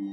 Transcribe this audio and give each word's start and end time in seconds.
Oh, 0.00 0.04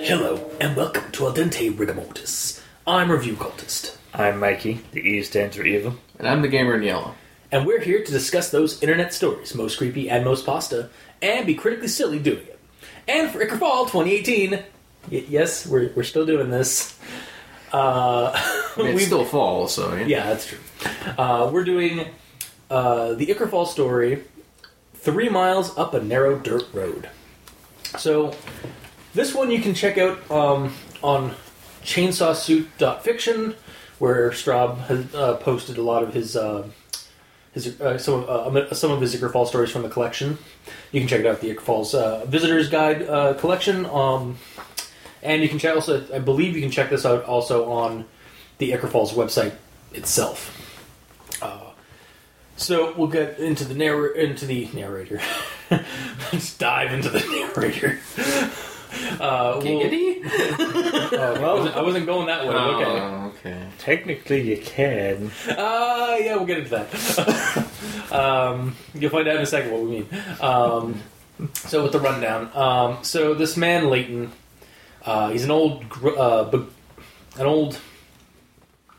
hello, 0.00 0.50
and 0.60 0.76
welcome 0.76 1.12
to 1.12 1.26
Al 1.26 1.32
Dente 1.32 1.72
Rigamortis. 1.72 2.60
I'm 2.88 3.12
Review 3.12 3.36
Cultist, 3.36 3.96
I'm 4.12 4.40
Mikey. 4.40 4.80
The 4.90 5.00
E 5.00 5.22
stands 5.22 5.54
for 5.54 5.62
evil. 5.62 5.94
And 6.18 6.26
I'm 6.26 6.42
the 6.42 6.48
gamer 6.48 6.74
in 6.74 6.82
yellow. 6.82 7.14
And 7.54 7.64
we're 7.64 7.78
here 7.78 8.02
to 8.02 8.10
discuss 8.10 8.50
those 8.50 8.82
internet 8.82 9.14
stories, 9.14 9.54
most 9.54 9.78
creepy 9.78 10.10
and 10.10 10.24
most 10.24 10.44
pasta, 10.44 10.90
and 11.22 11.46
be 11.46 11.54
critically 11.54 11.86
silly 11.86 12.18
doing 12.18 12.44
it. 12.44 12.58
And 13.06 13.30
for 13.30 13.40
Ichor 13.40 13.56
Fall 13.58 13.84
2018, 13.84 14.50
y- 14.50 14.60
yes, 15.28 15.64
we're, 15.64 15.92
we're 15.94 16.02
still 16.02 16.26
doing 16.26 16.50
this. 16.50 16.98
Uh, 17.72 18.32
I 18.34 18.82
mean, 18.82 18.96
it's 18.96 19.06
still 19.06 19.24
fall, 19.24 19.68
so 19.68 19.94
yeah. 19.94 20.06
Yeah, 20.06 20.26
that's 20.30 20.48
true. 20.48 20.58
Uh, 21.16 21.48
we're 21.52 21.62
doing 21.62 22.08
uh, 22.70 23.12
the 23.14 23.30
Ichor 23.30 23.46
Fall 23.46 23.66
story, 23.66 24.24
three 24.94 25.28
miles 25.28 25.78
up 25.78 25.94
a 25.94 26.02
narrow 26.02 26.36
dirt 26.36 26.64
road. 26.72 27.08
So, 27.98 28.34
this 29.14 29.32
one 29.32 29.52
you 29.52 29.60
can 29.60 29.74
check 29.74 29.96
out 29.96 30.28
um, 30.28 30.74
on 31.04 31.36
chainsawsuit.fiction, 31.84 33.54
where 34.00 34.30
Straub 34.30 34.78
has 34.88 35.14
uh, 35.14 35.36
posted 35.36 35.78
a 35.78 35.82
lot 35.82 36.02
of 36.02 36.12
his 36.12 36.34
uh, 36.36 36.66
his 37.54 37.80
uh, 37.80 37.96
some 37.98 38.24
of, 38.24 38.56
uh, 38.56 38.74
some 38.74 38.90
of 38.90 39.00
his 39.00 39.14
Ichor 39.14 39.28
Falls 39.30 39.48
stories 39.48 39.70
from 39.70 39.82
the 39.82 39.88
collection. 39.88 40.38
You 40.92 41.00
can 41.00 41.08
check 41.08 41.20
it 41.20 41.26
out 41.26 41.40
the 41.40 41.50
Ichor 41.50 41.60
Falls 41.62 41.94
uh, 41.94 42.24
Visitors 42.26 42.68
Guide 42.68 43.02
uh, 43.02 43.34
collection. 43.34 43.86
Um, 43.86 44.38
and 45.22 45.42
you 45.42 45.48
can 45.48 45.58
check 45.58 45.74
also, 45.74 46.04
I 46.14 46.18
believe 46.18 46.54
you 46.54 46.60
can 46.60 46.70
check 46.70 46.90
this 46.90 47.06
out 47.06 47.24
also 47.24 47.70
on 47.70 48.04
the 48.58 48.74
Ichor 48.74 48.88
Falls 48.88 49.12
website 49.12 49.54
itself. 49.92 50.60
Uh, 51.40 51.70
so 52.56 52.92
we'll 52.96 53.08
get 53.08 53.38
into 53.38 53.64
the 53.64 53.74
narr- 53.74 54.14
into 54.14 54.46
the 54.46 54.68
narrator. 54.74 55.20
Let's 55.70 56.56
dive 56.58 56.92
into 56.92 57.08
the 57.08 57.20
narrator. 57.56 57.98
Uh, 59.20 59.60
we'll- 59.62 59.80
Giggity? 59.80 60.20
oh, 60.24 61.10
well, 61.40 61.50
I, 61.50 61.54
wasn't, 61.54 61.76
I 61.76 61.82
wasn't 61.82 62.06
going 62.06 62.26
that 62.26 62.46
way. 62.46 62.54
okay. 62.54 62.84
Oh, 63.00 63.32
okay. 63.38 63.66
Technically, 63.78 64.40
you 64.42 64.56
can. 64.62 65.30
Uh, 65.48 66.16
yeah, 66.20 66.36
we'll 66.36 66.46
get 66.46 66.58
into 66.58 66.70
that. 66.70 68.12
um, 68.12 68.76
you'll 68.94 69.10
find 69.10 69.28
out 69.28 69.36
in 69.36 69.42
a 69.42 69.46
second 69.46 69.72
what 69.72 69.82
we 69.82 69.90
mean. 69.90 70.08
Um, 70.40 71.00
so, 71.54 71.82
with 71.82 71.92
the 71.92 72.00
rundown, 72.00 72.50
um, 72.54 72.98
so 73.02 73.34
this 73.34 73.56
man 73.56 73.90
Leighton, 73.90 74.32
uh, 75.04 75.30
he's 75.30 75.44
an 75.44 75.50
old, 75.50 75.88
gr- 75.88 76.16
uh, 76.18 76.44
bu- 76.44 76.66
an 77.38 77.46
old, 77.46 77.78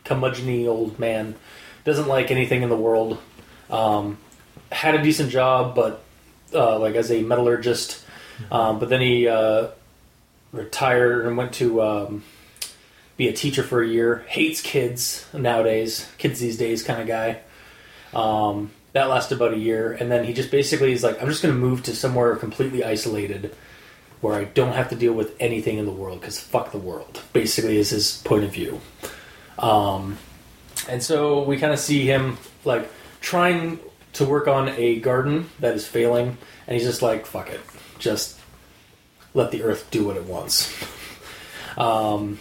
curmudgeony 0.03 0.67
old 0.67 0.99
man. 0.99 1.35
Doesn't 1.83 2.07
like 2.07 2.31
anything 2.31 2.61
in 2.63 2.69
the 2.69 2.77
world. 2.77 3.19
Um, 3.69 4.17
had 4.71 4.95
a 4.95 5.01
decent 5.03 5.29
job, 5.31 5.75
but 5.75 6.03
uh, 6.53 6.77
like 6.79 6.95
as 6.95 7.11
a 7.11 7.21
metallurgist. 7.21 8.03
Um, 8.51 8.79
but 8.79 8.89
then 8.89 9.01
he 9.01 9.27
uh, 9.27 9.67
retired 10.55 11.25
and 11.25 11.37
went 11.37 11.53
to 11.53 11.81
um, 11.81 12.23
be 13.17 13.27
a 13.27 13.33
teacher 13.33 13.63
for 13.63 13.81
a 13.81 13.87
year. 13.87 14.25
Hates 14.27 14.61
kids 14.61 15.25
nowadays, 15.33 16.09
kids 16.17 16.39
these 16.39 16.57
days 16.57 16.83
kind 16.83 17.01
of 17.01 17.07
guy. 17.07 17.39
Um, 18.13 18.71
that 18.93 19.09
lasted 19.09 19.35
about 19.35 19.53
a 19.53 19.57
year, 19.57 19.91
and 19.91 20.09
then 20.09 20.23
he 20.23 20.33
just 20.33 20.51
basically 20.51 20.93
is 20.93 21.03
like, 21.03 21.21
I'm 21.21 21.27
just 21.27 21.41
going 21.41 21.53
to 21.53 21.59
move 21.59 21.83
to 21.83 21.95
somewhere 21.95 22.33
completely 22.37 22.83
isolated 22.83 23.53
where 24.21 24.35
I 24.35 24.45
don't 24.45 24.71
have 24.71 24.89
to 24.89 24.95
deal 24.95 25.13
with 25.13 25.35
anything 25.39 25.77
in 25.77 25.85
the 25.85 25.91
world 25.91 26.21
because 26.21 26.39
fuck 26.39 26.71
the 26.71 26.77
world. 26.77 27.21
Basically, 27.33 27.77
is 27.77 27.89
his 27.89 28.21
point 28.23 28.45
of 28.45 28.53
view. 28.53 28.79
Um, 29.59 30.17
and 30.89 31.03
so 31.03 31.43
we 31.43 31.57
kind 31.57 31.73
of 31.73 31.79
see 31.79 32.05
him 32.05 32.37
like 32.63 32.89
trying 33.19 33.79
to 34.13 34.25
work 34.25 34.47
on 34.47 34.69
a 34.69 34.99
garden 35.01 35.49
that 35.59 35.75
is 35.75 35.85
failing, 35.85 36.37
and 36.67 36.77
he's 36.77 36.87
just 36.87 37.01
like, 37.01 37.25
fuck 37.25 37.49
it, 37.49 37.59
just 37.99 38.39
let 39.35 39.51
the 39.51 39.61
earth 39.61 39.91
do 39.91 40.05
what 40.05 40.17
it 40.17 40.23
wants. 40.25 40.73
Um, 41.77 42.39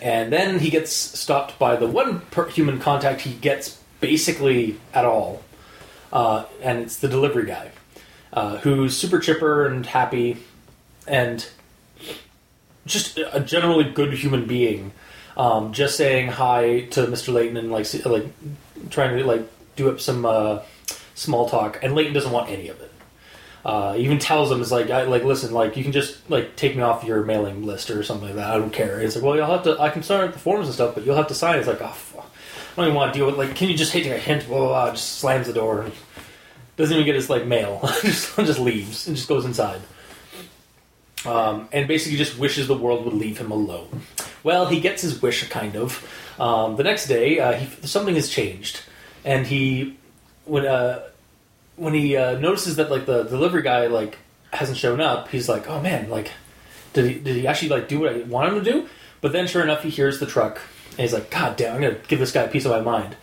and 0.00 0.32
then 0.32 0.60
he 0.60 0.70
gets 0.70 0.92
stopped 0.92 1.58
by 1.58 1.76
the 1.76 1.86
one 1.86 2.22
human 2.50 2.78
contact 2.78 3.22
he 3.22 3.34
gets 3.34 3.78
basically 4.00 4.78
at 4.94 5.04
all, 5.04 5.42
uh, 6.12 6.44
and 6.62 6.78
it's 6.78 6.96
the 6.96 7.08
delivery 7.08 7.44
guy, 7.44 7.70
uh, 8.32 8.56
who's 8.58 8.96
super 8.96 9.18
chipper 9.18 9.66
and 9.66 9.84
happy, 9.84 10.38
and 11.06 11.46
just 12.86 13.18
a 13.32 13.40
generally 13.40 13.84
good 13.84 14.14
human 14.14 14.46
being. 14.46 14.92
Um, 15.36 15.72
just 15.72 15.96
saying 15.96 16.28
hi 16.28 16.80
to 16.90 17.06
Mr. 17.06 17.32
Leighton 17.32 17.56
and 17.56 17.70
like 17.70 17.86
like 18.04 18.26
trying 18.90 19.16
to 19.16 19.24
like 19.24 19.42
do 19.76 19.90
up 19.90 20.00
some 20.00 20.24
uh, 20.24 20.60
small 21.14 21.48
talk, 21.48 21.82
and 21.82 21.94
Leighton 21.94 22.14
doesn't 22.14 22.32
want 22.32 22.48
any 22.48 22.68
of 22.68 22.80
it. 22.80 22.92
Uh, 23.64 23.94
even 23.98 24.18
tells 24.18 24.50
him, 24.50 24.60
"Is 24.62 24.72
like, 24.72 24.88
I, 24.90 25.02
like, 25.02 25.22
listen, 25.22 25.52
like, 25.52 25.76
you 25.76 25.82
can 25.82 25.92
just 25.92 26.30
like 26.30 26.56
take 26.56 26.74
me 26.76 26.82
off 26.82 27.04
your 27.04 27.22
mailing 27.24 27.66
list 27.66 27.90
or 27.90 28.02
something 28.02 28.28
like 28.28 28.36
that. 28.36 28.50
I 28.50 28.58
don't 28.58 28.72
care." 28.72 29.00
It's 29.00 29.16
like, 29.16 29.24
"Well, 29.24 29.36
you'll 29.36 29.46
have 29.46 29.64
to. 29.64 29.78
I 29.80 29.90
can 29.90 30.02
start 30.02 30.32
the 30.32 30.38
forms 30.38 30.66
and 30.66 30.74
stuff, 30.74 30.94
but 30.94 31.04
you'll 31.04 31.16
have 31.16 31.28
to 31.28 31.34
sign." 31.34 31.58
It's 31.58 31.68
like, 31.68 31.82
"Oh, 31.82 31.88
fuck. 31.88 32.30
I 32.72 32.76
don't 32.76 32.86
even 32.86 32.94
want 32.94 33.12
to 33.12 33.18
deal 33.18 33.26
with. 33.26 33.36
Like, 33.36 33.54
can 33.54 33.68
you 33.68 33.76
just 33.76 33.92
take 33.92 34.06
a 34.06 34.18
hint?" 34.18 34.46
Blah 34.48 34.58
blah. 34.58 34.68
blah. 34.68 34.90
Just 34.92 35.18
slams 35.18 35.46
the 35.46 35.52
door. 35.52 35.82
And 35.82 35.92
doesn't 36.80 36.94
even 36.94 37.04
get 37.06 37.14
his 37.14 37.28
like 37.30 37.46
mail. 37.46 37.80
just 38.02 38.34
just 38.36 38.58
leaves 38.58 39.06
and 39.06 39.16
just 39.16 39.28
goes 39.28 39.44
inside. 39.44 39.80
Um, 41.26 41.68
and 41.72 41.86
basically 41.86 42.16
just 42.16 42.38
wishes 42.38 42.66
the 42.66 42.76
world 42.76 43.04
would 43.04 43.14
leave 43.14 43.36
him 43.36 43.50
alone. 43.50 44.02
Well, 44.42 44.66
he 44.66 44.80
gets 44.80 45.02
his 45.02 45.20
wish, 45.20 45.46
kind 45.50 45.76
of. 45.76 46.02
Um, 46.40 46.76
the 46.76 46.82
next 46.82 47.08
day, 47.08 47.38
uh, 47.38 47.52
he, 47.52 47.86
something 47.86 48.14
has 48.14 48.30
changed, 48.30 48.80
and 49.22 49.46
he 49.46 49.98
when 50.46 50.64
uh, 50.66 51.02
when 51.80 51.94
he 51.94 52.14
uh, 52.14 52.38
notices 52.38 52.76
that 52.76 52.90
like 52.90 53.06
the 53.06 53.22
delivery 53.22 53.62
guy 53.62 53.86
like 53.86 54.18
hasn't 54.52 54.76
shown 54.76 55.00
up, 55.00 55.28
he's 55.28 55.48
like, 55.48 55.68
"Oh 55.68 55.80
man, 55.80 56.10
like 56.10 56.30
did 56.92 57.06
he 57.06 57.14
did 57.14 57.36
he 57.36 57.46
actually 57.46 57.70
like 57.70 57.88
do 57.88 58.00
what 58.00 58.14
I 58.14 58.18
want 58.18 58.52
him 58.52 58.62
to 58.62 58.72
do?" 58.72 58.88
But 59.22 59.32
then, 59.32 59.46
sure 59.46 59.62
enough, 59.62 59.82
he 59.82 59.88
hears 59.88 60.20
the 60.20 60.26
truck, 60.26 60.60
and 60.90 61.00
he's 61.00 61.14
like, 61.14 61.30
"God 61.30 61.56
damn, 61.56 61.76
I'm 61.76 61.80
gonna 61.80 61.96
give 62.06 62.18
this 62.18 62.32
guy 62.32 62.42
a 62.42 62.48
piece 62.48 62.66
of 62.66 62.70
my 62.70 62.82
mind." 62.82 63.16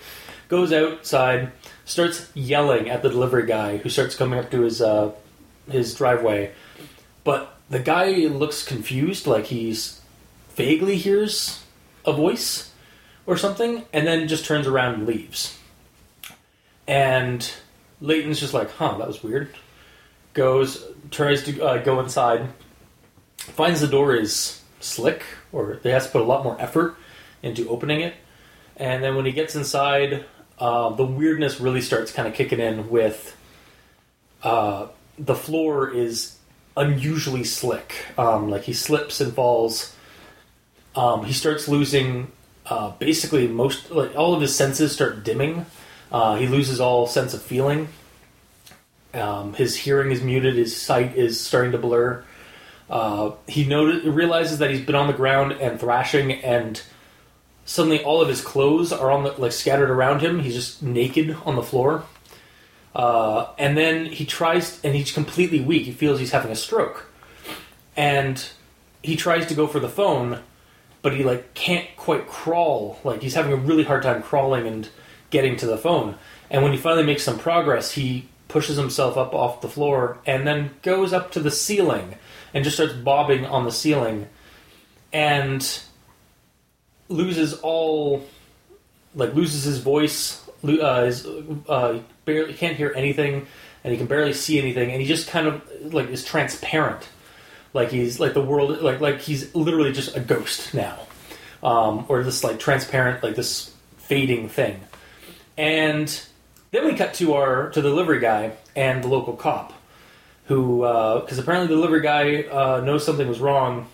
Goes 0.47 0.73
outside, 0.73 1.51
starts 1.85 2.31
yelling 2.33 2.89
at 2.89 3.03
the 3.03 3.09
delivery 3.09 3.45
guy, 3.45 3.77
who 3.77 3.89
starts 3.89 4.15
coming 4.15 4.39
up 4.39 4.49
to 4.49 4.61
his 4.61 4.81
uh, 4.81 5.11
his 5.69 5.93
driveway, 5.93 6.51
but 7.23 7.55
the 7.69 7.79
guy 7.79 8.09
looks 8.25 8.63
confused, 8.63 9.27
like 9.27 9.45
he's 9.45 10.01
vaguely 10.55 10.95
hears 10.95 11.63
a 12.05 12.11
voice 12.11 12.71
or 13.27 13.37
something, 13.37 13.83
and 13.93 14.07
then 14.07 14.27
just 14.27 14.45
turns 14.45 14.65
around 14.65 14.95
and 14.95 15.05
leaves. 15.05 15.59
And 16.87 17.47
Leighton's 18.01 18.39
just 18.39 18.53
like, 18.53 18.71
huh, 18.71 18.97
that 18.97 19.07
was 19.07 19.23
weird. 19.23 19.55
Goes, 20.33 20.85
tries 21.09 21.43
to 21.43 21.61
uh, 21.63 21.77
go 21.83 21.99
inside, 21.99 22.47
finds 23.37 23.81
the 23.81 23.87
door 23.87 24.15
is 24.15 24.61
slick, 24.79 25.23
or 25.51 25.79
they 25.81 25.91
has 25.91 26.05
to 26.05 26.11
put 26.11 26.21
a 26.21 26.25
lot 26.25 26.43
more 26.43 26.55
effort 26.59 26.95
into 27.41 27.67
opening 27.69 28.01
it. 28.01 28.13
And 28.75 29.03
then 29.03 29.15
when 29.15 29.25
he 29.25 29.31
gets 29.31 29.55
inside, 29.55 30.25
uh, 30.59 30.89
the 30.91 31.05
weirdness 31.05 31.59
really 31.59 31.81
starts 31.81 32.11
kind 32.11 32.27
of 32.27 32.33
kicking 32.33 32.59
in 32.59 32.89
with 32.89 33.35
uh, 34.43 34.87
the 35.17 35.35
floor 35.35 35.89
is 35.89 36.37
unusually 36.75 37.43
slick. 37.43 38.05
Um, 38.17 38.49
like 38.49 38.63
he 38.63 38.73
slips 38.73 39.19
and 39.19 39.33
falls. 39.33 39.95
Um, 40.95 41.25
he 41.25 41.33
starts 41.33 41.67
losing 41.67 42.31
uh, 42.67 42.91
basically 42.91 43.47
most 43.47 43.91
like 43.91 44.15
all 44.15 44.33
of 44.33 44.41
his 44.41 44.55
senses 44.55 44.91
start 44.91 45.23
dimming. 45.23 45.65
Uh, 46.11 46.35
he 46.37 46.47
loses 46.47 46.79
all 46.79 47.07
sense 47.07 47.33
of 47.33 47.41
feeling. 47.41 47.87
Um, 49.13 49.53
his 49.53 49.75
hearing 49.75 50.11
is 50.11 50.21
muted. 50.21 50.55
His 50.55 50.75
sight 50.75 51.15
is 51.15 51.39
starting 51.39 51.71
to 51.71 51.77
blur. 51.77 52.23
Uh, 52.89 53.31
he 53.47 53.65
notice, 53.65 54.05
realizes 54.05 54.59
that 54.59 54.69
he's 54.69 54.85
been 54.85 54.95
on 54.95 55.07
the 55.07 55.13
ground 55.13 55.53
and 55.53 55.79
thrashing, 55.79 56.31
and 56.31 56.81
suddenly 57.65 58.01
all 58.03 58.21
of 58.21 58.29
his 58.29 58.41
clothes 58.41 58.93
are 58.93 59.11
on 59.11 59.23
the 59.23 59.31
like 59.33 59.51
scattered 59.51 59.89
around 59.89 60.21
him. 60.21 60.39
He's 60.39 60.55
just 60.55 60.81
naked 60.81 61.35
on 61.45 61.55
the 61.55 61.63
floor. 61.63 62.05
Uh, 62.95 63.49
and 63.57 63.77
then 63.77 64.05
he 64.05 64.25
tries, 64.25 64.83
and 64.83 64.95
he's 64.95 65.11
completely 65.11 65.59
weak. 65.59 65.83
He 65.83 65.91
feels 65.91 66.19
he's 66.19 66.31
having 66.31 66.51
a 66.51 66.55
stroke, 66.55 67.05
and 67.95 68.43
he 69.03 69.15
tries 69.15 69.45
to 69.47 69.53
go 69.53 69.67
for 69.67 69.79
the 69.79 69.89
phone, 69.89 70.39
but 71.01 71.13
he 71.13 71.23
like 71.23 71.53
can't 71.53 71.87
quite 71.97 72.27
crawl. 72.27 72.99
Like 73.03 73.21
he's 73.21 73.35
having 73.35 73.53
a 73.53 73.57
really 73.57 73.83
hard 73.83 74.03
time 74.03 74.23
crawling 74.23 74.65
and 74.65 74.89
getting 75.29 75.55
to 75.57 75.65
the 75.65 75.77
phone. 75.77 76.15
And 76.49 76.63
when 76.63 76.71
he 76.71 76.77
finally 76.77 77.05
makes 77.05 77.23
some 77.23 77.39
progress, 77.39 77.91
he 77.91 78.27
pushes 78.47 78.77
himself 78.77 79.17
up 79.17 79.33
off 79.33 79.61
the 79.61 79.67
floor 79.67 80.19
and 80.25 80.47
then 80.47 80.71
goes 80.81 81.11
up 81.11 81.31
to 81.31 81.39
the 81.39 81.51
ceiling 81.51 82.15
and 82.53 82.63
just 82.63 82.77
starts 82.77 82.93
bobbing 82.93 83.45
on 83.45 83.65
the 83.65 83.71
ceiling 83.71 84.27
and 85.11 85.81
loses 87.09 87.53
all 87.55 88.25
like 89.15 89.33
loses 89.33 89.63
his 89.63 89.79
voice 89.79 90.45
uh, 90.63 91.05
his, 91.05 91.25
uh, 91.67 91.99
barely 92.25 92.53
can't 92.53 92.75
hear 92.75 92.93
anything 92.95 93.47
and 93.87 93.93
he 93.93 93.97
can 93.97 94.07
barely 94.07 94.33
see 94.33 94.59
anything, 94.59 94.91
and 94.91 95.01
he 95.01 95.07
just 95.07 95.29
kind 95.29 95.47
of 95.47 95.93
like 95.93 96.09
is 96.09 96.25
transparent, 96.25 97.07
like 97.73 97.89
he's 97.89 98.19
like 98.19 98.33
the 98.33 98.41
world, 98.41 98.81
like 98.81 98.99
like 98.99 99.21
he's 99.21 99.55
literally 99.55 99.93
just 99.93 100.13
a 100.17 100.19
ghost 100.19 100.73
now, 100.73 100.99
um, 101.63 102.05
or 102.09 102.21
this 102.21 102.43
like 102.43 102.59
transparent, 102.59 103.23
like 103.23 103.35
this 103.35 103.73
fading 103.95 104.49
thing, 104.49 104.81
and 105.57 106.21
then 106.71 106.85
we 106.85 106.93
cut 106.93 107.13
to 107.15 107.33
our 107.33 107.69
to 107.71 107.81
the 107.81 107.89
delivery 107.89 108.19
guy 108.19 108.53
and 108.75 109.03
the 109.03 109.07
local 109.07 109.33
cop, 109.33 109.73
who 110.45 110.81
because 111.21 111.37
apparently 111.37 111.67
the 111.67 111.75
delivery 111.75 112.01
guy 112.01 112.43
uh, 112.43 112.81
knows 112.81 113.05
something 113.05 113.27
was 113.27 113.39
wrong 113.39 113.87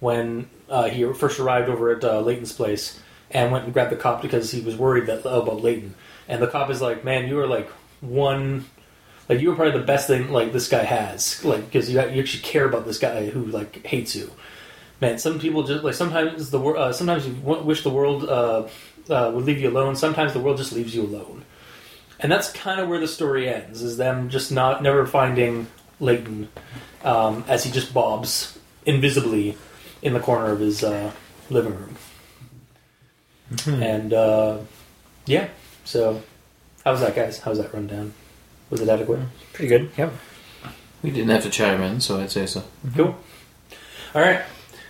when 0.00 0.48
uh, 0.68 0.88
he 0.88 1.10
first 1.12 1.38
arrived 1.38 1.68
over 1.68 1.90
at 1.90 2.02
uh, 2.02 2.20
Leighton's 2.20 2.52
place 2.52 2.98
and 3.30 3.52
went 3.52 3.64
and 3.64 3.72
grabbed 3.72 3.92
the 3.92 3.96
cop 3.96 4.22
because 4.22 4.50
he 4.50 4.60
was 4.60 4.76
worried 4.76 5.06
that 5.06 5.20
about 5.20 5.62
Leighton. 5.62 5.94
And 6.26 6.42
the 6.42 6.46
cop 6.46 6.70
is 6.70 6.80
like, 6.80 7.04
"Man, 7.04 7.28
you 7.28 7.38
are 7.38 7.46
like 7.46 7.68
one, 8.00 8.64
like 9.28 9.40
you 9.40 9.52
are 9.52 9.54
probably 9.54 9.78
the 9.78 9.86
best 9.86 10.06
thing 10.06 10.30
like 10.30 10.52
this 10.52 10.68
guy 10.68 10.82
has, 10.84 11.44
like 11.44 11.66
because 11.66 11.90
you 11.90 12.00
you 12.00 12.20
actually 12.20 12.42
care 12.42 12.64
about 12.64 12.86
this 12.86 12.98
guy 12.98 13.26
who 13.26 13.44
like 13.46 13.84
hates 13.86 14.16
you." 14.16 14.30
Man, 15.00 15.18
some 15.18 15.38
people 15.38 15.62
just 15.62 15.82
like 15.82 15.94
sometimes 15.94 16.50
the 16.50 16.58
wor- 16.58 16.76
uh, 16.76 16.92
sometimes 16.92 17.26
you 17.26 17.34
wish 17.34 17.82
the 17.82 17.90
world 17.90 18.24
uh, 19.10 19.30
would 19.34 19.44
leave 19.44 19.60
you 19.60 19.68
alone. 19.70 19.96
Sometimes 19.96 20.32
the 20.32 20.40
world 20.40 20.58
just 20.58 20.72
leaves 20.72 20.94
you 20.94 21.02
alone, 21.02 21.44
and 22.18 22.30
that's 22.30 22.52
kind 22.52 22.80
of 22.80 22.88
where 22.88 23.00
the 23.00 23.08
story 23.08 23.48
ends. 23.48 23.82
Is 23.82 23.96
them 23.96 24.30
just 24.30 24.52
not 24.52 24.82
never 24.82 25.06
finding 25.06 25.66
Leighton 26.00 26.48
um, 27.04 27.44
as 27.48 27.64
he 27.64 27.70
just 27.70 27.92
bobs 27.92 28.58
invisibly 28.86 29.56
in 30.02 30.14
the 30.14 30.20
corner 30.20 30.52
of 30.52 30.60
his 30.60 30.82
uh, 30.82 31.12
living 31.50 31.74
room. 31.74 31.96
And 33.66 34.12
uh, 34.12 34.58
yeah, 35.26 35.48
so 35.84 36.22
how 36.84 36.92
was 36.92 37.00
that, 37.00 37.14
guys? 37.14 37.38
How 37.38 37.50
was 37.50 37.58
that 37.58 37.72
rundown? 37.74 38.14
Was 38.70 38.80
it 38.80 38.88
adequate? 38.88 39.20
Pretty 39.52 39.68
good. 39.68 39.90
Yep. 39.96 40.12
We 41.02 41.10
didn't 41.10 41.30
have 41.30 41.42
to 41.42 41.50
chime 41.50 41.82
in, 41.82 42.00
so 42.00 42.20
I'd 42.20 42.30
say 42.30 42.46
so. 42.46 42.62
Cool. 42.94 43.16
All 44.14 44.22
right. 44.22 44.42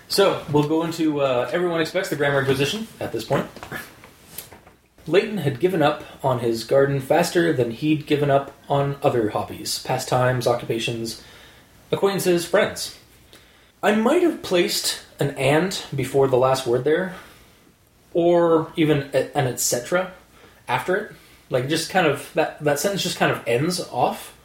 So 0.09 0.45
we'll 0.53 0.69
go 0.69 0.83
into 0.83 1.21
uh, 1.21 1.49
everyone 1.53 1.81
expects 1.81 2.11
the 2.11 2.17
grammar 2.17 2.41
inquisition 2.41 2.89
at 2.99 3.13
this 3.13 3.25
point. 3.25 3.47
Leighton 5.07 5.39
had 5.39 5.61
given 5.61 5.83
up 5.83 6.05
on 6.23 6.41
his 6.41 6.65
garden 6.65 7.01
faster 7.01 7.53
than 7.53 7.71
he'd 7.71 8.07
given 8.07 8.31
up 8.31 8.53
on 8.69 8.97
other 9.03 9.31
hobbies, 9.31 9.83
pastimes, 9.83 10.47
occupations, 10.47 11.23
acquaintances, 11.91 12.45
friends. 12.45 12.99
I 13.83 13.95
might 13.95 14.23
have 14.23 14.43
placed 14.43 15.03
an 15.19 15.31
and 15.31 15.83
before 15.95 16.29
the 16.29 16.37
last 16.37 16.67
word 16.67 16.85
there, 16.85 17.15
or 18.13 18.73
even 18.77 19.03
an 19.15 19.47
etc. 19.47 20.13
after 20.69 20.97
it. 20.97 21.13
Like 21.49 21.69
just 21.69 21.91
kind 21.91 22.07
of 22.07 22.31
that 22.35 22.63
that 22.63 22.79
sentence 22.79 23.03
just 23.03 23.19
kind 23.19 23.33
of 23.33 23.43
ends 23.47 23.81
off 23.81 24.37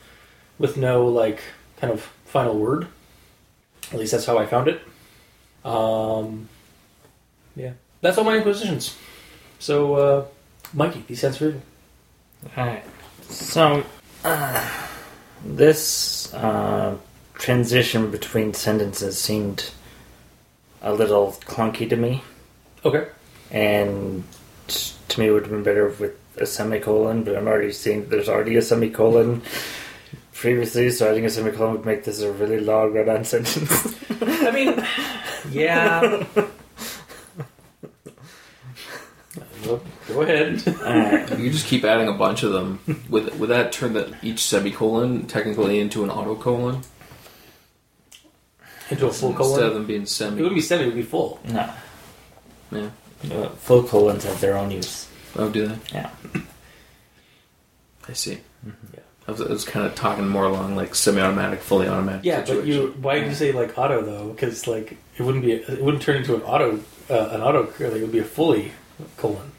with 0.57 0.77
no 0.77 1.05
like 1.05 1.41
kind 1.77 1.93
of 1.93 2.01
final 2.25 2.57
word. 2.57 2.87
At 3.91 3.99
least 3.99 4.11
that's 4.11 4.25
how 4.25 4.37
I 4.37 4.45
found 4.45 4.67
it. 4.67 4.81
Um, 5.63 6.49
yeah, 7.55 7.73
that's 8.01 8.17
all 8.17 8.23
my 8.23 8.37
inquisitions. 8.37 8.97
So, 9.59 9.95
uh, 9.95 10.25
Mikey, 10.75 11.15
for 11.15 11.45
you. 11.45 11.61
Alright. 12.57 12.83
So, 13.29 13.83
uh, 14.25 14.69
this 15.45 16.33
uh, 16.33 16.97
transition 17.35 18.11
between 18.11 18.53
sentences 18.53 19.17
seemed 19.17 19.71
a 20.81 20.93
little 20.93 21.31
clunky 21.45 21.89
to 21.89 21.95
me, 21.95 22.21
Okay. 22.83 23.07
and 23.51 24.23
to 24.67 25.19
me 25.19 25.27
it 25.27 25.31
would 25.31 25.43
have 25.43 25.51
been 25.51 25.63
better 25.63 25.87
with 25.87 26.19
a 26.37 26.45
semicolon, 26.45 27.23
but 27.23 27.35
I'm 27.37 27.47
already 27.47 27.71
seeing 27.71 28.01
that 28.01 28.09
there's 28.09 28.29
already 28.29 28.57
a 28.57 28.61
semicolon 28.61 29.41
previously, 30.33 30.91
so 30.91 31.09
adding 31.09 31.25
a 31.25 31.29
semicolon 31.29 31.71
would 31.71 31.85
make 31.85 32.03
this 32.03 32.19
a 32.21 32.31
really 32.33 32.59
long 32.59 32.93
run 32.93 33.09
on 33.09 33.23
sentence. 33.23 33.95
I 34.21 34.51
mean, 34.51 34.85
yeah. 35.51 36.25
Well, 39.65 39.81
Go 40.07 40.21
ahead. 40.21 40.63
Alright. 40.81 41.39
You 41.39 41.49
just 41.51 41.65
keep 41.67 41.83
adding 41.83 42.07
a 42.07 42.13
bunch 42.13 42.43
of 42.43 42.51
them. 42.51 42.79
Would, 43.09 43.39
would 43.39 43.49
that 43.49 43.71
turn 43.71 43.93
the, 43.93 44.15
each 44.21 44.43
semicolon 44.43 45.25
technically 45.27 45.79
into 45.79 46.03
an 46.03 46.09
autocolon? 46.09 46.83
Into 48.89 49.07
a 49.07 49.11
full 49.11 49.33
colon? 49.33 49.49
Instead 49.51 49.63
of 49.65 49.69
colon. 49.69 49.73
them 49.73 49.85
being 49.85 50.05
semi 50.05 50.31
It 50.33 50.35
semi. 50.37 50.43
would 50.43 50.55
be 50.55 50.61
semi. 50.61 50.83
It 50.83 50.85
would 50.87 50.95
be 50.95 51.01
full. 51.01 51.39
No. 51.45 51.69
Yeah. 52.71 52.89
Uh, 53.31 53.49
Full 53.49 53.83
colons 53.83 54.23
have 54.25 54.39
their 54.41 54.55
own 54.57 54.69
use. 54.69 55.07
Oh, 55.35 55.49
do 55.49 55.67
they? 55.67 55.77
Yeah. 55.91 56.09
I 58.07 58.13
see. 58.13 58.39
Yeah. 58.65 58.99
I 59.27 59.31
was, 59.31 59.41
I 59.41 59.47
was 59.49 59.65
kind 59.65 59.85
of 59.87 59.95
talking 59.95 60.27
more 60.27 60.45
along 60.45 60.75
like 60.75 60.93
semi-automatic, 60.93 61.61
fully 61.61 61.87
automatic. 61.87 62.23
Yeah, 62.23 62.39
but 62.41 62.47
situation. 62.47 62.67
you. 62.71 62.87
Why 63.01 63.19
did 63.19 63.29
you 63.29 63.33
say 63.35 63.51
like 63.51 63.75
auto 63.77 64.03
though? 64.03 64.29
Because 64.29 64.67
like 64.67 64.97
it 65.17 65.23
wouldn't 65.23 65.43
be. 65.43 65.53
It 65.53 65.81
wouldn't 65.81 66.03
turn 66.03 66.17
into 66.17 66.35
an 66.35 66.43
auto. 66.43 66.79
Uh, 67.09 67.29
an 67.31 67.41
auto. 67.41 67.63
Like, 67.63 67.79
it 67.79 68.01
would 68.01 68.11
be 68.11 68.19
a 68.19 68.23
fully 68.23 68.71
colon. 69.17 69.51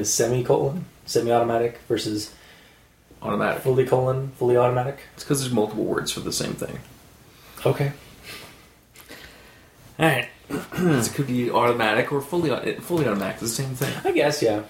Because 0.00 0.14
semicolon, 0.14 0.86
semi-automatic 1.04 1.78
versus 1.86 2.32
automatic. 3.20 3.62
fully 3.62 3.84
colon, 3.84 4.30
fully 4.38 4.56
automatic. 4.56 5.00
It's 5.12 5.24
because 5.24 5.40
there's 5.42 5.52
multiple 5.52 5.84
words 5.84 6.10
for 6.10 6.20
the 6.20 6.32
same 6.32 6.54
thing. 6.54 6.78
Okay. 7.66 7.92
Alright. 9.98 10.28
it 10.48 11.12
could 11.14 11.26
be 11.26 11.50
automatic 11.50 12.10
or 12.12 12.22
fully 12.22 12.50
uh, 12.50 12.60
au- 12.60 12.80
fully 12.80 13.06
automatic. 13.06 13.42
It's 13.42 13.42
the 13.42 13.62
same 13.62 13.74
thing. 13.74 13.92
I 14.02 14.12
guess 14.12 14.42
yeah. 14.42 14.62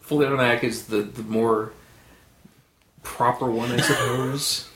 Fully 0.00 0.26
automatic 0.26 0.62
is 0.62 0.88
the, 0.88 1.00
the 1.00 1.22
more 1.22 1.72
proper 3.02 3.50
one, 3.50 3.72
I 3.72 3.80
suppose. 3.80 4.68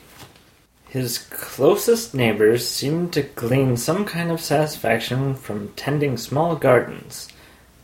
His 0.88 1.18
closest 1.18 2.14
neighbors 2.14 2.66
seemed 2.66 3.12
to 3.12 3.22
glean 3.22 3.76
some 3.76 4.06
kind 4.06 4.30
of 4.30 4.40
satisfaction 4.40 5.34
from 5.34 5.74
tending 5.76 6.16
small 6.16 6.56
gardens. 6.56 7.28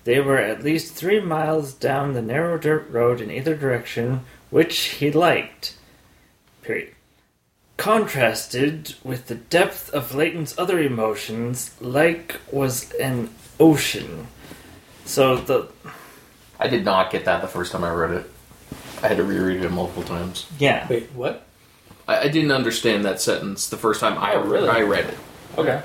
They 0.08 0.20
were 0.20 0.38
at 0.38 0.64
least 0.64 0.94
three 0.94 1.20
miles 1.20 1.74
down 1.74 2.14
the 2.14 2.22
narrow 2.22 2.56
dirt 2.56 2.88
road 2.90 3.20
in 3.20 3.30
either 3.30 3.54
direction, 3.54 4.24
which 4.48 4.78
he 4.84 5.12
liked. 5.12 5.76
Period. 6.62 6.94
Contrasted 7.76 8.94
with 9.04 9.26
the 9.26 9.34
depth 9.34 9.90
of 9.90 10.14
Leighton's 10.14 10.58
other 10.58 10.80
emotions, 10.80 11.74
like 11.78 12.36
was 12.50 12.90
an 12.92 13.28
ocean. 13.60 14.28
So 15.04 15.36
the 15.36 15.68
I 16.58 16.68
did 16.68 16.86
not 16.86 17.10
get 17.12 17.26
that 17.26 17.42
the 17.42 17.46
first 17.46 17.70
time 17.70 17.84
I 17.84 17.92
read 17.92 18.12
it. 18.12 18.30
I 19.02 19.08
had 19.08 19.18
to 19.18 19.24
reread 19.24 19.62
it 19.62 19.70
multiple 19.70 20.04
times. 20.04 20.46
yeah, 20.58 20.88
Wait, 20.88 21.10
what? 21.14 21.44
I, 22.08 22.20
I 22.20 22.28
didn't 22.28 22.52
understand 22.52 23.04
that 23.04 23.20
sentence 23.20 23.68
the 23.68 23.76
first 23.76 24.00
time 24.00 24.16
I, 24.16 24.36
Oh, 24.36 24.40
really? 24.40 24.70
I 24.70 24.80
read 24.80 25.04
it. 25.04 25.18
Okay. 25.58 25.82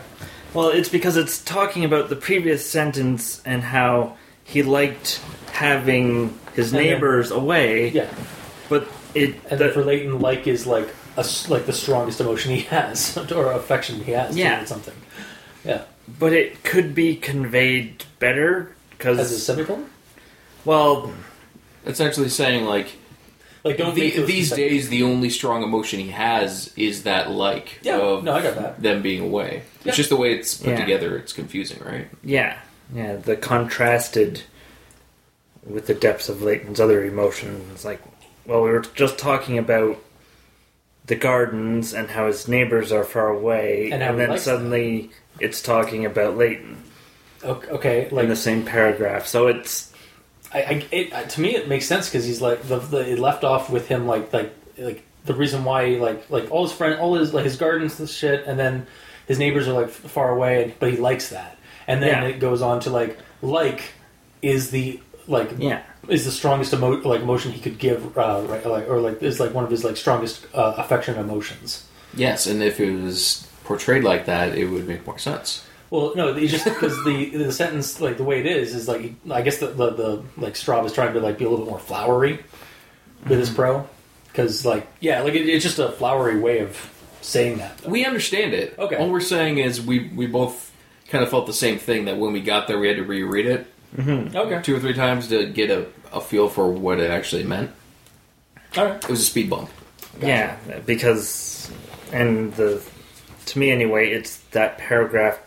Well, 0.53 0.69
it's 0.69 0.89
because 0.89 1.17
it's 1.17 1.43
talking 1.43 1.83
about 1.83 2.09
the 2.09 2.15
previous 2.15 2.67
sentence 2.69 3.41
and 3.45 3.63
how 3.63 4.17
he 4.43 4.61
liked 4.63 5.19
having 5.51 6.37
his 6.55 6.71
And 6.71 6.79
then- 6.79 6.93
neighbors 6.93 7.31
away, 7.31 7.89
Yeah. 7.89 8.07
but 8.69 8.87
it 9.15 9.35
And 9.49 9.59
the- 9.59 9.65
then 9.65 9.73
for 9.73 9.83
Leighton, 9.83 10.19
like 10.19 10.45
is 10.47 10.67
like 10.67 10.89
a 11.17 11.21
s 11.21 11.49
like 11.49 11.65
the 11.65 11.73
strongest 11.73 12.19
emotion 12.21 12.51
he 12.51 12.61
has 12.77 13.17
or 13.31 13.51
affection 13.51 14.03
he 14.03 14.11
has 14.11 14.35
Yeah. 14.37 14.55
towards 14.57 14.69
something. 14.69 14.95
Yeah. 15.65 15.81
but 16.19 16.33
it 16.33 16.63
could 16.65 16.93
be 16.93 17.15
conveyed 17.15 18.03
better 18.19 18.75
because. 18.91 19.17
As 19.19 19.31
a 19.31 19.35
because 19.35 19.43
semicolon. 19.43 19.85
well, 20.65 21.11
It's 21.85 21.99
actually 22.01 22.29
saying 22.29 22.65
like 22.65 22.89
Like 23.63 23.77
don't 23.77 23.95
the- 23.95 24.01
make 24.01 24.15
those 24.15 24.27
these 24.27 24.51
days 24.51 24.89
the 24.89 25.03
only 25.03 25.29
strong 25.29 25.63
emotion 25.63 25.99
he 25.99 26.09
has 26.09 26.71
is 26.75 27.03
that 27.03 27.31
like 27.31 27.79
Yeah, 27.81 27.97
of 27.99 28.23
no, 28.23 28.33
I 28.33 28.41
got 28.41 28.55
that. 28.55 28.81
them 28.81 29.01
being 29.01 29.21
away. 29.21 29.63
Yeah. 29.83 29.89
It's 29.89 29.97
just 29.97 30.09
the 30.09 30.17
way 30.17 30.33
it's 30.33 30.55
put 30.55 30.69
Yeah. 30.71 30.79
together. 30.81 31.17
It's 31.17 31.31
confusing, 31.33 31.79
right? 31.85 32.07
yeah, 32.23 32.57
yeah, 32.93 33.15
the 33.15 33.35
contrasted 33.37 34.41
with 35.65 35.87
the 35.87 35.93
depths 35.93 36.27
of 36.27 36.41
Leighton's 36.41 36.79
other 36.81 37.05
emotions. 37.05 37.85
Like, 37.85 38.01
well, 38.45 38.61
we 38.63 38.69
were 38.69 38.81
just 38.81 39.17
talking 39.17 39.57
about 39.57 39.97
the 41.05 41.15
gardens 41.15 41.93
and 41.93 42.09
how 42.09 42.27
his 42.27 42.47
neighbors 42.49 42.91
are 42.91 43.03
far 43.05 43.29
away, 43.29 43.89
And 43.91 44.03
and, 44.03 44.19
then 44.19 44.29
likes 44.29 44.43
suddenly 44.43 45.11
it's 45.39 45.61
talking 45.61 46.05
about 46.05 46.37
Leighton 46.37 46.83
Okay, 47.43 47.69
okay, 47.71 48.07
in 48.09 48.15
like 48.15 48.27
the 48.27 48.35
same 48.35 48.63
paragraph. 48.65 49.25
So 49.27 49.47
it's 49.47 49.92
I, 50.53 50.59
I 50.59 50.85
it, 50.91 51.13
uh, 51.13 51.23
to 51.23 51.41
me 51.41 51.55
it 51.55 51.67
makes 51.67 51.85
sense 51.85 52.09
because 52.09 52.25
he's 52.25 52.41
like 52.41 52.61
the, 52.67 52.79
the 52.79 53.11
it 53.13 53.19
left 53.19 53.43
off 53.43 53.69
with 53.69 53.87
him 53.87 54.05
like 54.07 54.31
like 54.33 54.53
like 54.77 55.03
the 55.25 55.33
reason 55.33 55.63
why 55.63 55.85
like 55.95 56.29
like 56.29 56.51
all 56.51 56.63
his 56.63 56.71
friend 56.73 56.99
all 56.99 57.15
his 57.15 57.33
like 57.33 57.45
his 57.45 57.57
gardens 57.57 57.99
and 57.99 58.09
shit 58.09 58.45
and 58.45 58.59
then 58.59 58.85
his 59.27 59.39
neighbors 59.39 59.67
are 59.67 59.73
like 59.73 59.89
far 59.89 60.29
away 60.31 60.75
but 60.79 60.91
he 60.91 60.97
likes 60.97 61.29
that 61.29 61.57
and 61.87 62.01
then 62.03 62.23
Yeah. 62.23 62.29
it 62.29 62.39
goes 62.39 62.61
on 62.61 62.79
to 62.81 62.89
like 62.89 63.17
like 63.41 63.81
is 64.41 64.69
the 64.71 64.99
like 65.27 65.51
yeah. 65.57 65.81
is 66.09 66.25
the 66.25 66.31
strongest 66.31 66.73
emo- 66.73 67.01
like 67.01 67.21
emotion 67.21 67.51
he 67.53 67.61
could 67.61 67.79
give 67.79 68.17
uh, 68.17 68.43
right 68.47 68.65
like 68.65 68.89
or 68.89 68.99
like 68.99 69.23
is 69.23 69.39
like 69.39 69.53
one 69.53 69.63
of 69.63 69.71
his 69.71 69.83
like 69.85 69.95
strongest 69.97 70.45
uh, 70.53 70.73
affection 70.77 71.15
emotions. 71.17 71.87
Yes, 72.13 72.45
and 72.45 72.61
if 72.61 72.79
it 72.79 72.91
was 72.91 73.47
portrayed 73.63 74.03
like 74.03 74.25
that, 74.25 74.55
it 74.57 74.65
would 74.65 74.85
make 74.87 75.05
more 75.07 75.17
sense. 75.17 75.65
Well, 75.93 76.11
no, 76.15 76.29
it's 76.35 76.51
just 76.51 76.63
because 76.65 77.03
the 77.03 77.29
the 77.37 77.51
sentence 77.51 78.01
like 78.01 78.17
the 78.17 78.23
way 78.23 78.39
it 78.39 78.47
is 78.47 78.73
is 78.73 78.87
like 78.87 79.13
I 79.29 79.43
guess 79.43 79.59
the 79.59 79.67
the, 79.67 79.91
the 79.91 80.23
like 80.37 80.55
Straub 80.55 80.83
is 80.87 80.91
trying 80.91 81.13
to 81.13 81.19
like 81.19 81.37
be 81.37 81.45
a 81.45 81.49
little 81.51 81.65
bit 81.65 81.69
more 81.69 81.79
flowery 81.79 82.43
with 83.27 83.37
his 83.37 83.49
mm-hmm. 83.49 83.57
pro 83.57 83.89
because 84.29 84.65
like 84.65 84.87
yeah, 85.01 85.21
like 85.21 85.35
it, 85.35 85.47
it's 85.47 85.63
just 85.63 85.77
a 85.77 85.91
flowery 85.91 86.39
way 86.39 86.61
of 86.61 86.91
saying 87.21 87.59
that. 87.59 87.77
though. 87.77 87.91
We 87.91 88.05
understand 88.05 88.55
it. 88.55 88.73
Okay. 88.79 88.95
All 88.95 89.11
we're 89.11 89.21
saying 89.21 89.59
is 89.59 89.85
we 89.85 90.09
we 90.15 90.25
both 90.25 90.71
kind 91.09 91.23
of 91.23 91.29
felt 91.29 91.45
the 91.45 91.53
same 91.53 91.77
thing 91.77 92.05
that 92.05 92.17
when 92.17 92.33
we 92.33 92.41
got 92.41 92.67
there 92.67 92.79
we 92.79 92.87
had 92.87 92.97
to 92.97 93.03
reread 93.03 93.45
it 93.45 93.67
mm-hmm. 93.95 94.35
okay, 94.35 94.63
two 94.63 94.75
or 94.75 94.79
three 94.79 94.95
times 94.95 95.27
to 95.27 95.45
get 95.45 95.69
a, 95.69 95.85
a 96.11 96.21
feel 96.21 96.49
for 96.49 96.71
what 96.71 96.99
it 96.99 97.11
actually 97.11 97.43
meant. 97.43 97.69
all 98.77 98.85
right. 98.85 98.95
It 98.95 99.09
was 99.11 99.19
a 99.19 99.25
speed 99.25 99.47
bump. 99.47 99.69
Yeah, 100.19 100.57
because 100.87 101.69
and 102.11 102.51
the 102.55 102.81
to 103.45 103.59
me 103.59 103.69
anyway, 103.69 104.09
it's 104.09 104.37
that 104.53 104.79
paragraph 104.79 105.37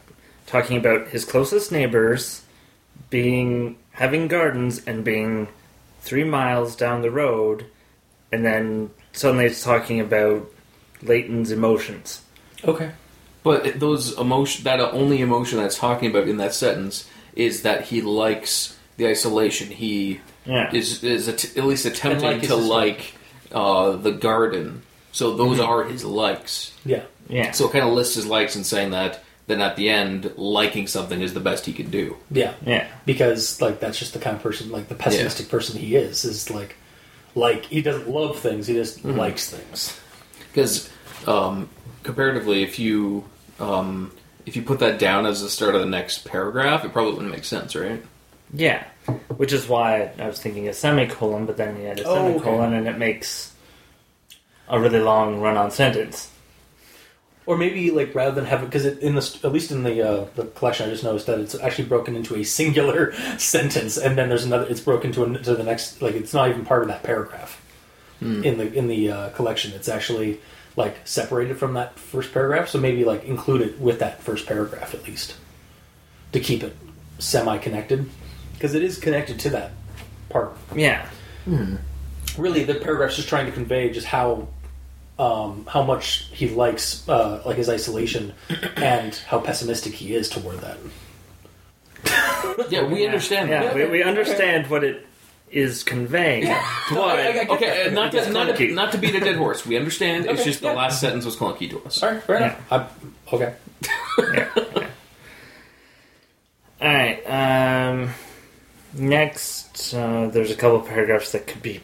talking 0.47 0.77
about 0.77 1.09
his 1.09 1.25
closest 1.25 1.73
neighbors 1.73 2.43
being 3.11 3.77
having 3.93 4.29
gardens 4.29 4.85
and 4.87 5.05
being 5.05 5.49
three 6.01 6.25
miles 6.25 6.77
down 6.77 7.03
the 7.03 7.11
road, 7.11 7.67
and 8.33 8.45
then 8.45 8.91
suddenly 9.13 9.47
it's 9.47 9.63
talking 9.63 10.01
about 10.01 10.47
Leighton's 11.03 11.51
emotions. 11.51 12.23
Okay. 12.65 12.91
But 13.43 13.79
those 13.79 14.19
emotion 14.19 14.65
that 14.65 14.81
only 14.81 15.21
emotion 15.21 15.59
that's 15.59 15.79
talking 15.79 16.11
about 16.11 16.27
in 16.29 16.39
that 16.39 16.53
sentence 16.55 17.09
is 17.35 17.63
that 17.63 17.85
he 17.85 18.01
likes 18.03 18.77
the 18.97 19.07
isolation. 19.09 19.69
He 19.71 20.21
Yeah, 20.45 20.71
is 20.75 21.05
is 21.05 21.29
at, 21.29 21.57
at 21.57 21.65
least 21.65 21.87
attempting 21.87 22.23
like 22.41 22.43
to 22.43 22.57
like 22.57 23.15
uh, 23.53 23.93
the 23.93 24.11
garden. 24.13 24.83
So 25.13 25.37
those 25.37 25.59
Mm-hmm. 25.59 25.71
are 25.71 25.85
his 25.85 26.05
likes. 26.05 26.73
Yeah. 26.85 27.03
yeah. 27.29 27.53
So 27.53 27.69
it 27.69 27.73
kind 27.73 27.85
of 27.85 27.93
lists 27.93 28.17
his 28.17 28.27
likes 28.27 28.57
and 28.57 28.67
saying 28.67 28.91
that 28.91 29.23
then 29.47 29.61
at 29.61 29.77
the 29.77 29.89
end, 29.89 30.33
liking 30.37 30.87
something 30.87 31.21
is 31.21 31.33
the 31.35 31.41
best 31.41 31.67
he 31.67 31.73
can 31.73 31.91
do. 31.91 32.17
Yeah. 32.31 32.55
yeah, 32.65 32.89
Because 33.05 33.61
like 33.61 33.79
that's 33.81 33.99
just 33.99 34.13
the 34.13 34.19
kind 34.19 34.37
of 34.37 34.43
person, 34.43 34.71
like 34.73 34.89
the 34.89 34.95
pessimistic 34.97 35.49
person 35.49 35.79
he 35.79 35.95
is. 35.97 36.25
Is 36.25 36.51
like, 36.51 36.77
like 37.35 37.65
he 37.67 37.81
doesn't 37.83 38.09
love 38.09 38.39
things. 38.39 38.67
He 38.67 38.75
just 38.75 38.99
Mm-hmm. 38.99 39.17
likes 39.19 39.49
things. 39.51 39.99
Because 40.53 40.91
um, 41.29 41.69
comparatively, 42.03 42.63
if 42.63 42.79
you 42.79 43.25
um, 43.61 44.11
if 44.47 44.57
you 44.57 44.63
put 44.63 44.79
that 44.81 44.99
down 44.99 45.27
as 45.27 45.43
the 45.43 45.49
start 45.49 45.75
of 45.75 45.81
the 45.81 45.87
next 45.87 46.25
paragraph, 46.25 46.85
it 46.85 46.93
probably 46.93 47.13
wouldn't 47.13 47.31
make 47.33 47.45
sense, 47.45 47.75
right? 47.77 48.03
yeah. 48.53 48.85
Which 49.37 49.53
is 49.53 49.69
why 49.69 50.11
I 50.19 50.27
was 50.27 50.41
thinking 50.41 50.67
a 50.69 50.73
semicolon, 50.73 51.47
but 51.47 51.57
then 51.57 51.77
you 51.81 51.87
had 51.87 52.01
a 52.01 52.05
Oh, 52.05 52.17
okay. 52.17 52.27
semicolon, 52.39 52.73
and 52.75 52.89
it 52.89 52.99
makes 52.99 53.53
a 54.69 54.81
really 54.81 54.99
long 54.99 55.41
run-on 55.41 55.71
sentence. 55.71 56.31
Or 57.47 57.57
maybe 57.57 57.91
like 57.93 58.15
rather 58.15 58.35
than 58.35 58.45
have 58.47 58.63
it 58.63 58.67
because 58.67 58.85
it, 58.85 58.99
in 58.99 59.15
the 59.15 59.39
at 59.45 59.53
least 59.53 59.71
in 59.71 59.85
the 59.85 60.03
uh, 60.03 60.27
the 60.35 60.47
collection, 60.47 60.89
I 60.89 60.91
just 60.91 61.05
noticed 61.05 61.27
that 61.27 61.39
it's 61.39 61.55
actually 61.55 61.87
broken 61.87 62.17
into 62.17 62.35
a 62.35 62.43
singular 62.43 63.13
sentence, 63.39 63.97
and 63.97 64.19
then 64.19 64.29
there's 64.29 64.45
another. 64.45 64.67
It's 64.67 64.81
broken 64.81 65.13
to, 65.13 65.25
an, 65.25 65.43
to 65.43 65.55
the 65.55 65.63
next. 65.63 66.03
Like 66.03 66.15
it's 66.15 66.35
not 66.35 66.49
even 66.49 66.65
part 66.65 66.83
of 66.83 66.89
that 66.89 67.03
paragraph 67.05 67.63
in 68.21 68.59
the 68.59 68.73
in 68.73 68.89
the 68.89 69.11
uh, 69.11 69.29
collection. 69.31 69.73
It's 69.75 69.89
actually 69.89 70.41
like 70.75 70.97
separated 71.07 71.57
from 71.57 71.75
that 71.75 71.99
first 71.99 72.33
paragraph. 72.33 72.69
So 72.69 72.81
maybe 72.81 73.05
like 73.05 73.25
include 73.25 73.61
it 73.63 73.81
with 73.81 74.01
that 74.01 74.21
first 74.23 74.47
paragraph 74.47 74.93
at 74.95 75.07
least 75.07 75.37
to 76.33 76.41
keep 76.41 76.63
it 76.65 76.77
semi 77.19 77.59
connected 77.59 78.11
because 78.55 78.75
it 78.75 78.83
is 78.83 78.99
connected 78.99 79.39
to 79.41 79.51
that 79.51 79.71
part. 80.31 80.57
Yeah, 80.75 81.09
Really, 82.37 82.65
the 82.65 82.75
paragraph's 82.75 83.17
just 83.17 83.29
trying 83.29 83.47
to 83.47 83.53
convey 83.53 83.91
just 83.91 84.07
how 84.07 84.49
um, 85.19 85.67
how 85.69 85.83
much 85.83 86.29
he 86.33 86.49
likes 86.49 87.09
uh, 87.09 87.43
like 87.47 87.57
his 87.57 87.69
isolation 87.69 88.35
and 88.77 89.15
how 89.15 89.41
pessimistic 89.41 89.93
he 89.95 90.15
is 90.15 90.29
toward 90.29 90.59
that. 90.61 90.77
Yeah, 92.71 92.87
we 92.87 93.05
understand 93.07 93.51
Yeah, 93.51 93.65
that. 93.65 93.75
we, 93.75 93.85
we 93.87 94.03
understand 94.03 94.69
what 94.71 94.83
it 94.85 95.05
is 95.51 95.83
conveying. 95.83 96.47
I- 96.49 96.55
I 96.91 97.33
get 97.33 97.51
Okay, 97.51 97.87
uh, 97.87 97.91
not 97.91 98.13
to, 98.13 98.19
It's 98.19 98.29
not, 98.29 98.45
to, 98.47 98.53
clunky. 98.55 98.75
not 98.75 98.93
to 98.93 98.99
beat 98.99 99.15
a 99.15 99.21
dead 99.21 99.37
horse. 99.37 99.67
We 99.67 99.77
understand. 99.77 100.25
it's 100.27 100.35
Okay, 100.41 100.45
just 100.45 100.61
the 100.63 100.69
yeah. 100.69 100.75
last 100.75 101.01
sentence 101.01 101.25
was 101.25 101.37
clunky 101.37 101.69
to 101.71 101.83
us. 101.85 102.03
All 102.03 102.11
right, 102.13 102.23
fair 102.23 102.37
enough. 102.37 102.73
I, 102.73 102.87
okay. 103.33 103.55
all 106.81 106.89
right. 106.95 107.23
Um, 107.91 108.11
next, 108.95 109.95
uh, 109.95 110.29
there's 110.29 110.51
a 110.51 110.57
couple 110.57 110.81
paragraphs 110.81 111.33
that 111.33 111.47
could 111.47 111.63
be, 111.63 111.81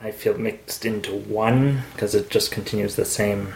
I 0.00 0.10
feel, 0.12 0.38
mixed 0.38 0.84
into 0.84 1.12
one 1.12 1.82
because 1.92 2.14
it 2.14 2.30
just 2.30 2.52
continues 2.52 2.94
the 2.94 3.04
same 3.04 3.54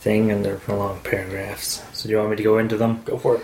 thing, 0.00 0.30
and 0.30 0.44
they're 0.44 0.60
long 0.68 1.00
paragraphs. 1.00 1.82
So, 1.92 2.06
do 2.06 2.12
you 2.12 2.18
want 2.18 2.30
me 2.30 2.36
to 2.36 2.42
go 2.42 2.58
into 2.58 2.76
them? 2.76 3.02
Go 3.04 3.16
for 3.18 3.36
it. 3.36 3.42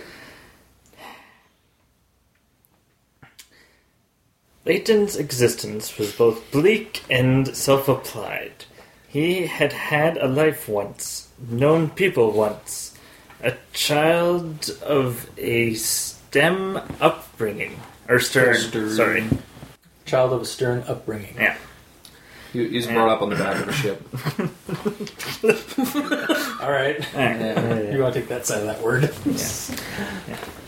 Leighton's 4.64 5.16
existence 5.16 5.98
was 5.98 6.14
both 6.14 6.50
bleak 6.52 7.02
and 7.10 7.56
self 7.56 7.88
applied. 7.88 8.64
He 9.08 9.46
had 9.46 9.72
had 9.72 10.16
a 10.16 10.28
life 10.28 10.68
once, 10.68 11.28
known 11.38 11.90
people 11.90 12.30
once, 12.30 12.96
a 13.42 13.54
child 13.72 14.70
of 14.82 15.28
a 15.36 15.74
STEM 15.74 16.80
upbringing. 17.00 17.80
Or 18.08 18.20
sorry. 18.20 19.24
Child 20.12 20.34
of 20.34 20.42
a 20.42 20.44
stern 20.44 20.84
upbringing. 20.86 21.36
Yeah. 21.38 21.56
He, 22.52 22.68
he's 22.68 22.86
brought 22.86 23.08
up 23.08 23.22
on 23.22 23.30
the 23.30 23.36
back 23.36 23.62
of 23.62 23.68
a 23.68 23.72
ship. 23.72 24.06
All 26.62 26.70
right. 26.70 27.14
Alright. 27.14 27.88
You 27.94 28.02
want 28.02 28.12
to 28.12 28.20
take 28.20 28.28
that 28.28 28.44
side 28.44 28.60
of 28.60 28.66
that 28.66 28.82
word? 28.82 29.04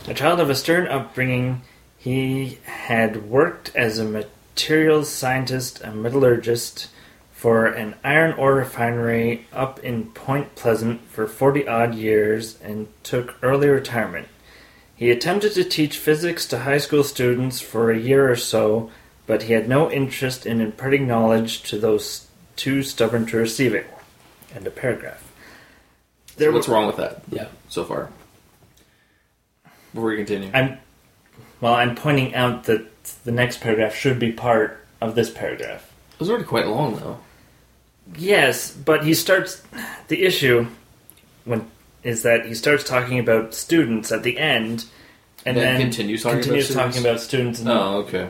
A 0.08 0.14
child 0.14 0.40
of 0.40 0.48
a 0.48 0.54
stern 0.54 0.86
upbringing, 0.86 1.60
he 1.98 2.58
had 2.64 3.28
worked 3.28 3.70
as 3.76 3.98
a 3.98 4.06
materials 4.06 5.10
scientist 5.10 5.82
and 5.82 6.02
metallurgist 6.02 6.88
for 7.30 7.66
an 7.66 7.96
iron 8.02 8.32
ore 8.38 8.54
refinery 8.54 9.46
up 9.52 9.78
in 9.80 10.10
Point 10.12 10.54
Pleasant 10.54 11.06
for 11.10 11.26
40 11.26 11.68
odd 11.68 11.94
years 11.94 12.58
and 12.62 12.88
took 13.02 13.36
early 13.42 13.68
retirement. 13.68 14.28
He 14.96 15.10
attempted 15.10 15.52
to 15.52 15.64
teach 15.64 15.98
physics 15.98 16.46
to 16.46 16.60
high 16.60 16.78
school 16.78 17.04
students 17.04 17.60
for 17.60 17.90
a 17.90 17.98
year 17.98 18.30
or 18.30 18.36
so, 18.36 18.90
but 19.26 19.44
he 19.44 19.52
had 19.54 19.68
no 19.68 19.90
interest 19.90 20.46
in 20.46 20.60
imparting 20.60 21.06
knowledge 21.06 21.62
to 21.70 21.78
those 21.78 22.26
too 22.56 22.82
stubborn 22.82 23.26
to 23.26 23.36
receive 23.36 23.74
it. 23.74 23.86
End 24.54 24.66
of 24.66 24.74
paragraph. 24.76 25.22
There, 26.36 26.52
What's 26.52 26.68
wrong 26.68 26.86
with 26.86 26.96
that 26.96 27.22
Yeah. 27.30 27.46
so 27.68 27.84
far? 27.84 28.10
Before 29.92 30.08
we 30.10 30.16
continue. 30.16 30.50
I'm 30.52 30.78
well. 31.60 31.74
I'm 31.74 31.94
pointing 31.94 32.34
out 32.34 32.64
that 32.64 32.86
the 33.24 33.30
next 33.30 33.60
paragraph 33.60 33.94
should 33.94 34.18
be 34.18 34.32
part 34.32 34.84
of 35.00 35.14
this 35.14 35.30
paragraph. 35.30 35.90
It 36.14 36.20
was 36.20 36.28
already 36.30 36.44
quite 36.44 36.66
long, 36.66 36.96
though. 36.96 37.18
Yes, 38.18 38.70
but 38.72 39.04
he 39.04 39.14
starts 39.14 39.62
the 40.08 40.24
issue 40.24 40.66
when 41.44 41.70
is 42.02 42.22
that 42.22 42.46
he 42.46 42.54
starts 42.54 42.82
talking 42.84 43.18
about 43.20 43.54
students 43.54 44.10
at 44.12 44.22
the 44.24 44.36
end, 44.38 44.84
and 45.46 45.56
Then 45.56 45.64
then, 45.74 45.80
continues 45.80 46.22
talking 46.22 46.38
about 46.38 46.42
continues 46.42 46.64
students? 46.66 46.94
talking 46.96 47.06
about 47.08 47.20
students. 47.20 47.60
And 47.60 47.68
Oh, 47.68 47.96
okay. 48.06 48.28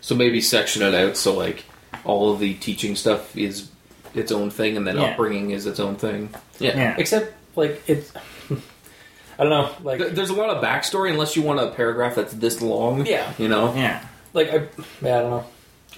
So 0.00 0.14
maybe 0.14 0.40
section 0.40 0.82
it 0.82 0.94
out 0.94 1.16
so, 1.16 1.34
like, 1.34 1.64
all 2.04 2.32
of 2.32 2.40
the 2.40 2.54
teaching 2.54 2.96
stuff 2.96 3.36
is 3.36 3.68
its 4.14 4.32
own 4.32 4.50
thing, 4.50 4.76
and 4.76 4.86
then 4.86 4.96
Yeah. 4.96 5.10
upbringing 5.10 5.50
is 5.50 5.66
its 5.66 5.78
own 5.80 5.96
thing. 5.96 6.30
Yeah. 6.58 6.76
yeah, 6.76 6.94
Except, 6.98 7.32
like, 7.56 7.82
it's. 7.86 8.12
I 9.38 9.44
don't 9.44 9.50
know. 9.50 9.70
Like, 9.82 9.98
Th- 9.98 10.12
There's 10.12 10.30
a 10.30 10.34
lot 10.34 10.50
of 10.50 10.62
backstory, 10.62 11.10
unless 11.10 11.36
you 11.36 11.42
want 11.42 11.60
a 11.60 11.70
paragraph 11.70 12.14
that's 12.14 12.32
this 12.34 12.60
long. 12.60 13.06
Yeah. 13.06 13.32
You 13.38 13.48
know? 13.48 13.74
yeah, 13.74 14.04
like 14.32 14.48
I, 14.50 14.54
yeah, 15.02 15.18
I 15.18 15.20
don't 15.22 15.30
know. 15.30 15.44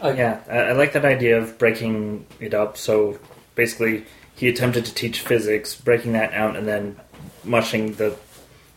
Like, 0.03 0.17
yeah. 0.17 0.41
I, 0.51 0.57
I 0.59 0.73
like 0.73 0.93
that 0.95 1.05
idea 1.05 1.39
of 1.39 1.59
breaking 1.59 2.27
it 2.41 2.55
up. 2.55 2.77
So 2.77 3.19
basically, 3.55 4.05
he 4.37 4.49
attempted 4.49 4.85
to 4.87 4.95
teach 4.95 5.21
physics, 5.21 5.75
breaking 5.75 6.13
that 6.13 6.33
out, 6.33 6.57
and 6.57 6.67
then 6.69 6.97
mushing 7.45 7.95
the 7.95 8.17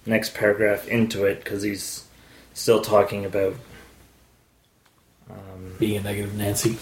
next 0.05 0.33
paragraph 0.33 0.87
into 0.87 1.25
it 1.25 1.43
because 1.43 1.61
he's 1.63 2.05
still 2.53 2.81
talking 2.81 3.25
about. 3.25 3.55
Um, 5.29 5.75
Being 5.79 5.97
a 5.97 6.01
negative 6.03 6.35
Nancy. 6.35 6.71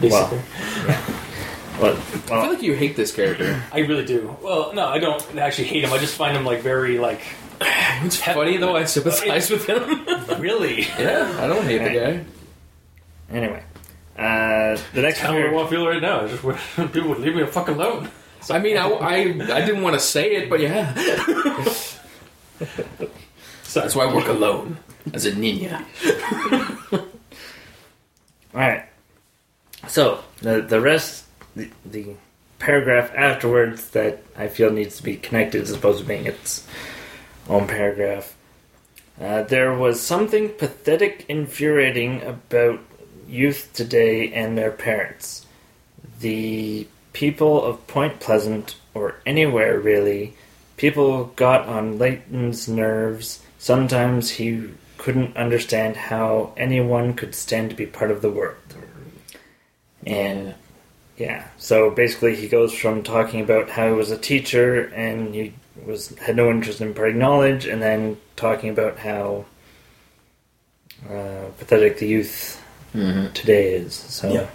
Basically. 0.00 0.40
well, 1.78 1.94
I 1.96 2.00
feel 2.00 2.52
like 2.52 2.62
you 2.62 2.74
hate 2.74 2.96
this 2.96 3.12
character. 3.12 3.62
I 3.72 3.80
really 3.80 4.04
do. 4.06 4.36
Well, 4.42 4.72
no, 4.72 4.86
I 4.86 4.98
don't 4.98 5.36
actually 5.36 5.68
hate 5.68 5.84
him. 5.84 5.92
I 5.92 5.98
just 5.98 6.14
find 6.16 6.36
him, 6.36 6.44
like, 6.44 6.62
very, 6.62 6.98
like. 6.98 7.20
It's 8.02 8.16
funny, 8.16 8.56
though. 8.56 8.74
I 8.76 8.84
sympathize 8.84 9.50
with 9.50 9.66
him. 9.66 10.06
Really? 10.40 10.82
yeah, 10.98 11.36
I 11.38 11.46
don't 11.46 11.64
hate 11.64 11.78
the 11.78 11.90
guy. 12.00 12.24
anyway, 13.30 13.62
uh, 14.16 14.78
the 14.94 15.02
next 15.02 15.18
Kind 15.18 15.36
of 15.36 15.40
paragraph. 15.42 15.52
what 15.54 15.66
I 15.66 15.68
feel 15.70 15.86
right 15.86 16.00
now. 16.00 16.26
Just 16.26 16.42
wish 16.42 16.58
people 16.92 17.10
would 17.10 17.18
leave 17.18 17.34
me 17.34 17.42
the 17.42 17.46
fuck 17.46 17.68
alone. 17.68 18.08
I 18.48 18.58
mean, 18.58 18.78
I, 18.78 18.88
I, 18.88 19.16
I 19.16 19.60
didn't 19.66 19.82
want 19.82 19.94
to 19.96 20.00
say 20.00 20.36
it, 20.36 20.48
but 20.48 20.60
yeah. 20.60 20.94
so 23.64 23.80
That's 23.80 23.94
why 23.94 24.06
I 24.06 24.14
work 24.14 24.28
alone 24.28 24.78
as 25.12 25.26
a 25.26 25.32
ninja. 25.32 25.84
All 28.54 28.60
right. 28.60 28.84
So 29.88 30.22
the 30.42 30.60
the 30.60 30.80
rest, 30.80 31.24
the, 31.54 31.70
the 31.84 32.14
paragraph 32.58 33.12
afterwards 33.14 33.90
that 33.90 34.22
I 34.36 34.48
feel 34.48 34.70
needs 34.70 34.96
to 34.98 35.02
be 35.02 35.16
connected 35.16 35.62
is 35.62 35.70
supposed 35.70 36.00
to 36.00 36.04
being 36.04 36.26
its 36.26 36.66
own 37.48 37.66
paragraph. 37.66 38.36
Uh, 39.20 39.42
there 39.42 39.74
was 39.74 40.00
something 40.00 40.48
pathetic, 40.48 41.26
infuriating 41.28 42.22
about 42.22 42.80
youth 43.28 43.70
today 43.74 44.32
and 44.32 44.56
their 44.56 44.70
parents. 44.70 45.46
The 46.20 46.88
people 47.12 47.62
of 47.64 47.86
Point 47.86 48.20
Pleasant, 48.20 48.76
or 48.94 49.16
anywhere 49.26 49.78
really, 49.78 50.34
people 50.76 51.26
got 51.36 51.66
on 51.68 51.98
Leighton's 51.98 52.68
nerves. 52.68 53.42
Sometimes 53.58 54.30
he 54.30 54.70
couldn't 55.00 55.36
understand 55.36 55.96
how 55.96 56.52
anyone 56.56 57.14
could 57.14 57.34
stand 57.34 57.70
to 57.70 57.76
be 57.76 57.86
part 57.86 58.10
of 58.10 58.20
the 58.22 58.30
world. 58.30 58.56
And 60.06 60.54
yeah, 61.16 61.48
so 61.58 61.90
basically 61.90 62.34
he 62.36 62.48
goes 62.48 62.72
from 62.72 63.02
talking 63.02 63.40
about 63.42 63.70
how 63.70 63.88
he 63.88 63.92
was 63.94 64.10
a 64.10 64.16
teacher 64.18 64.84
and 64.94 65.34
he 65.34 65.52
was 65.86 66.16
had 66.18 66.36
no 66.36 66.50
interest 66.50 66.80
in 66.80 66.88
imparting 66.88 67.18
knowledge, 67.18 67.66
and 67.66 67.80
then 67.82 68.16
talking 68.36 68.70
about 68.70 68.98
how 68.98 69.44
uh, 71.08 71.46
pathetic 71.58 71.98
the 71.98 72.06
youth 72.06 72.56
Mm-hmm. 72.92 73.32
today 73.34 73.74
is. 73.74 73.94
So 73.94 74.32
Yeah. 74.32 74.46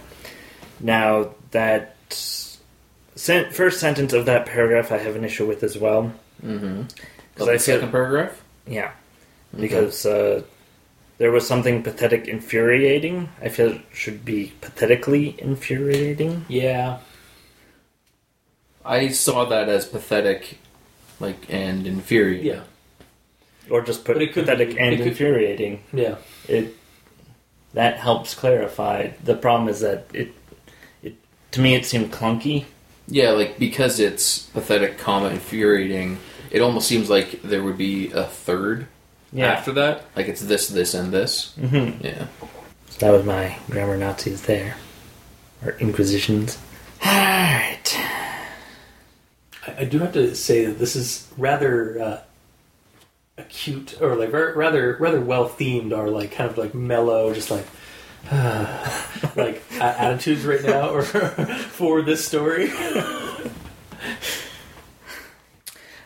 now 0.78 1.30
that 1.52 1.96
sen- 2.10 3.50
first 3.50 3.80
sentence 3.80 4.12
of 4.12 4.26
that 4.26 4.44
paragraph, 4.44 4.92
I 4.92 4.98
have 4.98 5.16
an 5.16 5.24
issue 5.24 5.46
with 5.46 5.62
as 5.62 5.78
well. 5.78 6.12
Mm-hmm. 6.44 6.82
Because 7.32 7.46
the 7.46 7.52
I 7.54 7.56
feel 7.56 7.58
second 7.76 7.90
paragraph. 7.92 8.42
yeah, 8.66 8.90
because 9.60 10.04
uh, 10.06 10.42
there 11.18 11.30
was 11.30 11.46
something 11.46 11.82
pathetic, 11.82 12.28
infuriating. 12.28 13.28
I 13.42 13.48
feel 13.48 13.72
it 13.72 13.82
should 13.92 14.24
be 14.24 14.52
pathetically 14.60 15.34
infuriating. 15.40 16.44
Yeah. 16.48 16.98
I 18.84 19.08
saw 19.08 19.44
that 19.46 19.68
as 19.68 19.86
pathetic, 19.86 20.58
like 21.18 21.46
and 21.48 21.86
infuriating. 21.86 22.46
Yeah. 22.46 22.60
Or 23.68 23.82
just 23.82 24.04
put 24.04 24.20
it 24.22 24.32
could 24.32 24.44
pathetic 24.44 24.74
be- 24.74 24.78
and 24.78 24.94
it 24.94 24.98
could- 24.98 25.06
infuriating. 25.08 25.82
Yeah. 25.92 26.16
It 26.48 26.76
that 27.74 27.98
helps 27.98 28.34
clarify. 28.34 29.08
The 29.24 29.34
problem 29.34 29.68
is 29.68 29.80
that 29.80 30.06
it 30.14 30.32
it 31.02 31.16
to 31.52 31.60
me 31.60 31.74
it 31.74 31.84
seemed 31.84 32.12
clunky. 32.12 32.64
Yeah, 33.08 33.30
like 33.30 33.58
because 33.58 33.98
it's 34.00 34.40
pathetic, 34.40 34.98
comma 34.98 35.28
infuriating. 35.30 36.18
It 36.50 36.60
almost 36.60 36.86
seems 36.86 37.10
like 37.10 37.42
there 37.42 37.62
would 37.62 37.76
be 37.78 38.10
a 38.12 38.24
third 38.24 38.86
Yeah, 39.36 39.52
after 39.52 39.72
that. 39.72 40.04
Like 40.16 40.28
it's 40.28 40.40
this, 40.40 40.68
this, 40.68 40.94
and 40.94 41.12
this. 41.12 41.54
hmm 41.56 41.90
Yeah. 42.00 42.26
So 42.90 42.98
that 43.00 43.10
was 43.10 43.24
my 43.24 43.58
grammar 43.70 43.96
Nazis 43.96 44.42
there, 44.42 44.76
or 45.64 45.72
Inquisitions. 45.72 46.58
All 47.04 47.12
right. 47.12 47.82
I, 49.66 49.74
I 49.80 49.84
do 49.84 49.98
have 49.98 50.12
to 50.14 50.34
say 50.34 50.64
that 50.64 50.78
this 50.78 50.96
is 50.96 51.28
rather 51.36 52.00
uh, 52.00 52.20
acute, 53.36 54.00
or 54.00 54.16
like 54.16 54.30
ver- 54.30 54.54
rather 54.54 54.96
rather 54.98 55.20
well 55.20 55.48
themed, 55.48 55.96
or 55.96 56.08
like 56.08 56.32
kind 56.32 56.50
of 56.50 56.56
like 56.56 56.74
mellow, 56.74 57.34
just 57.34 57.50
like 57.50 57.66
like 59.36 59.62
a- 59.78 59.82
attitudes 60.00 60.44
right 60.46 60.62
now, 60.64 60.88
or 60.94 61.02
for 61.02 62.00
this 62.02 62.24
story. 62.26 62.70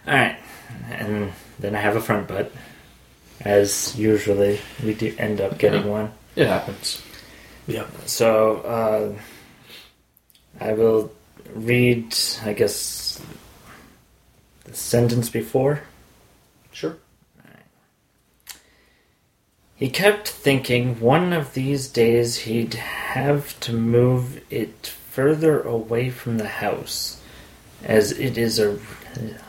All 0.07 0.15
right, 0.15 0.37
and 0.91 1.33
then 1.59 1.77
I 1.77 1.81
have 1.81 1.95
a 1.95 2.01
front 2.01 2.27
butt, 2.27 2.51
as 3.45 3.99
usually 3.99 4.61
we 4.85 4.95
do 4.95 5.15
end 5.19 5.41
up 5.41 5.59
getting 5.59 5.85
Yeah. 5.85 5.91
one. 5.91 6.13
It 6.37 6.47
happens. 6.47 7.03
Yeah. 7.67 7.87
So 8.07 8.57
uh, 8.59 9.19
I 10.65 10.73
will 10.73 11.13
read, 11.55 12.15
I 12.45 12.53
guess, 12.53 13.21
the 14.65 14.75
sentence 14.75 15.29
before. 15.29 15.83
Sure. 16.73 16.97
He 19.75 19.89
kept 19.89 20.29
thinking 20.29 21.01
one 21.01 21.33
of 21.33 21.55
these 21.55 21.89
days 21.89 22.41
he'd 22.41 22.75
have 22.75 23.59
to 23.61 23.73
move 23.73 24.43
it 24.51 24.93
further 25.11 25.63
away 25.63 26.11
from 26.11 26.37
the 26.39 26.49
house, 26.49 27.21
as 27.83 28.13
it 28.13 28.37
is 28.37 28.59
a. 28.59 28.75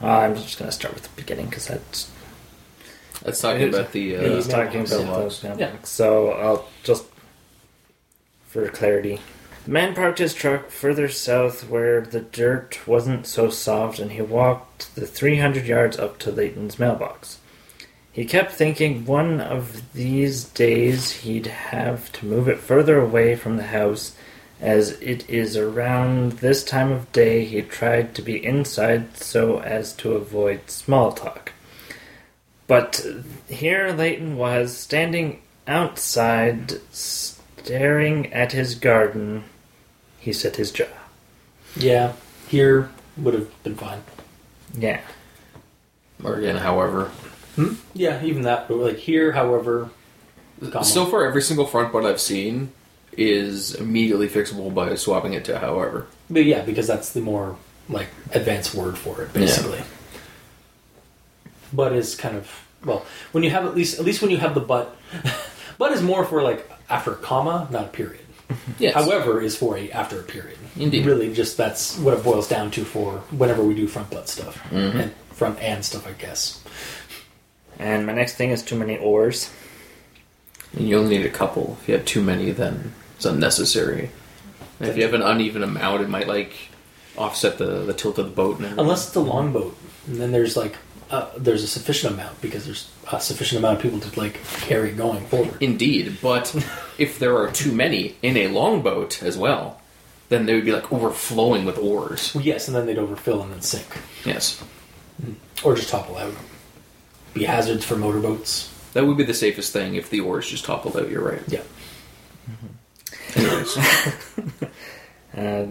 Uh, 0.02 0.08
I'm 0.08 0.36
just 0.36 0.58
going 0.58 0.70
to 0.70 0.76
start 0.76 0.94
with 0.94 1.04
the 1.04 1.22
beginning 1.22 1.48
because 1.48 1.68
that's 1.68 2.10
That's 3.24 3.40
talking 3.42 3.70
about 3.70 3.92
the. 3.92 4.18
Uh, 4.18 4.22
he's 4.36 4.48
talking 4.48 4.82
about 4.82 4.90
mailbox. 4.90 5.40
those 5.40 5.44
Yeah. 5.44 5.56
mailbox. 5.56 5.90
So 5.90 6.32
I'll 6.32 6.68
just 6.84 7.06
for 8.48 8.68
clarity. 8.70 9.20
The 9.66 9.72
man 9.72 9.94
parked 9.94 10.18
his 10.20 10.34
truck 10.34 10.70
further 10.72 11.08
south 11.08 11.70
where 11.70 12.02
the 12.02 12.22
dirt 12.22 12.80
wasn't 12.88 13.28
so 13.28 13.50
soft, 13.50 14.00
and 14.00 14.12
he 14.12 14.22
walked 14.22 14.94
the 14.96 15.06
300 15.06 15.66
yards 15.68 16.00
up 16.00 16.18
to 16.20 16.32
Leighton's 16.32 16.80
mailbox. 16.80 17.38
He 18.12 18.26
kept 18.26 18.52
thinking 18.54 19.06
one 19.06 19.40
of 19.40 19.94
these 19.94 20.44
days 20.44 21.12
he'd 21.12 21.46
have 21.48 22.12
to 22.14 22.26
move 22.26 22.50
it 22.50 22.58
further 22.60 23.00
away 23.00 23.36
from 23.36 23.58
the 23.58 23.68
house, 23.68 24.16
as 24.60 24.92
it 25.00 25.30
is 25.30 25.56
around 25.56 26.34
this 26.34 26.64
time 26.64 26.92
of 26.92 27.12
day 27.12 27.46
he 27.46 27.62
tried 27.62 28.14
to 28.16 28.22
be 28.22 28.44
inside 28.44 29.16
so 29.16 29.60
as 29.62 29.94
to 29.94 30.14
avoid 30.14 30.70
small 30.72 31.12
talk. 31.14 31.54
But 32.72 33.06
here 33.50 33.92
Leighton 33.92 34.38
was, 34.38 34.78
standing 34.78 35.42
outside, 35.68 36.80
staring 36.94 38.32
at 38.32 38.54
his 38.54 38.76
garden. 38.76 39.44
He 40.22 40.32
set 40.32 40.56
his 40.56 40.72
jaw. 40.72 40.86
Yeah. 41.76 42.14
Here 42.48 42.90
would 43.18 43.34
have 43.34 43.64
been 43.64 43.76
fine. 43.76 44.04
Yeah. 44.74 45.02
Or 46.24 46.36
again, 46.36 46.56
however. 46.56 47.12
Hmm? 47.58 47.74
Yeah, 47.94 48.24
even 48.24 48.44
that. 48.44 48.70
But 48.70 48.78
like 48.78 48.98
here, 49.00 49.34
however, 49.34 49.90
comma. 50.62 50.86
So 50.86 51.06
far, 51.06 51.26
every 51.26 51.42
single 51.42 51.66
front 51.66 51.92
butt 51.92 52.06
I've 52.06 52.22
seen 52.22 52.72
is 53.18 53.76
immediately 53.76 54.30
fixable 54.30 54.74
by 54.74 54.96
swapping 54.96 55.34
it 55.34 55.44
to 55.44 55.60
however. 55.60 56.08
But 56.30 56.46
yeah, 56.46 56.62
because 56.62 56.88
that's 56.88 57.12
the 57.12 57.20
more 57.20 57.58
like 57.90 58.08
advanced 58.34 58.74
word 58.74 58.98
for 58.98 59.24
it, 59.24 59.34
basically. 59.34 59.82
But 61.74 61.94
is 61.94 62.16
kind 62.16 62.36
of 62.36 62.50
well 62.86 63.06
when 63.32 63.44
you 63.44 63.50
have 63.52 63.66
at 63.66 63.76
least 63.76 64.00
at 64.00 64.06
least 64.06 64.22
when 64.22 64.32
you 64.32 64.38
have 64.38 64.54
the 64.56 64.62
but. 64.62 64.96
but 65.78 65.92
is 65.92 66.02
more 66.02 66.26
for 66.26 66.42
like 66.42 66.70
after 66.90 67.12
a 67.14 67.16
comma, 67.16 67.68
not 67.72 67.86
a 67.86 67.90
period. 67.90 68.26
Yes. 68.80 68.94
However, 68.94 69.40
is 69.42 69.56
for 69.56 69.78
a 69.78 69.90
after 69.92 70.20
a 70.20 70.24
period. 70.24 70.58
Indeed. 70.76 71.06
Really, 71.06 71.34
just 71.34 71.56
that's 71.58 71.98
what 71.98 72.14
it 72.18 72.24
boils 72.24 72.48
down 72.50 72.70
to 72.72 72.84
for 72.84 73.20
whenever 73.32 73.64
we 73.64 73.74
do 73.74 73.88
front 73.88 74.10
butt 74.10 74.28
stuff 74.28 74.62
Mm-hmm. 74.72 75.00
and 75.00 75.14
front 75.32 75.60
and 75.60 75.84
stuff. 75.86 76.06
I 76.06 76.12
guess. 76.14 76.62
And 77.80 78.06
my 78.06 78.14
next 78.14 78.36
thing 78.36 78.50
is 78.52 78.62
too 78.62 78.76
many 78.78 78.98
oars. 78.98 79.50
And 80.74 80.88
you 80.88 80.98
only 80.98 81.18
need 81.18 81.26
a 81.26 81.30
couple. 81.32 81.78
If 81.82 81.88
you 81.88 81.96
have 81.96 82.06
too 82.06 82.22
many, 82.22 82.52
then 82.52 82.94
it's 83.16 83.26
unnecessary. 83.26 84.12
And 84.80 84.90
if 84.90 84.98
you 84.98 85.04
have 85.04 85.14
an 85.14 85.22
uneven 85.22 85.64
amount, 85.64 86.02
it 86.02 86.10
might 86.10 86.28
like 86.28 86.54
offset 87.18 87.58
the, 87.58 87.84
the 87.86 87.94
tilt 87.94 88.18
of 88.20 88.26
the 88.26 88.32
boat. 88.32 88.58
And 88.58 88.66
everything. 88.66 88.80
Unless 88.80 89.08
it's 89.08 89.16
a 89.16 89.20
longboat, 89.22 89.78
and 90.08 90.18
then 90.18 90.32
there's 90.32 90.56
like 90.58 90.76
uh, 91.12 91.30
there's 91.38 91.62
a 91.64 91.68
sufficient 91.68 92.14
amount 92.14 92.42
because 92.42 92.66
there's 92.66 92.90
a 93.12 93.20
sufficient 93.22 93.60
amount 93.60 93.78
of 93.78 93.84
people 93.84 94.00
to 94.00 94.20
like 94.20 94.40
carry 94.62 94.92
going 94.92 95.26
forward. 95.28 95.62
Indeed, 95.62 96.18
but 96.22 96.56
if 96.98 97.20
there 97.20 97.38
are 97.38 97.52
too 97.52 97.72
many 97.72 98.16
in 98.22 98.38
a 98.38 98.48
longboat 98.48 99.22
as 99.22 99.38
well, 99.38 99.80
then 100.30 100.46
they 100.46 100.56
would 100.56 100.66
be 100.66 100.72
like 100.72 100.92
overflowing 100.92 101.66
with 101.66 101.78
oars. 101.78 102.34
Well, 102.34 102.44
yes, 102.44 102.68
and 102.68 102.76
then 102.76 102.86
they'd 102.86 102.98
overfill 102.98 103.42
and 103.44 103.52
then 103.52 103.62
sink, 103.62 103.86
Yes, 104.26 104.64
or 105.64 105.76
just 105.76 105.90
topple 105.90 106.18
out. 106.18 106.34
Be 107.34 107.44
hazards 107.44 107.86
for 107.86 107.96
motorboats. 107.96 108.70
that 108.94 109.06
would 109.06 109.18
be 109.18 109.24
the 109.24 109.34
safest 109.34 109.72
thing 109.74 109.96
if 109.96 110.10
the 110.10 110.20
oars 110.22 110.48
just 110.50 110.66
toppled 110.66 110.98
out. 110.98 111.10
You're 111.10 111.24
right. 111.24 111.42
Yeah. 111.48 111.62
Anyways, 113.36 113.78
Uh, 115.38 115.68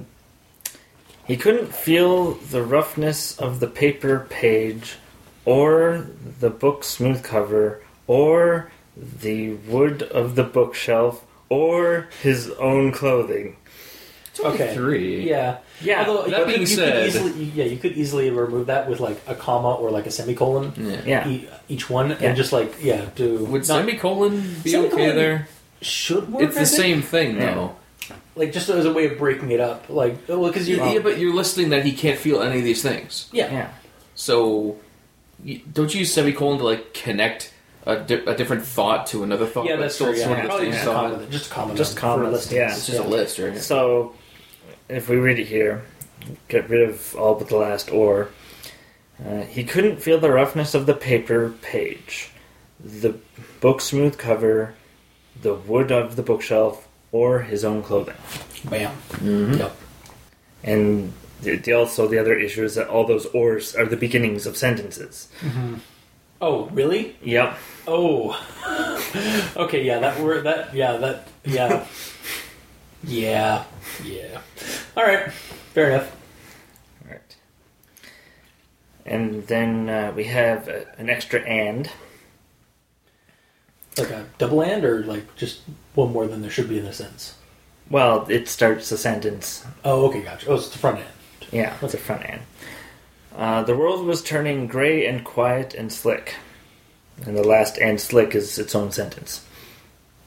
he 1.26 1.36
couldn't 1.36 1.74
feel 1.74 2.32
the 2.32 2.62
roughness 2.62 3.38
of 3.38 3.60
the 3.60 3.66
paper 3.66 4.26
page, 4.30 4.96
or 5.44 6.06
the 6.40 6.50
book 6.50 6.84
smooth 6.84 7.22
cover, 7.22 7.82
or 8.06 8.70
the 8.96 9.52
wood 9.68 10.02
of 10.02 10.34
the 10.36 10.44
bookshelf, 10.44 11.24
or 11.48 12.08
his 12.22 12.50
own 12.58 12.92
clothing. 12.92 13.56
Okay. 14.42 14.72
three. 14.74 15.28
Yeah. 15.28 15.58
Yeah, 15.82 16.04
Although 16.06 16.30
that 16.30 16.40
you 16.40 16.46
being 16.46 16.58
could, 16.60 16.60
you 16.60 16.66
said- 16.76 17.12
could 17.12 17.22
easily, 17.26 17.44
yeah, 17.54 17.64
you 17.64 17.76
could 17.78 17.92
easily 17.92 18.30
remove 18.30 18.66
that 18.66 18.88
with 18.88 19.00
like 19.00 19.18
a 19.26 19.34
comma 19.34 19.74
or 19.74 19.90
like 19.90 20.06
a 20.06 20.10
semicolon. 20.10 20.72
Yeah. 20.76 21.00
Yeah. 21.04 21.28
E- 21.28 21.48
each 21.68 21.90
one, 21.90 22.10
Yeah. 22.10 22.16
and 22.20 22.36
just 22.36 22.52
like 22.52 22.74
yeah, 22.82 23.06
do 23.16 23.44
Would 23.46 23.62
not- 23.68 23.80
semicolon 23.80 24.56
be 24.62 24.70
Semicolon- 24.70 25.08
okay 25.08 25.12
there? 25.16 25.48
should 25.82 26.30
work. 26.32 26.42
It's 26.44 26.56
I 26.56 26.60
the 26.60 26.66
think. 26.66 26.80
same 26.80 27.02
thing 27.02 27.36
Yeah. 27.36 27.54
though. 27.54 27.76
like 28.36 28.52
just 28.52 28.68
as 28.70 28.84
a 28.86 28.92
way 28.92 29.06
of 29.06 29.18
breaking 29.18 29.50
it 29.50 29.60
up. 29.60 29.84
Like 29.88 30.16
well, 30.28 30.46
because 30.46 30.68
you 30.68 30.76
yeah, 30.76 31.00
but 31.00 31.18
you're 31.18 31.34
listing 31.34 31.70
that 31.70 31.84
he 31.84 31.92
can't 31.92 32.18
feel 32.18 32.40
any 32.42 32.58
of 32.58 32.64
these 32.64 32.82
things. 32.82 33.28
yeah. 33.32 33.50
Yeah. 33.52 33.68
So, 34.14 34.36
you, 34.36 34.80
don't 35.72 35.92
you 35.94 36.00
use 36.00 36.12
semicolon 36.12 36.58
to 36.58 36.64
like 36.64 36.92
connect 36.94 37.52
a, 37.86 37.96
di- 38.00 38.24
a 38.26 38.36
different 38.36 38.64
thought 38.64 39.06
to 39.08 39.22
another 39.22 39.46
thought? 39.46 39.66
Yeah, 39.66 39.76
that's 39.76 39.94
still 39.94 40.08
true. 40.12 40.18
Yeah. 40.18 40.24
sort 40.26 40.38
of 40.38 40.42
the 40.42 40.48
Probably 40.48 40.70
just 40.70 40.82
a 40.82 40.84
thought? 40.84 41.10
comma. 41.12 41.26
Just 41.30 41.46
a 41.50 41.54
comma. 41.54 41.74
Just 41.74 41.94
for 41.94 42.00
commas, 42.00 42.32
listings. 42.32 42.56
yeah. 42.56 42.66
It's 42.74 42.86
just 42.86 42.98
a 42.98 43.02
list, 43.08 43.38
right? 43.38 43.58
So, 43.58 44.14
if 44.88 45.08
we 45.08 45.16
read 45.16 45.38
it 45.38 45.46
here, 45.46 45.82
get 46.48 46.68
rid 46.68 46.88
of 46.88 47.14
all 47.16 47.34
but 47.34 47.48
the 47.48 47.56
last 47.56 47.90
or. 47.90 48.28
Uh, 49.24 49.42
he 49.42 49.64
couldn't 49.64 50.00
feel 50.00 50.18
the 50.18 50.30
roughness 50.30 50.74
of 50.74 50.86
the 50.86 50.94
paper 50.94 51.52
page, 51.60 52.30
the 52.82 53.14
book 53.60 53.82
smooth 53.82 54.16
cover, 54.16 54.74
the 55.42 55.52
wood 55.52 55.92
of 55.92 56.16
the 56.16 56.22
bookshelf, 56.22 56.88
or 57.12 57.40
his 57.40 57.62
own 57.64 57.82
clothing. 57.82 58.14
Bam. 58.64 58.94
Mhm. 59.16 59.58
Yep. 59.58 59.76
And 60.64 61.12
the, 61.42 61.56
the, 61.56 61.72
also 61.72 62.06
the 62.06 62.18
other 62.18 62.34
issue 62.34 62.64
is 62.64 62.74
that 62.74 62.88
all 62.88 63.06
those 63.06 63.26
ors 63.26 63.74
are 63.74 63.86
the 63.86 63.96
beginnings 63.96 64.46
of 64.46 64.56
sentences. 64.56 65.28
Oh, 66.40 66.66
really? 66.66 67.16
Yep. 67.22 67.58
Oh. 67.86 68.32
okay, 69.56 69.84
yeah, 69.84 69.98
that 69.98 70.18
word 70.20 70.44
that 70.44 70.74
yeah, 70.74 70.96
that 70.96 71.28
yeah. 71.44 71.86
yeah. 73.04 73.64
Yeah. 74.02 74.40
All 74.96 75.04
right. 75.04 75.30
Fair 75.74 75.90
enough. 75.90 76.16
Right. 77.08 77.36
And 79.04 79.46
then 79.46 79.88
uh, 79.88 80.12
we 80.16 80.24
have 80.24 80.68
uh, 80.68 80.80
an 80.96 81.10
extra 81.10 81.40
and. 81.40 81.90
Like 83.98 84.10
a 84.10 84.26
double 84.38 84.62
and 84.62 84.84
or 84.84 85.02
like 85.04 85.34
just 85.36 85.60
one 85.94 86.12
more 86.12 86.26
than 86.26 86.40
there 86.42 86.50
should 86.50 86.68
be 86.68 86.78
in 86.78 86.86
a 86.86 86.92
sentence. 86.92 87.34
Well, 87.90 88.26
it 88.30 88.48
starts 88.48 88.90
a 88.92 88.96
sentence. 88.96 89.66
Oh, 89.84 90.06
okay, 90.06 90.22
gotcha. 90.22 90.48
Oh, 90.48 90.54
it's 90.54 90.68
the 90.68 90.78
front 90.78 90.98
end. 90.98 91.08
Yeah, 91.52 91.76
it's 91.82 91.94
a 91.94 91.98
front 91.98 92.24
end. 92.28 92.42
Uh, 93.36 93.62
the 93.62 93.76
world 93.76 94.04
was 94.06 94.22
turning 94.22 94.66
gray 94.66 95.06
and 95.06 95.24
quiet 95.24 95.74
and 95.74 95.92
slick. 95.92 96.34
And 97.26 97.36
the 97.36 97.44
last 97.46 97.78
and 97.78 98.00
slick 98.00 98.34
is 98.34 98.58
its 98.58 98.74
own 98.74 98.92
sentence. 98.92 99.44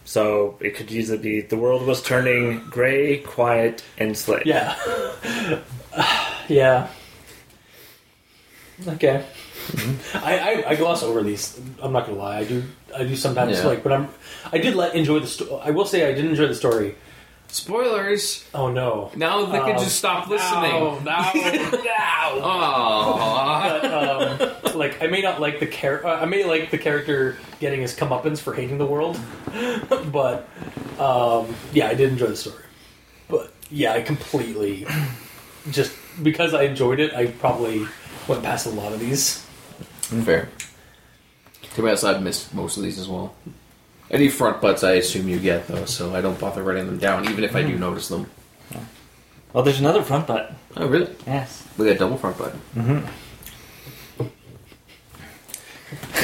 So 0.06 0.58
it 0.60 0.76
could 0.76 0.92
easily 0.92 1.18
be 1.18 1.42
the 1.42 1.58
world 1.58 1.86
was 1.88 2.02
turning 2.04 2.60
gray, 2.70 3.18
quiet, 3.20 3.84
and 3.98 4.18
slick. 4.18 4.46
Yeah. 4.46 4.76
yeah. 6.50 6.88
Okay. 8.88 9.24
I, 10.16 10.38
I 10.40 10.70
I 10.72 10.76
gloss 10.76 11.04
over 11.04 11.24
these. 11.24 11.60
I'm 11.82 11.94
not 11.94 12.06
gonna 12.06 12.18
lie. 12.18 12.40
I 12.40 12.44
do 12.44 12.64
I 12.96 13.04
do 13.06 13.16
sometimes 13.16 13.58
Yeah. 13.58 13.68
like, 13.68 13.82
but 13.84 13.94
I'm 13.94 14.10
I 14.52 14.58
did 14.58 14.76
let 14.76 14.94
enjoy 14.94 15.20
the 15.20 15.28
story. 15.28 15.62
I 15.64 15.72
will 15.72 15.86
say 15.86 16.08
I 16.08 16.14
did 16.14 16.26
enjoy 16.26 16.48
the 16.48 16.56
story. 16.56 16.96
Spoilers. 17.54 18.44
Oh 18.54 18.70
no. 18.72 19.12
Now 19.16 19.46
they 19.46 19.60
can 19.60 19.74
Um, 19.76 19.78
just 19.84 19.96
stop 19.98 20.28
listening. 20.28 20.72
No, 20.72 21.00
no, 21.00 21.02
no. 21.04 22.42
Aww. 22.42 23.82
But, 23.82 24.64
um, 24.74 24.78
like 24.78 25.02
I 25.04 25.08
may 25.08 25.22
not 25.22 25.40
like 25.40 25.60
the 25.60 25.68
character. 25.68 26.08
uh, 26.08 26.20
I 26.20 26.26
may 26.26 26.46
like 26.46 26.72
the 26.72 26.78
character 26.80 27.38
getting 27.60 27.82
his 27.82 27.96
comeuppance 27.96 28.40
for 28.40 28.54
hating 28.56 28.80
the 28.80 28.86
world, 28.88 29.20
but 30.12 30.48
um, 31.00 31.56
yeah, 31.74 31.88
I 31.90 31.94
did 31.94 32.10
enjoy 32.12 32.28
the 32.28 32.36
story. 32.36 32.64
But 33.30 33.52
yeah, 33.70 33.94
I 33.94 34.02
completely 34.02 34.88
just 35.70 35.96
because 36.24 36.54
I 36.56 36.64
enjoyed 36.64 37.00
it, 37.00 37.14
I 37.14 37.28
probably 37.28 37.86
went 38.28 38.42
past 38.44 38.66
a 38.66 38.70
lot 38.70 38.94
of 38.94 39.00
these. 39.00 39.46
Fair. 40.26 40.50
Too 41.76 41.84
bad 41.84 42.04
I've 42.04 42.22
missed 42.22 42.54
most 42.54 42.78
of 42.78 42.84
these 42.84 43.00
as 43.00 43.08
well. 43.08 43.34
Any 44.12 44.30
front 44.30 44.62
butts 44.62 44.84
I 44.84 44.94
assume 44.94 45.28
you 45.28 45.40
get 45.40 45.68
though, 45.68 45.86
so 45.86 46.16
I 46.16 46.22
don't 46.22 46.40
bother 46.40 46.62
writing 46.62 46.86
them 46.86 46.98
down, 47.00 47.30
even 47.30 47.44
if 47.44 47.56
I 47.56 47.64
do 47.64 47.78
notice 47.78 48.10
them. 48.10 48.30
Well, 49.54 49.64
there's 49.64 49.80
another 49.80 50.02
front 50.02 50.28
butt. 50.28 50.52
Oh 50.76 50.88
really? 50.88 51.16
Yes. 51.28 51.68
We 51.78 51.86
got 51.86 52.00
double 52.00 52.18
front 52.18 52.38
butt. 52.38 52.54
Mm-hmm. 52.76 53.08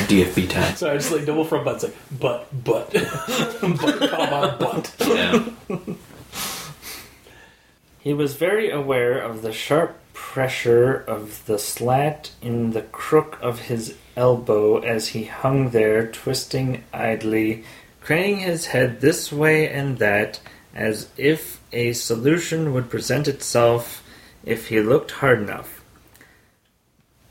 DFB 0.08 0.50
tag. 0.50 0.78
Sorry, 0.78 0.94
I 0.94 0.98
just 0.98 1.12
like 1.12 1.26
double 1.26 1.46
front 1.46 1.66
butts, 1.66 1.84
like 1.84 1.96
butt, 2.20 2.48
butt, 2.64 2.92
but 2.92 4.10
comma 4.10 4.58
but. 4.60 4.96
Yeah. 5.00 5.50
He 8.00 8.14
was 8.14 8.36
very 8.36 8.72
aware 8.72 9.20
of 9.20 9.42
the 9.42 9.52
sharp 9.52 10.00
pressure 10.14 10.96
of 10.96 11.46
the 11.46 11.60
slat 11.60 12.32
in 12.42 12.72
the 12.72 12.82
crook 12.82 13.38
of 13.42 13.60
his 13.60 13.96
elbow 14.16 14.80
as 14.80 15.10
he 15.10 15.26
hung 15.26 15.70
there, 15.70 16.08
twisting 16.08 16.84
idly, 16.94 17.64
craning 18.02 18.40
his 18.40 18.68
head 18.68 19.02
this 19.02 19.32
way 19.32 19.70
and 19.70 19.98
that, 19.98 20.40
as 20.74 21.10
if 21.18 21.60
a 21.72 21.94
solution 21.94 22.74
would 22.74 22.90
present 22.90 23.28
itself 23.28 24.04
if 24.44 24.68
he 24.68 24.80
looked 24.80 25.12
hard 25.12 25.40
enough. 25.40 25.84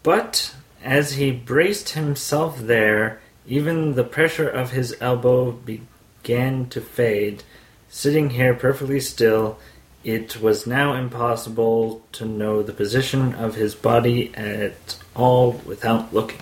But 0.02 0.54
as 0.82 1.12
he 1.12 1.30
braced 1.30 1.90
himself 1.90 2.58
there, 2.58 3.20
even 3.46 3.94
the 3.94 4.04
pressure 4.04 4.48
of 4.48 4.70
his 4.70 4.94
elbow 5.00 5.52
began 5.52 6.68
to 6.68 6.80
fade. 6.80 7.42
Sitting 7.88 8.30
here 8.30 8.54
perfectly 8.54 9.00
still, 9.00 9.58
it 10.04 10.40
was 10.40 10.66
now 10.66 10.94
impossible 10.94 12.02
to 12.12 12.24
know 12.24 12.62
the 12.62 12.72
position 12.72 13.34
of 13.34 13.54
his 13.54 13.74
body 13.74 14.32
at 14.34 14.96
all 15.16 15.52
without 15.66 16.12
looking. 16.14 16.40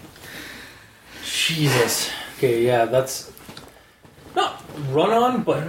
Jesus. 1.27 2.11
Okay, 2.39 2.65
yeah, 2.65 2.85
that's 2.85 3.33
not 4.35 4.63
run 4.91 5.11
on, 5.11 5.43
but 5.43 5.67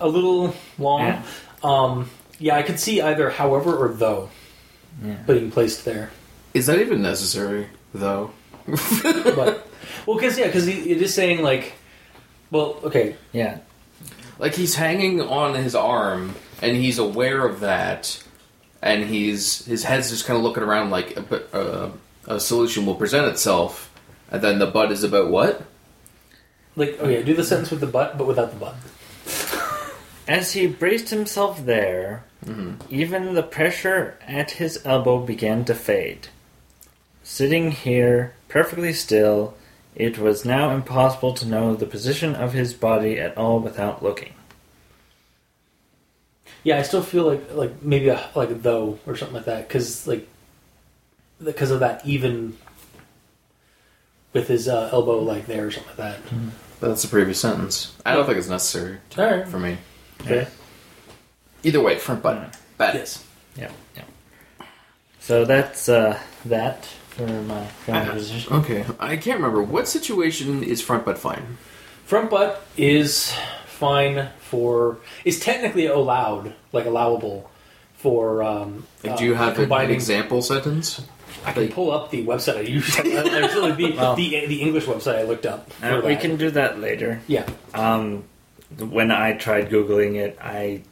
a 0.00 0.08
little 0.08 0.54
long. 0.78 1.00
Yeah. 1.02 1.22
Um, 1.62 2.10
yeah, 2.38 2.56
I 2.56 2.62
could 2.62 2.78
see 2.80 3.00
either 3.00 3.30
however 3.30 3.74
or 3.76 3.88
though 3.88 4.30
Yeah. 5.04 5.14
being 5.26 5.50
placed 5.50 5.84
there. 5.84 6.10
Is 6.54 6.66
that 6.66 6.78
even 6.80 7.02
necessary 7.02 7.68
though? 7.94 8.30
But 9.02 9.66
well, 10.06 10.16
because 10.16 10.38
yeah, 10.38 10.46
because 10.46 10.66
it 10.68 10.86
is 11.02 11.12
saying 11.14 11.42
like, 11.42 11.74
well, 12.50 12.78
okay, 12.84 13.16
Yeah. 13.32 13.58
Like 14.38 14.54
he's 14.54 14.74
hanging 14.74 15.20
on 15.20 15.54
his 15.54 15.74
arm, 15.74 16.34
and 16.60 16.76
he's 16.76 16.98
aware 16.98 17.46
of 17.46 17.60
that, 17.60 18.22
and 18.80 19.04
he's 19.04 19.64
his 19.66 19.84
head's 19.84 20.10
just 20.10 20.24
kind 20.26 20.36
of 20.36 20.42
looking 20.42 20.62
around 20.64 20.90
like 20.90 21.16
a, 21.16 21.42
a, 22.26 22.34
a 22.36 22.40
solution 22.40 22.84
will 22.86 22.96
present 22.96 23.26
itself, 23.26 23.91
and 24.32 24.42
then 24.42 24.58
the 24.58 24.66
butt 24.66 24.90
is 24.90 25.04
about 25.04 25.30
what? 25.30 25.62
like 26.76 26.98
okay, 26.98 27.22
do 27.22 27.34
the 27.34 27.44
sentence 27.44 27.70
with 27.70 27.80
the 27.80 27.86
butt, 27.86 28.16
but 28.18 28.26
without 28.26 28.50
the 28.50 28.58
butt. 28.58 28.74
As 30.26 30.52
he 30.52 30.66
braced 30.66 31.10
himself 31.10 31.64
there, 31.64 32.24
mm-hmm. 32.44 32.74
even 32.88 33.34
the 33.34 33.42
pressure 33.42 34.16
at 34.26 34.52
his 34.52 34.80
elbow 34.84 35.18
began 35.18 35.64
to 35.66 35.74
fade. 35.74 36.28
Sitting 37.22 37.72
here, 37.72 38.34
perfectly 38.48 38.92
still, 38.92 39.54
it 39.94 40.18
was 40.18 40.44
now 40.44 40.70
impossible 40.70 41.34
to 41.34 41.46
know 41.46 41.74
the 41.74 41.86
position 41.86 42.34
of 42.34 42.52
his 42.52 42.72
body 42.72 43.18
at 43.18 43.36
all 43.36 43.60
without 43.60 44.02
looking. 44.02 44.32
Yeah, 46.64 46.78
I 46.78 46.82
still 46.82 47.02
feel 47.02 47.24
like 47.26 47.52
like 47.52 47.82
maybe 47.82 48.08
a, 48.08 48.30
like 48.34 48.50
a 48.50 48.54
though 48.54 48.98
or 49.06 49.16
something 49.16 49.36
like 49.36 49.46
that 49.46 49.68
because 49.68 50.06
like 50.06 50.26
because 51.42 51.72
of 51.72 51.80
that 51.80 52.06
even 52.06 52.56
with 54.32 54.48
his 54.48 54.68
uh, 54.68 54.88
elbow 54.92 55.18
like 55.20 55.46
there 55.46 55.66
or 55.66 55.70
something 55.70 55.90
like 55.98 56.16
that. 56.16 56.18
That's 56.80 57.02
the 57.02 57.08
previous 57.08 57.40
sentence. 57.40 57.94
I 58.04 58.14
don't 58.14 58.26
think 58.26 58.38
it's 58.38 58.48
necessary 58.48 58.98
All 59.16 59.24
right. 59.24 59.46
for 59.46 59.58
me. 59.58 59.78
Okay. 60.22 60.46
Either 61.62 61.80
way, 61.80 61.98
front 61.98 62.22
butt. 62.22 62.56
Bad. 62.76 62.94
Yes. 62.94 63.24
Yeah, 63.56 63.70
yeah. 63.96 64.02
So 65.20 65.44
that's 65.44 65.88
uh, 65.88 66.18
that 66.46 66.84
for 67.10 67.26
my 67.26 67.64
family 67.86 68.10
Uh, 68.10 68.14
position. 68.14 68.52
Okay, 68.54 68.84
I 68.98 69.16
can't 69.16 69.36
remember 69.38 69.62
what 69.62 69.86
situation 69.86 70.64
is 70.64 70.80
front 70.80 71.04
butt 71.04 71.18
fine. 71.18 71.58
Front 72.04 72.30
butt 72.30 72.64
is 72.76 73.32
fine 73.66 74.28
for 74.40 74.98
is 75.24 75.38
technically 75.38 75.86
allowed, 75.86 76.54
like 76.72 76.86
allowable 76.86 77.48
for. 77.96 78.42
Um, 78.42 78.86
Like, 79.04 79.12
uh, 79.12 79.16
do 79.18 79.24
you 79.24 79.34
have 79.34 79.48
an, 79.50 79.54
an 79.54 79.62
combining? 79.68 79.94
example 79.94 80.42
sentence? 80.42 81.02
I 81.44 81.52
can 81.52 81.68
pull 81.68 81.90
up 81.90 82.10
the 82.10 82.24
website 82.24 82.56
I 82.58 82.60
used. 82.60 82.96
The, 83.02 84.14
the 84.16 84.46
the 84.46 84.62
English 84.62 84.84
website 84.84 85.18
I 85.18 85.22
looked 85.22 85.46
up. 85.46 85.70
Uh, 85.82 86.02
we 86.04 86.16
can 86.16 86.36
do 86.36 86.50
that 86.50 86.80
later. 86.80 87.20
Yeah. 87.26 87.48
Um, 87.74 88.24
when 88.78 89.10
I 89.10 89.34
tried 89.34 89.70
googling 89.70 90.16
it, 90.16 90.38
I 90.40 90.82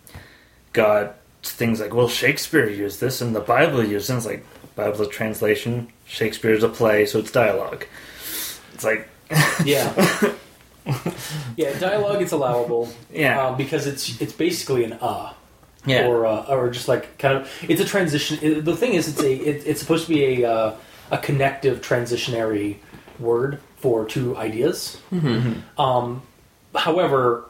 got 0.73 1.17
things 1.43 1.81
like, 1.81 1.95
"Well, 1.95 2.09
Shakespeare 2.09 2.69
used 2.69 3.01
this, 3.01 3.21
and 3.21 3.35
the 3.35 3.41
Bible 3.41 3.85
used 3.85 4.11
it." 4.11 4.15
It's 4.17 4.27
like 4.27 4.45
Bible 4.75 5.07
translation. 5.07 5.89
Shakespeare's 6.07 6.63
a 6.63 6.69
play, 6.69 7.07
so 7.07 7.19
it's 7.19 7.31
dialogue. 7.31 7.87
It's 8.75 8.85
like, 8.85 9.09
Yeah. 9.65 9.93
yeah. 11.57 11.79
Dialogue 11.79 12.23
is 12.23 12.33
allowable. 12.33 12.89
Yeah. 13.13 13.47
Um, 13.47 13.57
because 13.57 13.87
it's 13.87 14.21
it's 14.21 14.33
basically 14.33 14.85
an 14.85 14.95
uh. 14.95 15.33
Yeah, 15.87 16.07
or 16.07 16.27
uh, 16.27 16.45
or 16.47 16.71
just 16.71 16.89
like 16.89 17.17
kind 17.19 17.37
of 17.39 17.51
it's 17.69 17.81
a 17.81 17.85
transition. 17.85 18.39
it- 18.43 18.65
the 18.65 18.77
thing 18.77 18.93
is, 18.95 19.09
it's 19.09 19.23
a 19.23 19.33
it, 19.33 19.63
it's 19.67 19.81
supposed 19.81 20.07
to 20.07 20.13
be 20.15 20.43
a 20.43 20.51
uh, 20.51 20.75
a 21.11 21.19
connective 21.19 21.81
transitionary 21.81 22.77
word 23.19 23.59
for 23.77 24.05
two 24.05 24.37
ideas. 24.37 24.99
Um, 25.79 26.23
however, 26.75 27.45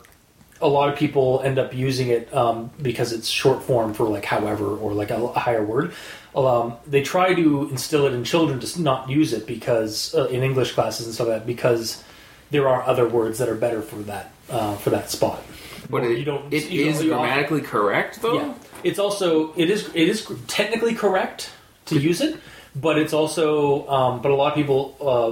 a 0.61 0.69
lot 0.69 0.88
of 0.90 0.99
people 0.99 1.40
end 1.45 1.59
up 1.59 1.75
using 1.75 2.09
it 2.09 2.33
um, 2.35 2.71
because 2.81 3.12
it's 3.12 3.29
short 3.29 3.62
form 3.62 3.95
for 3.95 4.09
like 4.09 4.25
however 4.25 4.77
or 4.77 4.93
like 4.93 5.11
a, 5.11 5.16
a 5.23 5.38
higher 5.38 5.64
word. 5.64 5.93
Um, 6.37 6.75
they 6.87 7.03
try 7.03 7.35
to 7.35 7.69
instill 7.71 8.07
it 8.07 8.12
in 8.12 8.23
children 8.25 8.61
to 8.61 8.81
not 8.83 9.11
use 9.11 9.33
it 9.33 9.47
because 9.47 10.14
uh, 10.14 10.27
in 10.29 10.43
English 10.45 10.73
classes 10.73 11.07
and 11.07 11.14
stuff 11.14 11.27
like 11.29 11.38
that 11.40 11.47
because 11.47 12.05
there 12.53 12.69
are 12.69 12.83
other 12.85 13.09
words 13.09 13.38
that 13.38 13.49
are 13.49 13.55
better 13.57 13.83
for 13.83 13.97
that 14.03 14.31
uh, 14.49 14.77
for 14.77 14.90
that 14.90 15.11
spot. 15.11 15.43
But 15.90 16.03
Or 16.03 16.11
it, 16.11 16.18
you 16.18 16.24
don't- 16.24 16.53
it 16.53 16.70
you 16.70 16.87
is 16.87 16.96
don't- 16.96 17.05
you 17.05 17.11
don't- 17.11 17.20
grammatically 17.20 17.61
correct 17.62 18.22
though. 18.22 18.35
yeah, 18.40 18.55
it's 18.85 18.98
also 18.98 19.53
it 19.57 19.68
is 19.70 19.88
it 19.94 20.09
is 20.09 20.24
technically 20.46 20.94
correct 20.94 21.50
to 21.87 21.98
use 21.98 22.20
it, 22.20 22.37
but 22.76 22.96
it's 22.98 23.12
also 23.12 23.88
um, 23.88 24.22
but 24.22 24.31
a 24.31 24.35
lot 24.35 24.48
of 24.53 24.55
people 24.55 24.81
uh, 25.00 25.31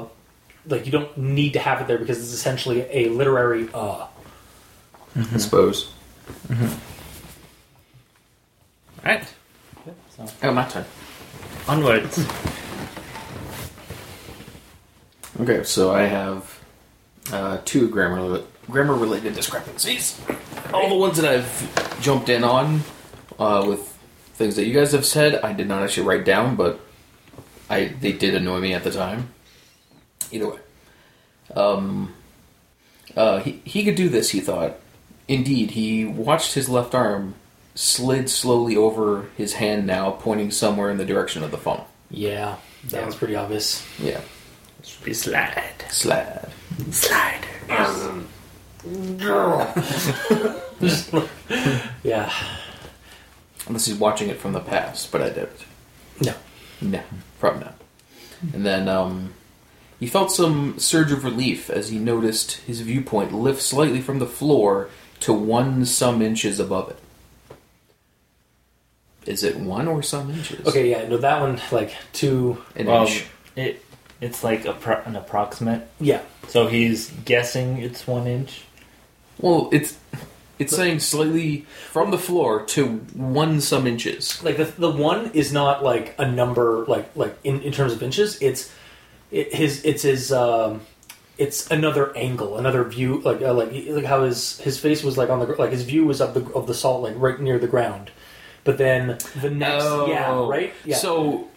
like 0.68 0.85
you 0.87 0.92
don't 0.92 1.16
need 1.16 1.53
to 1.53 1.61
have 1.61 1.81
it 1.81 1.87
there 1.87 1.99
because 1.99 2.18
it's 2.18 2.33
essentially 2.33 2.85
a 2.90 3.09
literary 3.11 3.68
uh. 3.73 4.07
I 5.35 5.38
suppose. 5.38 5.90
Right. 9.05 9.25
So 10.16 10.27
Oh, 10.42 10.53
my 10.53 10.64
turn. 10.64 10.85
onwards. 11.68 12.18
Okay, 15.40 15.62
so 15.64 15.92
I 15.92 16.03
have 16.03 16.59
uh, 17.33 17.59
two 17.64 17.88
grammar 17.88 18.42
grammar 18.71 18.95
related 18.95 19.35
discrepancies. 19.35 20.21
All 20.73 20.89
the 20.89 20.95
ones 20.97 21.17
that 21.21 21.31
I've 21.31 22.01
jumped 22.01 22.29
in 22.29 22.45
on 22.45 22.83
uh, 23.39 23.65
with 23.67 23.81
things 24.35 24.57
that 24.57 24.67
you 24.67 24.75
guys 24.75 24.93
have 24.93 25.07
said, 25.07 25.37
I 25.43 25.53
did 25.53 25.67
not 25.69 25.83
actually 25.83 26.07
write 26.07 26.25
down, 26.25 26.57
but 26.57 26.81
I 27.71 27.87
they 28.01 28.13
did 28.13 28.35
annoy 28.35 28.61
me 28.61 28.75
at 28.75 28.85
the 28.85 28.91
time. 28.91 29.31
Either 30.31 30.51
way, 30.51 30.59
um, 31.55 32.15
uh, 33.17 33.41
he 33.41 33.61
he 33.65 33.85
could 33.85 33.95
do 33.97 34.09
this. 34.09 34.31
He 34.31 34.41
thought. 34.41 34.77
Indeed, 35.27 35.73
he 35.73 36.07
watched 36.07 36.55
his 36.55 36.71
left 36.71 36.95
arm 36.95 37.35
slid 37.75 38.31
slowly 38.31 38.77
over 38.77 39.27
his 39.37 39.55
hand 39.55 39.87
now, 39.87 40.11
pointing 40.13 40.51
somewhere 40.51 40.91
in 40.91 40.97
the 40.97 41.05
direction 41.05 41.43
of 41.45 41.51
the 41.51 41.59
funnel. 41.59 41.87
Yeah, 42.11 42.57
that 42.89 43.05
was 43.05 43.15
pretty 43.15 43.37
obvious. 43.37 43.87
Yeah, 43.99 44.23
Should 44.83 45.05
be 45.05 45.13
slide. 45.13 45.85
slide. 45.91 46.49
Slide. 46.91 47.45
Yeah. 52.05 52.33
Unless 53.67 53.87
he's 53.87 53.97
watching 53.97 54.29
it 54.29 54.38
from 54.38 54.53
the 54.53 54.61
past, 54.61 55.11
but 55.12 55.21
I 55.21 55.29
doubt 55.31 55.49
it. 55.49 55.64
No. 56.21 56.35
No, 56.81 57.01
probably 57.41 57.61
not. 57.64 57.75
And 58.55 58.64
then 58.64 58.88
um, 58.88 59.35
he 59.99 60.07
felt 60.07 60.31
some 60.31 60.79
surge 60.79 61.11
of 61.12 61.25
relief 61.25 61.69
as 61.69 61.88
he 61.91 61.99
noticed 61.99 62.53
his 62.59 62.81
viewpoint 62.81 63.33
lift 63.33 63.61
slightly 63.61 64.01
from 64.01 64.21
the 64.21 64.27
floor 64.27 64.88
to 65.21 65.33
one 65.33 65.85
some 65.85 66.23
inches 66.23 66.61
above 66.61 66.91
it. 66.91 66.99
Is 69.27 69.43
it 69.43 69.57
one 69.59 69.88
or 69.88 70.03
some 70.03 70.31
inches? 70.31 70.67
Okay, 70.67 70.88
yeah, 70.91 71.07
no, 71.09 71.19
that 71.19 71.41
one, 71.43 71.61
like, 71.73 71.93
two. 72.14 72.62
An 72.77 72.87
Well, 72.87 73.07
inch. 73.07 73.27
it 73.57 73.85
it's 74.21 74.43
like 74.43 74.64
a 74.64 74.73
pro- 74.73 75.03
an 75.03 75.17
approximate. 75.17 75.87
Yeah. 76.01 76.23
So 76.49 76.67
he's 76.69 77.11
guessing 77.11 77.79
it's 77.79 78.07
one 78.07 78.27
inch. 78.27 78.62
Well, 79.40 79.68
it's 79.72 79.96
it's 80.59 80.74
saying 80.74 81.01
slightly 81.01 81.66
from 81.92 82.11
the 82.11 82.18
floor 82.18 82.64
to 82.64 82.87
one 83.14 83.61
some 83.61 83.87
inches. 83.87 84.42
Like, 84.42 84.57
the, 84.57 84.64
the 84.64 84.90
one 84.90 85.31
is 85.33 85.53
not, 85.53 85.85
like, 85.85 86.16
a 86.18 86.29
number, 86.29 86.85
like, 86.87 87.14
like 87.14 87.38
in, 87.44 87.61
in 87.62 87.72
terms 87.72 87.92
of 87.92 88.03
inches. 88.03 88.42
It's 88.42 88.72
it, 89.31 89.55
his, 89.55 89.85
it's 89.85 90.03
his, 90.03 90.33
um, 90.33 90.81
it's 91.37 91.70
another 91.70 92.16
angle, 92.16 92.59
another 92.59 92.83
view, 92.83 93.20
like, 93.20 93.40
uh, 93.40 93.55
like, 93.55 93.70
like 93.72 94.05
how 94.05 94.24
his, 94.24 94.59
his 94.59 94.81
face 94.81 95.05
was, 95.05 95.16
like, 95.16 95.31
on 95.31 95.38
the, 95.38 95.46
like, 95.46 95.70
his 95.70 95.85
view 95.85 96.05
was 96.05 96.20
of 96.20 96.35
the, 96.35 96.44
of 96.55 96.66
the 96.66 96.74
salt, 96.74 97.03
like, 97.03 97.14
right 97.16 97.38
near 97.40 97.61
the 97.61 97.68
ground. 97.68 98.11
But 98.64 98.79
then 98.79 99.18
the 99.40 99.51
next, 99.51 99.85
yeah, 99.85 100.46
right? 100.46 100.74
Yeah. 100.85 100.96
So 100.96 101.48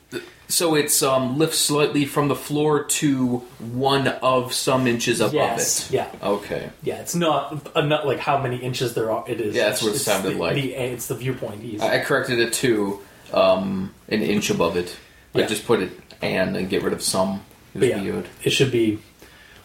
so 0.52 0.76
it's 0.76 1.02
um 1.04 1.38
lifts 1.38 1.58
slightly 1.58 2.06
from 2.06 2.28
the 2.28 2.36
floor 2.36 2.84
to 2.84 3.38
one 3.60 4.08
of 4.08 4.54
some 4.54 4.88
inches 4.88 5.22
above 5.22 5.34
yes. 5.34 5.90
it. 5.90 5.94
Yeah. 5.96 6.12
Okay. 6.22 6.70
Yeah, 6.84 6.96
it's 6.96 7.16
not 7.16 7.68
uh, 7.76 7.82
not 7.82 8.06
like 8.06 8.20
how 8.20 8.42
many 8.42 8.58
inches 8.58 8.94
there 8.94 9.12
are. 9.12 9.24
It 9.28 9.42
is. 9.42 9.56
Yeah, 9.56 9.70
that's 9.70 9.82
what 9.82 9.90
it 9.90 9.96
It's 9.96 10.04
sounded 10.04 10.36
the, 10.36 10.40
like. 10.40 10.56
The, 10.56 10.74
it's 10.76 11.08
the 11.08 11.16
viewpoint. 11.16 11.62
He's, 11.62 11.82
I 11.82 12.00
corrected 12.00 12.40
it 12.40 12.54
to 12.54 13.00
um 13.34 13.94
an 14.10 14.22
inch 14.22 14.50
above 14.50 14.78
it. 14.78 14.96
I 15.34 15.44
just 15.44 15.66
put 15.66 15.82
it 15.82 15.92
and 16.22 16.56
and 16.58 16.70
get 16.70 16.84
rid 16.84 16.94
of 16.94 17.02
some. 17.02 17.42
It 17.74 17.84
yeah. 17.84 18.02
weird. 18.02 18.28
it 18.44 18.50
should 18.50 18.72
be 18.72 19.00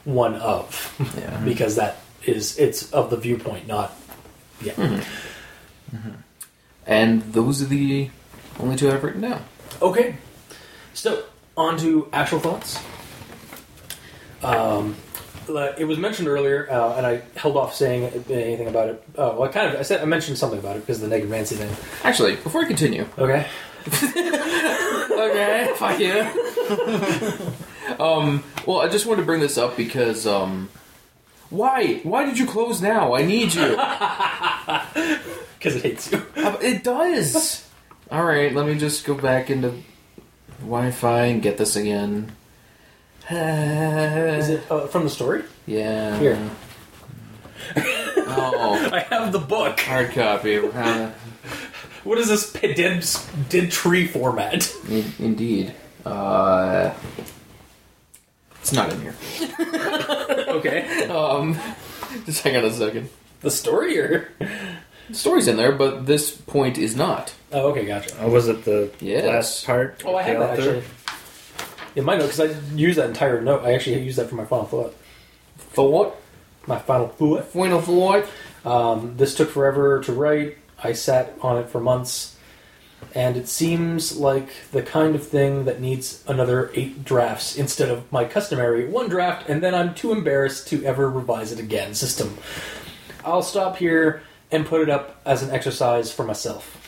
one 0.04 0.36
of 0.36 0.94
Yeah. 1.18 1.40
because 1.44 1.74
that 1.76 1.98
is 2.24 2.56
it's 2.58 2.92
of 2.92 3.10
the 3.10 3.16
viewpoint, 3.16 3.66
not 3.66 3.92
yeah. 4.62 4.74
Mm-hmm. 4.74 6.10
And 6.86 7.22
those 7.32 7.62
are 7.62 7.66
the 7.66 8.10
only 8.60 8.76
two 8.76 8.90
I've 8.90 9.02
written 9.02 9.22
down. 9.22 9.44
Okay, 9.82 10.16
so 10.96 11.24
on 11.56 11.78
to 11.78 12.08
actual 12.12 12.40
thoughts. 12.40 12.78
Um, 14.42 14.96
it 15.48 15.86
was 15.86 15.98
mentioned 15.98 16.28
earlier, 16.28 16.68
uh, 16.70 16.96
and 16.96 17.06
I 17.06 17.22
held 17.36 17.56
off 17.56 17.74
saying 17.74 18.04
anything 18.28 18.68
about 18.68 18.88
it. 18.88 19.02
Uh, 19.16 19.34
well, 19.36 19.44
I 19.44 19.48
kind 19.48 19.72
of 19.72 19.78
I 19.78 19.82
said 19.82 20.00
I 20.00 20.04
mentioned 20.04 20.38
something 20.38 20.58
about 20.58 20.76
it 20.76 20.80
because 20.80 20.98
of 21.02 21.02
the 21.02 21.08
negative 21.08 21.30
Nancy 21.30 21.54
thing. 21.56 21.70
Actually, 22.02 22.36
before 22.36 22.62
I 22.62 22.64
continue, 22.66 23.06
Okay, 23.18 23.46
okay, 23.86 25.72
fuck 25.76 26.00
you. 26.00 26.20
um, 28.04 28.42
well, 28.66 28.80
I 28.80 28.88
just 28.88 29.06
wanted 29.06 29.22
to 29.22 29.26
bring 29.26 29.40
this 29.40 29.56
up 29.56 29.76
because, 29.76 30.26
um, 30.26 30.68
why? 31.50 32.00
Why 32.02 32.24
did 32.24 32.38
you 32.38 32.46
close 32.46 32.82
now? 32.82 33.14
I 33.14 33.24
need 33.24 33.54
you. 33.54 33.68
because 35.58 35.76
it 35.76 35.82
hates 35.82 36.10
you. 36.10 36.22
Uh, 36.36 36.56
it 36.60 36.82
does. 36.82 37.64
All 38.10 38.24
right, 38.24 38.52
let 38.52 38.66
me 38.66 38.76
just 38.76 39.04
go 39.04 39.14
back 39.14 39.50
into 39.50 39.82
Wi-Fi 40.60 41.24
and 41.26 41.42
get 41.42 41.58
this 41.58 41.76
again. 41.76 42.32
Is 43.30 44.48
it 44.50 44.70
uh, 44.70 44.86
from 44.86 45.04
the 45.04 45.10
story? 45.10 45.42
Yeah. 45.66 46.18
Here. 46.18 46.50
Oh, 47.76 48.88
I 48.92 49.00
have 49.10 49.32
the 49.32 49.38
book. 49.38 49.80
hard 49.80 50.10
copy. 50.12 50.58
Uh, 50.74 51.10
What 52.04 52.18
is 52.18 52.28
this 52.28 52.50
p- 52.52 52.72
dead 52.74 53.04
dead 53.48 53.70
tree 53.72 54.06
format? 54.06 54.72
in- 54.88 55.12
indeed. 55.18 55.74
Uh, 56.04 56.92
it's 58.60 58.72
not 58.72 58.92
in 58.92 59.00
here. 59.00 59.14
okay, 60.48 61.08
Um, 61.08 61.58
just 62.24 62.42
hang 62.44 62.56
on 62.56 62.64
a 62.64 62.70
second. 62.72 63.08
the 63.40 63.50
story 63.50 63.98
or 63.98 64.28
The 65.08 65.14
story's 65.14 65.48
in 65.48 65.56
there, 65.56 65.72
but 65.72 66.06
this 66.06 66.30
point 66.30 66.78
is 66.78 66.94
not. 66.94 67.34
Oh, 67.56 67.68
okay, 67.70 67.84
gotcha. 67.86 68.14
Oh, 68.20 68.28
was 68.28 68.48
it 68.48 68.64
the 68.64 68.90
Yes. 69.00 69.24
last 69.26 69.66
part? 69.66 70.02
Oh, 70.04 70.10
I 70.14 70.14
with 70.16 70.26
have 70.26 70.38
the 70.38 70.44
that 70.46 70.58
author? 70.58 70.76
actually. 70.76 70.84
In 71.96 72.04
my 72.04 72.16
note, 72.16 72.30
because 72.30 72.40
I 72.40 72.74
used 72.76 72.98
that 72.98 73.08
entire 73.08 73.40
note. 73.40 73.64
I 73.64 73.72
actually 73.74 74.00
used 74.02 74.18
that 74.18 74.28
for 74.28 74.34
my 74.34 74.44
final 74.44 74.66
thought. 74.66 74.94
Thought? 75.58 76.16
My 76.66 76.78
final 76.78 77.08
thought. 77.08 77.46
Final 77.46 77.80
thought? 77.80 78.26
Um, 78.64 79.16
this 79.16 79.34
took 79.34 79.50
forever 79.50 80.00
to 80.02 80.12
write. 80.12 80.58
I 80.82 80.92
sat 80.92 81.34
on 81.40 81.56
it 81.56 81.70
for 81.70 81.80
months, 81.80 82.36
and 83.14 83.36
it 83.36 83.48
seems 83.48 84.16
like 84.16 84.48
the 84.72 84.82
kind 84.82 85.14
of 85.14 85.26
thing 85.26 85.64
that 85.64 85.80
needs 85.80 86.22
another 86.28 86.70
eight 86.74 87.02
drafts 87.04 87.56
instead 87.56 87.88
of 87.88 88.10
my 88.12 88.24
customary 88.26 88.86
one 88.86 89.08
draft, 89.08 89.48
and 89.48 89.62
then 89.62 89.74
I'm 89.74 89.94
too 89.94 90.12
embarrassed 90.12 90.68
to 90.68 90.84
ever 90.84 91.08
revise 91.08 91.50
it 91.52 91.58
again 91.58 91.94
system. 91.94 92.36
I'll 93.24 93.42
stop 93.42 93.76
here 93.78 94.22
and 94.52 94.66
put 94.66 94.82
it 94.82 94.90
up 94.90 95.20
as 95.24 95.42
an 95.42 95.50
exercise 95.50 96.12
for 96.12 96.24
myself. 96.24 96.82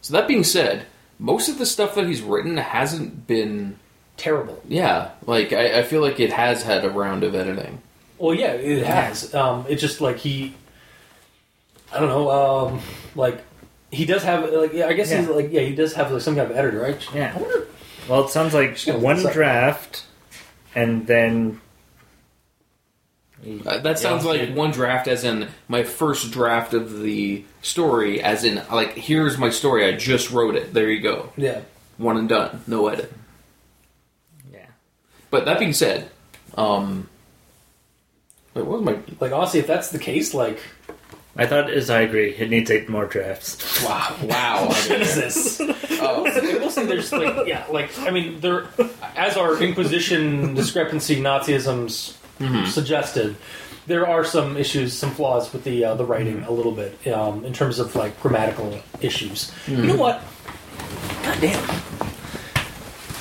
So 0.00 0.12
that 0.14 0.26
being 0.28 0.44
said, 0.44 0.86
most 1.18 1.48
of 1.48 1.58
the 1.58 1.66
stuff 1.66 1.94
that 1.94 2.06
he's 2.06 2.22
written 2.22 2.56
hasn't 2.56 3.26
been. 3.26 3.78
Terrible. 4.16 4.62
Yeah, 4.68 5.12
like 5.26 5.52
I, 5.52 5.78
I 5.80 5.82
feel 5.82 6.00
like 6.02 6.20
it 6.20 6.32
has 6.32 6.62
had 6.62 6.84
a 6.84 6.90
round 6.90 7.24
of 7.24 7.34
editing. 7.34 7.80
Well, 8.18 8.34
yeah, 8.34 8.52
it 8.52 8.84
has. 8.84 9.34
Um, 9.34 9.64
it's 9.68 9.80
just 9.80 10.00
like 10.00 10.18
he, 10.18 10.54
I 11.92 11.98
don't 11.98 12.08
know, 12.08 12.30
um, 12.30 12.80
like 13.16 13.42
he 13.90 14.04
does 14.04 14.22
have 14.22 14.52
like 14.52 14.72
yeah, 14.74 14.86
I 14.86 14.92
guess 14.92 15.10
he's 15.10 15.26
Yeah. 15.26 15.32
like 15.34 15.50
yeah, 15.50 15.62
he 15.62 15.74
does 15.74 15.94
have 15.94 16.12
like 16.12 16.20
some 16.20 16.36
kind 16.36 16.50
of 16.50 16.56
editor, 16.56 16.80
right? 16.80 17.14
Yeah. 17.14 17.32
I 17.34 17.40
wonder. 17.40 17.66
Well, 18.08 18.24
it 18.24 18.30
sounds 18.30 18.52
like 18.52 18.74
Just 18.74 18.86
gonna 18.86 18.98
one 18.98 19.14
look 19.16 19.22
this 19.24 19.26
up. 19.28 19.32
draft, 19.34 20.04
and 20.74 21.06
then. 21.06 21.60
Uh, 23.66 23.78
that 23.78 23.98
sounds 23.98 24.24
Yeah. 24.24 24.30
like 24.30 24.54
one 24.54 24.70
draft, 24.70 25.08
as 25.08 25.24
in 25.24 25.48
my 25.68 25.82
first 25.82 26.30
draft 26.30 26.74
of 26.74 27.00
the 27.00 27.44
story, 27.60 28.22
as 28.22 28.44
in 28.44 28.62
like 28.70 28.94
here's 28.94 29.36
my 29.38 29.50
story. 29.50 29.84
I 29.84 29.92
just 29.96 30.30
wrote 30.30 30.54
it. 30.54 30.72
There 30.72 30.88
you 30.90 31.00
go, 31.00 31.32
Yeah. 31.36 31.62
one 31.98 32.16
and 32.16 32.28
done, 32.28 32.62
no 32.68 32.86
edit. 32.88 33.12
Yeah. 34.52 34.66
But 35.30 35.44
that 35.46 35.58
being 35.58 35.72
said, 35.72 36.08
um, 36.56 37.08
wait, 38.54 38.64
what 38.64 38.82
was 38.82 38.84
my? 38.84 38.98
Like 39.20 39.32
honestly, 39.32 39.58
if 39.60 39.66
that's 39.66 39.90
the 39.90 39.98
case, 39.98 40.34
like 40.34 40.60
I 41.36 41.46
thought, 41.46 41.68
as 41.68 41.90
I 41.90 42.02
agree, 42.02 42.30
it 42.34 42.48
needs 42.48 42.70
eight 42.70 42.88
more 42.88 43.06
drafts. 43.06 43.82
Wow, 43.84 44.16
wow. 44.22 44.68
Jesus. 44.86 45.60
Oh. 45.60 46.26
I 46.26 46.58
will 46.58 46.70
say 46.70 46.86
there's 46.86 47.10
like 47.12 47.46
yeah, 47.48 47.64
like 47.70 47.90
I 48.00 48.10
mean 48.10 48.38
there 48.40 48.68
as 49.16 49.36
our 49.36 49.60
Inquisition 49.60 50.54
discrepancy 50.54 51.16
Nazisms 51.20 52.14
suggested, 52.66 53.36
there 53.86 54.06
are 54.06 54.24
some 54.24 54.56
issues, 54.56 54.92
some 54.92 55.10
flaws 55.10 55.52
with 55.52 55.64
the 55.64 55.84
uh, 55.84 55.94
the 55.94 56.04
writing 56.04 56.42
a 56.44 56.50
little 56.50 56.72
bit 56.72 57.06
um, 57.08 57.44
in 57.44 57.52
terms 57.52 57.78
of 57.78 57.94
like 57.96 58.20
grammatical 58.20 58.80
issues. 59.00 59.52
You 59.66 59.76
know 59.78 59.96
what? 59.96 60.22
God 61.22 61.40
damn. 61.40 61.80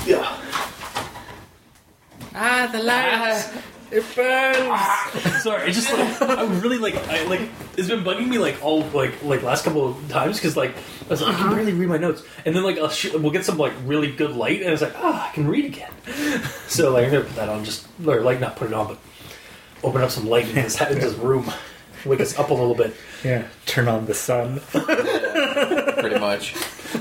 Yeah. 0.06 0.38
Ah, 2.34 2.69
the 2.71 2.82
light! 2.82 3.45
It 3.92 4.04
burns! 4.16 5.42
Sorry, 5.44 5.68
it's 5.70 5.78
just 5.78 5.92
like 5.92 6.22
I'm 6.40 6.62
really 6.62 6.78
like 6.78 6.96
I 7.10 7.24
like 7.26 7.42
it's 7.78 7.88
been 7.90 8.04
bugging 8.04 8.28
me 8.28 8.38
like 8.38 8.64
all 8.64 8.82
like 8.90 9.22
like 9.24 9.44
last 9.44 9.64
couple 9.66 9.88
of 9.88 10.10
times 10.10 10.38
because 10.38 10.56
like 10.56 10.76
I 10.76 11.10
was 11.10 11.22
like 11.22 11.36
I 11.36 11.38
can 11.38 11.52
barely 11.52 11.74
read 11.74 11.90
my 11.90 11.98
notes 11.98 12.24
and 12.46 12.56
then 12.56 12.64
like 12.64 12.78
I'll 12.78 12.90
sh- 12.90 13.14
we'll 13.14 13.32
get 13.32 13.46
some 13.46 13.58
like 13.58 13.74
really 13.86 14.12
good 14.12 14.32
light 14.36 14.62
and 14.62 14.72
it's 14.72 14.82
like 14.82 14.94
ah 14.98 15.30
I 15.30 15.34
can 15.34 15.48
read 15.48 15.66
again. 15.66 15.92
So 16.72 16.92
like 16.94 17.06
I'm 17.06 17.12
gonna 17.12 17.26
put 17.26 17.36
that 17.36 17.50
on 17.50 17.66
just 17.66 17.86
or 18.08 18.22
like 18.22 18.40
not 18.40 18.56
put 18.56 18.68
it 18.70 18.74
on 18.74 18.88
but 18.88 18.98
open 19.84 20.02
up 20.02 20.10
some 20.10 20.28
light 20.28 20.48
in 20.48 20.56
this, 20.56 20.80
in 20.80 21.00
this 21.00 21.14
room. 21.16 21.52
wake 22.06 22.22
us 22.22 22.38
up 22.40 22.50
a 22.50 22.54
little 22.54 22.76
bit. 22.76 22.96
Yeah. 23.26 23.46
Turn 23.66 23.88
on 23.90 24.06
the 24.06 24.14
sun. 24.14 24.62
Pretty 24.72 26.18
much. 26.20 26.56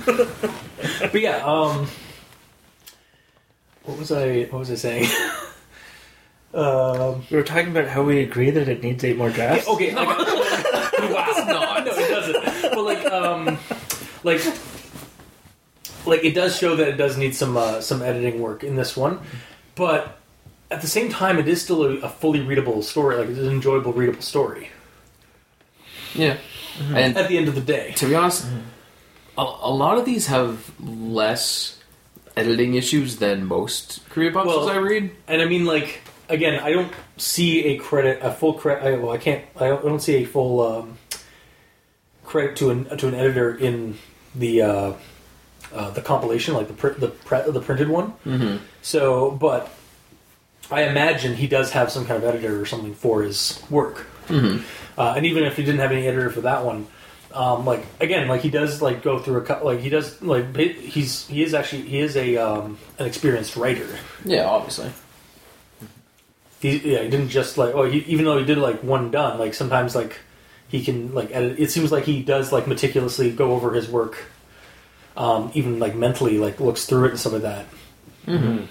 But 0.06 1.20
yeah, 1.20 1.36
um, 1.44 1.86
what 3.84 3.98
was 3.98 4.10
I? 4.12 4.42
What 4.44 4.58
was 4.60 4.70
I 4.70 4.74
saying? 4.74 5.08
Um, 6.54 7.24
We 7.30 7.36
were 7.36 7.42
talking 7.42 7.68
about 7.70 7.88
how 7.88 8.02
we 8.02 8.20
agree 8.20 8.50
that 8.50 8.68
it 8.68 8.82
needs 8.82 9.02
eight 9.04 9.16
more 9.16 9.30
drafts. 9.30 9.68
okay, 9.68 9.94
like, 9.94 10.08
It's 10.18 11.46
not. 11.46 11.84
no, 11.86 11.92
it 11.92 12.08
doesn't. 12.10 12.72
But 12.74 12.82
like, 12.84 13.04
um, 13.12 13.58
like, 14.24 14.42
like 16.06 16.24
it 16.24 16.34
does 16.34 16.56
show 16.56 16.76
that 16.76 16.88
it 16.88 16.96
does 16.96 17.16
need 17.16 17.34
some 17.34 17.56
uh, 17.56 17.80
some 17.80 18.02
editing 18.02 18.40
work 18.40 18.64
in 18.64 18.76
this 18.76 18.96
one, 18.96 19.20
but 19.74 20.18
at 20.70 20.80
the 20.80 20.86
same 20.86 21.08
time, 21.10 21.38
it 21.38 21.48
is 21.48 21.62
still 21.62 21.82
a, 21.84 21.96
a 22.00 22.08
fully 22.08 22.40
readable 22.40 22.82
story. 22.82 23.16
Like 23.16 23.28
it's 23.28 23.38
an 23.38 23.48
enjoyable, 23.48 23.92
readable 23.92 24.22
story. 24.22 24.68
Yeah. 26.14 26.36
And 26.94 27.16
At 27.16 27.28
the 27.28 27.36
end 27.36 27.48
of 27.48 27.54
the 27.54 27.60
day, 27.60 27.92
to 27.96 28.06
be 28.06 28.14
honest, 28.14 28.46
a, 29.36 29.42
a 29.42 29.70
lot 29.72 29.98
of 29.98 30.04
these 30.04 30.26
have 30.28 30.72
less 30.80 31.78
editing 32.36 32.74
issues 32.74 33.16
than 33.16 33.44
most 33.46 34.00
Korea 34.08 34.30
boxes 34.30 34.56
Well- 34.56 34.68
I 34.70 34.76
read. 34.76 35.10
and 35.28 35.42
I 35.42 35.44
mean, 35.46 35.64
like 35.66 36.00
again, 36.30 36.60
I 36.60 36.72
don't 36.72 36.92
see 37.16 37.66
a 37.66 37.76
credit, 37.76 38.20
a 38.22 38.32
full 38.32 38.54
credit. 38.54 38.84
I, 38.84 38.96
well, 38.96 39.12
I 39.12 39.18
can't. 39.18 39.44
I 39.56 39.68
don't, 39.68 39.84
I 39.84 39.88
don't 39.88 40.00
see 40.00 40.16
a 40.16 40.24
full 40.24 40.60
um, 40.60 40.98
credit 42.24 42.56
to 42.56 42.70
an 42.70 42.96
to 42.96 43.08
an 43.08 43.14
editor 43.14 43.54
in 43.54 43.98
the 44.34 44.62
uh, 44.62 44.92
uh, 45.74 45.90
the 45.90 46.00
compilation, 46.00 46.54
like 46.54 46.68
the 46.68 46.74
print, 46.74 47.00
the 47.00 47.08
pre, 47.08 47.42
the 47.50 47.60
printed 47.60 47.88
one. 47.88 48.12
Mm-hmm. 48.24 48.64
So, 48.82 49.30
but 49.32 49.70
I 50.70 50.84
imagine 50.84 51.34
he 51.34 51.48
does 51.48 51.72
have 51.72 51.90
some 51.90 52.06
kind 52.06 52.22
of 52.22 52.28
editor 52.28 52.60
or 52.60 52.66
something 52.66 52.94
for 52.94 53.22
his 53.22 53.62
work. 53.68 54.06
Mm-hmm. 54.28 54.64
Uh, 54.98 55.14
and 55.16 55.26
even 55.26 55.44
if 55.44 55.56
he 55.56 55.64
didn't 55.64 55.80
have 55.80 55.92
any 55.92 56.06
editor 56.06 56.30
for 56.30 56.42
that 56.42 56.64
one, 56.64 56.86
um, 57.32 57.64
like 57.64 57.84
again, 58.00 58.28
like 58.28 58.40
he 58.40 58.50
does 58.50 58.82
like 58.82 59.02
go 59.02 59.18
through 59.18 59.38
a 59.38 59.42
cou- 59.42 59.64
like 59.64 59.80
he 59.80 59.88
does 59.88 60.20
like 60.22 60.56
he's 60.56 61.26
he 61.26 61.42
is 61.42 61.54
actually 61.54 61.82
he 61.82 62.00
is 62.00 62.16
a 62.16 62.36
um, 62.36 62.78
an 62.98 63.06
experienced 63.06 63.56
writer. 63.56 63.88
Yeah, 64.24 64.46
obviously. 64.46 64.92
He 66.60 66.76
yeah 66.92 67.02
he 67.02 67.08
didn't 67.08 67.28
just 67.30 67.56
like 67.58 67.74
oh 67.74 67.84
he, 67.84 67.98
even 68.00 68.24
though 68.26 68.38
he 68.38 68.44
did 68.44 68.58
like 68.58 68.82
one 68.82 69.10
done 69.10 69.38
like 69.38 69.54
sometimes 69.54 69.94
like 69.94 70.18
he 70.68 70.84
can 70.84 71.14
like 71.14 71.30
edit. 71.32 71.58
It 71.58 71.70
seems 71.70 71.90
like 71.90 72.04
he 72.04 72.22
does 72.22 72.52
like 72.52 72.66
meticulously 72.68 73.30
go 73.32 73.52
over 73.52 73.72
his 73.72 73.88
work, 73.88 74.18
um, 75.16 75.50
even 75.54 75.78
like 75.78 75.94
mentally 75.96 76.38
like 76.38 76.60
looks 76.60 76.84
through 76.86 77.06
it 77.06 77.10
and 77.10 77.18
stuff 77.18 77.32
like 77.32 77.42
that, 77.42 77.66
Mm-hmm. 78.26 78.64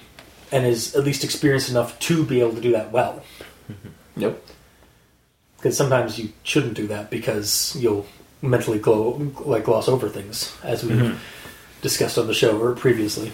and 0.51 0.65
is 0.65 0.95
at 0.95 1.03
least 1.03 1.23
experienced 1.23 1.69
enough 1.69 1.97
to 1.99 2.23
be 2.23 2.39
able 2.39 2.53
to 2.53 2.61
do 2.61 2.71
that 2.73 2.91
well. 2.91 3.23
Nope. 4.15 4.45
because 5.57 5.75
sometimes 5.75 6.17
you 6.17 6.29
shouldn't 6.43 6.73
do 6.75 6.87
that 6.87 7.09
because 7.09 7.75
you'll 7.77 8.05
mentally 8.41 8.79
glow, 8.79 9.31
like 9.45 9.65
gloss 9.65 9.89
over 9.89 10.07
things 10.09 10.55
as 10.63 10.83
we 10.85 10.91
Mhm. 10.91 11.17
discussed 11.81 12.17
on 12.17 12.27
the 12.27 12.33
show 12.33 12.57
or 12.57 12.73
previously. 12.75 13.31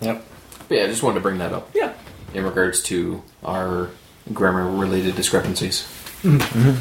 Yep. 0.00 0.24
But 0.68 0.74
yeah, 0.78 0.84
I 0.84 0.86
just 0.86 1.02
wanted 1.02 1.16
to 1.16 1.20
bring 1.20 1.38
that 1.38 1.52
up 1.52 1.70
Yeah, 1.74 1.92
in 2.34 2.44
regards 2.44 2.82
to 2.84 3.22
our 3.44 3.90
grammar-related 4.32 5.16
discrepancies. 5.16 5.88
Because 6.22 6.78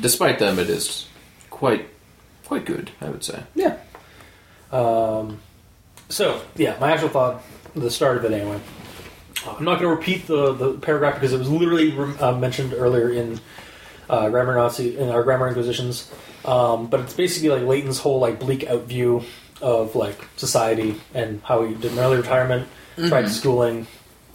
despite 0.00 0.38
them, 0.38 0.58
it 0.58 0.70
is 0.70 1.08
quite 1.50 1.88
quite 2.44 2.64
good. 2.64 2.90
I 3.00 3.10
would 3.10 3.22
say. 3.22 3.42
yeah. 3.54 3.76
Um, 4.72 5.40
so 6.08 6.42
yeah, 6.56 6.76
my 6.80 6.92
actual 6.92 7.08
thought, 7.08 7.42
the 7.74 7.90
start 7.90 8.16
of 8.16 8.24
it 8.24 8.32
anyway. 8.32 8.60
Uh, 9.46 9.54
I'm 9.58 9.64
not 9.64 9.80
going 9.80 9.90
to 9.90 9.96
repeat 9.96 10.26
the, 10.26 10.52
the 10.52 10.74
paragraph 10.74 11.14
because 11.14 11.32
it 11.32 11.38
was 11.38 11.50
literally 11.50 11.92
uh, 12.18 12.36
mentioned 12.36 12.74
earlier 12.74 13.10
in 13.10 13.40
uh, 14.08 14.28
grammar 14.28 14.54
Nazi 14.54 14.98
in 14.98 15.08
our 15.08 15.22
grammar 15.22 15.48
inquisitions. 15.48 16.10
Um, 16.44 16.88
but 16.88 17.00
it's 17.00 17.14
basically 17.14 17.50
like 17.50 17.62
Leighton's 17.62 17.98
whole 17.98 18.18
like 18.18 18.40
bleak 18.40 18.66
out 18.66 18.84
view 18.84 19.22
of 19.60 19.94
like 19.94 20.26
society 20.36 21.00
and 21.14 21.42
how 21.42 21.64
he 21.64 21.74
did 21.74 21.92
an 21.92 21.98
early 21.98 22.16
retirement, 22.16 22.66
tried 23.08 23.28
schooling, 23.28 23.86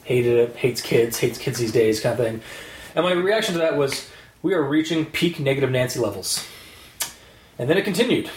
hated 0.04 0.38
it, 0.38 0.56
hates 0.56 0.82
kids, 0.82 1.19
hates 1.19 1.38
kids 1.38 1.60
these 1.60 1.71
days, 1.71 1.99
kind 1.99 2.19
of 2.19 2.25
thing. 2.25 2.41
And 2.95 3.06
my 3.06 3.12
reaction 3.12 3.54
to 3.54 3.60
that 3.60 3.78
was, 3.78 4.10
we 4.41 4.54
are 4.54 4.63
reaching 4.63 5.06
peak 5.06 5.39
negative 5.39 5.71
Nancy 5.71 5.99
levels. 5.99 6.47
And 7.58 7.69
then 7.69 7.78
it 7.78 7.84
continued 7.84 8.30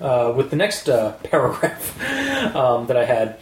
uh, 0.00 0.32
with 0.36 0.50
the 0.50 0.56
next 0.56 0.88
uh, 0.88 1.12
paragraph 1.22 2.54
um, 2.54 2.86
that 2.86 2.96
I 2.96 3.04
had. 3.04 3.38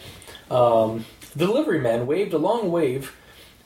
Um, 0.49 1.05
the 1.35 1.47
delivery 1.47 1.79
man 1.79 2.05
waved 2.05 2.33
a 2.33 2.37
long 2.37 2.71
wave 2.71 3.15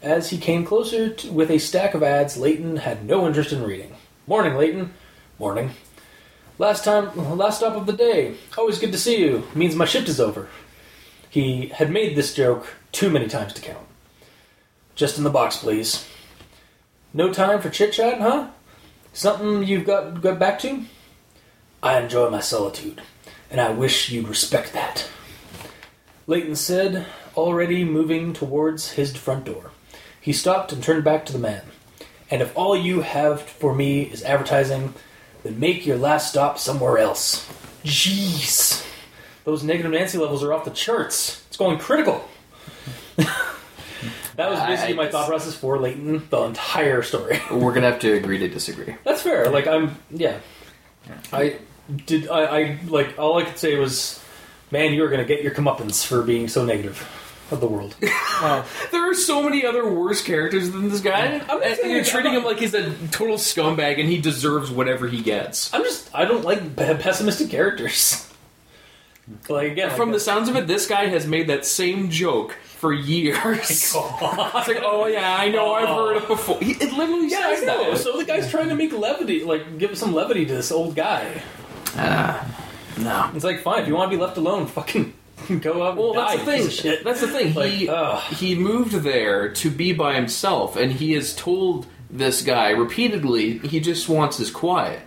as 0.01 0.29
he 0.29 0.37
came 0.37 0.65
closer 0.65 1.09
to, 1.09 1.31
with 1.31 1.49
a 1.49 1.57
stack 1.57 1.93
of 1.93 2.03
ads 2.03 2.37
Leighton 2.37 2.77
had 2.77 3.05
no 3.05 3.27
interest 3.27 3.51
in 3.51 3.63
reading. 3.63 3.95
Morning, 4.25 4.55
Leighton. 4.55 4.93
Morning. 5.39 5.71
Last 6.59 6.83
time, 6.83 7.37
last 7.37 7.57
stop 7.57 7.75
of 7.75 7.85
the 7.85 7.93
day. 7.93 8.35
Always 8.57 8.79
good 8.79 8.91
to 8.91 8.97
see 8.97 9.19
you. 9.19 9.47
Means 9.53 9.75
my 9.75 9.85
shift 9.85 10.09
is 10.09 10.19
over. 10.19 10.47
He 11.29 11.67
had 11.67 11.91
made 11.91 12.15
this 12.15 12.33
joke 12.33 12.75
too 12.91 13.09
many 13.09 13.27
times 13.27 13.53
to 13.53 13.61
count. 13.61 13.85
Just 14.95 15.17
in 15.17 15.23
the 15.23 15.29
box, 15.29 15.57
please. 15.57 16.07
No 17.13 17.31
time 17.31 17.61
for 17.61 17.69
chit 17.69 17.93
chat, 17.93 18.19
huh? 18.19 18.49
Something 19.13 19.63
you've 19.63 19.85
got 19.85 20.21
got 20.21 20.39
back 20.39 20.59
to? 20.59 20.83
I 21.81 21.99
enjoy 21.99 22.29
my 22.29 22.39
solitude, 22.39 23.01
and 23.49 23.61
I 23.61 23.69
wish 23.69 24.09
you'd 24.09 24.27
respect 24.27 24.73
that. 24.73 25.07
Leighton 26.25 26.55
said, 26.55 27.05
already 27.35 27.83
moving 27.83 28.33
towards 28.33 28.91
his 28.91 29.15
front 29.15 29.45
door. 29.45 29.71
He 30.19 30.33
stopped 30.33 30.73
and 30.73 30.83
turned 30.83 31.03
back 31.03 31.25
to 31.27 31.33
the 31.33 31.39
man. 31.39 31.63
And 32.29 32.41
if 32.41 32.55
all 32.57 32.75
you 32.75 33.01
have 33.01 33.41
for 33.41 33.73
me 33.73 34.01
is 34.03 34.23
advertising, 34.23 34.93
then 35.43 35.59
make 35.59 35.85
your 35.85 35.97
last 35.97 36.29
stop 36.29 36.59
somewhere 36.59 36.97
else. 36.97 37.47
Jeez. 37.85 38.85
Those 39.47 39.63
negative 39.63 39.93
Nancy 39.93 40.17
levels 40.17 40.43
are 40.43 40.51
off 40.51 40.65
the 40.65 40.71
charts. 40.71 41.41
It's 41.47 41.55
going 41.55 41.77
critical. 41.79 42.21
that 43.15 44.49
was 44.49 44.59
basically 44.59 44.93
my 44.95 45.07
thought 45.07 45.29
process 45.29 45.55
for 45.55 45.79
Leighton 45.79 46.27
the 46.29 46.41
entire 46.41 47.01
story. 47.01 47.39
We're 47.51 47.71
gonna 47.73 47.89
have 47.89 48.01
to 48.01 48.11
agree 48.11 48.39
to 48.39 48.49
disagree. 48.49 48.97
That's 49.05 49.21
fair. 49.21 49.49
Like 49.49 49.65
I'm, 49.65 49.97
yeah. 50.11 50.39
I 51.31 51.59
did. 52.05 52.27
I, 52.27 52.41
I 52.43 52.79
like 52.87 53.17
all 53.17 53.37
I 53.37 53.43
could 53.45 53.57
say 53.57 53.77
was, 53.79 54.21
man, 54.69 54.91
you 54.93 55.05
are 55.05 55.07
going 55.07 55.25
to 55.25 55.25
get 55.25 55.41
your 55.43 55.53
comeuppance 55.53 56.05
for 56.05 56.23
being 56.23 56.49
so 56.49 56.65
negative 56.65 57.07
of 57.49 57.61
the 57.61 57.67
world. 57.67 57.95
Well, 58.41 58.65
There 58.91 59.09
are 59.09 59.15
so 59.15 59.41
many 59.41 59.65
other 59.65 59.89
worse 59.89 60.21
characters 60.21 60.69
than 60.71 60.89
this 60.89 60.99
guy. 60.99 61.25
I'm 61.25 61.47
not 61.47 61.63
and 61.63 61.75
saying- 61.77 61.95
you're 61.95 62.03
treating 62.03 62.33
him 62.33 62.43
like 62.43 62.59
he's 62.59 62.73
a 62.75 62.93
total 63.07 63.37
scumbag 63.37 63.99
and 63.99 64.07
he 64.09 64.19
deserves 64.19 64.69
whatever 64.69 65.07
he 65.07 65.21
gets. 65.23 65.73
I'm 65.73 65.83
just. 65.83 66.13
I 66.13 66.25
don't 66.25 66.43
like 66.43 66.75
pe- 66.75 66.97
pessimistic 66.99 67.49
characters. 67.49 68.26
Like 69.49 69.73
again, 69.73 69.89
From 69.91 70.11
the 70.11 70.19
sounds 70.19 70.47
of 70.47 70.55
it, 70.55 70.67
this 70.67 70.87
guy 70.87 71.07
has 71.07 71.27
made 71.27 71.47
that 71.47 71.65
same 71.65 72.09
joke 72.09 72.53
for 72.77 72.93
years. 72.93 73.35
it's 73.69 73.93
like, 73.93 74.81
oh 74.81 75.07
yeah, 75.11 75.35
I 75.37 75.49
know, 75.49 75.73
I've 75.73 75.89
heard 75.89 76.17
it 76.17 76.27
before. 76.27 76.59
He, 76.61 76.71
it 76.71 76.93
literally 76.93 77.29
yeah, 77.29 77.41
I 77.43 77.59
know. 77.59 77.91
that. 77.91 77.99
So 77.99 78.17
the 78.17 78.23
guy's 78.23 78.49
trying 78.49 78.69
to 78.69 78.75
make 78.75 78.93
levity, 78.93 79.43
like 79.43 79.77
give 79.77 79.97
some 79.97 80.13
levity 80.13 80.45
to 80.45 80.53
this 80.53 80.71
old 80.71 80.95
guy. 80.95 81.41
Ah, 81.95 82.65
no. 82.99 83.31
It's 83.35 83.43
like, 83.43 83.61
fine, 83.61 83.81
if 83.81 83.87
you 83.87 83.95
want 83.95 84.11
to 84.11 84.17
be 84.17 84.21
left 84.21 84.37
alone, 84.37 84.65
fucking 84.67 85.13
go 85.59 85.85
out. 85.85 85.97
Well, 85.97 86.13
that's 86.13 86.39
the 86.39 86.45
thing. 86.45 86.69
shit. 86.69 87.03
That's 87.03 87.21
the 87.21 87.27
thing. 87.27 87.53
Like, 87.53 87.71
he 87.71 87.89
ugh. 87.89 88.21
he 88.33 88.55
moved 88.55 88.93
there 88.93 89.51
to 89.53 89.69
be 89.69 89.91
by 89.91 90.15
himself, 90.15 90.77
and 90.77 90.91
he 90.91 91.13
has 91.13 91.35
told 91.35 91.87
this 92.09 92.41
guy 92.41 92.69
repeatedly 92.69 93.57
he 93.59 93.79
just 93.81 94.07
wants 94.07 94.37
his 94.37 94.51
quiet, 94.51 95.01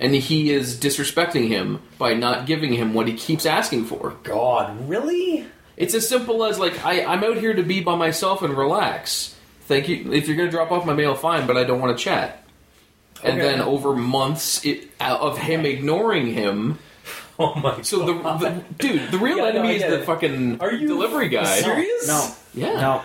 and 0.00 0.12
he 0.14 0.50
is 0.50 0.76
disrespecting 0.80 1.46
him 1.48 1.80
by 1.98 2.14
not 2.14 2.46
giving 2.46 2.72
him 2.72 2.94
what 2.94 3.06
he 3.06 3.14
keeps 3.14 3.46
asking 3.46 3.84
for. 3.84 4.16
God, 4.24 4.88
really? 4.88 5.46
It's 5.76 5.94
as 5.94 6.08
simple 6.08 6.44
as 6.44 6.58
like 6.58 6.84
I, 6.84 7.04
I'm 7.04 7.22
out 7.22 7.36
here 7.38 7.52
to 7.54 7.62
be 7.62 7.80
by 7.80 7.94
myself 7.94 8.42
and 8.42 8.56
relax. 8.56 9.36
Thank 9.62 9.88
you. 9.88 10.12
If 10.12 10.26
you're 10.26 10.36
gonna 10.36 10.50
drop 10.50 10.72
off 10.72 10.84
my 10.84 10.94
mail, 10.94 11.14
fine, 11.14 11.46
but 11.46 11.56
I 11.56 11.62
don't 11.64 11.80
want 11.80 11.96
to 11.96 12.02
chat. 12.02 12.44
And 13.22 13.38
Okay. 13.38 13.42
then 13.50 13.60
over 13.60 13.94
months 13.94 14.64
it, 14.64 14.88
of 14.98 15.38
him 15.38 15.64
ignoring 15.66 16.28
him, 16.32 16.78
Oh 17.38 17.54
my. 17.54 17.80
so 17.82 18.04
the, 18.04 18.12
the 18.14 18.64
dude, 18.78 19.10
the 19.10 19.18
real 19.18 19.36
Yeah, 19.38 19.46
enemy 19.46 19.68
I 19.68 19.72
is 19.72 19.82
the 19.82 20.00
it. 20.00 20.04
fucking 20.06 20.60
Are 20.60 20.72
you 20.72 20.88
delivery 20.88 21.28
guy. 21.28 21.44
serious? 21.60 22.08
no, 22.08 22.30
Yeah. 22.54 22.80
no, 22.80 23.02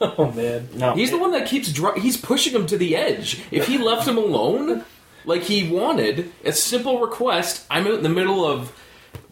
Oh 0.18 0.30
man. 0.32 0.68
no. 0.74 0.94
He's 0.94 1.10
the 1.10 1.18
one 1.18 1.32
that 1.32 1.46
keeps 1.46 1.72
dri- 1.72 2.00
he's 2.00 2.16
pushing 2.16 2.52
him 2.54 2.66
to 2.68 2.76
the 2.78 2.96
edge. 2.96 3.40
If 3.50 3.66
he 3.66 3.78
left 3.78 4.06
him 4.08 4.16
alone, 4.16 4.84
like 5.24 5.42
he 5.42 5.68
wanted, 5.68 6.32
a 6.44 6.52
simple 6.52 7.00
request, 7.00 7.66
I'm 7.70 7.86
out 7.86 7.94
in 7.94 8.02
the 8.02 8.08
middle 8.08 8.44
of 8.44 8.72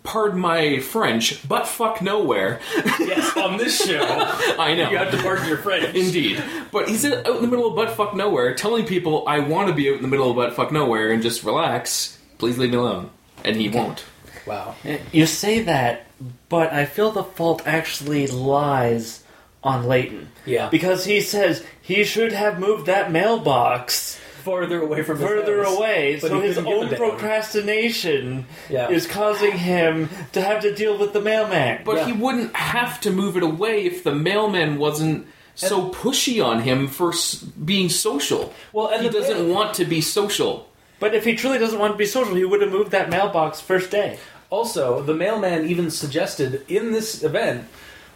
pardon 0.02 0.40
my 0.40 0.78
French, 0.80 1.46
but 1.46 1.66
fuck 1.66 2.00
nowhere. 2.02 2.60
Yes, 2.98 3.36
on 3.36 3.56
this 3.56 3.84
show, 3.84 4.02
I 4.58 4.74
know. 4.74 4.90
you 4.90 4.96
have 4.96 5.10
to 5.10 5.22
pardon 5.22 5.46
your 5.46 5.58
French. 5.58 5.94
Indeed. 5.94 6.42
But 6.72 6.88
he's 6.88 7.04
out 7.04 7.26
in 7.26 7.42
the 7.42 7.48
middle 7.48 7.66
of 7.66 7.76
butt 7.76 7.90
fuck 7.96 8.14
nowhere, 8.14 8.54
telling 8.54 8.86
people 8.86 9.24
I 9.26 9.40
want 9.40 9.68
to 9.68 9.74
be 9.74 9.88
out 9.90 9.96
in 9.96 10.02
the 10.02 10.08
middle 10.08 10.30
of 10.30 10.36
butt 10.36 10.54
fuck 10.54 10.72
nowhere 10.72 11.12
and 11.12 11.22
just 11.22 11.44
relax. 11.44 12.18
Please 12.38 12.58
leave 12.58 12.70
me 12.70 12.76
alone. 12.76 13.10
And 13.44 13.56
he 13.56 13.68
won't. 13.68 14.04
Wow. 14.46 14.74
You 15.12 15.26
say 15.26 15.60
that, 15.62 16.06
but 16.48 16.72
I 16.72 16.86
feel 16.86 17.10
the 17.10 17.24
fault 17.24 17.62
actually 17.66 18.26
lies 18.26 19.22
on 19.62 19.86
Leighton. 19.86 20.28
Yeah. 20.46 20.68
Because 20.68 21.04
he 21.04 21.20
says 21.20 21.64
he 21.80 22.04
should 22.04 22.32
have 22.32 22.58
moved 22.58 22.86
that 22.86 23.12
mailbox 23.12 24.19
Further 24.44 24.82
away 24.82 25.02
from 25.02 25.18
his 25.18 25.28
further 25.28 25.62
house. 25.64 25.76
away, 25.76 26.18
But 26.20 26.28
so 26.30 26.40
he 26.40 26.46
his 26.48 26.56
couldn't 26.56 26.70
get 26.70 26.78
own 26.78 26.88
the 26.90 26.96
damn- 26.96 27.10
procrastination 27.10 28.46
Yeah. 28.68 28.88
is 28.90 29.06
causing 29.06 29.52
him 29.52 30.08
to 30.32 30.40
have 30.40 30.60
to 30.62 30.74
deal 30.74 30.96
with 30.96 31.12
the 31.12 31.20
mailman. 31.20 31.80
But 31.84 31.96
Yeah. 31.96 32.06
he 32.06 32.12
wouldn't 32.12 32.54
have 32.56 33.00
to 33.02 33.10
move 33.10 33.36
it 33.36 33.42
away 33.42 33.84
if 33.84 34.04
the 34.04 34.14
mailman 34.14 34.78
wasn't 34.78 35.26
so 35.54 35.90
pushy 35.90 36.42
on 36.44 36.60
him 36.62 36.86
for 36.88 37.10
s- 37.12 37.34
being 37.36 37.88
social. 37.90 38.52
Well, 38.72 38.88
and 38.88 39.02
he 39.02 39.08
the 39.08 39.20
doesn't 39.20 39.46
mail- 39.46 39.54
want 39.54 39.74
to 39.74 39.84
be 39.84 40.00
social. 40.00 40.68
But 41.00 41.14
if 41.14 41.24
he 41.24 41.34
truly 41.34 41.58
doesn't 41.58 41.78
want 41.78 41.92
to 41.94 41.98
be 41.98 42.06
social, 42.06 42.34
he 42.34 42.44
would 42.44 42.60
have 42.62 42.70
moved 42.70 42.90
that 42.92 43.10
mailbox 43.10 43.60
first 43.60 43.90
day. 43.90 44.18
Also, 44.48 45.02
the 45.02 45.14
mailman 45.14 45.68
even 45.68 45.90
suggested 45.90 46.62
in 46.68 46.92
this 46.92 47.22
event, 47.22 47.64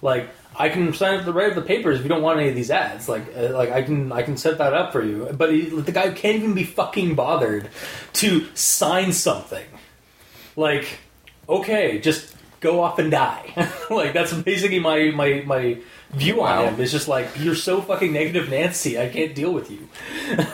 like, 0.02 0.28
I 0.56 0.68
can 0.68 0.92
sign 0.94 1.18
up 1.18 1.24
the 1.24 1.32
right 1.32 1.48
of 1.48 1.54
the 1.56 1.62
papers 1.62 1.98
if 1.98 2.02
you 2.04 2.08
don't 2.08 2.22
want 2.22 2.38
any 2.40 2.48
of 2.48 2.54
these 2.54 2.70
ads. 2.70 3.08
Like, 3.08 3.24
uh, 3.36 3.50
like 3.52 3.70
I 3.70 3.82
can 3.82 4.12
I 4.12 4.22
can 4.22 4.36
set 4.36 4.58
that 4.58 4.72
up 4.72 4.92
for 4.92 5.02
you. 5.04 5.28
But 5.36 5.52
he, 5.52 5.62
the 5.62 5.92
guy 5.92 6.10
can't 6.12 6.36
even 6.36 6.54
be 6.54 6.64
fucking 6.64 7.14
bothered 7.14 7.68
to 8.14 8.46
sign 8.54 9.12
something. 9.12 9.66
Like, 10.56 10.98
okay, 11.48 11.98
just 11.98 12.36
go 12.60 12.80
off 12.82 12.98
and 12.98 13.10
die. 13.10 13.52
like 13.90 14.12
that's 14.12 14.32
basically 14.32 14.78
my 14.80 15.10
my 15.10 15.42
my 15.46 15.78
view 16.12 16.36
Wow. 16.36 16.66
on 16.66 16.74
him. 16.74 16.80
It's 16.80 16.92
just 16.92 17.08
like 17.08 17.28
you're 17.38 17.54
so 17.56 17.80
fucking 17.82 18.12
negative, 18.12 18.48
Nancy. 18.50 18.98
I 18.98 19.08
can't 19.08 19.34
deal 19.34 19.52
with 19.52 19.70
you. 19.70 19.88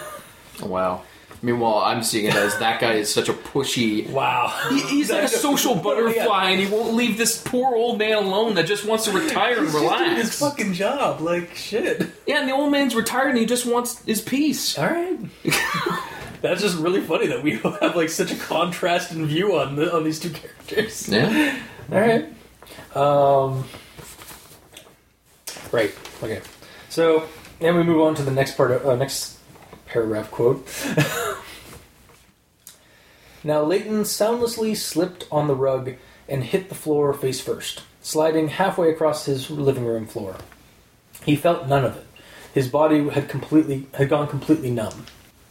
Wow. 0.62 1.04
Meanwhile, 1.42 1.78
I'm 1.78 2.02
seeing 2.02 2.26
it 2.26 2.34
as 2.34 2.58
that 2.58 2.80
guy 2.82 2.94
is 2.94 3.12
such 3.12 3.30
a 3.30 3.32
pushy. 3.32 4.08
Wow. 4.10 4.52
He- 4.68 4.80
He's 4.82 5.10
like 5.10 5.22
a 5.24 5.28
social 5.48 5.74
butterfly, 5.74 6.50
and 6.50 6.60
he 6.60 6.66
won't 6.66 6.92
leave 6.94 7.16
this 7.16 7.42
poor 7.42 7.74
old 7.74 7.98
man 7.98 8.18
alone 8.18 8.54
that 8.56 8.66
just 8.66 8.84
wants 8.84 9.04
to 9.06 9.12
retire 9.12 9.56
and 9.58 9.68
He's 9.70 9.72
doing 9.80 10.16
his 10.16 10.38
fucking 10.38 10.74
job. 10.74 11.20
Like 11.22 11.54
shit. 11.56 12.06
Yeah, 12.26 12.40
and 12.40 12.48
the 12.48 12.52
old 12.52 12.70
man's 12.70 12.94
retired, 12.94 13.30
and 13.30 13.38
he 13.38 13.46
just 13.46 13.64
wants 13.64 14.02
his 14.04 14.20
peace. 14.20 14.78
All 14.78 14.86
right. 14.86 15.18
That's 16.42 16.60
just 16.62 16.76
really 16.78 17.00
funny 17.00 17.26
that 17.28 17.42
we 17.42 17.56
have 17.56 17.96
like 17.96 18.08
such 18.10 18.32
a 18.32 18.36
contrast 18.36 19.12
in 19.12 19.24
view 19.26 19.56
on 19.58 19.76
the, 19.76 19.94
on 19.94 20.04
these 20.04 20.20
two 20.20 20.30
characters. 20.30 21.08
Yeah. 21.08 21.58
All 21.92 22.00
right. 22.00 22.26
Um. 22.94 23.64
Right. 25.72 25.94
Okay. 26.22 26.40
So 26.88 27.26
then 27.60 27.76
we 27.76 27.82
move 27.82 28.00
on 28.02 28.14
to 28.16 28.22
the 28.22 28.30
next 28.30 28.56
part 28.56 28.72
of 28.72 28.86
uh, 28.86 28.96
next 28.96 29.38
paragraph 29.86 30.30
quote. 30.30 30.66
Now 33.44 33.62
Leighton 33.62 34.04
soundlessly 34.04 34.74
slipped 34.74 35.26
on 35.30 35.46
the 35.48 35.54
rug 35.54 35.94
and 36.28 36.44
hit 36.44 36.68
the 36.68 36.74
floor 36.74 37.12
face 37.12 37.40
first, 37.40 37.82
sliding 38.02 38.48
halfway 38.48 38.90
across 38.90 39.24
his 39.26 39.50
living 39.50 39.84
room 39.84 40.06
floor. 40.06 40.36
He 41.24 41.36
felt 41.36 41.66
none 41.68 41.84
of 41.84 41.96
it. 41.96 42.06
His 42.54 42.68
body 42.68 43.08
had 43.08 43.28
completely 43.28 43.86
had 43.94 44.08
gone 44.08 44.26
completely 44.28 44.70
numb. 44.70 45.06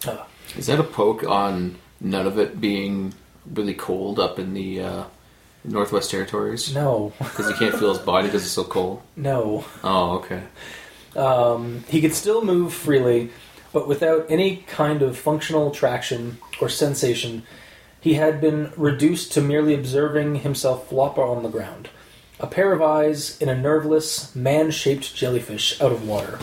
Uh, 0.05 0.23
Is 0.57 0.67
that 0.67 0.79
a 0.79 0.83
poke 0.83 1.23
on 1.23 1.77
none 2.01 2.25
of 2.27 2.37
it 2.39 2.59
being 2.61 3.13
really 3.53 3.73
cold 3.73 4.19
up 4.19 4.37
in 4.39 4.53
the 4.53 4.81
uh, 4.81 5.03
Northwest 5.63 6.11
Territories? 6.11 6.73
no, 6.73 7.13
Because 7.19 7.47
he 7.47 7.53
can't 7.55 7.75
feel 7.75 7.89
his 7.93 8.03
body 8.03 8.27
because 8.27 8.43
it's 8.43 8.51
so 8.51 8.63
cold. 8.63 9.01
no. 9.15 9.65
Oh, 9.83 10.17
okay. 10.19 10.43
Um, 11.15 11.83
he 11.87 12.01
could 12.01 12.13
still 12.13 12.43
move 12.43 12.73
freely, 12.73 13.31
but 13.73 13.87
without 13.87 14.25
any 14.29 14.57
kind 14.67 15.01
of 15.01 15.17
functional 15.17 15.71
traction 15.71 16.37
or 16.61 16.69
sensation. 16.69 17.43
He 18.01 18.13
had 18.13 18.39
been 18.39 18.71
reduced 18.77 19.33
to 19.33 19.41
merely 19.41 19.73
observing 19.73 20.35
himself 20.35 20.89
flop 20.89 21.17
on 21.17 21.43
the 21.43 21.49
ground. 21.49 21.89
A 22.39 22.47
pair 22.47 22.71
of 22.71 22.81
eyes 22.81 23.39
in 23.41 23.49
a 23.49 23.59
nerveless, 23.59 24.33
man 24.33 24.71
shaped 24.71 25.13
jellyfish 25.13 25.79
out 25.81 25.91
of 25.91 26.07
water. 26.07 26.39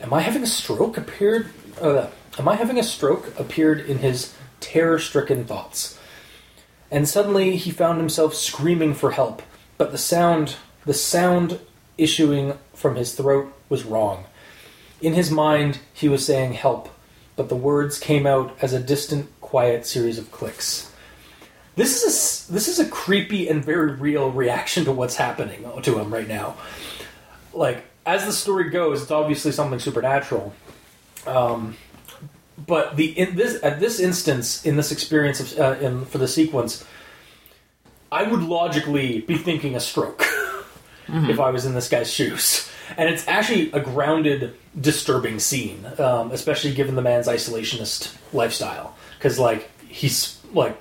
Am 0.00 0.12
I 0.12 0.20
having 0.20 0.42
a 0.42 0.46
stroke? 0.46 0.96
appeared. 0.96 1.50
Uh, 1.80 2.08
am 2.38 2.48
I 2.48 2.56
having 2.56 2.78
a 2.78 2.82
stroke? 2.82 3.38
appeared 3.38 3.80
in 3.80 3.98
his 3.98 4.34
terror 4.58 4.98
stricken 4.98 5.44
thoughts. 5.44 5.98
And 6.90 7.08
suddenly 7.08 7.56
he 7.56 7.70
found 7.70 7.98
himself 7.98 8.34
screaming 8.34 8.94
for 8.94 9.12
help, 9.12 9.42
but 9.78 9.92
the 9.92 9.98
sound, 9.98 10.56
the 10.84 10.92
sound 10.92 11.60
issuing 11.96 12.58
from 12.74 12.96
his 12.96 13.14
throat 13.14 13.52
was 13.68 13.84
wrong. 13.84 14.24
In 15.00 15.14
his 15.14 15.30
mind, 15.30 15.78
he 15.92 16.08
was 16.08 16.26
saying 16.26 16.54
help, 16.54 16.88
but 17.36 17.48
the 17.48 17.56
words 17.56 17.98
came 17.98 18.26
out 18.26 18.56
as 18.60 18.72
a 18.72 18.80
distant, 18.80 19.28
quiet 19.52 19.84
series 19.84 20.16
of 20.16 20.32
clicks. 20.32 20.90
This 21.76 22.02
is 22.02 22.48
a, 22.48 22.52
this 22.54 22.68
is 22.68 22.78
a 22.78 22.88
creepy 22.88 23.48
and 23.48 23.62
very 23.62 23.92
real 23.92 24.30
reaction 24.30 24.86
to 24.86 24.92
what's 24.92 25.14
happening 25.14 25.66
to 25.82 25.98
him 25.98 26.10
right 26.10 26.26
now. 26.26 26.56
Like 27.52 27.84
as 28.06 28.24
the 28.24 28.32
story 28.32 28.70
goes, 28.70 29.02
it's 29.02 29.10
obviously 29.10 29.52
something 29.52 29.78
supernatural. 29.78 30.54
Um, 31.26 31.76
but 32.56 32.96
the 32.96 33.06
in 33.18 33.36
this 33.36 33.62
at 33.62 33.78
this 33.78 34.00
instance 34.00 34.64
in 34.64 34.76
this 34.76 34.90
experience 34.90 35.38
of 35.40 35.60
uh, 35.60 35.86
in, 35.86 36.06
for 36.06 36.16
the 36.16 36.28
sequence, 36.28 36.82
I 38.10 38.22
would 38.22 38.42
logically 38.42 39.20
be 39.20 39.36
thinking 39.36 39.76
a 39.76 39.80
stroke 39.80 40.22
if 41.08 41.38
I 41.38 41.50
was 41.50 41.66
in 41.66 41.74
this 41.74 41.90
guy's 41.90 42.10
shoes. 42.10 42.70
And 42.96 43.06
it's 43.06 43.28
actually 43.28 43.70
a 43.72 43.80
grounded, 43.80 44.56
disturbing 44.80 45.40
scene, 45.40 45.84
um, 45.98 46.30
especially 46.30 46.72
given 46.72 46.94
the 46.94 47.02
man's 47.02 47.26
isolationist 47.26 48.16
lifestyle. 48.32 48.96
Because 49.22 49.38
like 49.38 49.70
he's 49.86 50.40
like 50.52 50.76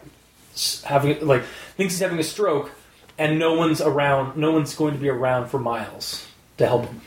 having 0.84 1.24
like 1.28 1.44
thinks 1.78 1.94
he's 1.94 2.00
having 2.02 2.18
a 2.18 2.24
stroke, 2.24 2.72
and 3.20 3.38
no 3.38 3.54
one's 3.54 3.82
around. 3.82 4.36
No 4.36 4.52
one's 4.52 4.74
going 4.74 4.96
to 4.96 5.00
be 5.00 5.10
around 5.10 5.50
for 5.50 5.60
miles 5.60 6.26
to 6.58 6.66
help 6.66 6.86
him. 6.86 7.02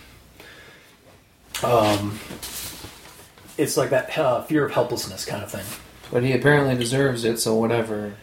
Um, 1.64 2.20
it's 3.58 3.76
like 3.76 3.90
that 3.90 4.16
uh, 4.16 4.42
fear 4.42 4.64
of 4.64 4.72
helplessness 4.72 5.24
kind 5.24 5.42
of 5.42 5.50
thing. 5.50 5.64
But 6.12 6.22
he 6.22 6.32
apparently 6.32 6.76
deserves 6.76 7.24
it, 7.24 7.40
so 7.40 7.56
whatever. 7.56 8.14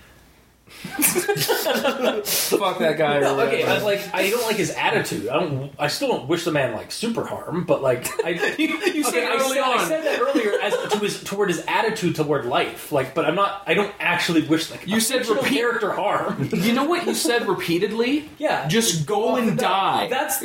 Fuck 2.24 2.80
that 2.80 2.98
guy. 2.98 3.20
No, 3.20 3.40
okay. 3.42 3.64
I, 3.64 3.80
like 3.80 4.02
I 4.14 4.30
don't 4.30 4.44
like 4.44 4.56
his 4.56 4.72
attitude. 4.72 5.28
I 5.30 5.40
don't. 5.40 5.72
I 5.78 5.88
still 5.88 6.08
don't 6.10 6.28
wish 6.28 6.44
the 6.44 6.52
man 6.52 6.74
like 6.74 6.92
super 6.92 7.26
harm, 7.26 7.64
but 7.66 7.82
like 7.82 8.08
I, 8.26 8.30
you, 8.58 8.68
you 8.68 9.04
said 9.04 9.14
Okay, 9.14 9.28
I 9.28 9.36
early 9.36 9.56
said, 9.56 9.64
I 9.64 9.88
said 9.88 10.04
that 10.06 10.20
earlier 10.20 10.60
as 10.62 10.74
to 10.94 11.00
his 11.00 11.24
toward 11.24 11.50
his 11.50 11.64
attitude 11.68 12.16
toward 12.16 12.46
life. 12.46 12.92
Like, 12.92 13.14
but 13.14 13.26
I'm 13.26 13.36
not. 13.36 13.64
I 13.68 13.74
don't 13.74 13.94
actually 14.00 14.42
wish 14.48 14.72
like 14.72 14.88
You 14.88 15.00
said 15.00 15.26
repeat- 15.28 15.50
character 15.54 15.92
harm. 15.92 16.50
You 16.62 16.74
know 16.74 16.86
what 16.86 17.06
you 17.08 17.16
said 17.16 17.48
repeatedly? 17.48 18.30
Yeah, 18.38 18.68
Just 18.68 19.06
go 19.08 19.36
and 19.36 19.58
die. 19.58 20.08
That's 20.08 20.40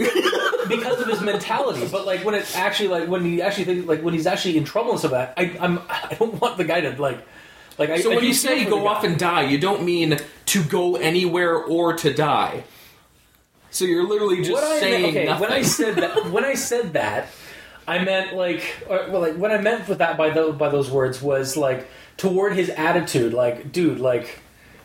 because 0.68 1.00
of 1.00 1.06
his 1.08 1.20
mentality. 1.20 1.86
But 1.90 2.06
like 2.06 2.24
when 2.24 2.34
it's 2.34 2.56
actually 2.56 2.88
like 2.88 3.08
when 3.08 3.24
he 3.24 3.42
actually 3.42 3.64
think, 3.64 3.86
like 3.86 4.02
when 4.02 4.14
he's 4.14 4.26
actually 4.26 4.56
in 4.56 4.64
trouble 4.64 4.90
and 4.92 4.98
stuff 4.98 5.12
like 5.12 5.34
that, 5.36 5.58
I, 5.60 5.64
I'm 5.64 5.78
I 5.88 6.14
don't 6.18 6.40
want 6.40 6.56
the 6.56 6.64
guy 6.64 6.80
to 6.80 7.00
like 7.00 7.18
like. 7.78 7.90
I, 7.90 8.00
So 8.00 8.12
I 8.12 8.16
when 8.16 8.24
you 8.24 8.34
say 8.34 8.64
go 8.64 8.86
off 8.86 9.04
and 9.04 9.18
die, 9.18 9.42
you 9.42 9.58
don't 9.58 9.84
mean 9.84 10.18
to 10.46 10.64
go 10.64 10.96
anywhere 10.96 11.56
or 11.56 11.94
to 11.94 12.12
die. 12.12 12.64
So 13.70 13.84
you're 13.84 14.08
literally 14.08 14.38
just 14.38 14.52
what 14.52 14.64
I 14.64 14.80
saying 14.80 15.02
meant, 15.02 15.16
okay, 15.16 15.24
nothing. 15.26 15.40
when 15.42 15.52
I 15.52 15.62
said 15.62 15.96
that, 15.96 16.30
when 16.30 16.44
I 16.44 16.54
said 16.54 16.92
that, 16.94 17.28
I 17.86 17.98
meant 18.02 18.34
like, 18.34 18.76
or, 18.88 19.08
well, 19.10 19.20
like 19.20 19.34
what 19.36 19.50
I 19.50 19.58
meant 19.58 19.88
with 19.88 19.98
that 19.98 20.16
by 20.16 20.30
those 20.30 20.56
by 20.56 20.68
those 20.70 20.90
words 20.90 21.20
was 21.20 21.56
like 21.56 21.86
toward 22.16 22.54
his 22.54 22.70
attitude, 22.70 23.34
like, 23.34 23.72
dude, 23.72 24.00
like, 24.00 24.40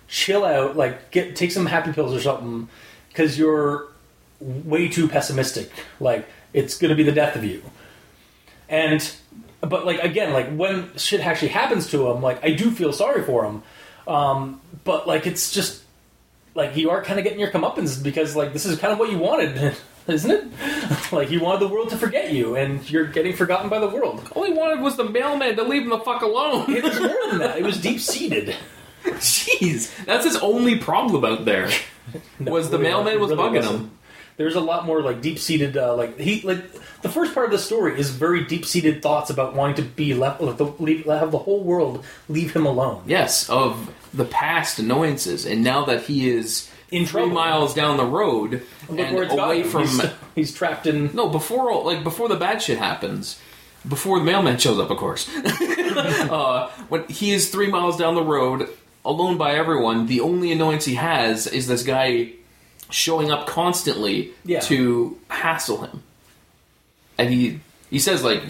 chill 0.08 0.44
out, 0.44 0.76
like, 0.76 1.12
get 1.12 1.36
take 1.36 1.52
some 1.52 1.66
happy 1.66 1.94
pills 1.94 2.14
or 2.14 2.20
something, 2.20 2.68
because 3.08 3.40
you're 3.40 3.88
way 4.42 4.90
too 4.90 5.08
pessimistic. 5.08 5.72
Like, 6.00 6.28
it's 6.54 6.78
gonna 6.78 6.96
be 6.96 7.04
the 7.04 7.14
death 7.14 7.36
of 7.36 7.46
you. 7.46 7.64
And, 8.68 9.16
but 9.62 9.86
like 9.86 10.00
again, 10.00 10.34
like 10.34 10.54
when 10.56 10.96
shit 10.98 11.22
actually 11.26 11.50
happens 11.50 11.90
to 11.92 12.08
him, 12.10 12.22
like 12.22 12.44
I 12.44 12.52
do 12.52 12.72
feel 12.72 12.92
sorry 12.92 13.24
for 13.24 13.46
him. 13.46 13.64
Um, 14.08 14.62
but 14.84 15.08
like 15.08 15.28
it's 15.28 15.52
just 15.52 15.84
like 16.56 16.76
you 16.76 16.90
are 16.90 17.04
kind 17.04 17.20
of 17.20 17.24
getting 17.24 17.40
your 17.40 17.52
comeuppance 17.52 18.02
because 18.02 18.36
like 18.36 18.54
this 18.54 18.66
is 18.66 18.78
kind 18.80 18.92
of 18.92 19.00
what 19.00 19.12
you 19.12 19.18
wanted, 19.18 19.76
isn't 20.08 20.32
it? 20.32 21.12
like 21.12 21.30
you 21.30 21.40
wanted 21.40 21.62
the 21.62 21.68
world 21.68 21.90
to 21.90 21.98
forget 21.98 22.34
you, 22.34 22.56
and 22.56 22.90
you're 22.90 23.06
getting 23.06 23.36
forgotten 23.36 23.70
by 23.70 23.80
the 23.80 23.88
world. 23.90 24.28
All 24.36 24.44
he 24.44 24.54
wanted 24.54 24.82
was 24.82 24.98
the 24.98 25.08
mailman 25.10 25.56
to 25.56 25.64
leave 25.64 25.84
him 25.84 25.90
the 25.90 26.00
fuck 26.00 26.22
alone. 26.22 26.70
It 26.72 26.84
was 26.84 27.00
more 27.00 27.30
than 27.30 27.40
that. 27.40 27.58
It 27.58 27.64
was 27.64 27.78
deep 27.82 28.00
seated. 28.00 28.56
Jeez, 29.04 30.06
that's 30.06 30.26
his 30.26 30.38
only 30.38 30.78
problem 30.78 31.26
out 31.26 31.46
there. 31.46 31.70
was 32.40 32.70
the 32.70 32.78
mailman 32.78 33.20
was 33.20 33.32
bugging 33.32 33.64
him. 33.64 33.92
There's 34.42 34.56
a 34.56 34.60
lot 34.60 34.88
more 34.88 35.04
like 35.04 35.22
deep 35.22 35.38
seated, 35.38 35.78
uh, 35.78 35.96
like 35.96 36.20
he 36.20 36.42
like 36.42 36.64
the 37.04 37.10
first 37.10 37.36
part 37.36 37.46
of 37.46 37.52
the 37.52 37.60
story 37.60 38.00
is 38.00 38.10
very 38.10 38.44
deep 38.46 38.66
seated 38.66 39.04
thoughts 39.04 39.30
about 39.30 39.54
wanting 39.56 39.76
to 39.76 39.84
be 39.84 40.16
left, 40.16 40.42
like, 40.42 40.58
the, 40.58 40.66
leave, 40.80 41.06
have 41.06 41.32
the 41.32 41.38
whole 41.38 41.64
world 41.64 42.04
leave 42.28 42.52
him 42.56 42.66
alone. 42.66 43.04
Yes, 43.06 43.48
of 43.52 43.94
the 44.16 44.26
past 44.26 44.80
annoyances, 44.80 45.46
and 45.46 45.64
now 45.64 45.86
that 45.86 46.04
he 46.06 46.28
is 46.28 46.72
In 46.90 47.06
three 47.06 47.22
trouble. 47.22 47.36
miles 47.36 47.76
down 47.76 47.98
the 47.98 48.06
road 48.06 48.64
Look 48.90 49.00
and 49.00 49.32
away 49.32 49.62
from 49.62 49.84
he's, 49.84 50.02
he's 50.34 50.54
trapped 50.56 50.88
in. 50.88 51.16
no 51.16 51.30
before 51.30 51.72
all- 51.72 51.86
like 51.86 52.04
before 52.04 52.28
the 52.28 52.36
bad 52.36 52.64
shit 52.64 52.80
happens, 52.80 53.40
before 53.88 54.18
the 54.18 54.26
mailman 54.26 54.58
shows 54.58 54.80
up, 54.80 54.90
of 54.90 54.98
course. 54.98 55.30
uh, 55.46 56.70
when 56.90 57.04
he 57.10 57.30
is 57.32 57.52
three 57.52 57.68
miles 57.68 57.96
down 57.96 58.16
the 58.16 58.24
road, 58.24 58.68
alone 59.06 59.38
by 59.38 59.54
everyone, 59.54 60.08
the 60.08 60.22
only 60.22 60.52
annoyance 60.52 60.86
he 60.86 60.96
has 60.96 61.46
is 61.46 61.68
this 61.68 61.84
guy 61.84 62.32
showing 62.92 63.32
up 63.32 63.48
constantly 63.48 64.32
Yeah. 64.46 64.60
to 64.62 65.18
hassle 65.30 65.82
him. 65.82 66.04
and 67.18 67.30
he 67.30 67.60
he 67.90 68.00
says 68.00 68.24
like 68.24 68.42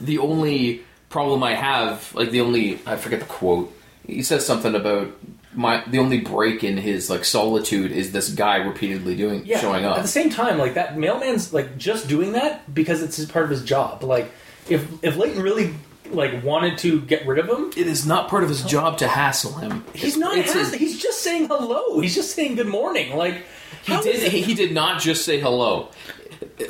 the 0.00 0.18
only 0.18 0.82
problem 1.08 1.42
I 1.42 1.54
have, 1.54 2.14
like 2.14 2.30
the 2.30 2.40
only 2.40 2.78
I 2.86 2.96
forget 2.96 3.20
the 3.20 3.26
quote. 3.26 3.72
He 4.06 4.22
says 4.22 4.44
something 4.46 4.74
about 4.74 5.08
my 5.54 5.82
the 5.86 5.98
only 5.98 6.20
break 6.20 6.64
in 6.64 6.76
his 6.76 7.10
like 7.10 7.24
solitude 7.24 7.92
is 7.92 8.12
this 8.12 8.30
guy 8.30 8.56
repeatedly 8.56 9.14
doing 9.16 9.42
yeah. 9.44 9.60
showing 9.60 9.84
up. 9.84 9.98
At 9.98 10.02
the 10.02 10.08
same 10.08 10.30
time, 10.30 10.58
like 10.58 10.74
that 10.74 10.98
mailman's 10.98 11.52
like 11.52 11.76
just 11.78 12.08
doing 12.08 12.32
that 12.32 12.72
because 12.74 13.02
it's 13.02 13.16
his 13.16 13.26
part 13.26 13.44
of 13.44 13.50
his 13.50 13.62
job. 13.64 14.02
Like 14.02 14.30
if 14.68 14.86
if 15.02 15.16
Leighton 15.16 15.42
really 15.42 15.74
like 16.10 16.42
wanted 16.44 16.78
to 16.78 17.00
get 17.02 17.26
rid 17.26 17.38
of 17.38 17.48
him, 17.48 17.70
It 17.76 17.86
is 17.86 18.06
not 18.06 18.28
part 18.28 18.42
of 18.42 18.48
his 18.48 18.62
job 18.64 18.98
to 18.98 19.08
hassle 19.08 19.52
him. 19.54 19.84
he's 19.94 20.16
not. 20.16 20.36
it's 20.36 20.52
hassling. 20.52 20.78
he's 20.78 21.00
just 21.02 21.22
saying 21.22 21.46
hello. 21.48 22.00
He's 22.00 22.14
just 22.14 22.34
saying 22.34 22.56
good 22.56 22.66
morning. 22.68 23.16
Like 23.16 23.44
He 23.84 23.96
did. 24.02 24.30
He, 24.32 24.42
he 24.42 24.54
did 24.54 24.72
not 24.72 25.00
just 25.00 25.24
say 25.24 25.40
hello. 25.40 25.88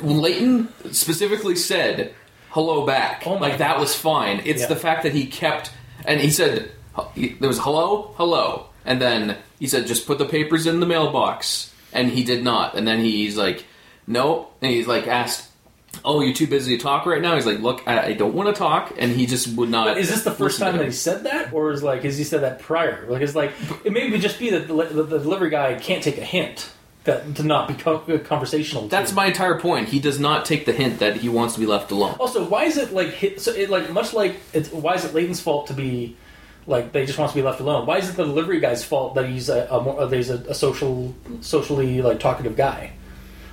Leighton 0.01 0.69
specifically 0.91 1.55
said 1.55 2.13
hello 2.51 2.85
back. 2.85 3.23
Oh 3.25 3.37
my 3.39 3.49
like 3.49 3.57
that 3.57 3.73
God. 3.73 3.79
was 3.81 3.95
fine. 3.95 4.41
It's 4.45 4.61
Yeah. 4.61 4.67
the 4.67 4.75
fact 4.75 5.03
that 5.03 5.13
he 5.13 5.25
kept 5.25 5.71
and 6.05 6.19
he 6.21 6.29
said 6.29 6.71
there 7.15 7.47
was 7.49 7.59
hello, 7.59 8.13
hello, 8.17 8.67
and 8.85 9.01
then 9.01 9.37
he 9.59 9.67
said 9.67 9.87
just 9.87 10.05
put 10.05 10.19
the 10.19 10.25
papers 10.25 10.67
in 10.67 10.79
the 10.79 10.85
mailbox, 10.85 11.73
and 11.91 12.09
he 12.11 12.23
did 12.23 12.43
not. 12.43 12.75
And 12.75 12.87
then 12.87 12.99
he's 12.99 13.35
like, 13.35 13.65
no, 14.05 14.49
and 14.61 14.71
he's 14.71 14.87
like 14.87 15.07
asked. 15.07 15.49
Oh, 16.05 16.21
you're 16.21 16.33
too 16.33 16.47
busy 16.47 16.77
to 16.77 16.83
talk 16.83 17.05
right 17.05 17.21
now. 17.21 17.35
He's 17.35 17.45
like, 17.45 17.59
"Look, 17.59 17.81
I, 17.87 18.07
I 18.07 18.13
don't 18.13 18.33
want 18.33 18.53
to 18.53 18.59
talk," 18.59 18.93
and 18.97 19.11
he 19.11 19.25
just 19.25 19.55
would 19.55 19.69
not. 19.69 19.87
But 19.87 19.97
is 19.97 20.09
this 20.09 20.23
the 20.23 20.31
first 20.31 20.59
time 20.59 20.77
that 20.77 20.85
he 20.85 20.91
said 20.91 21.23
that, 21.23 21.53
or 21.53 21.71
is 21.71 21.81
like 21.81 22.03
has 22.03 22.17
he 22.17 22.23
said 22.23 22.41
that 22.41 22.59
prior? 22.59 23.05
Like 23.07 23.21
it's 23.21 23.35
like 23.35 23.53
it 23.83 23.93
may 23.93 24.17
just 24.17 24.39
be 24.39 24.49
that 24.51 24.67
the, 24.67 24.73
the, 24.73 25.03
the 25.03 25.19
delivery 25.19 25.49
guy 25.49 25.75
can't 25.75 26.03
take 26.03 26.17
a 26.17 26.25
hint 26.25 26.71
that 27.05 27.35
to 27.35 27.43
not 27.43 27.67
be 27.67 27.73
co- 27.73 28.19
conversational. 28.19 28.87
That's 28.87 29.11
to. 29.11 29.15
my 29.15 29.27
entire 29.27 29.59
point. 29.59 29.89
He 29.89 29.99
does 29.99 30.19
not 30.19 30.45
take 30.45 30.65
the 30.65 30.73
hint 30.73 30.99
that 30.99 31.17
he 31.17 31.29
wants 31.29 31.53
to 31.55 31.59
be 31.59 31.65
left 31.65 31.91
alone. 31.91 32.15
Also, 32.19 32.47
why 32.47 32.63
is 32.65 32.77
it 32.77 32.93
like 32.93 33.09
hit, 33.09 33.41
so? 33.41 33.51
It 33.51 33.69
like 33.69 33.91
much 33.91 34.13
like 34.13 34.37
it's 34.53 34.71
why 34.71 34.95
is 34.95 35.05
it 35.05 35.13
Leighton's 35.13 35.41
fault 35.41 35.67
to 35.67 35.73
be 35.73 36.15
like 36.65 36.91
they 36.91 37.05
just 37.05 37.19
wants 37.19 37.33
to 37.33 37.39
be 37.39 37.43
left 37.43 37.59
alone? 37.59 37.85
Why 37.85 37.97
is 37.97 38.09
it 38.09 38.15
the 38.15 38.23
delivery 38.23 38.59
guy's 38.59 38.83
fault 38.83 39.15
that 39.15 39.29
he's 39.29 39.49
a, 39.49 39.67
a 39.69 39.81
more 39.81 40.01
uh, 40.01 40.05
there's 40.05 40.29
a, 40.29 40.37
a 40.49 40.53
social 40.53 41.13
socially 41.41 42.01
like 42.01 42.19
talkative 42.19 42.55
guy? 42.55 42.93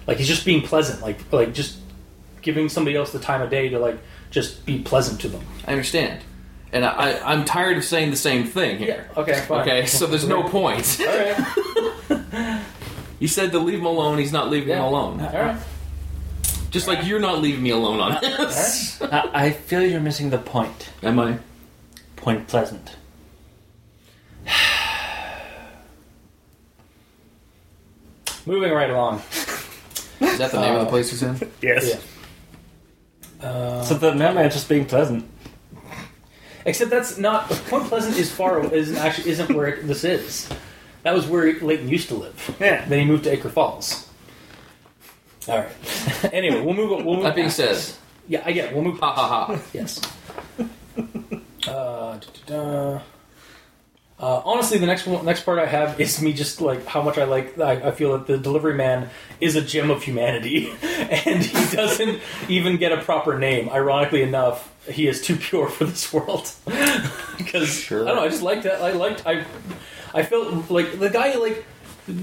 Like 0.06 0.18
he's 0.18 0.28
just 0.28 0.44
being 0.44 0.62
pleasant, 0.62 1.02
like 1.02 1.18
like 1.32 1.52
just 1.52 1.79
giving 2.42 2.68
somebody 2.68 2.96
else 2.96 3.12
the 3.12 3.18
time 3.18 3.42
of 3.42 3.50
day 3.50 3.68
to 3.68 3.78
like 3.78 3.98
just 4.30 4.64
be 4.66 4.78
pleasant 4.80 5.20
to 5.22 5.28
them. 5.28 5.44
I 5.66 5.72
understand. 5.72 6.22
And 6.72 6.84
I, 6.84 6.90
I, 6.90 7.32
I'm 7.32 7.44
tired 7.44 7.76
of 7.78 7.84
saying 7.84 8.10
the 8.10 8.16
same 8.16 8.44
thing 8.46 8.78
here. 8.78 9.10
Okay. 9.16 9.40
Fine. 9.48 9.60
Okay, 9.62 9.86
so 9.86 10.06
there's 10.06 10.26
no 10.26 10.42
point. 10.48 11.00
All 11.00 11.06
right. 11.06 12.60
You 13.20 13.28
said 13.28 13.52
to 13.52 13.58
leave 13.58 13.78
him 13.80 13.84
alone, 13.84 14.16
he's 14.18 14.32
not 14.32 14.48
leaving 14.48 14.70
him 14.70 14.82
alone. 14.82 15.20
All 15.20 15.30
right. 15.30 15.60
Just 16.70 16.88
like 16.88 17.04
you're 17.06 17.20
not 17.20 17.42
leaving 17.42 17.62
me 17.62 17.68
alone 17.68 18.00
on 18.00 18.18
this. 18.22 19.00
I, 19.02 19.28
I 19.32 19.50
feel 19.50 19.82
you're 19.84 20.00
missing 20.00 20.30
the 20.30 20.38
point. 20.38 20.88
Am 21.02 21.18
I? 21.18 21.38
Point 22.16 22.48
Pleasant. 22.48 22.96
Moving 28.46 28.72
right 28.72 28.88
along. 28.88 29.18
Is 30.20 30.38
that 30.38 30.50
the 30.50 30.60
name 30.60 30.76
of 30.76 30.86
the 30.86 30.90
place 30.90 31.10
he's 31.10 31.22
in? 31.22 31.36
Yes. 31.60 31.86
Yeah. 31.86 31.96
Uh, 33.42 33.82
So 33.82 33.94
the 33.94 34.14
mailman 34.14 34.50
just 34.50 34.68
being 34.68 34.84
pleasant. 34.86 35.28
Except 36.66 36.90
that's 36.90 37.16
not 37.16 37.48
Point 37.48 37.84
Pleasant 37.84 38.16
is 38.18 38.30
far 38.30 38.62
isn't 38.72 38.96
actually 38.96 39.30
isn't 39.30 39.54
where 39.54 39.80
this 39.82 40.04
is. 40.04 40.48
That 41.04 41.14
was 41.14 41.26
where 41.26 41.58
Leighton 41.60 41.88
used 41.88 42.08
to 42.08 42.14
live. 42.14 42.56
Yeah. 42.60 42.84
Then 42.86 42.98
he 43.00 43.04
moved 43.06 43.24
to 43.24 43.32
Ichor 43.32 43.48
Falls. 43.48 44.06
All 45.48 45.58
right. 45.58 45.70
anyway, 46.34 46.60
we'll 46.60 46.74
move. 46.74 46.90
We'll 47.04 47.14
move 47.14 47.22
That 47.24 47.34
being 47.34 47.46
past 47.46 47.56
said, 47.56 47.96
yeah, 48.28 48.42
I 48.44 48.52
get. 48.52 48.68
It. 48.70 48.74
We'll 48.74 48.84
move. 48.84 49.00
ha 49.00 49.14
ha 49.14 49.46
ha. 49.46 49.58
Yes. 49.72 50.00
Uh, 51.66 52.18
da-da-da. 52.18 53.00
Uh, 54.20 54.42
honestly, 54.44 54.76
the 54.76 54.86
next 54.86 55.06
one, 55.06 55.24
next 55.24 55.44
part 55.44 55.58
I 55.58 55.64
have 55.64 55.98
is 55.98 56.20
me 56.20 56.34
just 56.34 56.60
like 56.60 56.84
how 56.84 57.00
much 57.00 57.16
I 57.16 57.24
like. 57.24 57.58
I, 57.58 57.88
I 57.88 57.90
feel 57.90 58.12
that 58.18 58.26
the 58.26 58.36
delivery 58.36 58.74
man 58.74 59.08
is 59.40 59.56
a 59.56 59.62
gem 59.62 59.90
of 59.90 60.02
humanity, 60.02 60.70
and 60.82 61.42
he 61.42 61.74
doesn't 61.74 62.20
even 62.48 62.76
get 62.76 62.92
a 62.92 63.00
proper 63.00 63.38
name. 63.38 63.70
Ironically 63.70 64.22
enough, 64.22 64.74
he 64.86 65.06
is 65.06 65.22
too 65.22 65.36
pure 65.36 65.68
for 65.68 65.84
this 65.86 66.12
world. 66.12 66.52
Because 67.38 67.72
Sure. 67.72 68.02
I 68.02 68.08
don't 68.08 68.16
know. 68.16 68.22
I 68.24 68.28
just 68.28 68.42
liked 68.42 68.64
that. 68.64 68.82
I 68.82 68.92
liked. 68.92 69.26
I. 69.26 69.44
I 70.12 70.22
felt 70.24 70.70
like 70.70 70.98
the 70.98 71.08
guy 71.08 71.36
like 71.36 71.64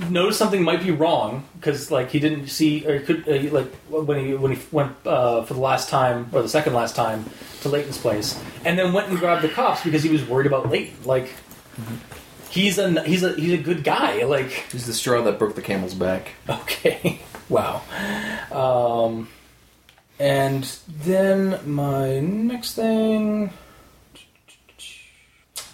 noticed 0.10 0.38
something 0.38 0.62
might 0.62 0.84
be 0.84 0.92
wrong 0.92 1.46
because 1.56 1.90
like 1.90 2.12
he 2.12 2.20
didn't 2.20 2.48
see 2.48 2.86
or 2.86 3.00
he 3.00 3.06
could 3.06 3.28
uh, 3.28 3.52
like 3.52 3.74
when 3.90 4.24
he 4.24 4.36
when 4.36 4.52
he 4.52 4.62
went 4.72 4.92
uh, 5.06 5.42
for 5.44 5.54
the 5.54 5.60
last 5.60 5.90
time 5.90 6.30
or 6.34 6.42
the 6.42 6.50
second 6.50 6.74
last 6.74 6.96
time 6.96 7.26
to 7.62 7.70
Leighton's 7.70 7.98
place 7.98 8.40
and 8.66 8.78
then 8.78 8.94
went 8.94 9.08
and 9.10 9.18
grabbed 9.18 9.42
the 9.42 9.50
cops 9.50 9.84
because 9.84 10.04
he 10.04 10.10
was 10.10 10.24
worried 10.28 10.48
about 10.48 10.70
Leighton. 10.70 10.94
Like 11.06 11.34
he's 12.50 12.78
a 12.78 13.04
he's 13.04 13.24
a 13.24 13.34
he's 13.34 13.54
a 13.54 13.58
good 13.62 13.84
guy. 13.84 14.24
Like 14.24 14.50
He's 14.72 14.86
the 14.86 14.94
straw 14.94 15.22
that 15.24 15.40
broke 15.40 15.56
the 15.56 15.62
camel's 15.62 15.94
back. 15.94 16.30
okay, 16.50 17.20
wow. 17.50 17.82
Um, 18.52 19.30
and 20.20 20.64
then 20.88 21.60
my 21.70 22.20
next 22.20 22.74
thing. 22.74 23.52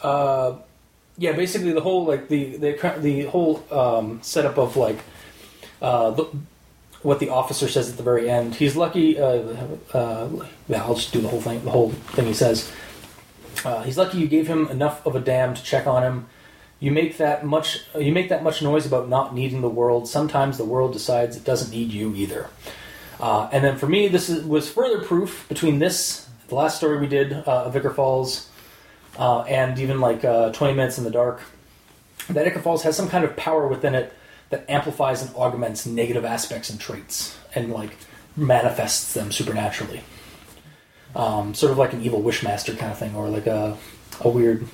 Uh, 0.01 0.57
yeah, 1.17 1.31
basically 1.31 1.71
the 1.71 1.81
whole 1.81 2.05
like 2.05 2.27
the 2.27 2.57
the 2.57 2.95
the 2.99 3.25
whole 3.25 3.63
um, 3.71 4.19
setup 4.21 4.57
of 4.57 4.75
like 4.75 4.99
uh, 5.81 6.11
the, 6.11 6.27
what 7.03 7.19
the 7.19 7.29
officer 7.29 7.67
says 7.67 7.89
at 7.89 7.97
the 7.97 8.03
very 8.03 8.29
end. 8.29 8.55
He's 8.55 8.75
lucky. 8.75 9.19
Uh, 9.19 9.55
uh, 9.93 10.29
yeah, 10.67 10.83
I'll 10.83 10.95
just 10.95 11.13
do 11.13 11.21
the 11.21 11.27
whole 11.27 11.41
thing. 11.41 11.63
The 11.63 11.71
whole 11.71 11.91
thing 11.91 12.25
he 12.25 12.33
says. 12.33 12.71
Uh, 13.65 13.83
he's 13.83 13.97
lucky 13.97 14.17
you 14.17 14.27
gave 14.27 14.47
him 14.47 14.67
enough 14.67 15.05
of 15.05 15.15
a 15.15 15.19
damn 15.19 15.53
to 15.53 15.63
check 15.63 15.87
on 15.87 16.03
him. 16.03 16.27
You 16.79 16.91
make 16.91 17.17
that 17.17 17.45
much. 17.45 17.81
You 17.97 18.11
make 18.11 18.29
that 18.29 18.43
much 18.43 18.61
noise 18.61 18.85
about 18.85 19.07
not 19.07 19.33
needing 19.33 19.61
the 19.61 19.69
world. 19.69 20.07
Sometimes 20.07 20.57
the 20.57 20.65
world 20.65 20.91
decides 20.91 21.37
it 21.37 21.45
doesn't 21.45 21.71
need 21.71 21.91
you 21.91 22.13
either. 22.15 22.49
Uh, 23.19 23.47
and 23.51 23.63
then 23.63 23.77
for 23.77 23.87
me, 23.87 24.07
this 24.09 24.29
is, 24.29 24.43
was 24.43 24.69
further 24.69 25.01
proof 25.01 25.47
between 25.47 25.79
this, 25.79 26.27
the 26.49 26.55
last 26.55 26.77
story 26.77 26.99
we 26.99 27.07
did, 27.07 27.31
uh, 27.31 27.63
of 27.65 27.75
Ichor 27.75 27.91
Falls, 27.91 28.49
uh, 29.17 29.41
and 29.43 29.79
even 29.79 30.01
like 30.01 30.25
uh, 30.25 30.51
20 30.51 30.73
Minutes 30.73 30.97
in 30.97 31.05
the 31.05 31.11
Dark, 31.11 31.41
that 32.29 32.45
Ichor 32.45 32.59
Falls 32.59 32.83
has 32.83 32.97
some 32.97 33.07
kind 33.07 33.23
of 33.23 33.37
power 33.37 33.67
within 33.67 33.95
it 33.95 34.11
that 34.49 34.69
amplifies 34.69 35.21
and 35.21 35.33
augments 35.35 35.85
negative 35.85 36.25
aspects 36.25 36.69
and 36.69 36.79
traits 36.79 37.37
and 37.55 37.71
like 37.71 37.95
manifests 38.35 39.13
them 39.13 39.31
supernaturally. 39.31 40.01
Um, 41.15 41.53
sort 41.53 41.71
of 41.71 41.77
like 41.77 41.93
an 41.93 42.01
evil 42.01 42.21
wishmaster 42.21 42.77
kind 42.77 42.91
of 42.91 42.97
thing, 42.97 43.15
or 43.15 43.29
like 43.29 43.45
a, 43.45 43.77
a 44.21 44.29
weird, 44.29 44.67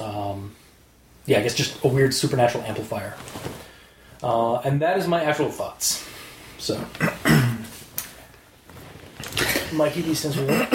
um, 0.00 0.54
yeah, 1.26 1.38
I 1.38 1.42
guess 1.42 1.54
just 1.54 1.84
a 1.84 1.88
weird 1.88 2.14
supernatural 2.14 2.64
amplifier. 2.64 3.14
Uh, 4.22 4.56
and 4.60 4.80
that 4.80 4.96
is 4.96 5.06
my 5.06 5.22
actual 5.22 5.50
thoughts. 5.50 6.08
So, 6.58 6.82
Mikey, 9.74 10.00
these 10.00 10.22
things 10.22 10.36
were 10.38 10.66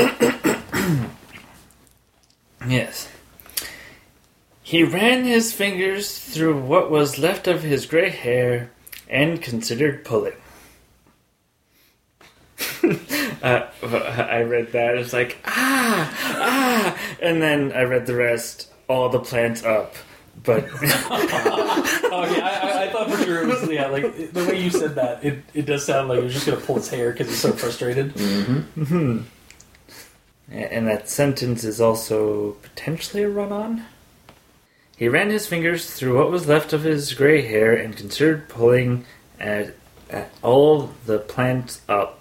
Yes. 2.68 3.10
He 4.62 4.84
ran 4.84 5.24
his 5.24 5.52
fingers 5.52 6.16
through 6.20 6.62
what 6.62 6.92
was 6.92 7.18
left 7.18 7.48
of 7.48 7.64
his 7.64 7.88
gray 7.88 8.12
hair 8.12 8.70
and 9.10 9.42
considered 9.42 10.06
pulling. 10.06 10.36
uh, 13.44 13.68
I 13.84 14.42
read 14.42 14.72
that. 14.74 14.98
It's 14.98 15.14
like, 15.14 15.38
ah, 15.46 16.18
ah. 16.24 17.00
And 17.22 17.42
then 17.42 17.72
I 17.74 17.84
read 17.84 18.06
the 18.06 18.16
rest, 18.16 18.72
all 18.88 19.10
the 19.10 19.20
plants 19.20 19.64
up. 19.64 19.96
But 20.44 20.70
Oh 20.82 22.34
yeah, 22.36 22.46
I, 22.46 22.68
I, 22.68 22.84
I 22.84 22.90
thought 22.92 23.12
for 23.12 23.24
sure 23.24 23.44
it 23.44 23.48
was 23.48 23.70
yeah. 23.70 23.88
Like 23.88 24.32
the 24.32 24.46
way 24.46 24.62
you 24.62 24.70
said 24.70 24.96
that, 24.96 25.24
it, 25.24 25.44
it 25.54 25.66
does 25.66 25.86
sound 25.86 26.08
like 26.08 26.20
he 26.20 26.24
was 26.24 26.34
just 26.34 26.46
gonna 26.46 26.62
pull 26.62 26.76
his 26.76 26.90
hair 26.90 27.12
because 27.12 27.28
he's 27.28 27.40
so 27.40 27.52
frustrated. 27.52 28.14
and 30.50 30.88
that 30.88 31.10
sentence 31.10 31.64
is 31.64 31.82
also 31.82 32.54
potentially 32.64 33.24
a 33.24 33.30
run 33.30 33.52
on. 33.52 33.86
He 35.00 35.08
ran 35.08 35.30
his 35.30 35.48
fingers 35.48 35.90
through 35.90 36.18
what 36.18 36.32
was 36.32 36.48
left 36.48 36.74
of 36.74 36.84
his 36.84 37.14
gray 37.14 37.42
hair 37.42 37.74
and 37.74 37.96
considered 37.96 38.50
pulling 38.50 39.06
at, 39.40 39.74
at 40.10 40.32
all 40.42 40.92
the 41.06 41.20
plants 41.20 41.82
up, 41.88 42.19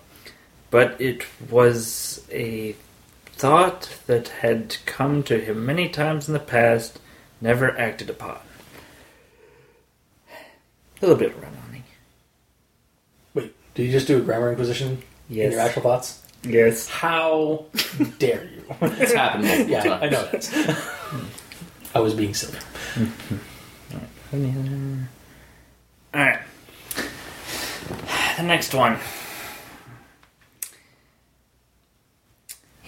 but 0.71 1.01
it 1.01 1.25
was 1.51 2.25
a 2.31 2.77
thought 3.27 3.99
that 4.07 4.29
had 4.29 4.77
come 4.85 5.23
to 5.25 5.39
him 5.39 5.65
many 5.65 5.89
times 5.89 6.29
in 6.29 6.35
the 6.35 6.41
past, 6.41 6.99
never 7.41 7.77
acted 7.79 8.11
upon. 8.11 8.39
A 10.31 11.01
little 11.01 11.17
bit 11.17 11.31
of 11.31 11.43
run 11.43 11.53
on 11.53 11.83
Wait, 13.35 13.55
did 13.75 13.85
you 13.85 13.93
just 13.93 14.09
do 14.09 14.19
a 14.19 14.21
grammar 14.21 14.51
inquisition 14.51 15.03
in 15.31 15.53
your 15.53 15.61
actual 15.61 15.83
thoughts? 15.83 16.23
Yes. 16.43 16.89
How 16.89 17.67
dare 18.19 18.45
you? 18.45 18.63
It's 18.83 19.13
happened 19.13 19.45
multiple 19.45 19.71
yeah, 19.71 19.83
times. 19.83 20.03
I 20.03 20.09
know 20.09 20.27
that. 20.27 20.79
I 21.95 22.01
was 22.01 22.15
being 22.15 22.35
silly. 22.35 22.59
Mm-hmm. 22.95 25.05
Alright. 26.15 26.41
The 28.37 28.43
next 28.43 28.75
one. 28.75 28.99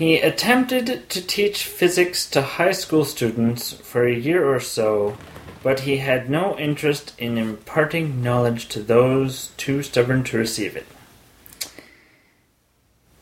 He 0.01 0.17
attempted 0.19 1.11
to 1.11 1.21
teach 1.21 1.65
physics 1.65 2.25
to 2.31 2.41
high 2.41 2.73
school 2.73 3.05
students 3.05 3.75
for 3.75 4.07
a 4.07 4.15
year 4.17 4.49
or 4.49 4.59
so, 4.59 5.19
but 5.63 5.81
he 5.81 5.99
had 5.99 6.31
no 6.31 6.59
interest 6.59 7.13
in 7.19 7.37
imparting 7.37 8.23
knowledge 8.23 8.69
to 8.69 8.83
those 8.83 9.49
too 9.59 9.83
stubborn 9.83 10.25
to 10.25 10.39
receive 10.39 10.75
it. 10.75 10.87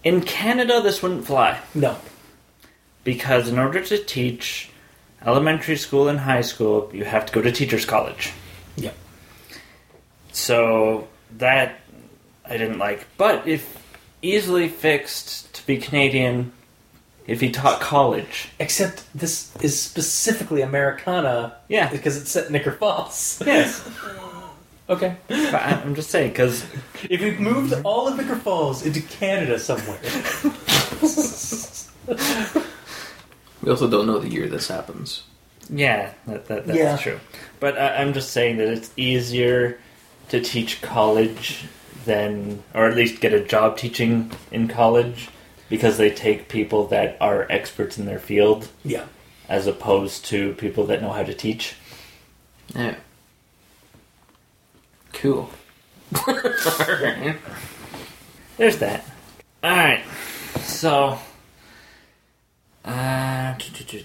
In 0.04 0.20
Canada, 0.20 0.80
this 0.80 1.02
wouldn't 1.02 1.26
fly 1.26 1.58
No. 1.74 1.96
because 3.02 3.48
in 3.48 3.58
order 3.58 3.82
to 3.82 3.98
teach 3.98 4.70
elementary 5.26 5.74
school 5.74 6.06
and 6.06 6.20
high 6.20 6.42
school, 6.42 6.92
you 6.94 7.04
have 7.04 7.26
to 7.26 7.32
go 7.32 7.42
to 7.42 7.50
teachers' 7.50 7.86
college. 7.86 8.32
Yep. 8.76 8.94
So 10.30 11.08
that 11.38 11.80
I 12.44 12.56
didn't 12.56 12.78
like. 12.78 13.04
But 13.16 13.48
if 13.48 13.82
easily 14.22 14.68
fixed 14.68 15.52
to 15.54 15.66
be 15.66 15.78
Canadian, 15.78 16.52
if 17.28 17.40
he 17.40 17.50
taught 17.50 17.80
college, 17.80 18.48
Except 18.58 19.04
this 19.14 19.54
is 19.62 19.80
specifically 19.80 20.62
Americana. 20.62 21.54
Yeah. 21.68 21.88
Because 21.90 22.16
it's 22.20 22.30
set 22.32 22.48
in 22.48 22.56
Ichor 22.56 22.72
Falls. 22.72 23.40
yes. 23.46 23.88
Okay. 24.90 25.16
but 25.28 25.54
I- 25.54 25.82
I'm 25.84 25.94
just 25.94 26.08
saying 26.10 26.30
because 26.30 26.64
If 27.10 27.20
we 27.20 27.32
moved 27.32 27.74
all 27.84 28.08
of 28.08 28.18
Ichor 28.18 28.36
Falls 28.36 28.86
into 28.86 29.02
Canada 29.02 29.58
somewhere. 29.58 29.98
We 33.60 33.70
also 33.70 33.90
don't 33.90 34.06
know 34.06 34.18
the 34.18 34.30
year 34.30 34.46
this 34.46 34.68
happens. 34.68 35.24
yeah, 35.68 36.12
that, 36.26 36.46
that 36.46 36.66
that's 36.66 36.78
Yeah. 36.78 36.96
true. 36.96 37.20
But 37.60 37.76
I, 37.78 37.96
I'm 37.96 38.14
just 38.14 38.30
saying 38.30 38.56
that 38.58 38.68
it's 38.68 38.90
easier 38.96 39.78
to 40.30 40.40
teach 40.40 40.80
college 40.80 41.64
than, 42.06 42.62
or 42.72 42.86
at 42.86 42.96
least 42.96 43.20
get 43.20 43.34
a 43.34 43.40
job 43.44 43.76
teaching 43.76 44.30
in 44.52 44.68
college, 44.68 45.28
because 45.68 45.98
they 45.98 46.10
take 46.10 46.48
people 46.48 46.86
that 46.88 47.16
are 47.20 47.46
experts 47.50 47.98
in 47.98 48.06
their 48.06 48.18
field 48.18 48.68
yeah. 48.84 49.04
as 49.48 49.66
opposed 49.66 50.24
to 50.26 50.54
people 50.54 50.86
that 50.86 51.02
know 51.02 51.10
how 51.10 51.22
to 51.22 51.34
teach. 51.34 51.74
Yeah. 52.74 52.96
Cool. 55.12 55.50
Alright. 56.26 57.36
There's 58.56 58.78
that. 58.78 59.04
Alright, 59.62 60.04
so. 60.62 61.18
Uh, 62.84 63.54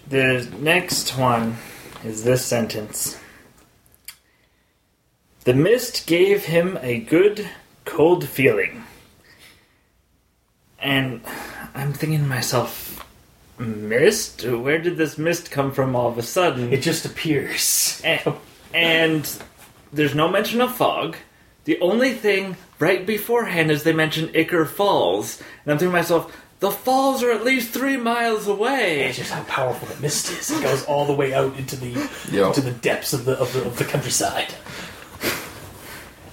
the 0.09 0.49
next 0.59 1.17
one 1.17 1.57
is 2.03 2.23
this 2.23 2.43
sentence 2.45 3.17
The 5.43 5.53
mist 5.53 6.05
gave 6.07 6.45
him 6.45 6.77
a 6.81 6.99
good, 6.99 7.47
cold 7.85 8.27
feeling. 8.27 8.83
And 10.83 11.21
I'm 11.73 11.93
thinking 11.93 12.19
to 12.19 12.25
myself, 12.25 13.05
mist? 13.57 14.45
Where 14.45 14.77
did 14.79 14.97
this 14.97 15.17
mist 15.17 15.49
come 15.49 15.71
from 15.71 15.95
all 15.95 16.09
of 16.09 16.17
a 16.17 16.21
sudden? 16.23 16.71
It 16.73 16.81
just 16.81 17.05
appears. 17.05 18.01
and, 18.03 18.35
and 18.73 19.39
there's 19.91 20.13
no 20.13 20.27
mention 20.27 20.61
of 20.61 20.75
fog. 20.75 21.15
The 21.65 21.79
only 21.79 22.11
thing 22.13 22.57
right 22.79 23.05
beforehand 23.05 23.71
is 23.71 23.83
they 23.83 23.93
mention 23.93 24.29
Ichor 24.35 24.65
Falls, 24.65 25.39
and 25.63 25.71
I'm 25.71 25.77
thinking 25.77 25.93
to 25.93 25.97
myself, 25.97 26.37
the 26.59 26.71
falls 26.71 27.23
are 27.23 27.31
at 27.31 27.45
least 27.45 27.69
three 27.73 27.95
miles 27.97 28.47
away. 28.47 29.03
It's 29.05 29.17
just 29.17 29.31
how 29.31 29.43
powerful 29.43 29.87
the 29.87 30.01
mist 30.01 30.29
is. 30.31 30.51
It 30.51 30.61
goes 30.63 30.83
all 30.85 31.05
the 31.05 31.13
way 31.13 31.33
out 31.33 31.57
into 31.57 31.75
the 31.77 32.09
Yeah. 32.31 32.47
into 32.47 32.61
the 32.61 32.71
depths 32.71 33.13
of 33.13 33.23
the 33.25 33.37
of 33.39 33.51
the, 33.53 33.65
of 33.65 33.77
the 33.77 33.83
countryside. 33.85 34.53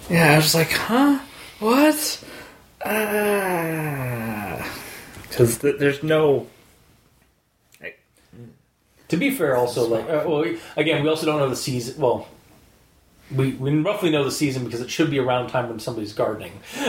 Yeah, 0.09 0.33
I 0.33 0.37
was 0.37 0.55
like, 0.55 0.71
huh? 0.73 1.21
What? 1.61 2.25
Ah, 2.85 4.71
because 5.29 5.59
th- 5.59 5.77
there's 5.79 6.03
no. 6.03 6.47
To 9.09 9.17
be 9.17 9.31
fair, 9.33 9.57
also 9.57 9.89
like 9.89 10.05
uh, 10.05 10.23
well, 10.25 10.43
we, 10.43 10.61
again, 10.77 11.03
we 11.03 11.09
also 11.09 11.27
don't 11.27 11.41
know 11.41 11.49
the 11.49 11.57
season. 11.57 12.01
Well, 12.01 12.29
we 13.35 13.53
we 13.55 13.75
roughly 13.81 14.11
know 14.11 14.23
the 14.23 14.31
season 14.31 14.65
because 14.65 14.81
it 14.81 14.89
should 14.91 15.11
be 15.11 15.19
around 15.19 15.49
time 15.49 15.69
when 15.69 15.81
somebody's 15.81 16.13
gardening. 16.13 16.53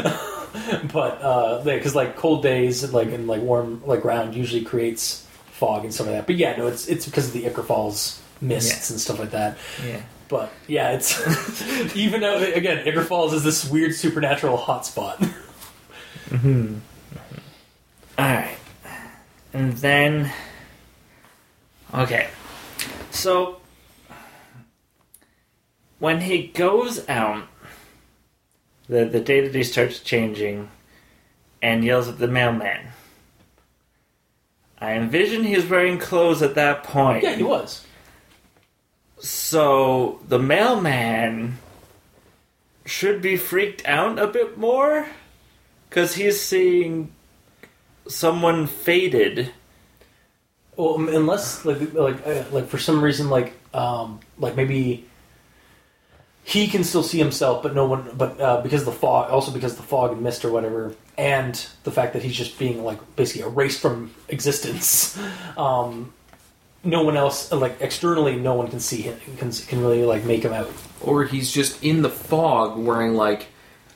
but 0.94 1.20
uh, 1.22 1.62
because 1.64 1.96
like 1.96 2.16
cold 2.18 2.44
days, 2.44 2.94
like 2.94 3.08
and 3.12 3.28
like 3.28 3.42
warm 3.42 3.82
like 3.88 4.02
ground 4.04 4.36
usually 4.36 4.64
creates 4.64 5.26
fog 5.48 5.84
and 5.84 5.92
stuff 5.94 6.06
like 6.08 6.16
that. 6.18 6.28
But 6.28 6.36
yeah, 6.36 6.56
no, 6.58 6.68
it's 6.68 6.88
it's 6.88 7.06
because 7.08 7.28
of 7.28 7.34
the 7.34 7.48
Ichor 7.48 7.64
Falls 7.64 8.22
mists 8.40 8.90
Yeah. 8.90 8.94
and 8.94 9.02
stuff 9.02 9.18
like 9.18 9.32
that. 9.32 9.58
Yeah. 9.84 10.02
But 10.30 10.52
yeah, 10.68 10.92
it's 10.92 11.96
even 11.96 12.22
though 12.22 12.38
again, 12.38 12.88
Ichor 12.88 13.04
Falls 13.04 13.34
is 13.34 13.44
this 13.44 13.68
weird 13.68 13.96
supernatural 13.96 14.60
hotspot. 14.60 15.28
Mm-hmm. 16.32 16.48
Mm-hmm. 16.50 18.20
Alright. 18.20 18.58
And 19.54 19.74
then. 19.74 20.32
Okay. 21.94 22.30
So. 23.12 23.58
When 26.00 26.22
he 26.22 26.48
goes 26.48 27.08
out, 27.08 27.44
the, 28.88 29.06
the 29.06 29.20
day 29.20 29.42
that 29.42 29.54
he 29.54 29.64
starts 29.64 30.00
changing, 30.00 30.70
and 31.62 31.84
yells 31.84 32.08
at 32.08 32.18
the 32.18 32.28
mailman, 32.28 32.88
I 34.80 34.94
envision 34.94 35.44
he's 35.44 35.68
wearing 35.68 36.00
clothes 36.00 36.42
at 36.42 36.56
that 36.56 36.84
point. 36.84 37.24
yeah, 37.24 37.36
he 37.36 37.44
was. 37.44 37.86
So 39.20 40.20
the 40.28 40.40
mailman 40.40 41.60
should 42.86 43.22
be 43.22 43.38
freaked 43.38 43.86
out 43.86 44.18
a 44.18 44.26
bit 44.26 44.58
more 44.58 45.08
because 45.92 46.16
he's 46.16 46.40
seeing 46.40 47.12
someone 48.08 48.66
faded. 48.66 49.52
Well, 50.78 50.96
um, 50.96 51.10
unless 51.10 51.66
like 51.66 51.94
like 51.94 52.26
uh, 52.26 52.46
like 52.52 52.68
for 52.70 52.78
some 52.78 53.04
reason 53.04 53.30
like 53.30 53.54
um 53.74 54.22
like 54.40 54.56
maybe 54.56 55.06
he 56.44 56.68
can 56.68 56.86
still 56.86 57.04
see 57.04 57.18
himself, 57.18 57.62
but 57.62 57.76
no 57.76 57.86
one. 57.86 58.10
But 58.18 58.40
uh, 58.40 58.62
because 58.62 58.82
of 58.82 58.86
the 58.86 59.00
fog, 59.00 59.30
also 59.30 59.52
because 59.52 59.74
of 59.74 59.80
the 59.80 59.84
fog 59.84 60.14
and 60.14 60.22
mist 60.22 60.46
or 60.46 60.52
whatever, 60.52 60.96
and 61.18 61.54
the 61.84 61.92
fact 61.92 62.14
that 62.14 62.24
he's 62.24 62.38
just 62.38 62.58
being 62.58 62.86
like 62.86 63.00
basically 63.18 63.44
erased 63.44 63.82
from 63.82 64.12
existence. 64.30 65.20
Um, 65.58 66.14
no 66.84 67.04
one 67.04 67.18
else, 67.18 67.52
like 67.52 67.76
externally, 67.82 68.38
no 68.38 68.56
one 68.56 68.70
can 68.70 68.80
see 68.80 69.02
him. 69.02 69.20
Can 69.38 69.52
can 69.52 69.82
really 69.82 70.04
like 70.04 70.24
make 70.24 70.44
him 70.44 70.54
out. 70.54 70.72
Or 71.02 71.26
he's 71.26 71.52
just 71.52 71.84
in 71.84 72.02
the 72.02 72.10
fog 72.10 72.78
wearing 72.80 73.14
like 73.14 73.48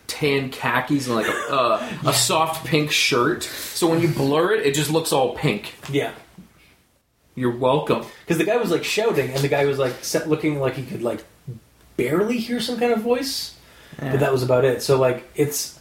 tan 0.07 0.49
khakis 0.49 1.07
and 1.07 1.15
like 1.15 1.27
a, 1.27 1.53
uh, 1.53 1.89
a 2.07 2.13
soft 2.13 2.65
pink 2.65 2.91
shirt. 2.91 3.43
So 3.43 3.87
when 3.89 4.01
you 4.01 4.07
blur 4.07 4.53
it, 4.53 4.65
it 4.65 4.73
just 4.75 4.89
looks 4.91 5.11
all 5.11 5.35
pink. 5.35 5.75
Yeah. 5.89 6.11
You're 7.35 7.55
welcome. 7.57 8.05
Because 8.21 8.37
the 8.37 8.45
guy 8.45 8.57
was 8.57 8.71
like 8.71 8.83
shouting, 8.83 9.29
and 9.31 9.39
the 9.39 9.47
guy 9.49 9.65
was 9.65 9.77
like 9.77 10.03
set, 10.03 10.29
looking 10.29 10.59
like 10.59 10.75
he 10.75 10.83
could 10.83 11.01
like 11.01 11.23
barely 11.97 12.37
hear 12.37 12.59
some 12.61 12.79
kind 12.79 12.93
of 12.93 12.99
voice, 13.01 13.55
but 13.99 14.19
that 14.19 14.31
was 14.31 14.41
about 14.43 14.63
it. 14.65 14.81
So 14.81 14.97
like 14.99 15.29
it's 15.35 15.77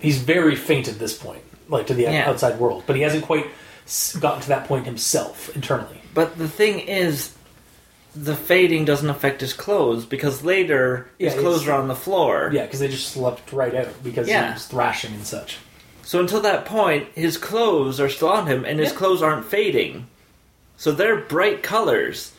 he's 0.00 0.18
very 0.20 0.54
faint 0.54 0.86
at 0.88 0.98
this 0.98 1.16
point, 1.16 1.42
like 1.68 1.86
to 1.86 1.94
the 1.94 2.02
Yeah. 2.02 2.28
outside 2.28 2.58
world, 2.58 2.84
but 2.86 2.94
he 2.96 3.02
hasn't 3.02 3.24
quite 3.24 3.46
gotten 4.20 4.42
to 4.42 4.48
that 4.48 4.66
point 4.66 4.84
himself 4.84 5.54
internally. 5.56 6.00
But 6.12 6.36
the 6.36 6.48
thing 6.48 6.80
is, 6.80 7.34
the 8.14 8.34
fading 8.34 8.84
doesn't 8.84 9.10
affect 9.10 9.40
his 9.40 9.52
clothes 9.52 10.04
because 10.06 10.42
later 10.44 11.08
his 11.18 11.34
Yeah, 11.34 11.40
clothes 11.40 11.68
are 11.68 11.78
on 11.80 11.88
the 11.88 11.94
floor. 11.94 12.50
Yeah, 12.52 12.64
because 12.64 12.80
they 12.80 12.88
just 12.88 13.08
slept 13.12 13.52
right 13.52 13.74
out 13.74 13.88
because 14.02 14.28
Yeah. 14.28 14.48
he 14.48 14.52
was 14.54 14.66
thrashing 14.66 15.14
and 15.14 15.26
such. 15.26 15.58
So 16.02 16.18
until 16.20 16.40
that 16.40 16.64
point, 16.64 17.08
his 17.14 17.36
clothes 17.36 18.00
are 18.00 18.08
still 18.08 18.28
on 18.30 18.46
him, 18.46 18.64
and 18.64 18.78
his 18.80 18.90
Yeah. 18.92 18.96
clothes 18.96 19.22
aren't 19.22 19.44
fading. 19.46 20.06
So 20.76 20.90
they're 20.92 21.16
bright 21.16 21.62
colors. 21.62 22.32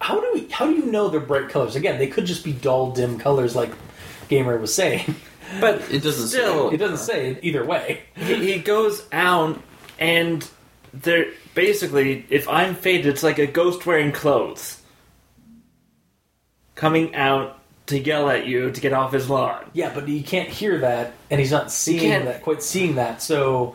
How 0.00 0.20
do 0.20 0.28
we, 0.34 0.48
how 0.50 0.66
do 0.66 0.72
you 0.74 0.86
know 0.86 1.08
they're 1.08 1.20
bright 1.20 1.48
colors? 1.48 1.76
Again, 1.76 1.98
they 1.98 2.08
could 2.08 2.26
just 2.26 2.44
be 2.44 2.52
dull, 2.52 2.90
dim 2.90 3.18
colors, 3.18 3.54
like 3.54 3.70
Gamer 4.28 4.58
was 4.58 4.74
saying. 4.74 5.14
But 5.60 5.80
It 5.92 6.02
doesn't 6.02 6.26
say. 6.26 6.38
still, 6.38 6.70
It 6.70 6.78
doesn't 6.78 6.98
say 6.98 7.38
either 7.40 7.64
way. 7.64 8.00
he, 8.16 8.34
he 8.54 8.58
goes 8.58 9.04
out 9.12 9.60
and 9.96 10.44
they're 10.92 11.26
basically 11.54 12.26
if 12.30 12.48
i'm 12.48 12.74
faded 12.74 13.06
it's 13.06 13.22
like 13.22 13.38
a 13.38 13.46
ghost 13.46 13.86
wearing 13.86 14.10
clothes 14.12 14.75
coming 16.76 17.14
out 17.16 17.58
to 17.86 17.98
yell 17.98 18.28
at 18.30 18.46
you 18.46 18.70
to 18.70 18.80
get 18.80 18.92
off 18.92 19.12
his 19.12 19.28
lawn 19.30 19.64
Yeah, 19.72 19.92
but 19.94 20.06
you 20.08 20.22
can't 20.22 20.48
hear 20.48 20.78
that, 20.78 21.12
and 21.30 21.40
he's 21.40 21.50
not 21.52 21.72
seeing 21.72 22.00
can't- 22.00 22.24
that, 22.26 22.42
quite 22.42 22.62
seeing 22.62 22.94
that. 22.96 23.20
So, 23.22 23.74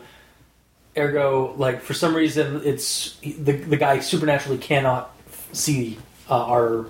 ergo, 0.96 1.54
like 1.56 1.80
for 1.82 1.94
some 1.94 2.14
reason, 2.14 2.62
it's 2.64 3.16
the 3.22 3.52
the 3.52 3.76
guy 3.76 4.00
supernaturally 4.00 4.58
cannot 4.58 5.10
see 5.52 5.98
uh, 6.30 6.34
our 6.44 6.86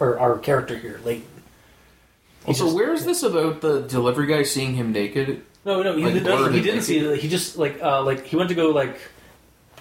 or 0.00 0.18
our 0.18 0.38
character 0.38 0.76
here, 0.76 1.00
Leighton. 1.04 1.26
He's 2.46 2.58
So 2.58 2.64
just- 2.64 2.76
where 2.76 2.92
is 2.92 3.04
this 3.04 3.22
about 3.22 3.60
the 3.60 3.82
delivery 3.82 4.26
guy 4.26 4.42
seeing 4.42 4.74
him 4.74 4.92
naked? 4.92 5.42
No, 5.64 5.82
no, 5.82 5.96
he, 5.96 6.04
Like, 6.04 6.14
didn't, 6.14 6.26
blurred 6.36 6.52
he 6.52 6.58
it, 6.58 6.62
didn't 6.62 6.76
like- 6.80 6.84
see 6.84 6.98
it. 6.98 7.18
He 7.20 7.28
just 7.28 7.56
like 7.56 7.80
uh, 7.82 8.02
like 8.02 8.26
he 8.26 8.36
went 8.36 8.48
to 8.50 8.54
go 8.54 8.70
like 8.70 8.98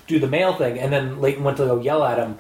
do 0.08 0.20
the 0.20 0.28
mail 0.28 0.54
thing, 0.54 0.78
and 0.80 0.92
then 0.94 1.20
Leighton 1.20 1.44
went 1.44 1.58
to 1.58 1.66
go 1.66 1.82
yell 1.82 2.04
at 2.04 2.18
him, 2.20 2.38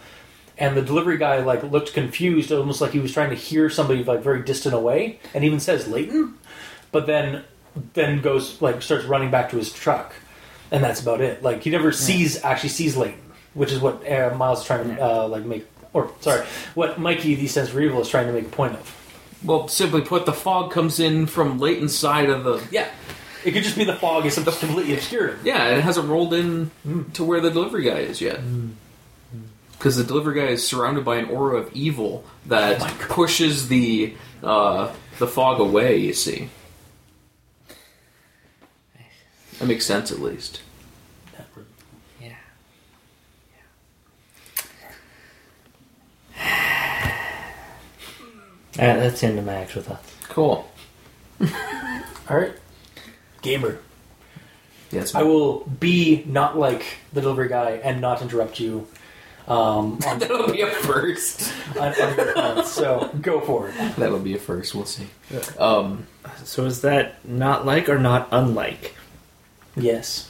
and 0.57 0.77
the 0.77 0.81
delivery 0.81 1.17
guy 1.17 1.39
like 1.41 1.63
looked 1.63 1.93
confused, 1.93 2.51
almost 2.51 2.81
like 2.81 2.91
he 2.91 2.99
was 2.99 3.13
trying 3.13 3.29
to 3.29 3.35
hear 3.35 3.69
somebody 3.69 4.03
like 4.03 4.21
very 4.21 4.43
distant 4.43 4.75
away, 4.75 5.19
and 5.33 5.43
even 5.43 5.59
says 5.59 5.87
Leighton, 5.87 6.37
but 6.91 7.07
then 7.07 7.43
then 7.93 8.21
goes 8.21 8.61
like 8.61 8.81
starts 8.81 9.05
running 9.05 9.31
back 9.31 9.49
to 9.49 9.57
his 9.57 9.71
truck, 9.73 10.13
and 10.71 10.83
that's 10.83 11.01
about 11.01 11.21
it. 11.21 11.41
Like 11.43 11.63
he 11.63 11.69
never 11.69 11.91
sees 11.91 12.43
actually 12.43 12.69
sees 12.69 12.95
Leighton, 12.95 13.31
which 13.53 13.71
is 13.71 13.79
what 13.79 14.09
uh, 14.09 14.35
Miles 14.35 14.61
is 14.61 14.65
trying 14.65 14.95
to 14.95 15.01
uh, 15.03 15.27
like 15.27 15.45
make, 15.45 15.65
or 15.93 16.11
sorry, 16.21 16.45
what 16.75 16.99
Mikey 16.99 17.35
the 17.35 17.47
Sense 17.47 17.69
for 17.69 17.81
Evil 17.81 18.01
is 18.01 18.09
trying 18.09 18.27
to 18.27 18.33
make 18.33 18.45
a 18.45 18.49
point 18.49 18.73
of. 18.73 18.99
Well, 19.43 19.67
simply 19.67 19.99
put, 19.99 20.25
the 20.25 20.31
fog 20.31 20.71
comes 20.71 21.01
in 21.01 21.27
from 21.27 21.59
Leighton's 21.59 21.97
side 21.97 22.29
of 22.29 22.45
the. 22.45 22.65
Yeah, 22.71 22.87
it 23.43 23.51
could 23.51 23.63
just 23.63 23.75
be 23.75 23.83
the 23.83 23.95
fog 23.95 24.25
is 24.25 24.35
something 24.35 24.53
completely 24.53 24.93
obscured. 24.93 25.39
Yeah, 25.43 25.75
it 25.75 25.81
hasn't 25.81 26.07
rolled 26.07 26.33
in 26.33 26.71
to 27.13 27.23
where 27.25 27.41
the 27.41 27.51
delivery 27.51 27.83
guy 27.83 27.99
is 27.99 28.21
yet. 28.21 28.39
Because 29.83 29.97
the 29.97 30.05
delivery 30.05 30.35
guy 30.35 30.47
is 30.47 30.65
surrounded 30.65 31.03
by 31.03 31.17
an 31.17 31.25
aura 31.25 31.57
of 31.57 31.69
evil 31.73 32.23
that 32.45 32.81
Oh 32.81 33.05
pushes 33.09 33.67
the 33.67 34.15
uh, 34.41 34.93
the 35.19 35.27
fog 35.27 35.59
away. 35.59 35.97
You 35.97 36.13
see, 36.13 36.47
that 39.59 39.65
makes 39.65 39.85
sense 39.85 40.09
at 40.09 40.19
least. 40.19 40.61
Yeah. 42.21 42.29
Alright, 48.79 48.99
that's 49.01 49.19
the 49.19 49.27
end 49.27 49.39
of 49.39 49.45
my 49.45 49.55
actual 49.55 49.81
thoughts. 49.81 50.15
Cool. 50.29 50.71
All 52.29 52.37
right, 52.37 52.53
gamer. 53.41 53.79
Yes, 54.91 55.13
I 55.13 55.23
will 55.23 55.65
be 55.65 56.23
not 56.25 56.57
like 56.57 56.85
the 57.11 57.19
delivery 57.19 57.49
guy 57.49 57.81
and 57.83 57.99
not 57.99 58.21
interrupt 58.21 58.61
you. 58.61 58.87
Um, 59.47 59.99
on, 60.07 60.19
that'll 60.19 60.51
be 60.51 60.61
a 60.61 60.67
first. 60.69 61.53
on, 61.77 61.89
on 62.01 62.15
your 62.15 62.33
comments. 62.33 62.71
So 62.71 63.09
go 63.21 63.41
for 63.41 63.69
it. 63.69 63.95
That'll 63.97 64.19
be 64.19 64.35
a 64.35 64.39
first. 64.39 64.73
We'll 64.73 64.85
see. 64.85 65.07
Um, 65.59 66.07
So 66.43 66.65
is 66.65 66.81
that 66.81 67.23
not 67.27 67.65
like 67.65 67.89
or 67.89 67.99
not 67.99 68.27
unlike? 68.31 68.95
Yes. 69.75 70.29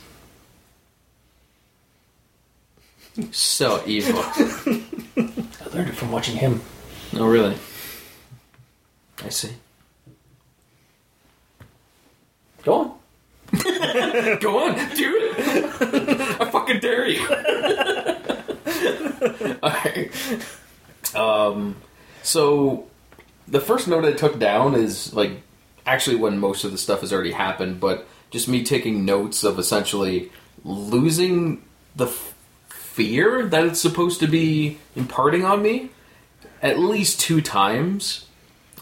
so 3.31 3.83
evil. 3.85 4.19
I 4.25 5.67
learned 5.73 5.89
it 5.89 5.95
from 5.95 6.11
watching 6.11 6.35
him. 6.37 6.61
oh, 7.15 7.27
really? 7.27 7.55
I 9.23 9.29
see. 9.29 9.51
Go 12.63 12.73
on. 12.73 12.91
Go 14.39 14.57
on, 14.65 14.73
do 14.95 15.33
it. 15.37 16.41
I 16.41 16.49
fucking 16.49 16.79
dare 16.79 17.07
you. 17.07 17.21
Alright. 19.61 20.11
Um, 21.15 21.75
so 22.23 22.87
the 23.47 23.59
first 23.59 23.87
note 23.87 24.05
I 24.05 24.13
took 24.13 24.39
down 24.39 24.73
is 24.73 25.13
like 25.13 25.31
actually 25.85 26.15
when 26.15 26.39
most 26.39 26.63
of 26.63 26.71
the 26.71 26.77
stuff 26.77 27.01
has 27.01 27.13
already 27.13 27.33
happened, 27.33 27.79
but 27.79 28.07
just 28.31 28.47
me 28.47 28.63
taking 28.63 29.05
notes 29.05 29.43
of 29.43 29.59
essentially 29.59 30.31
losing 30.63 31.61
the 31.95 32.07
f- 32.07 32.33
fear 32.69 33.45
that 33.45 33.65
it's 33.65 33.79
supposed 33.79 34.19
to 34.21 34.27
be 34.27 34.79
imparting 34.95 35.45
on 35.45 35.61
me 35.61 35.89
at 36.63 36.79
least 36.79 37.19
two 37.19 37.41
times 37.41 38.25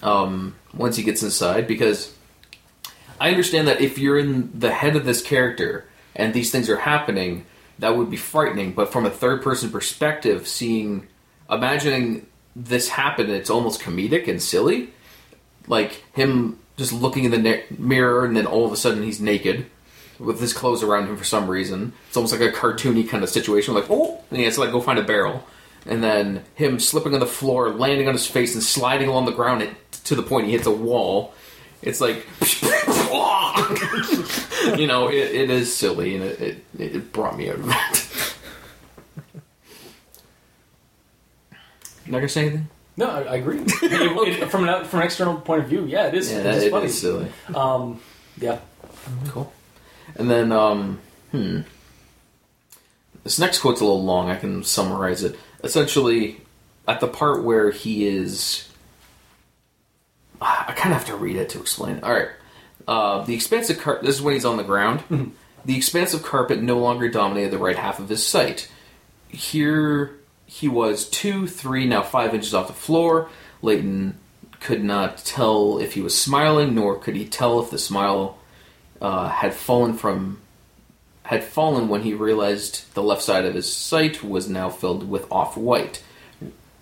um, 0.03 0.55
once 0.73 0.95
he 0.95 1.03
gets 1.03 1.23
inside 1.23 1.67
because 1.67 2.13
I 3.19 3.29
understand 3.29 3.67
that 3.67 3.81
if 3.81 3.97
you're 3.97 4.17
in 4.17 4.57
the 4.57 4.71
head 4.71 4.95
of 4.95 5.05
this 5.05 5.21
character 5.21 5.85
and 6.15 6.33
these 6.33 6.51
things 6.51 6.69
are 6.69 6.77
happening, 6.77 7.45
that 7.79 7.97
would 7.97 8.09
be 8.09 8.17
frightening. 8.17 8.73
But 8.73 8.91
from 8.91 9.05
a 9.05 9.09
third 9.09 9.41
person 9.41 9.71
perspective, 9.71 10.47
seeing, 10.47 11.07
imagining 11.51 12.25
this 12.55 12.89
happen, 12.89 13.29
it's 13.29 13.49
almost 13.49 13.81
comedic 13.81 14.27
and 14.27 14.41
silly. 14.41 14.89
Like 15.67 16.03
him 16.13 16.59
just 16.77 16.93
looking 16.93 17.25
in 17.25 17.31
the 17.31 17.63
mirror 17.77 18.25
and 18.25 18.35
then 18.35 18.45
all 18.45 18.65
of 18.65 18.71
a 18.71 18.77
sudden 18.77 19.03
he's 19.03 19.21
naked 19.21 19.67
with 20.19 20.39
his 20.39 20.53
clothes 20.53 20.83
around 20.83 21.07
him 21.07 21.17
for 21.17 21.23
some 21.23 21.47
reason. 21.47 21.93
It's 22.07 22.17
almost 22.17 22.33
like 22.33 22.41
a 22.41 22.55
cartoony 22.55 23.07
kind 23.07 23.23
of 23.23 23.29
situation. 23.29 23.73
Like, 23.73 23.89
oh, 23.89 24.23
and 24.29 24.39
he 24.39 24.45
has 24.45 24.55
to 24.55 24.61
like 24.61 24.71
go 24.71 24.81
find 24.81 24.99
a 24.99 25.03
barrel. 25.03 25.45
And 25.85 26.03
then 26.03 26.43
him 26.55 26.79
slipping 26.79 27.15
on 27.15 27.19
the 27.19 27.25
floor, 27.25 27.71
landing 27.71 28.07
on 28.07 28.13
his 28.13 28.27
face, 28.27 28.53
and 28.53 28.63
sliding 28.63 29.09
along 29.09 29.25
the 29.25 29.31
ground 29.31 29.67
to 30.03 30.15
the 30.15 30.21
point 30.21 30.45
he 30.45 30.51
hits 30.51 30.67
a 30.67 30.71
wall. 30.71 31.33
It's 31.81 31.99
like, 31.99 32.17
you 34.79 34.85
know, 34.85 35.09
it, 35.09 35.15
it 35.15 35.49
is 35.49 35.75
silly, 35.75 36.15
and 36.15 36.23
it, 36.23 36.63
it, 36.77 36.79
it 36.95 37.11
brought 37.11 37.35
me 37.35 37.49
out 37.49 37.55
of 37.55 37.65
that. 37.65 38.10
Not 42.07 42.17
gonna 42.17 42.29
say 42.29 42.41
anything. 42.41 42.67
No, 42.97 43.09
I, 43.09 43.21
I 43.21 43.35
agree. 43.37 43.59
It- 43.83 44.41
it- 44.41 44.49
from 44.51 44.67
an 44.67 44.85
from 44.85 44.99
an 45.01 45.05
external 45.05 45.35
point 45.37 45.63
of 45.63 45.69
view, 45.69 45.85
yeah, 45.85 46.07
it 46.07 46.13
is. 46.13 46.31
Yeah, 46.31 46.39
it 46.39 46.45
is 46.63 46.69
funny. 46.71 46.85
is 46.85 46.99
silly. 47.01 47.27
Um, 47.55 47.99
yeah. 48.37 48.59
Cool. 49.29 49.51
And 50.15 50.29
then, 50.29 50.51
um, 50.51 50.99
hmm. 51.31 51.61
This 53.23 53.39
next 53.39 53.59
quote's 53.59 53.81
a 53.81 53.85
little 53.85 54.03
long. 54.03 54.29
I 54.29 54.35
can 54.35 54.63
summarize 54.63 55.23
it. 55.23 55.37
Essentially, 55.63 56.41
at 56.87 56.99
the 56.99 57.07
part 57.07 57.43
where 57.43 57.71
he 57.71 58.07
is. 58.07 58.67
I 60.41 60.73
kind 60.75 60.91
of 60.93 60.97
have 60.97 61.05
to 61.05 61.15
read 61.15 61.35
it 61.35 61.49
to 61.49 61.59
explain 61.59 61.97
it. 61.97 62.03
Alright. 62.03 62.29
Uh, 62.87 63.23
the 63.23 63.35
expansive 63.35 63.79
carpet. 63.79 64.05
This 64.05 64.15
is 64.15 64.21
when 64.23 64.33
he's 64.33 64.45
on 64.45 64.57
the 64.57 64.63
ground. 64.63 65.33
The 65.65 65.77
expansive 65.77 66.23
carpet 66.23 66.59
no 66.63 66.79
longer 66.79 67.09
dominated 67.09 67.51
the 67.51 67.59
right 67.59 67.75
half 67.77 67.99
of 67.99 68.09
his 68.09 68.25
sight. 68.25 68.67
Here 69.29 70.17
he 70.51 70.67
was 70.67 71.09
two, 71.09 71.47
three, 71.47 71.87
now 71.87 72.03
five 72.03 72.35
inches 72.35 72.53
off 72.53 72.67
the 72.67 72.73
floor. 72.73 73.29
Leighton 73.61 74.17
could 74.59 74.83
not 74.83 75.17
tell 75.19 75.79
if 75.79 75.93
he 75.93 76.01
was 76.01 76.19
smiling, 76.19 76.75
nor 76.75 76.99
could 76.99 77.15
he 77.15 77.25
tell 77.25 77.61
if 77.61 77.71
the 77.71 77.79
smile 77.79 78.37
uh, 78.99 79.29
had 79.29 79.53
fallen 79.53 79.93
from 79.93 80.41
had 81.23 81.41
fallen 81.41 81.87
when 81.87 82.01
he 82.01 82.13
realized 82.13 82.93
the 82.95 83.01
left 83.01 83.21
side 83.21 83.45
of 83.45 83.53
his 83.53 83.71
sight 83.73 84.21
was 84.21 84.49
now 84.49 84.69
filled 84.69 85.09
with 85.09 85.31
off-white, 85.31 86.03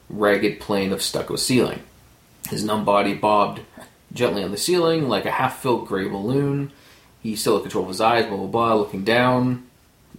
ragged 0.10 0.60
plane 0.60 0.92
of 0.92 1.04
stucco 1.04 1.36
ceiling. 1.36 1.84
His 2.50 2.64
numb 2.64 2.84
body 2.84 3.14
bobbed 3.14 3.62
gently 4.12 4.44
on 4.44 4.50
the 4.50 4.58
ceiling 4.58 5.08
like 5.08 5.26
a 5.26 5.32
half-filled 5.32 5.88
gray 5.88 6.08
balloon. 6.08 6.72
He 7.22 7.36
still 7.36 7.58
had 7.58 7.62
control 7.62 7.84
of 7.84 7.90
his 7.90 8.02
eyes, 8.02 8.26
blah 8.26 8.38
blah 8.38 8.48
blah, 8.48 8.74
looking 8.74 9.04
down, 9.04 9.68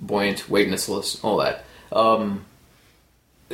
buoyant, 0.00 0.48
weightless, 0.48 0.88
all 1.24 1.38
that. 1.38 1.64
Um, 1.90 2.44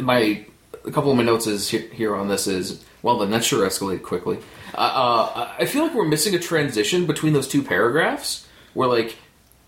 my 0.01 0.45
a 0.85 0.91
couple 0.91 1.11
of 1.11 1.17
my 1.17 1.23
notes 1.25 1.47
is 1.47 1.69
here, 1.69 1.89
here 1.93 2.15
on 2.15 2.29
this 2.29 2.47
is 2.47 2.85
well 3.03 3.19
the 3.19 3.27
that 3.27 3.45
sure 3.45 3.67
escalated 3.67 4.03
quickly. 4.03 4.39
Uh, 4.75 4.79
uh, 4.79 5.55
I 5.59 5.65
feel 5.67 5.85
like 5.85 5.95
we're 5.95 6.07
missing 6.07 6.35
a 6.35 6.39
transition 6.39 7.07
between 7.07 7.33
those 7.33 7.49
two 7.49 7.63
paragraphs 7.63 8.47
where 8.75 8.89
like 8.89 9.17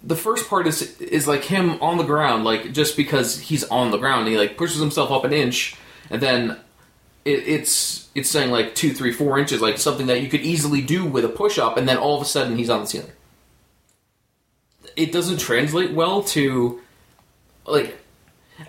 the 0.03 0.17
first 0.17 0.49
part 0.49 0.67
is 0.67 1.01
is 1.01 1.27
like 1.27 1.45
him 1.45 1.83
on 1.83 1.99
the 1.99 2.05
ground 2.05 2.45
like 2.45 2.73
just 2.73 2.97
because 2.97 3.41
he's 3.41 3.65
on 3.65 3.91
the 3.91 3.97
ground 3.97 4.29
he 4.29 4.39
like 4.39 4.57
pushes 4.57 4.81
himself 4.81 5.11
up 5.11 5.25
an 5.25 5.33
inch 5.33 5.77
and 6.11 6.23
then 6.23 6.57
it, 7.25 7.49
it's 7.49 8.09
it's 8.15 8.31
saying 8.31 8.51
like 8.51 8.75
two 8.75 8.93
three 8.93 9.13
four 9.13 9.39
inches 9.39 9.61
like 9.61 9.79
something 9.79 10.07
that 10.07 10.23
you 10.23 10.29
could 10.29 10.41
easily 10.41 10.81
do 10.81 11.05
with 11.05 11.25
a 11.25 11.29
push 11.29 11.59
up 11.59 11.77
and 11.77 11.89
then 11.89 11.97
all 11.97 12.17
of 12.17 12.23
a 12.23 12.25
sudden 12.25 12.57
he's 12.57 12.71
on 12.71 12.83
the 12.83 12.87
ceiling. 12.87 13.13
It 14.97 15.13
doesn't 15.13 15.39
translate 15.39 15.93
well 15.93 16.23
to 16.25 16.81
like 17.67 17.97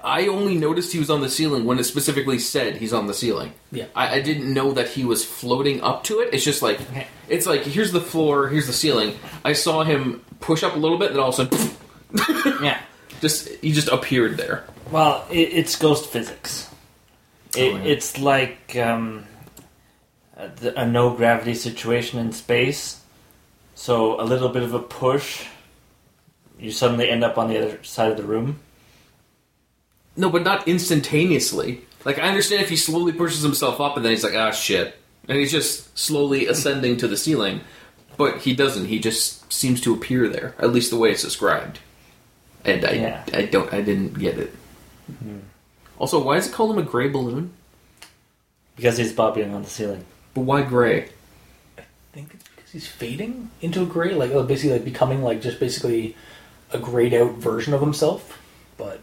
I 0.03 0.27
only 0.27 0.55
noticed 0.55 0.91
he 0.93 0.99
was 0.99 1.09
on 1.09 1.21
the 1.21 1.29
ceiling 1.29 1.65
when 1.65 1.79
it 1.79 1.83
specifically 1.83 2.39
said 2.39 2.77
he's 2.77 2.93
on 2.93 3.07
the 3.07 3.13
ceiling. 3.13 3.53
Yeah. 3.71 3.85
I, 3.95 4.15
I 4.17 4.21
didn't 4.21 4.53
know 4.53 4.71
that 4.73 4.89
he 4.89 5.03
was 5.05 5.25
floating 5.25 5.81
up 5.81 6.03
to 6.05 6.19
it. 6.19 6.33
It's 6.33 6.43
just 6.43 6.61
like 6.61 6.79
it's 7.27 7.45
like 7.45 7.61
here's 7.63 7.91
the 7.91 8.01
floor, 8.01 8.47
here's 8.49 8.67
the 8.67 8.73
ceiling. 8.73 9.17
I 9.43 9.53
saw 9.53 9.83
him 9.83 10.23
push 10.39 10.63
up 10.63 10.75
a 10.75 10.79
little 10.79 10.97
bit, 10.97 11.07
and 11.11 11.15
then 11.15 11.23
all 11.23 11.29
of 11.29 11.39
a 11.51 11.55
sudden, 11.57 12.61
Yeah. 12.63 12.79
just 13.21 13.49
he 13.61 13.71
just 13.71 13.87
appeared 13.87 14.37
there. 14.37 14.65
Well, 14.91 15.25
it, 15.31 15.53
it's 15.53 15.75
ghost 15.75 16.09
physics. 16.09 16.69
It, 17.55 17.73
Oh, 17.73 17.77
yeah. 17.77 17.83
It's 17.83 18.19
like 18.19 18.75
um, 18.77 19.25
a, 20.37 20.49
a 20.77 20.85
no 20.87 21.15
gravity 21.15 21.55
situation 21.55 22.19
in 22.19 22.31
space. 22.31 23.01
So 23.73 24.19
a 24.21 24.23
little 24.23 24.49
bit 24.49 24.61
of 24.63 24.73
a 24.73 24.79
push, 24.79 25.45
you 26.59 26.69
suddenly 26.71 27.09
end 27.09 27.23
up 27.23 27.37
on 27.37 27.49
the 27.49 27.57
other 27.57 27.83
side 27.83 28.11
of 28.11 28.17
the 28.17 28.23
room. 28.23 28.59
No, 30.19 30.29
but 30.29 30.43
not 30.43 30.67
instantaneously. 30.67 31.81
Like 32.03 32.19
I 32.19 32.27
understand 32.27 32.61
if 32.61 32.69
he 32.69 32.75
slowly 32.75 33.13
pushes 33.13 33.41
himself 33.41 33.79
up 33.79 33.95
and 33.95 34.03
then 34.03 34.11
he's 34.11 34.23
like, 34.23 34.35
ah, 34.35 34.51
shit, 34.51 34.95
and 35.29 35.37
he's 35.37 35.51
just 35.51 35.97
slowly 35.97 36.45
ascending 36.45 36.97
to 36.97 37.07
the 37.07 37.15
ceiling. 37.15 37.61
But 38.17 38.39
he 38.39 38.53
doesn't. 38.53 38.87
He 38.87 38.99
just 38.99 39.51
seems 39.51 39.79
to 39.81 39.93
appear 39.93 40.27
there, 40.27 40.55
at 40.59 40.73
least 40.73 40.89
the 40.91 40.97
way 40.97 41.11
it's 41.11 41.23
described. 41.23 41.79
And 42.65 42.83
I, 42.83 42.91
Yeah. 42.91 43.23
I 43.33 43.45
don't, 43.45 43.73
I 43.73 43.79
didn't 43.79 44.19
get 44.19 44.37
it. 44.37 44.53
Also, 45.97 46.21
why 46.21 46.35
is 46.35 46.47
it 46.47 46.53
called 46.53 46.71
him 46.71 46.79
a 46.79 46.83
gray 46.83 47.07
balloon? 47.07 47.53
Because 48.75 48.97
he's 48.97 49.13
bobbing 49.13 49.53
on 49.53 49.63
the 49.63 49.69
ceiling. 49.69 50.03
But 50.33 50.41
why 50.41 50.63
gray? 50.63 51.09
I 51.77 51.83
think 52.11 52.33
it's 52.33 52.47
because 52.55 52.71
he's 52.71 52.87
fading 52.87 53.51
into 53.61 53.83
a 53.83 53.85
gray, 53.85 54.13
like 54.13 54.31
uh, 54.31 54.43
basically 54.43 54.73
like 54.73 54.85
becoming 54.85 55.21
like 55.21 55.41
just 55.41 55.61
basically 55.61 56.17
a 56.71 56.77
grayed 56.77 57.13
out 57.13 57.35
version 57.35 57.73
of 57.73 57.79
himself. 57.79 58.41
But 58.77 58.99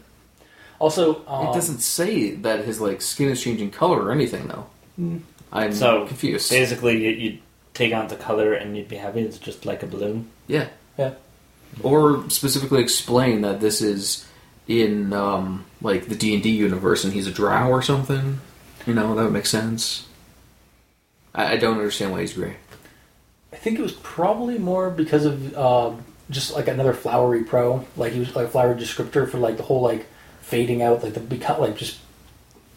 also, 0.79 1.25
um, 1.27 1.47
it 1.47 1.53
doesn't 1.53 1.79
say 1.79 2.31
that 2.31 2.65
his 2.65 2.79
like 2.81 3.01
skin 3.01 3.29
is 3.29 3.41
changing 3.41 3.71
color 3.71 4.03
or 4.03 4.11
anything, 4.11 4.47
though. 4.47 4.67
I'm 5.51 5.73
So 5.73 6.05
confused. 6.07 6.49
Basically, 6.49 7.03
you, 7.03 7.09
you 7.11 7.37
take 7.73 7.93
on 7.93 8.07
the 8.07 8.15
color 8.15 8.53
and 8.53 8.75
you'd 8.75 8.87
be 8.89 8.97
happy. 8.97 9.21
It's 9.21 9.37
just 9.37 9.65
like 9.65 9.83
a 9.83 9.87
balloon. 9.87 10.27
yeah, 10.47 10.67
Yeah. 10.97 11.11
or 11.83 12.29
specifically 12.29 12.81
explain 12.81 13.41
that 13.41 13.59
this 13.61 13.81
is 13.81 14.25
in 14.67 15.13
um, 15.13 15.65
like 15.81 16.07
the 16.07 16.15
D 16.15 16.33
and 16.33 16.43
D 16.43 16.49
universe 16.49 17.03
and 17.03 17.13
he's 17.13 17.27
a 17.27 17.31
drow 17.31 17.69
or 17.69 17.81
something. 17.81 18.39
You 18.85 18.93
know 18.93 19.15
that 19.15 19.23
would 19.23 19.33
make 19.33 19.45
sense. 19.45 20.07
I, 21.35 21.53
I 21.53 21.57
don't 21.57 21.77
understand 21.77 22.11
why 22.11 22.21
he's 22.21 22.33
gray. 22.33 22.55
I 23.53 23.55
think 23.55 23.79
it 23.79 23.81
was 23.81 23.93
probably 23.93 24.57
more 24.57 24.89
because 24.89 25.25
of 25.25 25.55
uh, 25.57 25.91
just 26.29 26.53
like 26.53 26.67
another 26.67 26.93
flowery 26.93 27.43
pro. 27.43 27.85
Like 27.95 28.13
he 28.13 28.19
was 28.19 28.35
like 28.35 28.47
a 28.47 28.49
flowery 28.49 28.75
descriptor 28.75 29.29
for 29.29 29.37
like 29.37 29.57
the 29.57 29.63
whole 29.63 29.81
like 29.81 30.05
fading 30.47 30.81
out, 30.81 31.03
like 31.03 31.13
the 31.13 31.19
become 31.19 31.59
like 31.59 31.77
just 31.77 31.99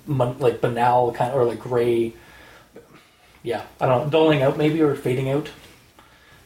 like 0.06 0.60
banal 0.60 1.12
kind 1.12 1.30
of 1.30 1.36
or 1.36 1.44
like 1.44 1.60
gray. 1.60 2.12
Yeah, 3.42 3.64
I 3.80 3.86
don't 3.86 4.04
know, 4.04 4.10
dulling 4.10 4.42
out 4.42 4.58
maybe 4.58 4.82
or 4.82 4.94
fading 4.94 5.30
out. 5.30 5.48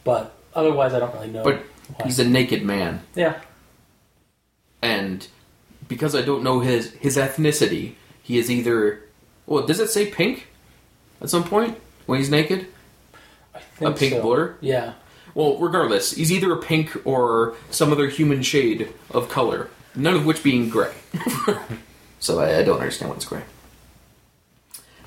But 0.03 0.33
otherwise, 0.53 0.93
I 0.93 0.99
don't 0.99 1.13
really 1.13 1.31
know. 1.31 1.43
But 1.43 1.63
why. 1.95 2.05
he's 2.05 2.19
a 2.19 2.25
naked 2.27 2.63
man, 2.63 3.01
yeah, 3.15 3.41
and 4.81 5.27
because 5.87 6.15
I 6.15 6.21
don't 6.21 6.43
know 6.43 6.59
his 6.59 6.93
his 6.93 7.17
ethnicity, 7.17 7.95
he 8.21 8.37
is 8.37 8.49
either. 8.49 9.01
Well, 9.47 9.65
does 9.65 9.79
it 9.79 9.89
say 9.89 10.09
pink 10.09 10.47
at 11.21 11.29
some 11.29 11.43
point 11.43 11.77
when 12.05 12.19
he's 12.19 12.29
naked? 12.29 12.67
I 13.53 13.59
think 13.59 13.95
a 13.95 13.97
pink 13.97 14.13
so. 14.13 14.21
blur? 14.21 14.55
Yeah, 14.61 14.93
Well, 15.33 15.57
regardless, 15.57 16.11
he's 16.11 16.31
either 16.31 16.51
a 16.53 16.57
pink 16.57 16.95
or 17.05 17.55
some 17.69 17.91
other 17.91 18.07
human 18.07 18.41
shade 18.41 18.93
of 19.11 19.29
color, 19.29 19.69
none 19.95 20.15
of 20.15 20.25
which 20.25 20.43
being 20.43 20.69
gray. 20.69 20.93
so 22.19 22.39
I, 22.39 22.59
I 22.59 22.63
don't 22.63 22.79
understand 22.79 23.11
what's 23.11 23.25
gray. 23.25 23.43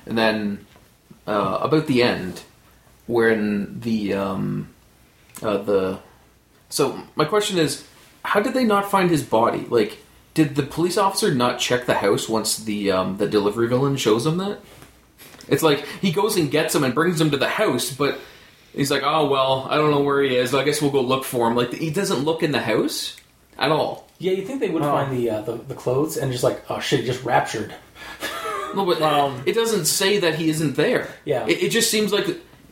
And 0.06 0.16
then 0.16 0.66
uh, 1.26 1.58
about 1.60 1.86
the 1.86 2.02
end, 2.02 2.42
when 3.06 3.80
the 3.80 4.14
um, 4.14 4.68
uh, 5.42 5.58
the 5.58 5.98
so 6.68 7.02
my 7.16 7.24
question 7.24 7.58
is, 7.58 7.86
how 8.24 8.40
did 8.40 8.54
they 8.54 8.64
not 8.64 8.90
find 8.90 9.10
his 9.10 9.22
body? 9.22 9.66
Like, 9.68 9.98
did 10.34 10.54
the 10.54 10.62
police 10.62 10.96
officer 10.96 11.34
not 11.34 11.58
check 11.58 11.86
the 11.86 11.94
house 11.94 12.28
once 12.28 12.56
the 12.56 12.90
um, 12.90 13.16
the 13.16 13.28
delivery 13.28 13.68
villain 13.68 13.96
shows 13.96 14.26
him 14.26 14.38
that? 14.38 14.60
It's 15.48 15.62
like 15.62 15.84
he 16.00 16.12
goes 16.12 16.36
and 16.36 16.50
gets 16.50 16.74
him 16.74 16.84
and 16.84 16.94
brings 16.94 17.20
him 17.20 17.30
to 17.30 17.36
the 17.36 17.48
house, 17.48 17.90
but 17.90 18.18
he's 18.74 18.90
like, 18.90 19.02
"Oh 19.04 19.28
well, 19.28 19.66
I 19.70 19.76
don't 19.76 19.90
know 19.90 20.00
where 20.00 20.22
he 20.22 20.36
is. 20.36 20.54
I 20.54 20.64
guess 20.64 20.80
we'll 20.80 20.90
go 20.90 21.00
look 21.00 21.24
for 21.24 21.48
him." 21.48 21.56
Like 21.56 21.72
he 21.72 21.90
doesn't 21.90 22.24
look 22.24 22.42
in 22.42 22.52
the 22.52 22.60
house 22.60 23.16
at 23.58 23.70
all. 23.70 24.07
Yeah. 24.18 24.32
You 24.32 24.44
think 24.46 24.60
they 24.60 24.68
would 24.70 24.82
Oh. 24.82 24.90
find 24.92 25.16
the, 25.16 25.30
uh, 25.30 25.42
the 25.42 25.52
the 25.56 25.74
clothes 25.74 26.16
and 26.16 26.30
just 26.32 26.44
like 26.44 26.62
oh 26.70 26.80
shit, 26.80 27.00
he 27.00 27.06
just 27.06 27.24
raptured. 27.24 27.74
No, 28.74 28.84
but 28.84 29.00
Um, 29.00 29.42
it 29.46 29.54
doesn't 29.54 29.86
say 29.86 30.18
that 30.18 30.34
he 30.34 30.50
isn't 30.50 30.76
there. 30.76 31.08
Yeah. 31.24 31.46
it, 31.46 31.62
it 31.62 31.68
just 31.70 31.90
seems 31.90 32.12
like 32.12 32.26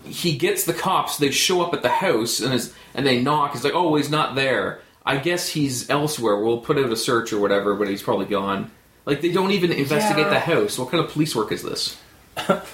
he 0.04 0.36
gets 0.36 0.64
the 0.64 0.74
cops. 0.74 1.16
They 1.16 1.30
show 1.30 1.62
up 1.62 1.72
at 1.72 1.80
the 1.80 1.88
house 1.88 2.38
and 2.38 2.52
is, 2.52 2.74
and 2.94 3.06
they 3.06 3.22
knock. 3.22 3.52
He's 3.54 3.64
like, 3.64 3.72
"Oh, 3.74 3.96
he's 3.96 4.10
not 4.10 4.34
there. 4.34 4.80
I 5.06 5.16
guess 5.16 5.48
he's 5.48 5.88
elsewhere. 5.88 6.38
We'll 6.38 6.58
put 6.58 6.76
out 6.76 6.92
a 6.92 6.96
search 6.96 7.32
or 7.32 7.40
whatever, 7.40 7.74
but 7.74 7.88
he's 7.88 8.02
probably 8.02 8.26
gone." 8.26 8.70
Like 9.06 9.22
they 9.22 9.32
don't 9.32 9.52
even 9.52 9.72
investigate 9.72 10.26
Yeah. 10.26 10.30
the 10.34 10.38
house. 10.40 10.78
What 10.78 10.90
kind 10.90 11.02
of 11.02 11.10
police 11.10 11.34
work 11.34 11.50
is 11.50 11.62
this? 11.62 11.96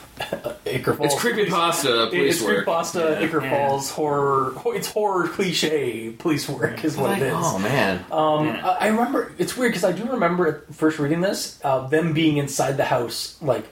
Ichor 0.66 0.94
Falls. 0.94 1.12
It's 1.12 1.22
creepypasta 1.22 2.08
police 2.10 2.36
It's 2.36 2.42
work. 2.44 2.66
creepypasta, 2.66 3.20
Ichor 3.22 3.40
Falls, 3.48 3.90
horror. 3.90 4.54
It's 4.66 4.88
horror 4.90 5.28
cliche 5.28 6.10
police 6.10 6.48
work 6.48 6.84
is 6.84 6.96
what 6.96 7.10
Like, 7.10 7.22
it 7.22 7.26
is. 7.26 7.32
oh 7.36 7.58
man, 7.58 8.04
Um, 8.10 8.48
I, 8.48 8.76
I 8.80 8.86
remember 8.88 9.32
it's 9.38 9.56
weird 9.56 9.72
because 9.72 9.84
I 9.84 9.92
do 9.92 10.04
remember 10.10 10.46
at 10.68 10.74
first 10.74 10.98
reading 10.98 11.20
this, 11.20 11.60
uh, 11.64 11.86
them 11.88 12.12
being 12.12 12.36
inside 12.38 12.76
the 12.76 12.84
house. 12.84 13.36
Like, 13.42 13.64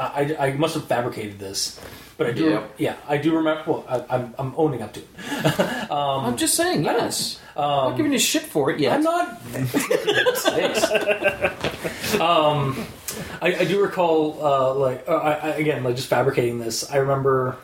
I, 0.00 0.36
I, 0.38 0.46
I 0.48 0.52
must 0.52 0.74
have 0.74 0.84
fabricated 0.86 1.38
this, 1.38 1.80
but 2.16 2.26
I 2.28 2.32
do. 2.32 2.50
Yeah. 2.50 2.66
Yeah, 2.78 2.96
I 3.08 3.18
do 3.18 3.36
remember. 3.36 3.62
Well, 3.66 3.84
I, 3.88 4.04
I'm, 4.16 4.34
I'm 4.38 4.54
owning 4.56 4.82
up 4.82 4.92
to 4.94 5.00
it. 5.00 5.08
I'm 5.90 6.36
just 6.36 6.54
saying. 6.54 6.88
I 6.88 6.92
don't- 6.92 7.02
Yes, 7.04 7.40
I'm 7.56 7.90
not 7.90 7.96
giving 7.96 8.12
you 8.12 8.18
shit 8.18 8.42
for 8.42 8.70
it 8.70 8.80
yet. 8.80 8.94
I'm 8.94 9.02
not. 9.02 9.40
um, 12.20 12.86
I, 13.42 13.54
I 13.56 13.64
do 13.64 13.82
recall, 13.82 14.44
uh, 14.44 14.74
like, 14.74 15.04
uh, 15.08 15.16
I, 15.16 15.32
I, 15.32 15.48
again, 15.56 15.82
like 15.84 15.96
just 15.96 16.08
fabricating 16.08 16.58
this. 16.60 16.90
I 16.90 16.96
remember 16.98 17.56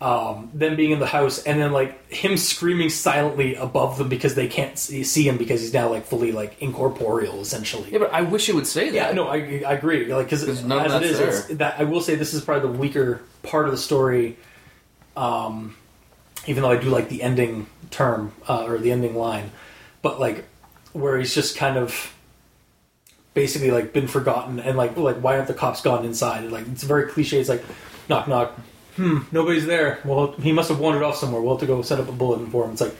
um, 0.00 0.50
them 0.54 0.76
being 0.76 0.92
in 0.92 0.98
the 0.98 1.06
house, 1.06 1.42
and 1.42 1.60
then 1.60 1.72
like 1.72 2.10
him 2.10 2.36
screaming 2.38 2.88
silently 2.88 3.54
above 3.54 3.98
them 3.98 4.08
because 4.08 4.34
they 4.34 4.48
can't 4.48 4.78
see, 4.78 5.04
see 5.04 5.28
him 5.28 5.36
because 5.36 5.60
he's 5.60 5.74
now 5.74 5.90
like 5.90 6.06
fully 6.06 6.32
like 6.32 6.60
incorporeal, 6.62 7.40
essentially. 7.40 7.90
Yeah, 7.90 7.98
but 7.98 8.12
I 8.12 8.22
wish 8.22 8.48
it 8.48 8.54
would 8.54 8.66
say 8.66 8.86
that. 8.90 8.94
Yeah, 8.94 9.12
no, 9.12 9.28
I, 9.28 9.62
I 9.66 9.74
agree. 9.74 10.06
Like, 10.12 10.26
because 10.26 10.44
'Cause 10.44 10.64
as 10.64 10.94
it 10.94 11.02
is, 11.02 11.20
it's, 11.20 11.46
that 11.58 11.78
I 11.78 11.84
will 11.84 12.00
say 12.00 12.14
this 12.14 12.32
is 12.32 12.42
probably 12.42 12.70
the 12.72 12.78
weaker 12.78 13.20
part 13.42 13.66
of 13.66 13.72
the 13.72 13.78
story. 13.78 14.36
Um, 15.16 15.76
even 16.46 16.62
though 16.62 16.70
I 16.70 16.78
do 16.78 16.88
like 16.88 17.10
the 17.10 17.22
ending 17.22 17.66
term 17.90 18.32
uh, 18.48 18.64
or 18.64 18.78
the 18.78 18.92
ending 18.92 19.14
line, 19.14 19.50
but 20.00 20.18
like 20.18 20.46
where 20.94 21.18
he's 21.18 21.34
just 21.34 21.56
kind 21.56 21.76
of 21.76 22.14
basically 23.34 23.70
like 23.70 23.92
been 23.92 24.08
forgotten 24.08 24.58
and 24.58 24.76
like 24.76 24.96
like 24.96 25.16
why 25.18 25.36
aren't 25.36 25.46
the 25.48 25.54
cops 25.54 25.82
gone 25.82 26.06
inside? 26.06 26.44
And, 26.44 26.52
like 26.52 26.66
it's 26.68 26.84
very 26.84 27.06
cliche. 27.10 27.38
It's 27.38 27.50
like 27.50 27.62
knock 28.08 28.26
knock. 28.28 28.58
Hmm, 28.96 29.18
nobody's 29.32 29.66
there. 29.66 30.00
Well, 30.04 30.32
he 30.32 30.52
must 30.52 30.68
have 30.68 30.78
wandered 30.80 31.02
off 31.02 31.16
somewhere. 31.16 31.40
We'll 31.40 31.54
have 31.54 31.60
to 31.60 31.66
go 31.66 31.82
set 31.82 32.00
up 32.00 32.08
a 32.08 32.12
bulletin 32.12 32.50
for 32.50 32.64
him. 32.64 32.72
It's 32.72 32.80
like, 32.80 32.94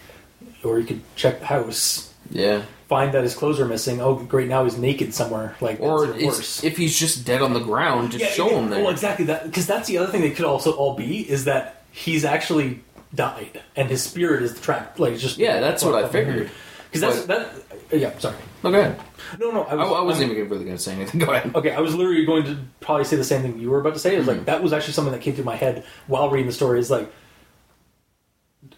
or 0.64 0.78
you 0.78 0.86
could 0.86 1.00
check 1.16 1.40
the 1.40 1.46
house, 1.46 2.12
Yeah. 2.30 2.62
find 2.88 3.12
that 3.14 3.22
his 3.22 3.34
clothes 3.34 3.58
are 3.60 3.64
missing. 3.66 4.00
Oh, 4.00 4.14
great! 4.14 4.48
Now 4.48 4.64
he's 4.64 4.76
naked 4.78 5.14
somewhere. 5.14 5.56
Like, 5.60 5.80
Or 5.80 6.14
it's, 6.14 6.24
worse. 6.24 6.64
if 6.64 6.76
he's 6.76 6.98
just 6.98 7.24
dead 7.24 7.42
on 7.42 7.54
the 7.54 7.60
ground, 7.60 8.12
just 8.12 8.34
show 8.34 8.50
yeah, 8.50 8.58
him 8.58 8.70
there. 8.70 8.82
Well, 8.82 8.90
exactly 8.90 9.24
that 9.26 9.44
because 9.44 9.66
that's 9.66 9.88
the 9.88 9.98
other 9.98 10.10
thing 10.12 10.20
they 10.20 10.30
could 10.30 10.44
also 10.44 10.72
all 10.72 10.94
be 10.94 11.18
is 11.28 11.44
that 11.46 11.82
he's 11.92 12.24
actually 12.24 12.80
died 13.14 13.60
and 13.74 13.88
his 13.88 14.02
spirit 14.02 14.42
is 14.42 14.58
trapped. 14.60 15.00
Like 15.00 15.18
just 15.18 15.38
Yeah, 15.38 15.60
that's 15.60 15.82
what 15.84 15.94
I 15.94 16.08
figured. 16.08 16.50
Because 16.92 17.00
that's 17.00 17.24
that. 17.26 17.50
Yeah, 17.92 18.16
sorry. 18.18 18.36
Ahead. 18.64 19.00
No, 19.38 19.50
no, 19.50 19.62
I 19.64 19.72
I, 19.72 19.74
was. 19.76 19.86
I 19.92 20.00
wasn't 20.02 20.30
I'm- 20.30 20.36
even 20.38 20.50
really 20.50 20.64
going 20.64 20.76
to 20.76 20.82
say 20.82 20.92
anything. 20.94 21.20
Go 21.24 21.32
ahead. 21.32 21.54
Okay, 21.54 21.72
I 21.72 21.80
was 21.80 21.94
literally 21.94 22.24
going 22.24 22.44
to 22.44 22.56
probably 22.80 23.04
say 23.04 23.16
the 23.16 23.24
same 23.24 23.42
thing 23.42 23.58
you 23.58 23.70
were 23.70 23.80
about 23.80 23.94
to 23.94 24.00
say. 24.00 24.14
It 24.14 24.18
was 24.18 24.26
Hmm. 24.26 24.32
like 24.34 24.44
that 24.46 24.62
was 24.62 24.72
actually 24.72 24.92
something 24.94 25.12
that 25.12 25.20
came 25.22 25.34
through 25.34 25.44
my 25.44 25.56
head 25.56 25.84
while 26.06 26.30
reading 26.30 26.46
the 26.46 26.52
story. 26.52 26.78
Is 26.78 26.90
like 26.90 27.10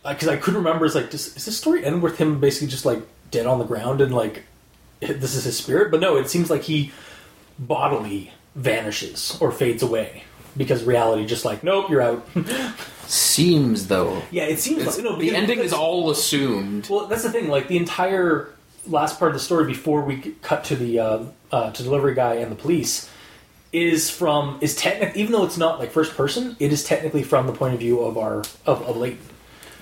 because 0.09 0.29
I 0.29 0.37
couldn't 0.37 0.59
remember. 0.63 0.85
Is 0.85 0.95
like, 0.95 1.11
does, 1.11 1.37
is 1.37 1.45
this 1.45 1.57
story 1.59 1.85
end 1.85 2.03
with 2.03 2.19
him 2.19 2.41
basically 2.41 2.69
just 2.69 2.85
like 2.85 3.01
dead 3.31 3.47
on 3.47 3.59
the 3.59 3.65
ground 3.65 4.01
and 4.01 4.15
like 4.15 4.45
this 5.01 5.35
is 5.35 5.45
his 5.45 5.57
spirit? 5.57 5.91
But 5.91 6.01
no, 6.01 6.17
it 6.17 6.29
seems 6.29 6.51
like 6.51 6.63
he 6.63 6.93
bodily 7.59 8.33
vanishes 8.55 9.37
or 9.41 9.51
fades 9.53 9.83
away 9.83 10.25
because 10.57 10.85
reality 10.85 11.25
just 11.27 11.45
like 11.45 11.63
nope, 11.65 11.91
you're 11.91 12.03
out. 12.03 12.27
Seems 13.07 13.89
though. 13.89 14.23
yeah, 14.31 14.45
it 14.45 14.59
seems 14.59 14.81
It's- 14.83 14.97
like 14.97 15.05
no. 15.05 15.17
the 15.19 15.35
ending 15.37 15.59
is 15.59 15.73
all 15.75 16.11
assumed. 16.11 16.89
Well, 16.89 17.07
that's 17.07 17.25
the 17.25 17.31
thing. 17.31 17.49
Like 17.49 17.69
the 17.69 17.77
entire 17.77 18.49
last 18.87 19.19
part 19.19 19.31
of 19.31 19.35
the 19.35 19.41
story 19.41 19.65
before 19.67 20.03
we 20.03 20.17
cut 20.43 20.65
to 20.65 20.77
the 20.77 20.99
uh, 20.99 21.25
uh, 21.51 21.71
to 21.73 21.83
delivery 21.83 22.15
guy 22.15 22.35
and 22.35 22.51
the 22.51 22.57
police 22.57 23.09
is 23.73 24.11
from 24.11 24.59
is 24.61 24.75
technically 24.77 25.21
even 25.23 25.33
though 25.33 25.45
it's 25.45 25.57
not 25.57 25.79
like 25.79 25.91
first 25.91 26.15
person, 26.17 26.57
it 26.59 26.73
is 26.73 26.85
technically 26.85 27.23
from 27.23 27.47
the 27.47 27.53
point 27.53 27.75
of 27.75 27.81
view 27.81 28.01
of 28.01 28.19
our 28.19 28.39
of, 28.67 28.83
of 28.83 28.97
Leighton. 28.97 29.19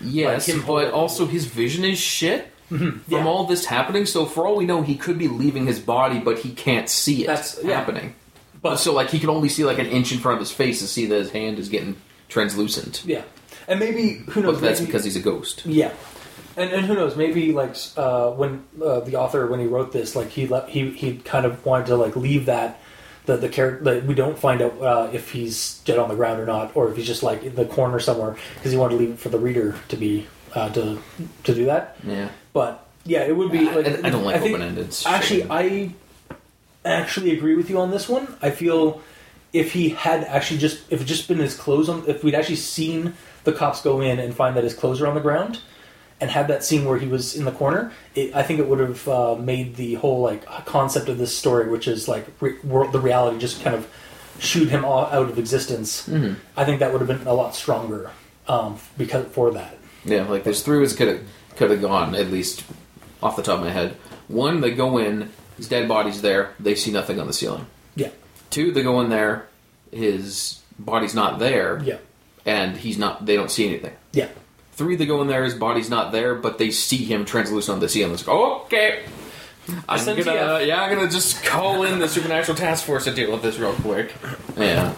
Yes, 0.03 0.49
Like 0.49 0.67
but 0.67 0.93
also 0.93 1.27
his 1.27 1.45
vision 1.47 1.85
is 1.85 1.99
shit 1.99 2.49
from 2.69 3.03
yeah. 3.09 3.27
all 3.27 3.45
this 3.45 3.67
happening. 3.67 4.07
So 4.07 4.25
for 4.27 4.47
all 4.47 4.57
we 4.57 4.65
know, 4.65 4.81
he 4.83 4.95
could 4.97 5.19
be 5.19 5.29
leaving 5.29 5.67
his 5.67 5.79
body, 5.81 6.21
but 6.21 6.39
he 6.39 6.53
can't 6.53 6.89
see 6.89 7.25
it 7.25 7.27
That's- 7.27 7.59
yeah. 7.63 7.75
happening. 7.79 8.15
But 8.63 8.77
So 8.77 8.93
like 8.93 9.11
he 9.11 9.19
can 9.19 9.29
only 9.31 9.49
see 9.49 9.65
like 9.65 9.79
an 9.79 9.87
inch 9.87 10.13
in 10.13 10.19
front 10.19 10.37
of 10.37 10.41
his 10.41 10.53
face 10.53 10.79
to 10.81 10.87
see 10.87 11.07
that 11.07 11.15
his 11.17 11.31
hand 11.31 11.59
is 11.59 11.69
getting 11.69 11.97
translucent. 12.29 13.03
yeah, 13.05 13.23
and 13.67 13.81
maybe 13.81 14.23
who 14.31 14.43
knows? 14.43 14.55
But 14.57 14.61
that's 14.63 14.81
maybe- 14.81 14.87
because 14.93 15.05
he's 15.05 15.17
a 15.17 15.21
ghost. 15.21 15.67
Yeah, 15.67 15.93
and 16.57 16.71
and 16.71 16.87
who 16.87 16.95
knows? 16.95 17.17
Maybe 17.17 17.53
like 17.53 17.77
uh, 17.97 18.31
when 18.31 18.65
uh, 18.83 19.01
the 19.01 19.17
author 19.17 19.47
when 19.47 19.61
he 19.61 19.67
wrote 19.67 19.93
this, 19.93 20.17
like 20.17 20.29
he 20.29 20.47
le- 20.47 20.67
he 20.69 20.91
he 20.91 21.17
kind 21.19 21.47
of 21.47 21.65
wanted 21.65 21.87
to 21.87 21.97
like 21.97 22.17
leave 22.17 22.47
that 22.47 22.81
the 23.27 23.37
the 23.37 23.49
character 23.49 23.85
that 23.85 24.05
we 24.05 24.15
don't 24.15 24.39
find 24.39 24.63
out 24.63 24.81
uh, 24.81 25.11
if 25.13 25.31
he's 25.31 25.79
dead 25.85 25.99
on 25.99 26.09
the 26.09 26.15
ground 26.15 26.41
or 26.41 26.47
not, 26.47 26.75
or 26.77 26.91
if 26.91 26.97
he's 26.97 27.07
just 27.07 27.23
like 27.23 27.43
in 27.43 27.55
the 27.55 27.65
corner 27.65 28.01
somewhere 28.01 28.37
because 28.57 28.73
he 28.73 28.79
wanted 28.79 28.95
to 28.95 29.01
leave 29.01 29.11
it 29.11 29.19
for 29.19 29.29
the 29.29 29.39
reader 29.39 29.77
to 29.89 29.97
be 29.97 30.27
uh, 30.55 30.69
to 30.71 30.99
to 31.45 31.55
do 31.55 31.67
that. 31.67 31.97
Yeah. 32.05 32.29
But 32.53 32.87
yeah, 33.05 33.23
it 33.25 33.37
would 33.37 33.53
be 33.53 33.65
like 33.65 33.87
I, 33.87 34.09
I 34.09 34.11
don't 34.11 34.25
like 34.25 34.41
open 34.41 34.63
ended. 34.63 34.97
Actually, 35.07 35.47
I 35.51 35.95
actually 36.85 37.37
agree 37.37 37.57
with 37.57 37.71
you 37.71 37.79
on 37.79 37.91
this 37.91 38.09
one. 38.09 38.37
I 38.43 38.51
feel 38.51 39.01
if 39.53 39.73
he 39.73 39.91
had 39.91 40.25
actually 40.25 40.59
just 40.59 40.91
if 40.91 41.03
it 41.03 41.05
just 41.05 41.29
been 41.29 41.39
his 41.39 41.57
clothes 41.57 41.89
on, 41.89 42.05
if 42.09 42.25
we'd 42.25 42.35
actually 42.35 42.57
seen 42.57 43.15
the 43.45 43.53
cops 43.53 43.83
go 43.83 44.01
in 44.01 44.19
and 44.19 44.35
find 44.35 44.57
that 44.57 44.65
his 44.65 44.75
clothes 44.75 45.01
are 45.01 45.07
on 45.07 45.15
the 45.15 45.21
ground, 45.21 45.61
and 46.21 46.31
had 46.31 46.49
that 46.49 46.63
scene 46.65 46.85
where 46.85 46.99
he 46.99 47.07
was 47.07 47.35
in 47.35 47.45
the 47.45 47.53
corner, 47.53 47.93
it, 48.15 48.35
I 48.35 48.43
think 48.43 48.61
it 48.61 48.69
would 48.69 48.81
have 48.81 49.09
uh, 49.09 49.35
made 49.37 49.77
the 49.77 49.95
whole 49.95 50.21
like 50.21 50.45
concept 50.67 51.09
of 51.09 51.19
this 51.19 51.37
story, 51.37 51.69
which 51.69 51.89
is 51.89 52.09
like 52.09 52.27
re- 52.41 52.59
world, 52.63 52.93
the 52.93 53.01
reality, 53.01 53.39
just 53.39 53.63
kind 53.63 53.75
of 53.75 53.89
shoot 54.39 54.69
him 54.69 54.85
all 54.85 55.07
out 55.07 55.29
of 55.31 55.39
existence. 55.39 56.07
Mm-hmm. 56.09 56.35
I 56.57 56.65
think 56.65 56.81
that 56.81 56.93
would 56.93 57.01
have 57.01 57.09
been 57.09 57.27
a 57.27 57.33
lot 57.35 57.55
stronger 57.55 58.11
um, 58.49 58.79
because 58.99 59.27
for 59.29 59.51
that. 59.53 59.77
Yeah, 60.05 60.25
like 60.25 60.45
there's 60.45 60.63
three 60.63 60.79
ways 60.79 60.95
could 60.95 61.09
have 61.09 61.21
could 61.57 61.71
have 61.71 61.81
gone 61.81 62.15
at 62.15 62.29
least 62.31 62.65
off 63.23 63.37
the 63.37 63.43
top 63.43 63.59
of 63.59 63.65
my 63.65 63.71
head. 63.71 63.97
One, 64.29 64.61
they 64.61 64.71
go 64.73 64.99
in, 64.99 65.31
his 65.57 65.69
dead 65.69 65.89
body's 65.89 66.23
there, 66.23 66.55
they 66.61 66.75
see 66.75 66.91
nothing 66.91 67.19
on 67.21 67.27
the 67.27 67.33
ceiling. 67.33 67.67
Yeah, 67.97 68.11
Two, 68.51 68.73
they 68.73 68.83
go 68.83 69.01
in 69.01 69.11
there, 69.11 69.47
his 69.93 70.61
body's 70.79 71.15
not 71.15 71.39
there, 71.39 71.83
yeah, 71.85 71.99
and 72.47 72.77
he's 72.77 72.97
not. 72.97 73.27
They 73.27 73.37
don't 73.37 73.51
see 73.51 73.67
anything. 73.69 73.95
yeah. 74.13 74.29
Three 74.81 74.97
that 74.97 75.05
go 75.05 75.21
in 75.21 75.29
there, 75.29 75.45
his 75.45 75.53
body's 75.53 75.91
not 75.91 76.11
there, 76.11 76.35
but 76.35 76.57
they 76.57 76.71
see 76.71 77.05
him 77.05 77.27
translucent 77.27 77.75
on 77.75 77.81
the 77.81 77.89
sea, 77.91 78.03
and 78.03 78.15
it's 78.15 78.27
like, 78.27 78.35
oh, 78.35 78.63
okay. 78.63 79.05
I'm 79.87 79.99
SNTF. 79.99 80.25
gonna, 80.25 80.65
yeah, 80.65 80.83
I'm 80.83 80.95
gonna 80.97 81.11
just 81.11 81.45
call 81.45 81.83
in 81.83 81.99
the 81.99 82.09
supernatural 82.09 82.57
task 82.57 82.87
force 82.87 83.05
to 83.05 83.13
deal 83.13 83.31
with 83.31 83.43
this 83.43 83.59
real 83.59 83.75
quick. 83.75 84.15
Yeah. 84.57 84.95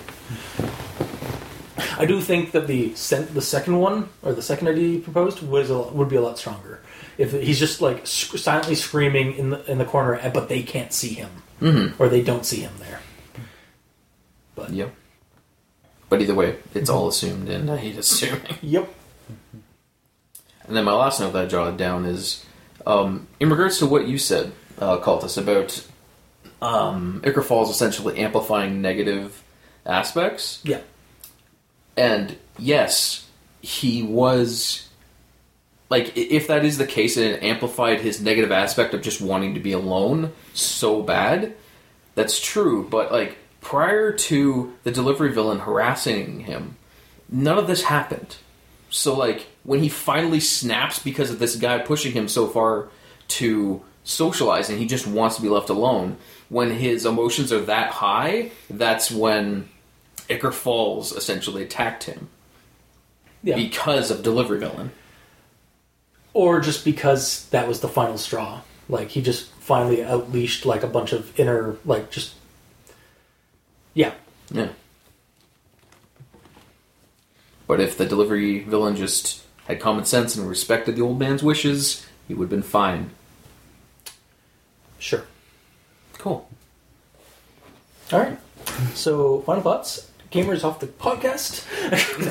I 1.99 2.07
do 2.07 2.20
think 2.20 2.53
that 2.53 2.68
the 2.68 2.95
sen- 2.95 3.35
the 3.35 3.43
second 3.43 3.80
one 3.80 4.09
or 4.22 4.33
the 4.33 4.41
second 4.41 4.68
idea 4.68 4.87
you 4.89 4.99
proposed 5.01 5.43
was 5.43 5.68
a, 5.68 5.78
would 5.83 6.09
be 6.09 6.14
a 6.14 6.22
lot 6.22 6.39
stronger. 6.39 6.80
If 7.18 7.33
he's 7.33 7.59
just 7.59 7.80
like 7.83 8.07
sc- 8.07 8.39
silently 8.39 8.76
screaming 8.76 9.35
in 9.35 9.51
the 9.51 9.68
in 9.68 9.78
the 9.78 9.85
corner, 9.85 10.20
but 10.33 10.49
they 10.49 10.62
can't 10.62 10.93
see 10.93 11.14
him 11.14 11.30
Mm-hmm. 11.61 12.01
or 12.01 12.09
they 12.09 12.22
don't 12.22 12.47
see 12.47 12.61
him 12.61 12.72
there. 12.78 13.01
But 14.55 14.70
Yep. 14.70 14.95
But 16.09 16.20
either 16.22 16.35
way, 16.35 16.59
it's 16.72 16.89
all 16.89 17.09
assumed, 17.09 17.49
and 17.49 17.68
I 17.68 17.78
hate 17.78 17.97
assuming. 17.99 18.43
yep, 18.62 18.89
And 20.67 20.77
then 20.77 20.85
my 20.85 20.93
last 20.93 21.21
note 21.21 21.33
that 21.33 21.45
I 21.45 21.49
jotted 21.49 21.77
down 21.77 22.05
is, 22.05 22.45
um, 22.87 23.27
in 23.41 23.51
regards 23.51 23.79
to 23.79 23.87
what 23.87 24.07
you 24.07 24.19
said, 24.19 24.53
uh, 24.79 24.99
Cultist, 24.99 25.39
about 25.39 25.87
um, 26.61 27.21
Ichor 27.25 27.43
Falls 27.43 27.71
essentially 27.71 28.19
amplifying 28.19 28.81
negative 28.81 29.43
aspects. 29.85 30.61
yeah, 30.65 30.81
And 31.97 32.37
yes, 32.59 33.29
he 33.61 34.03
was 34.03 34.89
like 35.93 36.17
if 36.17 36.47
that 36.47 36.65
is 36.65 36.79
the 36.79 36.87
case 36.87 37.19
and 37.19 37.27
it 37.27 37.43
amplified 37.43 38.01
his 38.01 38.19
negative 38.21 38.51
aspect 38.51 38.95
of 38.95 39.03
just 39.03 39.21
wanting 39.21 39.53
to 39.55 39.61
be 39.61 39.73
alone 39.73 40.33
so 40.55 41.03
bad, 41.03 41.55
that's 42.15 42.41
true, 42.41 42.89
but 42.89 43.13
like 43.13 43.37
prior 43.61 44.11
to 44.13 44.73
the 44.85 44.91
delivery 44.91 45.33
villain 45.33 45.59
harassing 45.59 46.41
him, 46.41 46.77
none 47.29 47.59
of 47.59 47.67
this 47.67 47.83
happened. 47.83 48.37
So 48.89 49.15
like 49.15 49.49
when 49.65 49.81
he 49.81 49.89
finally 49.89 50.41
snaps 50.41 50.99
because 50.99 51.31
of 51.31 51.39
this 51.39 51.57
guy 51.57 51.79
pushing 51.79 52.13
him 52.13 52.29
so 52.29 52.47
far 52.47 52.89
to 53.29 53.83
socialize 54.05 54.69
and 54.69 54.79
he 54.79 54.87
just 54.87 55.07
wants 55.07 55.37
to 55.37 55.43
be 55.43 55.49
left 55.49 55.71
alone, 55.71 56.17
when 56.49 56.71
his 56.71 57.07
emotions 57.07 57.53
are 57.53 57.61
that 57.61 57.91
high, 57.93 58.51
that's 58.69 59.11
when 59.11 59.69
Ichor 60.29 60.53
Falls 60.53 61.13
essentially 61.13 61.63
attacked 61.63 62.05
him 62.05 62.29
yeah, 63.43 63.57
because 63.57 64.11
of 64.11 64.23
delivery 64.23 64.59
villain. 64.59 64.91
or 66.35 66.61
just 66.61 66.85
because 66.85 67.49
that 67.51 67.69
was 67.69 67.81
the 67.81 67.89
final 67.89 68.19
straw. 68.19 68.61
Like 68.89 69.11
he 69.11 69.23
just 69.23 69.51
finally 69.61 70.01
unleashed 70.01 70.67
like 70.67 70.83
a 70.83 70.89
bunch 70.89 71.13
of 71.13 71.39
inner 71.39 71.77
like 71.85 72.11
just 72.11 72.35
yeah, 73.95 74.13
Yeah. 74.51 74.69
But 77.67 77.81
if 77.81 77.97
the 77.97 78.07
delivery 78.07 78.65
villain 78.65 78.97
just 78.97 79.41
had 79.69 79.81
common 79.81 80.05
sense 80.05 80.37
and 80.37 80.49
respected 80.49 80.97
the 80.97 81.03
old 81.03 81.19
man's 81.19 81.43
wishes, 81.43 82.07
he 82.29 82.35
would 82.35 82.45
have 82.45 82.51
been 82.51 82.63
fine. 82.63 83.11
sure. 84.99 85.25
Cool. 86.19 86.49
All 88.13 88.21
right. 88.21 88.39
So, 88.95 89.41
final 89.43 89.63
thoughts. 89.63 90.09
Gamers 90.31 90.65
off 90.65 90.81
the 90.81 90.87
podcast. 90.87 91.67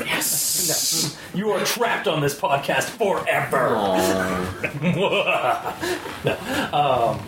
yes. 0.06 1.14
No. 1.14 1.18
You 1.34 1.50
are 1.52 1.64
trapped 1.64 2.08
on 2.10 2.20
this 2.22 2.38
podcast 2.38 2.84
forever. 2.90 3.70
No, 6.24 7.20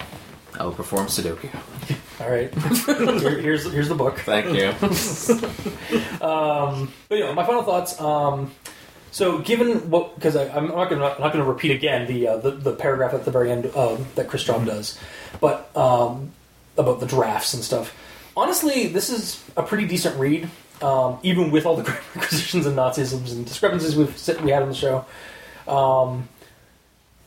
I 0.60 0.64
will 0.66 0.72
perform 0.74 1.08
Sudoku. 1.08 1.49
All 2.22 2.30
right. 2.30 2.54
Here- 3.22 3.39
here's 3.39 3.72
here's 3.72 3.89
the 3.89 3.95
book. 3.95 4.20
Thank 4.20 4.54
you. 4.56 4.72
But 6.20 7.18
yeah, 7.18 7.34
my 7.34 7.43
final 7.45 7.64
thoughts. 7.64 7.99
Um, 7.99 8.51
so, 9.14 9.38
given 9.38 9.91
what, 9.91 10.16
because 10.16 10.36
I'm 10.36 10.70
not 10.70 10.89
going 10.89 10.99
to 10.99 11.22
not 11.22 11.34
to 11.34 11.43
repeat 11.43 11.70
again 11.70 12.07
the, 12.07 12.30
uh, 12.30 12.38
the 12.38 12.49
the 12.49 12.74
paragraph 12.74 13.14
at 13.14 13.26
the 13.26 13.32
very 13.32 13.51
end 13.51 13.68
um, 13.76 14.07
that 14.16 14.28
Kris 14.28 14.43
Straub 14.43 14.66
does, 14.66 14.97
but 15.39 15.70
um, 15.78 16.32
about 16.80 16.99
the 16.99 17.05
drafts 17.05 17.53
and 17.53 17.64
stuff. 17.64 17.95
Honestly, 18.36 18.88
this 18.88 19.11
is 19.11 19.43
a 19.55 19.61
pretty 19.61 19.86
decent 19.86 20.20
read, 20.20 20.49
um, 20.82 21.20
even 21.22 21.51
with 21.51 21.68
all 21.68 21.76
the 21.76 21.88
acquisitions 22.16 22.66
and 22.66 22.76
Nazisms 22.76 23.32
and 23.34 23.45
discrepancies 23.45 23.95
we've 23.95 24.43
we 24.43 24.49
had 24.49 24.64
on 24.64 24.70
the 24.70 24.74
show. 24.74 25.05
Um, 25.68 26.28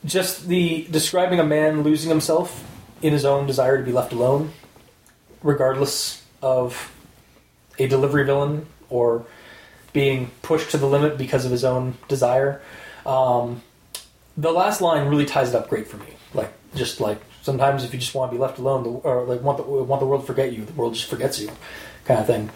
just 0.03 0.45
the 0.49 0.85
describing 0.91 1.39
a 1.39 1.45
man 1.45 1.83
losing 1.83 2.09
himself 2.09 2.69
in 3.01 3.13
his 3.13 3.23
own 3.23 3.47
desire 3.47 3.77
to 3.77 3.83
be 3.83 3.93
left 3.93 4.11
alone, 4.11 4.51
regardless 5.41 6.21
of 6.41 6.93
a 7.79 7.87
delivery 7.87 8.25
villain 8.25 8.65
or 8.89 9.25
being 9.97 10.29
pushed 10.43 10.69
to 10.69 10.77
the 10.77 10.85
limit 10.85 11.17
because 11.17 11.43
of 11.43 11.49
his 11.49 11.65
own 11.65 11.95
desire. 12.07 12.61
Um, 13.03 13.63
the 14.37 14.51
last 14.51 14.79
line 14.79 15.07
really 15.07 15.25
ties 15.25 15.49
it 15.49 15.55
up 15.55 15.69
great 15.69 15.87
for 15.87 15.97
me. 15.97 16.13
Like 16.35 16.53
just 16.75 17.01
like 17.01 17.19
sometimes 17.41 17.83
if 17.83 17.95
you 17.95 17.99
just 17.99 18.13
want 18.13 18.31
to 18.31 18.37
be 18.37 18.39
left 18.39 18.59
alone, 18.59 18.83
the, 18.83 18.89
or 18.89 19.23
like 19.23 19.41
want 19.41 19.57
the 19.57 19.63
want 19.63 19.99
the 19.99 20.05
world 20.05 20.21
to 20.21 20.27
forget 20.27 20.53
you, 20.53 20.65
the 20.65 20.73
world 20.73 20.93
just 20.93 21.09
forgets 21.09 21.39
you, 21.39 21.49
kind 22.05 22.19
of 22.19 22.27
thing. 22.27 22.51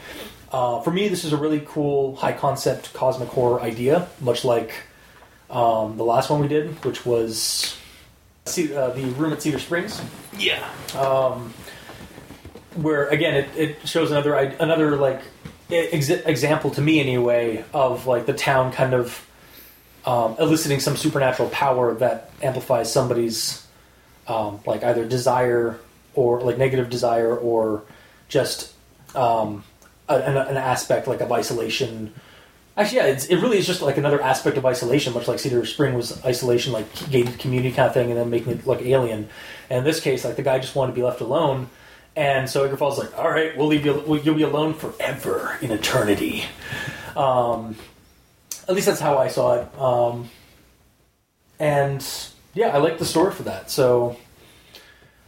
Uh, 0.52 0.82
for 0.82 0.92
me, 0.92 1.08
this 1.08 1.24
is 1.26 1.34
a 1.34 1.38
really 1.38 1.64
cool 1.66 2.16
high 2.16 2.34
concept 2.34 2.94
cosmic 2.94 3.30
horror 3.30 3.60
idea, 3.60 4.08
much 4.20 4.46
like 4.46 4.74
um, 5.50 5.98
the 5.98 6.04
last 6.04 6.30
one 6.30 6.42
we 6.42 6.48
did, 6.48 6.86
which 6.86 7.08
was 7.08 7.76
uh, 8.46 8.90
the 8.92 9.14
room 9.18 9.34
at 9.34 9.42
Cedar 9.42 9.58
Springs 9.58 10.00
yeah. 10.38 10.70
where 12.76 13.08
again 13.08 13.34
it, 13.34 13.50
it 13.58 13.88
shows 13.88 14.12
another 14.12 14.36
another 14.36 14.96
like 14.96 15.22
ex- 15.74 16.10
example 16.10 16.72
to 16.72 16.82
me 16.82 17.00
anyway 17.00 17.64
of 17.74 18.08
like 18.08 18.26
the 18.26 18.34
town 18.34 18.72
kind 18.72 18.94
of 18.94 19.28
um, 20.06 20.36
eliciting 20.40 20.80
some 20.80 20.98
supernatural 20.98 21.50
power 21.50 21.94
that 21.96 22.32
amplifies 22.42 22.92
somebody's 22.92 23.66
um, 24.28 24.60
like 24.66 24.84
either 24.84 25.06
desire 25.06 25.80
or 26.14 26.42
like 26.42 26.58
negative 26.58 26.90
desire 26.90 27.36
or 27.36 27.84
just 28.28 28.74
um, 29.16 29.64
an, 30.10 30.38
an 30.38 30.58
aspect 30.58 31.08
like 31.08 31.22
of 31.22 31.32
isolation. 31.32 32.14
Actually 32.78 32.98
yeah 32.98 33.06
it's, 33.08 33.26
it 33.26 33.36
really 33.38 33.58
is 33.58 33.68
just 33.68 33.82
like 33.82 33.98
another 33.98 34.22
aspect 34.22 34.58
of 34.58 34.66
isolation 34.66 35.14
much 35.14 35.28
like 35.28 35.40
cedar 35.40 35.66
spring 35.66 35.94
was 35.94 36.24
isolation 36.24 36.72
like 36.72 36.88
gated 37.12 37.38
community 37.38 37.74
kind 37.74 37.88
of 37.88 37.94
thing 37.94 38.10
and 38.10 38.20
then 38.20 38.30
making 38.30 38.54
it 38.54 38.66
look 38.66 38.82
alien. 38.82 39.30
And 39.70 39.80
in 39.80 39.84
this 39.84 40.00
case 40.00 40.24
like 40.26 40.36
the 40.36 40.44
guy 40.44 40.60
just 40.60 40.76
wanted 40.76 40.94
to 40.94 40.96
be 40.96 41.04
left 41.04 41.22
alone 41.22 41.70
and 42.16 42.50
so 42.50 42.66
Ichor 42.66 42.78
Falls 42.78 43.00
like, 43.00 43.18
all 43.18 43.30
right, 43.30 43.56
we'll 43.58 43.68
leave 43.68 43.86
you. 43.86 44.04
You'll 44.24 44.36
be 44.36 44.44
alone 44.44 44.74
forever 44.74 45.58
in 45.62 45.72
eternity. 45.72 46.44
Um, 47.16 47.76
at 48.68 48.76
least 48.76 48.88
that's 48.88 49.00
how 49.00 49.18
I 49.18 49.28
saw 49.28 49.56
it. 49.56 49.80
Um, 49.80 50.30
and 51.60 52.06
yeah, 52.54 52.70
I 52.70 52.78
like 52.78 52.98
the 52.98 53.06
story 53.06 53.34
for 53.34 53.44
that. 53.44 53.70
So 53.70 54.18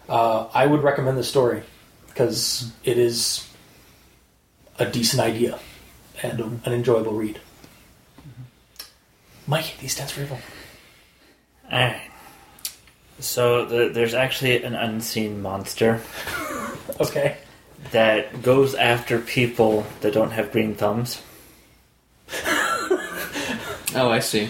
uh, 0.09 0.47
I 0.53 0.65
would 0.65 0.84
recommend 0.84 1.17
the 1.17 1.23
story 1.23 1.63
because 2.07 2.71
it 2.84 2.97
is 2.97 3.49
a 4.79 4.86
decent 4.86 5.21
idea 5.21 5.59
and 6.21 6.39
an 6.65 6.73
enjoyable 6.73 7.13
read. 7.13 7.39
Mike, 9.47 9.75
these 9.79 9.97
stats 9.97 10.11
for 10.11 10.21
evil. 10.21 10.39
Alright. 11.65 12.12
So 13.24 13.65
the, 13.65 13.89
there's 13.89 14.13
actually 14.13 14.63
an 14.63 14.76
unseen 14.76 15.41
monster 15.41 16.01
Okay. 16.99 17.38
that 17.91 18.41
goes 18.41 18.76
after 18.76 19.19
people 19.19 19.86
that 20.01 20.13
don't 20.13 20.32
have 20.32 20.51
green 20.51 20.76
thumbs. 20.76 21.21
Oh, 23.95 24.09
I 24.09 24.19
see. 24.19 24.49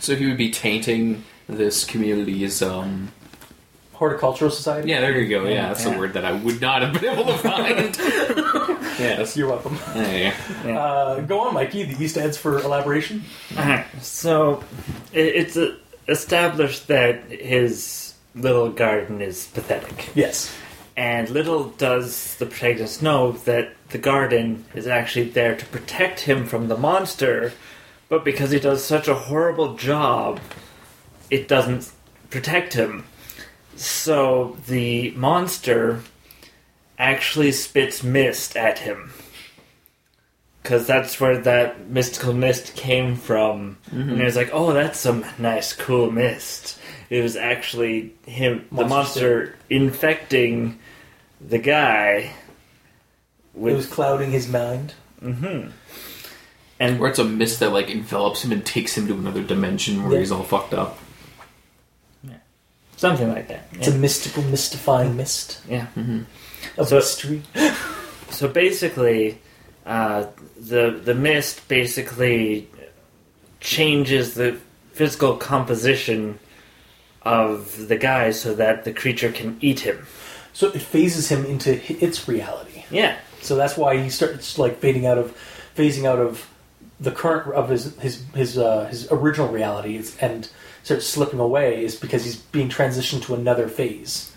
So 0.00 0.16
he 0.16 0.24
would 0.26 0.38
be 0.38 0.50
tainting 0.50 1.24
this 1.46 1.84
community's. 1.84 2.62
um... 2.62 3.12
Horticultural 3.92 4.50
Society. 4.50 4.88
Yeah, 4.88 5.02
there 5.02 5.20
you 5.20 5.28
go. 5.28 5.44
Yeah, 5.46 5.68
that's 5.68 5.84
Yeah. 5.84 5.92
the 5.92 5.98
word 5.98 6.14
that 6.14 6.24
I 6.24 6.32
would 6.32 6.58
not 6.62 6.80
have 6.80 6.94
been 6.98 7.12
able 7.12 7.26
to 7.26 7.36
find. 7.36 7.94
yes. 8.98 9.36
You're 9.36 9.48
welcome. 9.48 9.74
Hey. 9.92 10.32
Uh, 10.64 11.20
go 11.20 11.40
on, 11.40 11.52
Mikey. 11.52 11.84
The 11.84 12.02
E 12.02 12.08
stands 12.08 12.38
for 12.38 12.60
elaboration. 12.60 13.24
Alright, 13.58 13.84
so 14.00 14.64
it, 15.12 15.26
it's 15.26 15.56
uh 15.58 15.76
established 16.08 16.88
that 16.88 17.30
his 17.30 18.14
little 18.34 18.70
garden 18.70 19.20
is 19.20 19.46
pathetic. 19.48 20.10
Yes. 20.14 20.54
And 20.96 21.28
little 21.30 21.70
does 21.70 22.36
the 22.36 22.46
protagonist 22.46 23.02
know 23.02 23.32
that 23.32 23.74
the 23.90 23.98
garden 23.98 24.64
is 24.74 24.86
actually 24.86 25.30
there 25.30 25.56
to 25.56 25.66
protect 25.66 26.20
him 26.20 26.46
from 26.46 26.68
the 26.68 26.76
monster, 26.76 27.52
but 28.08 28.24
because 28.24 28.50
he 28.50 28.58
does 28.58 28.84
such 28.84 29.08
a 29.08 29.14
horrible 29.14 29.74
job, 29.74 30.40
it 31.30 31.48
doesn't 31.48 31.92
protect 32.30 32.74
him. 32.74 33.04
So 33.76 34.58
the 34.66 35.12
monster 35.12 36.02
actually 36.98 37.52
spits 37.52 38.02
mist 38.02 38.56
at 38.56 38.80
him. 38.80 39.12
Because 40.62 40.86
that's 40.86 41.18
where 41.20 41.38
that 41.38 41.88
mystical 41.88 42.32
mist 42.32 42.76
came 42.76 43.16
from. 43.16 43.78
And 43.90 44.16
he 44.18 44.22
was 44.22 44.36
like, 44.36 44.50
oh, 44.52 44.72
that's 44.72 44.98
some 45.00 45.24
nice, 45.38 45.72
cool 45.72 46.10
mist. 46.10 46.78
It 47.10 47.20
was 47.22 47.34
actually 47.36 48.14
him, 48.26 48.66
the 48.70 48.84
Monster 48.86 48.90
monster, 48.90 49.56
infecting 49.68 50.78
the 51.40 51.58
guy 51.58 52.32
It 53.56 53.74
was 53.74 53.86
clouding 53.86 54.30
his 54.30 54.48
mind. 54.48 54.94
hmm 55.20 55.68
and 56.80 56.98
where 56.98 57.10
it's 57.10 57.18
a 57.20 57.24
mist 57.24 57.60
that 57.60 57.70
like 57.72 57.88
envelops 57.90 58.44
him 58.44 58.50
and 58.50 58.64
takes 58.66 58.96
him 58.98 59.06
to 59.06 59.14
another 59.14 59.42
dimension 59.42 60.02
where 60.02 60.14
Yeah. 60.14 60.18
he's 60.20 60.32
all 60.32 60.42
fucked 60.42 60.74
up. 60.74 60.98
something 62.96 63.28
like 63.28 63.48
that. 63.48 63.68
It's 63.72 63.88
a 63.88 63.94
mystical, 63.98 64.42
mystifying 64.44 65.16
mist 65.16 65.60
yeah. 65.68 65.86
of 66.76 66.88
So- 66.88 66.96
mystery. 66.96 67.42
So 68.30 68.48
basically, 68.48 69.38
uh, 69.86 70.26
the 70.58 71.00
the 71.04 71.14
mist 71.14 71.66
basically 71.68 72.68
changes 73.60 74.34
the 74.34 74.58
physical 74.92 75.36
composition 75.36 76.38
of 77.22 77.88
the 77.88 77.96
guy 77.96 78.30
so 78.30 78.54
that 78.54 78.84
the 78.84 78.92
creature 78.92 79.32
can 79.32 79.56
eat 79.60 79.80
him. 79.80 80.06
So 80.52 80.68
it 80.68 80.82
phases 80.82 81.28
him 81.28 81.46
into 81.46 81.80
its 82.04 82.28
reality. 82.28 82.84
Yeah. 82.90 83.16
So 83.40 83.56
that's 83.56 83.76
why 83.76 83.96
he 83.96 84.10
starts 84.10 84.58
like 84.58 84.78
fading 84.78 85.06
out 85.06 85.18
of, 85.18 85.36
phasing 85.76 86.04
out 86.04 86.18
of 86.18 86.48
the 87.00 87.10
current 87.10 87.54
of 87.54 87.68
his 87.68 87.96
his 87.98 88.24
his 88.34 88.58
uh, 88.58 88.86
his 88.86 89.10
original 89.10 89.48
reality 89.48 90.02
and 90.20 90.48
starts 90.82 91.06
slipping 91.06 91.40
away 91.40 91.84
is 91.84 91.96
because 91.96 92.24
he's 92.24 92.36
being 92.36 92.68
transitioned 92.68 93.22
to 93.22 93.34
another 93.34 93.68
phase. 93.68 94.32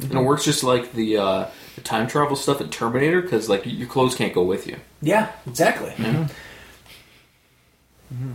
And 0.00 0.12
it 0.12 0.22
works 0.24 0.44
just 0.44 0.64
like 0.64 0.92
the, 0.92 1.18
uh, 1.18 1.46
the 1.74 1.80
time 1.80 2.06
travel 2.06 2.36
stuff 2.36 2.60
in 2.60 2.70
Terminator 2.70 3.20
because 3.22 3.48
like 3.48 3.62
your 3.66 3.88
clothes 3.88 4.14
can't 4.14 4.34
go 4.34 4.42
with 4.42 4.66
you. 4.66 4.76
Yeah, 5.02 5.32
exactly. 5.46 5.92
Yeah. 5.98 6.04
Mm-hmm. 6.04 6.22
Mm-hmm. 8.14 8.32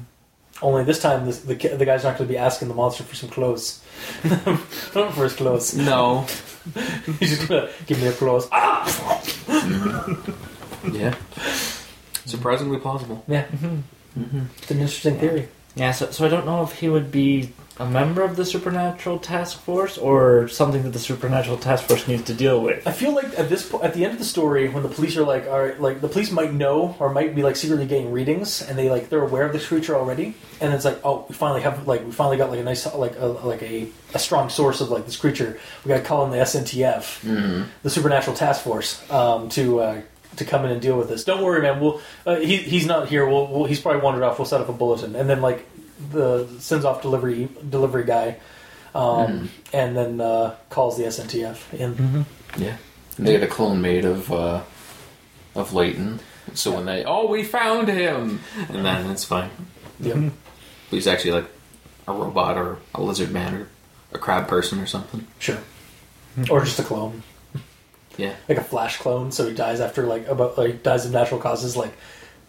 Only 0.61 0.83
this 0.83 1.01
time, 1.01 1.25
this, 1.25 1.39
the 1.39 1.55
the 1.55 1.85
guy's 1.85 2.03
not 2.03 2.17
going 2.17 2.27
to 2.27 2.33
be 2.33 2.37
asking 2.37 2.67
the 2.67 2.73
monster 2.73 3.03
for 3.03 3.15
some 3.15 3.29
clothes. 3.29 3.81
not 4.23 4.57
for 5.13 5.23
his 5.23 5.33
clothes. 5.33 5.75
No. 5.75 6.25
He's 7.19 7.37
just 7.37 7.47
going 7.47 7.67
to 7.67 7.73
give 7.85 7.97
me 7.99 8.05
your 8.05 8.13
clothes. 8.13 8.49
Ah! 8.51 9.21
yeah. 10.91 11.15
Surprisingly 12.25 12.77
plausible. 12.77 13.23
Yeah, 13.27 13.45
mm-hmm. 13.47 14.41
it's 14.57 14.71
an 14.71 14.79
interesting 14.79 15.17
theory. 15.17 15.47
Yeah, 15.75 15.91
so, 15.93 16.11
so 16.11 16.25
I 16.25 16.29
don't 16.29 16.45
know 16.45 16.61
if 16.63 16.73
he 16.73 16.89
would 16.89 17.11
be 17.11 17.53
a 17.79 17.85
member 17.85 18.21
of 18.21 18.35
the 18.35 18.43
Supernatural 18.43 19.19
Task 19.19 19.57
Force 19.61 19.97
or 19.97 20.49
something 20.49 20.83
that 20.83 20.89
the 20.89 20.99
Supernatural 20.99 21.57
Task 21.57 21.85
Force 21.85 22.07
needs 22.09 22.23
to 22.23 22.33
deal 22.33 22.61
with. 22.61 22.85
I 22.85 22.91
feel 22.91 23.15
like 23.15 23.39
at 23.39 23.47
this 23.47 23.69
po- 23.69 23.81
at 23.81 23.93
the 23.93 24.03
end 24.03 24.13
of 24.13 24.19
the 24.19 24.25
story, 24.25 24.67
when 24.67 24.83
the 24.83 24.89
police 24.89 25.15
are 25.15 25.23
like, 25.23 25.47
all 25.47 25.63
right, 25.63 25.79
like 25.79 26.01
the 26.01 26.09
police 26.09 26.29
might 26.29 26.53
know 26.53 26.95
or 26.99 27.09
might 27.09 27.33
be 27.35 27.41
like 27.41 27.55
secretly 27.55 27.85
getting 27.87 28.11
readings, 28.11 28.61
and 28.61 28.77
they 28.77 28.89
like 28.89 29.07
they're 29.07 29.23
aware 29.23 29.45
of 29.45 29.53
this 29.53 29.65
creature 29.65 29.95
already, 29.95 30.35
and 30.59 30.73
it's 30.73 30.83
like, 30.83 30.99
oh, 31.05 31.25
we 31.29 31.35
finally 31.35 31.61
have 31.61 31.87
like 31.87 32.03
we 32.05 32.11
finally 32.11 32.35
got 32.35 32.49
like 32.49 32.59
a 32.59 32.63
nice 32.63 32.85
like 32.93 33.17
a, 33.17 33.25
like 33.25 33.63
a, 33.63 33.87
a 34.13 34.19
strong 34.19 34.49
source 34.49 34.81
of 34.81 34.89
like 34.89 35.05
this 35.05 35.15
creature. 35.15 35.57
We 35.85 35.89
got 35.89 35.97
to 35.99 36.03
call 36.03 36.25
in 36.25 36.31
the 36.31 36.37
SNTF, 36.37 37.65
the 37.83 37.89
Supernatural 37.89 38.35
Task 38.35 38.61
Force, 38.63 39.09
um, 39.09 39.49
to. 39.49 39.79
Uh, 39.79 40.01
to 40.35 40.45
come 40.45 40.63
in 40.63 40.71
and 40.71 40.81
deal 40.81 40.97
with 40.97 41.09
this. 41.09 41.25
Don't 41.25 41.43
worry, 41.43 41.61
man. 41.61 41.81
We'll 41.81 41.99
uh, 42.25 42.37
he, 42.37 42.57
he's 42.57 42.85
not 42.85 43.09
here. 43.09 43.27
We'll, 43.27 43.47
we'll 43.47 43.65
he's 43.65 43.81
probably 43.81 44.01
wandered 44.01 44.23
off. 44.23 44.39
We'll 44.39 44.45
set 44.45 44.61
up 44.61 44.69
a 44.69 44.73
bulletin, 44.73 45.15
and 45.15 45.29
then 45.29 45.41
like 45.41 45.65
the 46.11 46.47
sends 46.59 46.85
off 46.85 47.01
delivery 47.01 47.49
delivery 47.69 48.05
guy, 48.05 48.37
um, 48.95 49.49
and 49.73 49.95
then 49.95 50.21
uh, 50.21 50.55
calls 50.69 50.97
the 50.97 51.03
SNTF 51.03 51.73
in. 51.73 52.25
Yeah. 52.57 52.77
And 53.17 53.27
they 53.27 53.33
had 53.33 53.43
a 53.43 53.47
clone 53.47 53.81
made 53.81 54.05
of 54.05 54.31
uh, 54.31 54.61
of 55.55 55.73
Leighton. 55.73 56.19
So 56.53 56.75
when 56.75 56.85
they 56.85 57.03
oh 57.05 57.27
we 57.27 57.43
found 57.43 57.87
him 57.89 58.39
and 58.69 58.85
then 58.85 59.09
it's 59.11 59.23
fine. 59.25 59.51
Yep. 59.99 60.15
But 60.89 60.95
he's 60.95 61.05
actually 61.07 61.31
like 61.31 61.45
a 62.07 62.13
robot 62.13 62.57
or 62.57 62.77
a 62.95 63.01
lizard 63.01 63.31
man 63.31 63.53
or 63.53 63.67
a 64.13 64.17
crab 64.17 64.47
person 64.47 64.79
or 64.79 64.87
something. 64.87 65.27
Sure. 65.37 65.59
Or 66.49 66.61
just 66.63 66.79
a 66.79 66.83
clone, 66.83 67.21
Yeah. 68.17 68.33
like 68.47 68.57
a 68.57 68.63
flash 68.63 68.97
clone. 68.97 69.31
So 69.31 69.47
he 69.47 69.53
dies 69.53 69.79
after 69.81 70.03
like 70.07 70.27
about 70.27 70.57
like 70.57 70.81
dies 70.81 71.05
of 71.05 71.11
natural 71.11 71.39
causes 71.39 71.75
like 71.75 71.93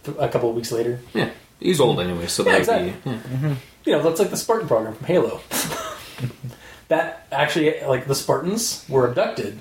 th- 0.05 0.17
a 0.21 0.29
couple 0.29 0.49
of 0.49 0.55
weeks 0.57 0.71
later. 0.73 1.01
Yeah. 1.13 1.31
He's 1.61 1.79
old 1.81 2.01
anyway, 2.01 2.27
so 2.27 2.45
Yeah, 2.45 2.59
that'd 2.59 2.85
exactly. 2.85 3.13
be 3.13 3.17
yeah. 3.17 3.23
Mm-hmm. 3.23 3.53
You 3.85 3.93
know, 3.93 4.03
that's 4.03 4.19
like 4.21 4.31
the 4.31 4.37
Spartan 4.37 4.67
program 4.69 4.95
from 4.95 5.07
Halo. 5.07 5.41
that 6.89 7.27
actually, 7.31 7.81
like 7.83 8.07
the 8.07 8.15
Spartans 8.15 8.85
were 8.89 9.07
abducted, 9.07 9.59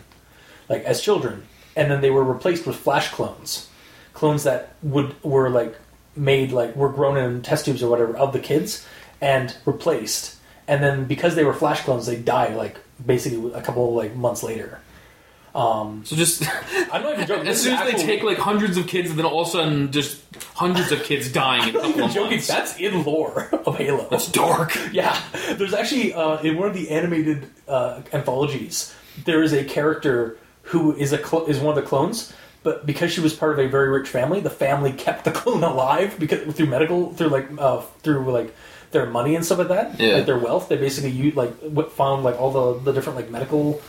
like 0.67 0.83
as 0.83 1.01
children, 1.01 1.45
and 1.75 1.89
then 1.91 2.01
they 2.01 2.09
were 2.09 2.23
replaced 2.23 2.65
with 2.65 2.75
flash 2.75 3.11
clones, 3.11 3.69
clones 4.13 4.43
that 4.43 4.73
would 4.81 5.21
were 5.23 5.49
like 5.49 5.75
made 6.15 6.51
like 6.51 6.75
were 6.75 6.89
grown 6.89 7.17
in 7.17 7.41
test 7.41 7.65
tubes 7.65 7.81
or 7.83 7.89
whatever 7.89 8.15
of 8.17 8.33
the 8.33 8.39
kids, 8.39 8.85
and 9.21 9.55
replaced. 9.65 10.35
And 10.67 10.83
then 10.83 11.05
because 11.05 11.35
they 11.35 11.43
were 11.43 11.53
flash 11.53 11.81
clones, 11.81 12.05
they 12.05 12.17
die 12.17 12.53
like 12.55 12.77
basically 13.03 13.53
a 13.53 13.61
couple 13.61 13.93
like 13.93 14.15
months 14.15 14.43
later. 14.43 14.79
Um, 15.55 16.03
So 16.05 16.15
just 16.15 16.43
I'm 16.93 17.01
not 17.03 17.13
even 17.13 17.27
joking. 17.27 17.47
as 17.47 17.61
soon 17.61 17.73
as 17.73 17.91
they 17.91 17.97
take 18.03 18.23
like 18.23 18.37
hundreds 18.37 18.77
of 18.77 18.87
kids 18.87 19.09
and 19.09 19.17
then 19.17 19.25
all 19.25 19.41
of 19.41 19.47
a 19.47 19.51
sudden 19.51 19.91
just 19.91 20.21
hundreds 20.55 20.91
of 20.91 21.03
kids 21.03 21.31
dying 21.31 21.69
in 21.69 21.75
a 21.75 21.79
couple 21.81 22.03
of 22.03 22.11
joking. 22.11 22.31
months. 22.37 22.47
That's 22.47 22.77
in 22.79 23.03
lore 23.03 23.49
of 23.65 23.77
Halo. 23.77 24.07
That's 24.09 24.31
dark. 24.31 24.77
Yeah, 24.91 25.19
there's 25.57 25.73
actually 25.73 26.13
uh, 26.13 26.37
in 26.41 26.57
one 26.57 26.67
of 26.67 26.73
the 26.73 26.89
animated 26.89 27.47
uh, 27.67 28.01
anthologies, 28.13 28.93
there 29.25 29.41
is 29.43 29.53
a 29.53 29.63
character 29.63 30.37
who 30.63 30.95
is 30.95 31.13
a 31.13 31.17
cl- 31.25 31.45
is 31.45 31.59
one 31.59 31.75
of 31.77 31.83
the 31.83 31.87
clones, 31.87 32.31
but 32.63 32.85
because 32.85 33.11
she 33.11 33.21
was 33.21 33.33
part 33.33 33.53
of 33.53 33.59
a 33.59 33.67
very 33.67 33.89
rich 33.89 34.07
family, 34.07 34.39
the 34.39 34.49
family 34.49 34.91
kept 34.93 35.25
the 35.25 35.31
clone 35.39 35.63
alive 35.63 36.15
because 36.19 36.53
through 36.55 36.67
medical 36.67 37.13
through 37.13 37.29
like 37.29 37.47
uh, 37.57 37.81
through 38.03 38.31
like 38.31 38.53
their 38.91 39.05
money 39.05 39.35
and 39.35 39.45
stuff 39.45 39.59
like 39.59 39.67
that, 39.69 39.99
Yeah. 39.99 40.15
like 40.17 40.25
their 40.25 40.37
wealth. 40.39 40.69
They 40.69 40.77
basically 40.77 41.11
u- 41.11 41.31
like 41.31 41.53
found 41.91 42.23
like 42.23 42.39
all 42.39 42.51
the 42.51 42.79
the 42.83 42.91
different 42.91 43.17
like 43.17 43.29
medical 43.29 43.81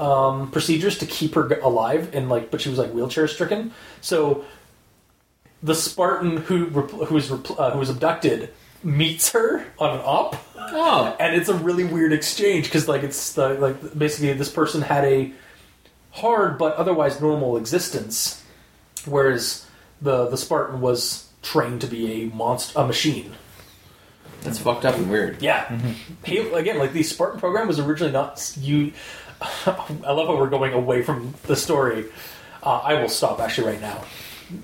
um, 0.00 0.50
procedures 0.50 0.98
to 0.98 1.06
keep 1.06 1.34
her 1.34 1.46
alive 1.60 2.14
and 2.14 2.28
like, 2.28 2.50
but 2.50 2.60
she 2.60 2.68
was 2.70 2.78
like 2.78 2.90
wheelchair 2.92 3.28
stricken. 3.28 3.72
So 4.00 4.44
the 5.62 5.74
Spartan 5.74 6.38
who 6.38 6.66
who 6.66 7.14
was 7.14 7.30
uh, 7.30 7.70
who 7.72 7.78
was 7.78 7.90
abducted 7.90 8.52
meets 8.82 9.30
her 9.32 9.64
on 9.78 9.90
an 9.98 10.02
op 10.04 10.36
Oh. 10.72 11.16
and 11.18 11.34
it's 11.34 11.48
a 11.48 11.54
really 11.54 11.84
weird 11.84 12.12
exchange 12.12 12.64
because 12.64 12.86
like 12.88 13.02
it's 13.02 13.32
the, 13.34 13.50
like 13.54 13.98
basically 13.98 14.32
this 14.34 14.50
person 14.50 14.80
had 14.82 15.04
a 15.04 15.32
hard 16.12 16.56
but 16.58 16.76
otherwise 16.76 17.20
normal 17.20 17.56
existence 17.56 18.42
whereas 19.04 19.66
the 20.00 20.28
the 20.28 20.36
spartan 20.36 20.80
was 20.80 21.28
trained 21.42 21.80
to 21.80 21.86
be 21.86 22.22
a 22.22 22.26
monster 22.34 22.78
a 22.78 22.86
machine 22.86 23.32
That's 24.42 24.58
fucked 24.58 24.84
up 24.86 24.94
and 24.96 25.10
weird. 25.10 25.42
yeah 25.42 25.76
Halo, 26.24 26.54
again 26.54 26.78
like 26.78 26.92
the 26.92 27.02
spartan 27.02 27.40
program 27.40 27.66
was 27.68 27.78
originally 27.80 28.12
not 28.12 28.54
you 28.60 28.92
i 29.66 30.12
love 30.12 30.26
how 30.28 30.36
we're 30.36 30.48
going 30.50 30.72
away 30.72 31.02
from 31.02 31.34
the 31.44 31.56
story 31.56 32.06
uh, 32.62 32.78
i 32.78 32.94
will 33.00 33.08
stop 33.08 33.40
actually 33.40 33.68
right 33.68 33.80
now 33.80 34.04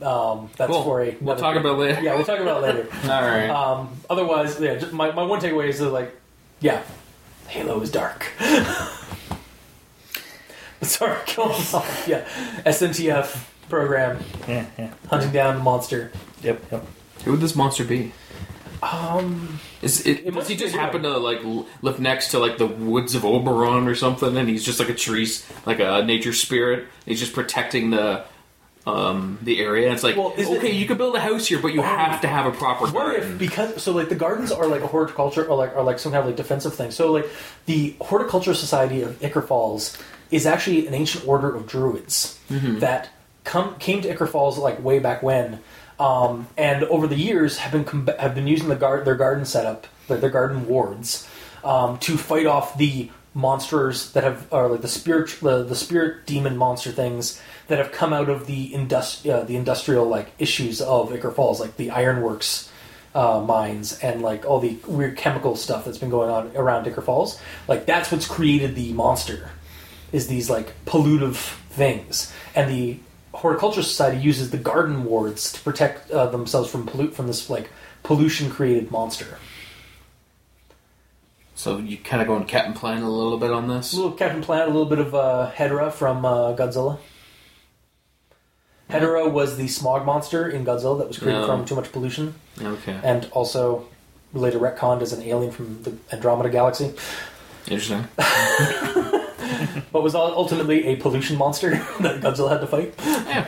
um, 0.03 0.51
that's 0.57 0.69
Cool. 0.73 0.83
for 0.83 1.01
a 1.01 1.17
We'll 1.21 1.37
talk 1.37 1.55
about 1.57 1.79
later. 1.79 2.01
yeah 2.03 2.17
we'll 2.17 2.25
talk 2.25 2.41
about 2.41 2.63
it 2.65 2.67
later 2.67 2.89
All 3.05 3.23
right. 3.23 3.49
um, 3.49 3.91
otherwise, 4.11 4.59
yeah, 4.61 4.75
just 4.75 4.93
my, 4.93 5.13
my 5.13 5.23
one 5.23 5.41
takeaway 5.41 5.69
is 5.69 5.79
that, 5.79 5.91
like, 5.91 6.13
yeah, 6.59 6.83
Halo 7.47 7.81
is 7.81 7.93
dark. 7.93 8.27
Sorry, 10.83 11.17
going 11.35 11.51
off. 11.51 12.05
Yeah, 12.09 12.27
SNTF 12.65 13.45
program, 13.69 14.19
Yeah, 14.49 14.67
yeah. 14.79 14.91
hunting 15.09 15.31
down 15.33 15.57
the 15.57 15.63
monster. 15.63 16.13
Yep, 16.43 16.63
yep. 16.71 16.85
Who 17.25 17.31
would 17.33 17.41
this 17.41 17.57
monster 17.57 17.85
be? 17.85 18.13
Um, 18.83 19.59
Is 19.83 20.07
it, 20.07 20.27
It 20.27 20.35
does 20.35 20.49
he 20.49 20.57
just 20.57 20.75
happen 20.75 21.03
to 21.03 21.17
like 21.19 21.41
live 21.83 22.01
next 22.01 22.31
to 22.33 22.39
like 22.39 22.59
the 22.59 22.67
woods 22.67 23.15
of 23.15 23.25
Oberon 23.25 23.89
or 23.89 23.95
something, 23.95 24.37
and 24.37 24.49
he's 24.49 24.65
just 24.65 24.79
like 24.79 24.89
a 24.89 24.95
tree, 24.95 25.29
like 25.65 25.81
a 25.81 26.03
nature 26.05 26.33
spirit? 26.33 26.87
He's 27.05 27.21
just 27.21 27.33
protecting 27.33 27.91
the 27.91 28.25
um 28.87 29.39
the 29.43 29.59
area. 29.61 29.93
It's 29.93 30.05
like 30.05 30.17
Well, 30.17 30.33
is 30.37 30.49
it- 30.49 30.59
okay, 30.59 30.71
you 30.73 30.87
can 30.87 30.97
build 30.97 31.17
a 31.17 31.21
house 31.21 31.47
here, 31.47 31.59
but 31.59 31.75
you 31.75 31.83
have 31.83 32.21
to 32.21 32.29
have 32.29 32.47
a 32.47 32.53
proper 32.57 32.85
what 32.85 32.93
garden. 32.93 33.33
if 33.33 33.39
because 33.39 33.83
so 33.83 33.93
like 33.93 34.09
the 34.09 34.15
gardens 34.15 34.53
are 34.53 34.67
like 34.69 34.83
a 34.83 34.87
horticulture 34.87 35.45
or 35.45 35.57
like 35.57 35.75
are 35.75 35.83
like 35.83 35.99
some 35.99 36.13
kind 36.13 36.21
of 36.21 36.27
like 36.27 36.37
defensive 36.37 36.75
thing. 36.75 36.91
So 36.93 37.11
like 37.13 37.29
the 37.67 37.97
horticulture 38.01 38.55
society 38.55 39.03
of 39.03 39.23
Ichor 39.25 39.43
Falls 39.43 39.99
is 40.31 40.47
actually 40.47 40.87
an 40.87 40.95
ancient 40.95 41.27
order 41.27 41.53
of 41.55 41.67
druids 41.67 42.39
that 42.49 43.09
come 43.47 43.77
came 43.79 44.03
to 44.03 44.11
Ichor 44.11 44.27
Falls 44.27 44.59
like 44.59 44.83
way 44.85 44.99
back 44.99 45.23
when, 45.23 45.61
um, 45.99 46.49
and 46.59 46.85
over 46.85 47.07
the 47.07 47.17
years 47.17 47.57
have 47.59 47.73
been 47.73 48.07
have 48.19 48.35
been 48.35 48.47
using 48.47 48.69
the 48.69 48.75
their 48.75 49.15
garden 49.15 49.47
setup 49.47 49.87
like 50.09 50.21
their 50.21 50.31
garden 50.31 50.67
wards 50.67 51.27
um, 51.65 51.99
to 52.01 52.19
fight 52.19 52.47
off 52.47 52.77
the 52.77 53.11
monsters 53.33 54.13
that 54.13 54.25
have 54.25 54.53
are 54.53 54.69
like 54.69 54.83
the 54.83 54.89
spirit 54.89 55.31
the, 55.41 55.63
the 55.63 55.75
spirit 55.75 56.27
demon 56.27 56.57
monster 56.57 56.91
things 56.91 57.41
that 57.69 57.79
have 57.79 57.93
come 57.93 58.13
out 58.13 58.29
of 58.29 58.47
the 58.47 58.71
industri- 58.71 59.31
uh, 59.31 59.45
the 59.45 59.57
industrial 59.57 60.07
like 60.07 60.29
issues 60.39 60.81
of 60.81 61.13
Ichor 61.13 61.31
Falls 61.31 61.61
like 61.61 61.77
the 61.77 61.91
ironworks 61.91 62.71
uh, 63.15 63.41
mines 63.41 63.99
and 64.01 64.21
like 64.21 64.45
all 64.45 64.61
the 64.61 64.77
weird 64.87 65.17
chemical 65.17 65.57
stuff 65.57 65.87
that's 65.87 65.99
been 65.99 66.11
going 66.11 66.31
on 66.31 66.55
around 66.55 66.87
Ichor 66.87 67.01
Falls. 67.01 67.41
Like 67.67 67.87
that's 67.87 68.13
what's 68.13 68.27
created 68.27 68.75
the 68.75 68.93
monster 68.93 69.51
is 70.13 70.29
these 70.29 70.51
like 70.51 70.73
pollutive 70.85 71.37
things. 71.71 72.33
And 72.55 72.71
the 72.71 72.99
horticulture 73.37 73.83
society 73.83 74.19
uses 74.19 74.51
the 74.51 74.57
garden 74.59 75.05
wards 75.05 75.53
to 75.53 75.61
protect 75.61 76.11
uh, 76.11 76.27
themselves 76.27 76.71
from 76.71 76.87
pollute 76.87 77.15
from 77.15 77.27
this 77.27 77.49
like 77.51 77.71
pollution 78.03 78.51
created 78.51 78.91
monster 78.91 79.39
So 81.55 81.79
you 81.79 81.97
kind 81.99 82.21
of 82.23 82.29
going 82.29 82.45
Captain 82.45 82.75
Planet 82.75 83.03
a 83.05 83.09
little 83.09 83.39
bit 83.39 83.51
on 83.51 83.67
this. 83.69 83.93
A 83.93 83.97
little 83.97 84.13
Captain 84.13 84.43
Planet, 84.43 84.69
a 84.69 84.71
little 84.73 84.89
bit 84.89 84.99
of 84.99 85.15
uh, 85.15 85.51
Hedorah 85.57 85.91
from 85.93 86.25
uh, 86.25 86.55
Godzilla. 86.55 86.99
Hedorah 88.91 89.31
was 89.33 89.57
the 89.57 89.67
smog 89.67 90.05
monster 90.07 90.49
in 90.49 90.65
Godzilla 90.65 90.99
that 90.99 91.09
was 91.09 91.19
created 91.19 91.41
No. 91.41 91.47
from 91.47 91.65
too 91.65 91.75
much 91.75 91.91
pollution, 91.93 92.35
Okay. 92.61 92.99
and 93.03 93.29
also 93.33 93.87
later 94.33 94.59
retconned 94.59 95.03
as 95.03 95.13
an 95.13 95.23
alien 95.23 95.51
from 95.51 95.83
the 95.83 95.97
Andromeda 96.13 96.51
Galaxy, 96.51 96.93
Interesting. 97.69 98.07
but 99.93 100.03
was 100.03 100.15
ultimately 100.15 100.87
a 100.87 100.97
pollution 100.97 101.37
monster 101.37 101.71
that 102.01 102.21
Godzilla 102.21 102.51
had 102.51 102.61
to 102.61 102.67
fight. 102.67 102.95
Yeah. 102.99 103.47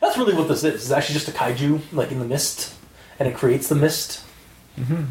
That's 0.00 0.16
really 0.16 0.34
what 0.34 0.48
this 0.48 0.64
is. 0.64 0.74
It's 0.74 0.90
actually 0.90 1.14
just 1.14 1.28
a 1.28 1.32
kaiju, 1.32 1.80
like 1.92 2.12
in 2.12 2.18
the 2.18 2.24
mist, 2.24 2.74
and 3.18 3.28
it 3.28 3.34
creates 3.34 3.68
the 3.68 3.74
mist. 3.74 4.24
Mm-hmm. 4.78 5.04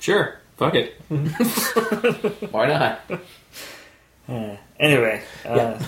Sure. 0.00 0.38
Fuck 0.56 0.74
it. 0.74 1.00
Why 2.52 2.66
not? 2.66 3.00
Uh, 4.28 4.56
anyway, 4.78 5.22
uh, 5.44 5.54
Yeah. 5.56 5.86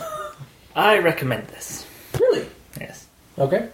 I 0.77 0.99
recommend 0.99 1.47
this. 1.49 1.87
Really? 2.19 2.47
Yes. 2.81 3.07
Okay. 3.39 3.69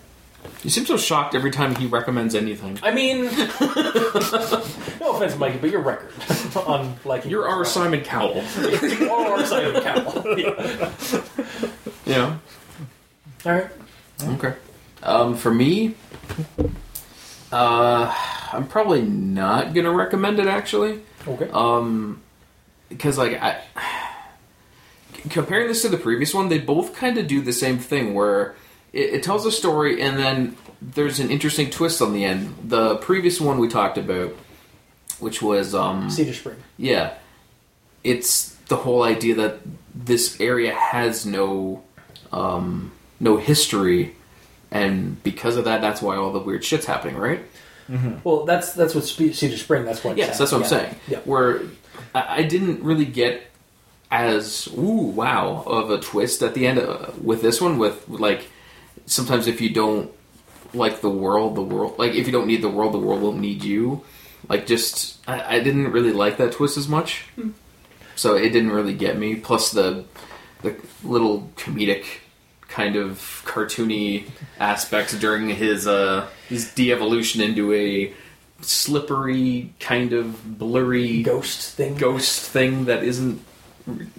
You 0.63 0.69
seem 0.69 0.85
so 0.85 0.99
shocked 0.99 1.35
every 1.35 1.51
time 1.51 1.75
he 1.75 1.87
recommends 1.87 2.35
anything. 2.35 2.79
I 2.83 2.91
mean, 2.93 3.25
no 5.01 5.17
offense, 5.17 5.37
Mikey, 5.39 5.59
but 5.59 5.71
your 5.71 5.81
record 5.81 6.13
on 6.67 6.97
like 7.05 7.25
You're 7.25 7.49
our 7.49 7.65
Simon 7.65 8.03
Cowell. 8.03 8.43
you 8.59 9.11
are 9.11 9.39
our 9.39 9.47
side 9.47 9.65
of 9.65 9.75
the 9.75 9.81
cow. 9.81 11.25
Yeah. 12.05 12.39
Yeah. 13.45 13.47
All 13.47 13.53
right. 13.53 13.71
Okay. 14.23 14.55
Um, 15.03 15.35
for 15.35 15.53
me, 15.53 15.95
uh, 17.53 18.15
I'm 18.53 18.67
probably 18.67 19.01
not 19.01 19.73
gonna 19.73 19.93
recommend 19.93 20.39
it 20.39 20.47
actually. 20.47 21.01
Okay. 21.27 21.49
Um, 21.53 22.21
because 22.91 23.17
like 23.17 23.41
I, 23.41 23.63
comparing 25.31 25.69
this 25.69 25.81
to 25.83 25.89
the 25.89 25.97
previous 25.97 26.35
one, 26.35 26.51
they 26.51 26.59
both 26.59 26.95
kind 26.95 27.17
of 27.17 27.27
do 27.27 27.41
the 27.41 27.53
same 27.55 27.79
thing 27.79 28.13
where 28.13 28.55
it, 28.93 29.15
it 29.15 29.23
tells 29.23 29.47
a 29.47 29.53
story 29.53 30.01
and 30.03 30.19
then 30.19 30.57
there's 30.83 31.21
an 31.21 31.31
interesting 31.31 31.71
twist 31.71 32.01
on 32.01 32.13
the 32.13 32.25
end. 32.25 32.55
The 32.65 32.97
previous 32.97 33.41
one 33.41 33.59
we 33.59 33.69
talked 33.69 33.99
about, 33.99 34.35
which 35.19 35.43
was 35.43 35.75
um, 35.75 36.09
Cedar 36.11 36.33
Spring. 36.33 36.57
yeah, 36.79 37.15
it's 38.03 38.55
the 38.69 38.77
whole 38.77 39.03
idea 39.03 39.35
that 39.35 39.59
this 39.95 40.41
area 40.41 40.73
has 40.75 41.27
no 41.27 41.83
um, 42.33 42.93
no 43.19 43.37
history, 43.37 44.15
and 44.71 45.23
because 45.23 45.57
of 45.57 45.65
that, 45.65 45.81
that's 45.83 46.01
why 46.01 46.17
all 46.17 46.33
the 46.33 46.39
weird 46.39 46.65
shit's 46.65 46.87
happening, 46.87 47.17
right? 47.17 47.41
Well, 48.23 48.45
that's 48.45 48.73
that's 48.73 48.95
what 48.95 49.05
Spe- 49.05 49.35
Cedar 49.35 49.59
Spring. 49.59 49.85
That's 49.85 50.05
what. 50.05 50.17
Yes, 50.17 50.39
that's 50.39 50.53
what 50.53 50.63
I'm 50.63 50.69
saying. 50.69 50.95
Yeah. 51.09 51.19
Where 51.25 51.63
I, 52.15 52.37
I 52.37 52.43
didn't 52.45 52.83
really 52.85 53.05
get 53.05 53.43
as 54.13 54.69
ooh 54.79 55.11
wow 55.13 55.65
of 55.67 55.91
a 55.91 55.99
twist 55.99 56.41
at 56.43 56.55
the 56.55 56.69
end 56.69 56.79
uh, 56.79 57.11
with 57.21 57.43
this 57.43 57.61
one. 57.61 57.79
With 57.79 58.09
like 58.09 58.49
sometimes 59.11 59.47
if 59.47 59.61
you 59.61 59.71
don't 59.71 60.11
like 60.73 61.01
the 61.01 61.11
world, 61.11 61.57
the 61.57 61.63
world 61.63 61.99
like 61.99 62.15
if 62.15 62.27
you 62.27 62.33
don't 62.33 62.47
need 62.47 62.63
the 62.63 62.69
world, 62.69 62.95
the 62.95 62.99
world 62.99 63.21
won't 63.21 63.41
need 63.41 63.63
you. 63.63 64.03
Like 64.49 64.67
just 64.67 65.19
I, 65.29 65.57
I 65.57 65.61
didn't 65.61 65.91
really 65.93 66.13
like 66.13 66.39
that 66.39 66.53
twist 66.53 66.77
as 66.77 66.89
much. 66.89 67.25
So 68.17 68.37
it 68.37 68.51
didn't 68.51 68.71
really 68.71 68.95
get 68.95 69.19
me. 69.19 69.37
Plus 69.37 69.73
the 69.73 70.05
the 70.63 70.77
little 71.03 71.51
comedic 71.57 72.05
kind 72.69 72.95
of 72.95 73.43
cartoony 73.45 74.29
aspects 74.59 75.13
during 75.19 75.49
his 75.49 75.89
uh 75.89 76.29
his 76.49 76.73
de-evolution 76.75 77.41
into 77.41 77.73
a 77.75 78.15
slippery 78.61 79.75
kind 79.81 80.13
of 80.13 80.59
blurry 80.59 81.23
Ghost 81.23 81.75
thing. 81.75 81.97
ghost 81.97 82.49
thing 82.49 82.85
that 82.85 83.03
isn't 83.03 83.43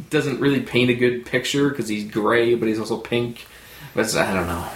doesn't 0.10 0.42
really 0.42 0.60
paint 0.62 0.90
a 0.90 0.96
good 0.96 1.26
picture 1.26 1.70
because 1.70 1.88
he's 1.88 2.12
gray 2.12 2.56
but 2.56 2.68
he's 2.68 2.80
also 2.80 2.98
pink 2.98 3.48
but 3.94 4.14
I 4.16 4.34
don't 4.34 4.48
know 4.48 4.68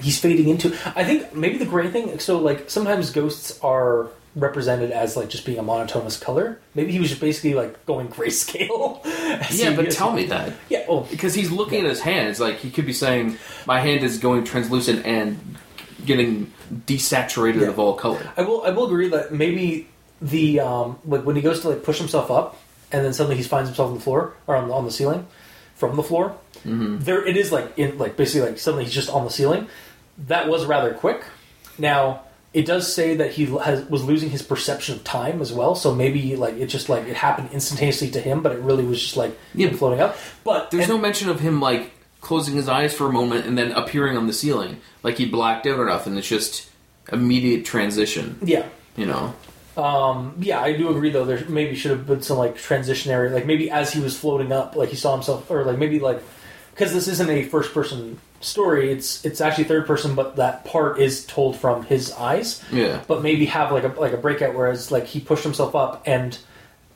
He's 0.00 0.18
fading 0.18 0.48
into. 0.48 0.68
I 0.96 1.04
think 1.04 1.34
maybe 1.34 1.58
the 1.58 1.66
gray 1.66 1.90
thing. 1.90 2.18
So 2.18 2.38
like 2.38 2.70
sometimes 2.70 3.10
ghosts 3.10 3.58
are 3.62 4.08
represented 4.36 4.92
as 4.92 5.16
like 5.16 5.28
just 5.28 5.44
being 5.44 5.58
a 5.58 5.62
monotonous 5.62 6.16
color. 6.18 6.58
Maybe 6.74 6.92
he 6.92 7.00
was 7.00 7.08
just 7.08 7.20
basically 7.20 7.54
like 7.54 7.84
going 7.86 8.08
grayscale. 8.16 9.00
yeah 9.52 9.74
but 9.74 9.90
tell 9.90 10.12
me 10.12 10.26
that 10.26 10.52
Yeah. 10.68 10.84
Oh, 10.88 11.00
because 11.00 11.34
he's 11.34 11.50
looking 11.50 11.80
at 11.80 11.86
his 11.90 12.00
hands 12.00 12.38
like 12.38 12.58
he 12.58 12.70
could 12.70 12.86
be 12.86 12.92
saying 12.92 13.38
my 13.66 13.80
hand 13.80 14.04
is 14.04 14.18
going 14.18 14.44
translucent 14.44 15.04
and 15.04 15.56
getting 16.06 16.52
desaturated 16.86 17.62
Yeah. 17.62 17.68
of 17.68 17.78
all 17.78 17.94
color 17.94 18.30
I 18.36 18.42
will. 18.42 18.62
I 18.62 18.70
will 18.70 18.86
agree 18.86 19.08
that 19.08 19.32
maybe 19.32 19.88
the 20.22 20.60
um, 20.60 20.98
like 21.04 21.24
when 21.24 21.34
he 21.36 21.42
goes 21.42 21.60
to 21.62 21.70
like 21.70 21.82
push 21.82 21.98
himself 21.98 22.30
up, 22.30 22.56
and 22.92 23.04
then 23.04 23.12
suddenly 23.12 23.36
he 23.36 23.42
finds 23.42 23.68
himself 23.70 23.88
on 23.88 23.94
the 23.94 24.00
floor 24.00 24.34
or 24.46 24.54
on 24.56 24.68
the, 24.68 24.74
on 24.74 24.84
the 24.84 24.90
ceiling 24.92 25.26
from 25.74 25.96
the 25.96 26.02
floor. 26.02 26.36
Mm-hmm. 26.64 26.98
There, 27.00 27.26
it 27.26 27.36
is 27.36 27.50
like 27.50 27.78
in 27.78 27.96
like 27.98 28.16
basically 28.16 28.50
like 28.50 28.58
suddenly 28.58 28.84
he's 28.84 28.92
just 28.94 29.08
on 29.10 29.24
the 29.24 29.30
ceiling. 29.30 29.66
That 30.26 30.48
was 30.48 30.64
rather 30.66 30.92
quick. 30.94 31.24
Now 31.78 32.22
it 32.52 32.66
does 32.66 32.92
say 32.92 33.16
that 33.16 33.30
he 33.32 33.46
has, 33.46 33.84
was 33.88 34.02
losing 34.04 34.28
his 34.30 34.42
perception 34.42 34.96
of 34.96 35.04
time 35.04 35.40
as 35.40 35.52
well. 35.52 35.74
So 35.74 35.94
maybe 35.94 36.34
like 36.36 36.54
it 36.56 36.66
just 36.66 36.88
like 36.88 37.06
it 37.06 37.14
happened 37.16 37.50
instantaneously 37.52 38.10
to 38.12 38.20
him, 38.20 38.42
but 38.42 38.52
it 38.52 38.58
really 38.60 38.84
was 38.84 39.00
just 39.00 39.16
like 39.16 39.38
Yeah. 39.54 39.70
floating 39.70 40.00
up. 40.00 40.16
But 40.44 40.70
There's 40.70 40.84
and- 40.84 40.94
no 40.94 40.98
mention 40.98 41.28
of 41.28 41.40
him 41.40 41.60
like 41.60 41.92
closing 42.20 42.54
his 42.54 42.68
eyes 42.68 42.92
for 42.92 43.06
a 43.08 43.12
moment 43.12 43.46
and 43.46 43.56
then 43.56 43.72
appearing 43.72 44.16
on 44.16 44.26
the 44.26 44.32
ceiling, 44.32 44.78
like 45.02 45.16
he 45.16 45.26
blacked 45.26 45.66
out 45.66 45.78
or 45.78 45.86
nothing. 45.86 46.16
It's 46.18 46.28
just 46.28 46.68
immediate 47.12 47.64
transition, 47.64 48.38
yeah. 48.42 48.66
you 48.96 49.06
know. 49.06 49.34
Um, 49.76 50.34
yeah, 50.40 50.60
I 50.60 50.76
do 50.76 50.90
agree 50.90 51.10
though. 51.10 51.24
There 51.24 51.42
maybe 51.48 51.74
should 51.76 51.92
have 51.92 52.06
been 52.06 52.20
some 52.22 52.36
like 52.36 52.56
transitionary, 52.56 53.32
like 53.32 53.46
maybe 53.46 53.70
as 53.70 53.92
he 53.92 54.00
was 54.00 54.18
floating 54.18 54.52
up, 54.52 54.76
like 54.76 54.90
he 54.90 54.96
saw 54.96 55.14
himself, 55.14 55.50
or 55.50 55.64
like 55.64 55.78
maybe 55.78 55.98
like 56.00 56.20
because 56.80 56.94
this 56.94 57.08
isn't 57.08 57.28
a 57.28 57.42
first 57.42 57.74
person 57.74 58.18
story. 58.40 58.90
It's 58.90 59.22
it's 59.22 59.42
actually 59.42 59.64
third 59.64 59.86
person, 59.86 60.14
but 60.14 60.36
that 60.36 60.64
part 60.64 60.98
is 60.98 61.26
told 61.26 61.58
from 61.58 61.84
his 61.84 62.10
eyes. 62.12 62.64
Yeah. 62.72 63.02
But 63.06 63.22
maybe 63.22 63.44
have 63.46 63.70
like 63.70 63.84
a 63.84 63.88
like 64.00 64.14
a 64.14 64.16
breakout, 64.16 64.54
whereas 64.54 64.90
like 64.90 65.04
he 65.04 65.20
pushed 65.20 65.44
himself 65.44 65.76
up, 65.76 66.02
and 66.06 66.38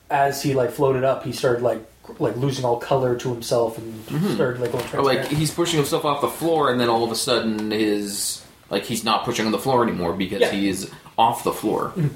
as 0.09 0.41
he 0.41 0.55
like 0.55 0.71
floated 0.71 1.03
up, 1.03 1.23
he 1.23 1.31
started 1.31 1.61
like 1.61 1.85
like 2.17 2.35
losing 2.35 2.65
all 2.65 2.77
color 2.77 3.15
to 3.15 3.29
himself 3.31 3.77
and 3.77 3.93
mm-hmm. 4.07 4.33
started 4.33 4.59
like 4.59 4.71
going 4.71 4.85
Or 4.95 5.03
like 5.03 5.27
he's 5.27 5.51
pushing 5.51 5.77
himself 5.77 6.03
off 6.03 6.21
the 6.21 6.29
floor, 6.29 6.71
and 6.71 6.79
then 6.79 6.89
all 6.89 7.03
of 7.03 7.11
a 7.11 7.15
sudden 7.15 7.69
his 7.69 8.43
like 8.71 8.85
he's 8.85 9.03
not 9.03 9.23
pushing 9.23 9.45
on 9.45 9.51
the 9.51 9.59
floor 9.59 9.83
anymore 9.83 10.13
because 10.13 10.41
Yeah. 10.41 10.49
he 10.49 10.67
is 10.67 10.89
off 11.15 11.43
the 11.43 11.53
floor. 11.53 11.93
Mm-hmm. 11.95 12.07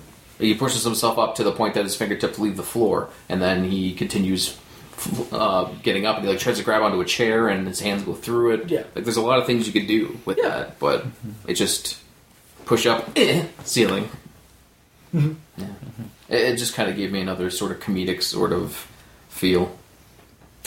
He 0.43 0.55
pushes 0.55 0.83
himself 0.83 1.19
up 1.19 1.35
to 1.35 1.43
the 1.43 1.51
point 1.51 1.75
that 1.75 1.83
his 1.83 1.95
fingertips 1.95 2.39
leave 2.39 2.57
the 2.57 2.63
floor, 2.63 3.09
and 3.27 3.39
then 3.39 3.69
he 3.69 3.93
continues 3.93 4.57
uh, 5.31 5.65
getting 5.83 6.05
up, 6.05 6.17
and 6.17 6.25
he 6.25 6.31
like 6.31 6.39
tries 6.39 6.57
to 6.57 6.63
grab 6.63 6.81
onto 6.81 6.99
a 7.01 7.05
chair, 7.05 7.47
and 7.47 7.67
his 7.67 7.79
hands 7.79 8.03
go 8.03 8.13
through 8.13 8.51
it. 8.53 8.69
Yeah. 8.69 8.83
like 8.95 9.03
there's 9.05 9.17
a 9.17 9.21
lot 9.21 9.39
of 9.39 9.45
things 9.45 9.67
you 9.67 9.73
could 9.73 9.87
do 9.87 10.17
with 10.25 10.37
Yeah. 10.37 10.49
that, 10.49 10.79
but 10.79 11.05
it 11.47 11.53
just 11.55 11.97
push 12.65 12.85
up 12.85 13.09
eh, 13.15 13.45
ceiling. 13.63 14.09
Mm-hmm. 15.13 15.33
Yeah. 15.57 15.65
It, 16.29 16.41
it 16.53 16.57
just 16.57 16.73
kind 16.75 16.89
of 16.89 16.95
gave 16.95 17.11
me 17.11 17.21
another 17.21 17.49
sort 17.49 17.71
of 17.71 17.79
comedic 17.79 18.21
sort 18.23 18.51
of 18.53 18.87
feel. 19.29 19.75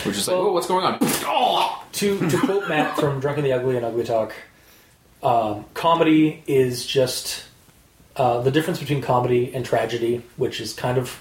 Which 0.05 0.17
is 0.17 0.27
like, 0.27 0.37
Well- 0.37 0.47
oh, 0.49 0.53
what's 0.53 0.67
going 0.67 0.85
on? 0.85 0.99
Oh! 1.03 1.79
to 1.93 2.19
to 2.31 2.39
quote 2.39 2.69
Matt 2.69 2.97
from 2.99 3.21
Drunken 3.21 3.45
the 3.45 3.53
Ugly 3.53 3.77
and 3.77 3.85
Ugly 3.85 4.05
Talk, 4.05 4.33
um, 5.23 5.67
comedy 5.75 6.43
is 6.47 6.87
just 6.87 7.45
uh, 8.17 8.41
the 8.41 8.51
difference 8.51 8.79
between 8.81 9.03
comedy 9.03 9.55
and 9.55 9.65
tragedy, 9.65 10.23
which 10.39 10.61
is 10.61 10.73
kind 10.73 10.97
of 10.99 11.21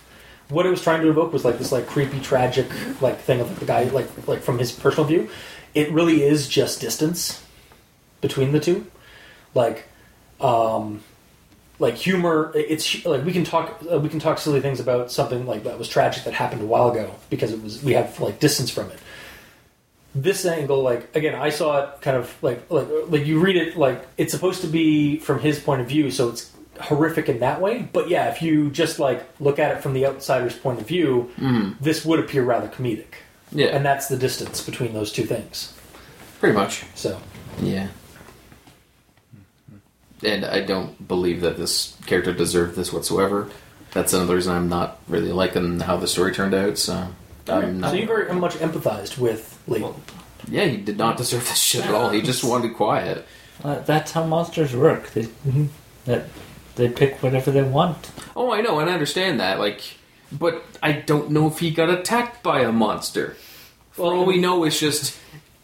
what 0.52 0.66
it 0.66 0.70
was 0.70 0.82
trying 0.82 1.02
to 1.02 1.10
evoke 1.10 1.34
was 1.34 1.46
like 1.46 1.58
this 1.58 1.72
like 1.72 1.88
creepy 1.88 2.20
tragic 2.20 2.68
like 3.02 3.20
thing 3.20 3.42
of 3.42 3.50
like, 3.50 3.60
the 3.60 3.66
guy 3.66 3.84
like 3.86 4.28
like 4.28 4.42
from 4.42 4.60
his 4.60 4.72
personal 4.72 5.08
view. 5.08 5.30
It 5.74 5.92
really 5.92 6.24
is 6.24 6.48
just 6.48 6.82
distance 6.82 7.44
between 8.22 8.52
the 8.52 8.60
two, 8.60 8.90
like. 9.56 9.86
Um, 10.40 11.04
like 11.78 11.96
humor, 11.96 12.52
it's 12.54 13.04
like 13.06 13.26
we 13.26 13.34
can 13.34 13.44
talk 13.44 13.82
uh, 13.92 14.00
we 14.00 14.08
can 14.08 14.20
talk 14.20 14.38
silly 14.38 14.62
things 14.62 14.80
about 14.80 15.12
something 15.12 15.48
like 15.48 15.64
that 15.64 15.80
was 15.80 15.88
tragic 15.88 16.24
that 16.26 16.34
happened 16.34 16.62
a 16.62 16.66
while 16.66 16.92
ago 16.92 17.14
because 17.32 17.52
it 17.52 17.62
was 17.62 17.84
we 17.84 17.94
have 17.94 18.20
like 18.20 18.40
distance 18.40 18.70
from 18.70 18.90
it 18.92 19.00
this 20.14 20.46
angle 20.46 20.82
like 20.82 21.14
again 21.16 21.36
i 21.36 21.50
saw 21.50 21.84
it 21.84 22.02
kind 22.02 22.18
of 22.18 22.36
like 22.44 22.70
like 22.70 22.88
like 23.08 23.26
you 23.26 23.40
read 23.40 23.56
it 23.56 23.78
like 23.78 24.06
it's 24.18 24.34
supposed 24.34 24.62
to 24.62 24.68
be 24.68 25.18
from 25.18 25.40
his 25.40 25.60
point 25.60 25.80
of 25.80 25.88
view 25.88 26.12
so 26.12 26.30
it's 26.30 26.52
horrific 26.84 27.30
in 27.30 27.40
that 27.40 27.60
way 27.62 27.88
but 27.94 28.10
yeah 28.10 28.30
if 28.30 28.42
you 28.42 28.70
just 28.72 29.00
like 29.00 29.24
look 29.40 29.60
at 29.60 29.72
it 29.76 29.82
from 29.84 29.94
the 29.94 30.06
outsider's 30.06 30.56
point 30.56 30.80
of 30.80 30.88
view 30.88 31.30
this 31.82 32.04
would 32.06 32.20
appear 32.20 32.44
rather 32.44 32.68
comedic 32.68 33.14
Yeah, 33.52 33.68
and 33.68 33.86
that's 33.86 34.08
the 34.08 34.18
distance 34.18 34.62
between 34.64 34.94
those 34.94 35.12
two 35.12 35.24
things 35.26 35.74
pretty 36.40 36.56
much. 36.56 36.84
so 36.96 37.20
Yeah. 37.62 37.88
And 40.24 40.46
I 40.46 40.62
don't 40.62 41.08
believe 41.08 41.42
that 41.42 41.58
this 41.58 41.98
character 42.06 42.32
deserved 42.34 42.76
this 42.76 42.94
whatsoever. 42.94 43.50
That's 43.92 44.14
another 44.14 44.36
reason 44.36 44.54
I'm 44.56 44.70
not 44.70 45.00
really 45.08 45.32
liking 45.32 45.80
how 45.80 45.98
the 45.98 46.08
story 46.08 46.32
turned 46.32 46.54
out. 46.54 46.78
So 46.78 47.08
I'm 47.48 47.80
not. 47.80 47.92
so 47.92 47.96
you 47.98 48.06
very 48.06 48.32
much 48.34 48.54
empathized 48.56 49.18
with 49.18 49.60
Lee. 49.68 49.84
yeah, 50.48 50.66
he 50.66 50.78
did 50.78 50.98
not 50.98 51.18
deserve 51.18 51.42
this 51.48 51.58
shit 51.60 51.86
at 51.86 51.94
all. 51.94 52.10
He 52.12 52.22
just 52.22 52.44
wanted 52.44 52.76
quiet. 52.76 53.26
Uh, 53.64 53.80
that's 53.80 54.12
how 54.12 54.24
monsters 54.26 54.76
work. 54.76 55.10
They, 55.12 55.28
that 56.06 56.26
they 56.76 56.90
pick 56.90 57.22
whatever 57.24 57.52
they 57.52 57.64
want. 57.64 58.12
Oh, 58.36 58.52
I 58.52 58.62
know, 58.62 58.80
and 58.80 58.90
I 58.90 58.94
understand 58.94 59.40
that. 59.40 59.60
Like, 59.60 59.82
but 60.32 60.64
I 60.82 60.94
don't 60.94 61.32
know 61.32 61.48
if 61.48 61.60
he 61.60 61.72
got 61.72 61.90
attacked 61.90 62.42
by 62.44 62.62
a 62.62 62.72
monster. 62.72 63.36
For 63.92 64.14
all 64.14 64.26
we 64.26 64.38
know, 64.38 64.64
it's 64.64 64.80
just 64.80 65.18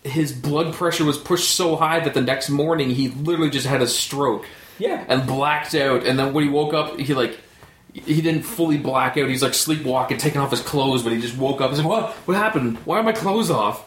his 0.03 0.31
blood 0.33 0.73
pressure 0.73 1.05
was 1.05 1.17
pushed 1.17 1.51
so 1.51 1.75
high 1.75 1.99
that 2.01 2.13
the 2.13 2.21
next 2.21 2.49
morning 2.49 2.89
he 2.91 3.09
literally 3.09 3.49
just 3.49 3.65
had 3.65 3.81
a 3.81 3.87
stroke 3.87 4.45
Yeah. 4.79 5.03
and 5.07 5.25
blacked 5.27 5.75
out. 5.75 6.05
And 6.05 6.17
then 6.19 6.33
when 6.33 6.43
he 6.43 6.49
woke 6.49 6.73
up, 6.73 6.97
he 6.99 7.13
like 7.13 7.37
he 7.93 8.21
didn't 8.21 8.43
fully 8.43 8.77
black 8.77 9.17
out. 9.17 9.27
He's 9.29 9.41
like 9.41 9.53
sleepwalking, 9.53 10.17
taking 10.17 10.39
off 10.41 10.51
his 10.51 10.61
clothes, 10.61 11.03
but 11.03 11.13
he 11.13 11.19
just 11.21 11.37
woke 11.37 11.61
up. 11.61 11.71
He's 11.71 11.79
like, 11.79 11.87
"What? 11.87 12.11
What 12.27 12.37
happened? 12.37 12.77
Why 12.85 12.99
are 12.99 13.03
my 13.03 13.11
clothes 13.13 13.49
off?" 13.49 13.83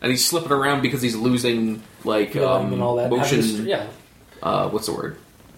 And 0.00 0.10
he's 0.10 0.24
slipping 0.24 0.50
around 0.52 0.80
because 0.82 1.00
he's 1.00 1.14
losing 1.14 1.82
like 2.04 2.34
um, 2.34 2.72
and 2.72 2.82
all 2.82 2.96
that. 2.96 3.08
Motion. 3.10 3.38
this- 3.40 3.60
yeah. 3.60 3.86
Uh, 4.42 4.68
what's 4.70 4.86
the 4.86 4.94
word? 4.94 5.16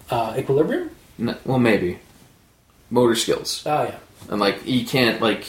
Uh, 0.09 0.35
equilibrium? 0.37 0.91
N- 1.19 1.37
well, 1.45 1.59
maybe 1.59 1.99
motor 2.89 3.15
skills. 3.15 3.63
Oh, 3.65 3.83
yeah. 3.83 3.95
and 4.29 4.39
like 4.39 4.61
he 4.63 4.83
can't 4.85 5.21
like 5.21 5.45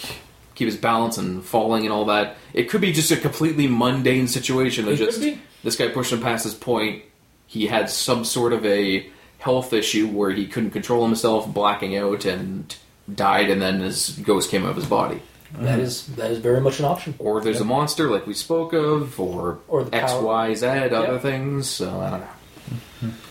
keep 0.55 0.66
his 0.66 0.76
balance 0.76 1.18
and 1.18 1.44
falling 1.44 1.84
and 1.84 1.93
all 1.93 2.06
that. 2.06 2.36
It 2.55 2.70
could 2.70 2.80
be 2.80 2.93
just 2.93 3.10
a 3.10 3.16
completely 3.16 3.66
mundane 3.66 4.26
situation 4.28 4.88
of 4.88 4.97
just 4.97 5.20
be. 5.20 5.40
this 5.62 5.76
guy 5.76 5.88
pushed 5.88 6.12
him 6.12 6.20
past 6.20 6.44
his 6.44 6.55
point. 6.55 7.02
He 7.47 7.66
had 7.66 7.90
some 7.90 8.24
sort 8.24 8.52
of 8.52 8.64
a 8.64 9.09
health 9.38 9.72
issue 9.72 10.09
where 10.09 10.30
he 10.30 10.47
couldn't 10.47 10.70
control 10.70 11.05
himself, 11.06 11.52
blacking 11.52 11.97
out, 11.97 12.24
and 12.24 12.74
died, 13.14 13.51
and 13.51 13.60
then 13.62 13.80
his 13.80 14.10
ghost 14.10 14.51
came 14.51 14.64
out 14.64 14.70
of 14.70 14.76
his 14.76 14.86
body. 14.86 15.20
That 15.59 15.78
is 15.78 16.06
that 16.16 16.30
is 16.32 16.38
very 16.38 16.60
much 16.60 16.80
an 16.80 16.86
option. 16.86 17.14
Or 17.18 17.40
there's 17.40 17.60
a 17.60 17.64
monster 17.64 18.10
like 18.10 18.26
we 18.26 18.34
spoke 18.34 18.72
of, 18.72 19.20
or, 19.20 19.60
Or 19.68 19.84
the 19.84 19.94
X, 19.94 20.10
power. 20.12 20.22
Y, 20.22 20.55
Z, 20.55 20.66
other 20.66 21.18
things. 21.20 21.68
So 21.70 22.01
I 22.01 22.10
don't 22.10 22.20
know. 22.20 22.28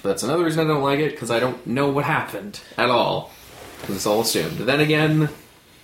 That's 0.04 0.24
another 0.24 0.44
reason 0.44 0.66
I 0.66 0.74
don't 0.74 0.84
like 0.84 1.00
it 1.00 1.12
because 1.12 1.32
I 1.32 1.40
don't 1.40 1.66
know 1.66 1.90
what 1.90 2.06
happened 2.06 2.60
at 2.78 2.90
all. 2.90 3.32
'Cause 3.82 3.96
it's 3.98 4.06
all 4.06 4.22
assumed. 4.22 4.58
Then 4.60 4.80
again, 4.80 5.30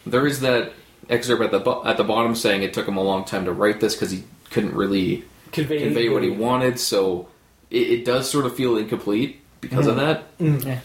there 0.06 0.26
is 0.26 0.40
that 0.42 0.74
excerpt 1.10 1.42
at 1.44 1.52
the 1.52 1.60
bo- 1.60 1.84
at 1.86 1.98
the 1.98 2.04
bottom 2.04 2.36
saying 2.36 2.64
it 2.64 2.74
took 2.74 2.88
him 2.88 2.98
a 2.98 3.04
long 3.04 3.26
time 3.26 3.46
to 3.46 3.52
write 3.52 3.80
this 3.80 3.96
because 3.96 4.12
he 4.12 4.24
couldn't 4.50 4.74
really 4.74 5.24
Convey, 5.52 5.80
convey 5.84 6.10
what 6.10 6.24
he 6.24 6.30
wanted. 6.30 6.80
So 6.80 7.28
it, 7.70 7.90
it 7.90 8.06
does 8.06 8.30
sort 8.30 8.46
of 8.46 8.56
feel 8.56 8.78
incomplete 8.78 9.40
because 9.60 9.88
of 9.88 9.96
mm. 9.96 10.00
that. 10.00 10.38
Mm. 10.40 10.66
Yeah. 10.66 10.80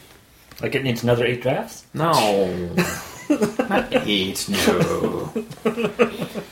Like 0.60 0.74
it 0.74 0.82
needs 0.84 1.02
another 1.02 1.24
eight 1.26 1.42
drafts? 1.42 1.84
No, 1.94 2.12
not 3.68 3.88
eight. 3.92 4.48
No. 4.48 5.32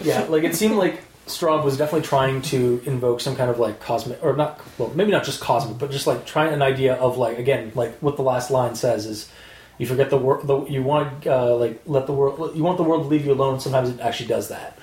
Yeah, 0.00 0.24
like 0.28 0.44
it 0.44 0.54
seemed 0.54 0.76
like 0.76 1.00
Straub 1.26 1.64
was 1.64 1.78
definitely 1.78 2.06
trying 2.06 2.42
to 2.42 2.82
invoke 2.84 3.20
some 3.20 3.34
kind 3.34 3.50
of 3.50 3.58
like 3.58 3.80
cosmic, 3.80 4.22
or 4.22 4.36
not, 4.36 4.60
well, 4.76 4.92
maybe 4.94 5.10
not 5.10 5.24
just 5.24 5.40
cosmic, 5.40 5.78
but 5.78 5.90
just 5.90 6.06
like 6.06 6.26
trying 6.26 6.52
an 6.52 6.60
idea 6.60 6.94
of 6.94 7.16
like 7.16 7.38
again, 7.38 7.72
like 7.74 7.96
what 7.98 8.16
the 8.16 8.22
last 8.22 8.50
line 8.50 8.74
says 8.74 9.06
is, 9.06 9.30
you 9.78 9.86
forget 9.86 10.10
the 10.10 10.18
world, 10.18 10.46
the, 10.46 10.64
you 10.66 10.82
want 10.82 11.26
uh, 11.26 11.56
like 11.56 11.82
let 11.86 12.06
the 12.06 12.12
world, 12.12 12.54
you 12.54 12.62
want 12.62 12.76
the 12.76 12.84
world 12.84 13.04
to 13.04 13.08
leave 13.08 13.24
you 13.24 13.32
alone. 13.32 13.58
Sometimes 13.58 13.88
it 13.88 14.00
actually 14.00 14.28
does 14.28 14.48
that. 14.48 14.78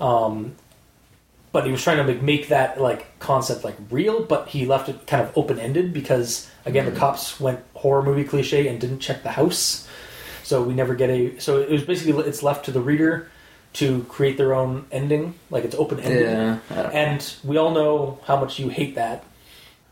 Um, 0.00 0.56
but 1.52 1.66
he 1.66 1.70
was 1.70 1.82
trying 1.82 1.98
to 1.98 2.04
make, 2.04 2.22
make 2.22 2.48
that 2.48 2.80
like 2.80 3.18
concept 3.18 3.62
like 3.62 3.76
real, 3.90 4.24
but 4.24 4.48
he 4.48 4.64
left 4.64 4.88
it 4.88 5.06
kind 5.06 5.22
of 5.22 5.36
open 5.36 5.58
ended 5.58 5.92
because 5.92 6.50
again, 6.64 6.86
the 6.86 6.98
cops 6.98 7.38
went 7.38 7.60
horror 7.74 8.02
movie 8.02 8.24
cliche 8.24 8.66
and 8.68 8.80
didn't 8.80 9.00
check 9.00 9.22
the 9.22 9.30
house. 9.30 9.86
So 10.42 10.62
we 10.62 10.72
never 10.74 10.94
get 10.94 11.10
a. 11.10 11.38
So 11.38 11.60
it 11.60 11.70
was 11.70 11.84
basically 11.84 12.24
it's 12.24 12.42
left 12.42 12.64
to 12.64 12.72
the 12.72 12.80
reader 12.80 13.30
to 13.74 14.04
create 14.04 14.36
their 14.36 14.54
own 14.54 14.84
ending, 14.92 15.34
like 15.50 15.64
it's 15.64 15.74
open 15.74 15.98
ended. 16.00 16.22
Yeah. 16.70 16.90
And 16.92 17.34
we 17.44 17.56
all 17.56 17.70
know 17.72 18.18
how 18.24 18.38
much 18.38 18.58
you 18.58 18.68
hate 18.68 18.94
that. 18.96 19.24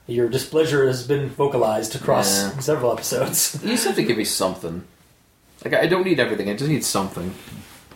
Your 0.07 0.28
displeasure 0.28 0.86
has 0.86 1.07
been 1.07 1.28
vocalized 1.31 1.94
across 1.94 2.43
Yeah. 2.43 2.59
several 2.59 2.93
episodes. 2.93 3.59
You 3.62 3.70
just 3.70 3.86
have 3.86 3.97
to 3.97 4.02
give 4.02 4.16
me 4.19 4.24
something. 4.24 4.85
Like 5.65 5.74
I 5.74 5.86
don't 5.86 6.05
need 6.05 6.19
everything. 6.20 6.48
I 6.51 6.55
just 6.57 6.70
need 6.70 6.85
something. 6.85 7.31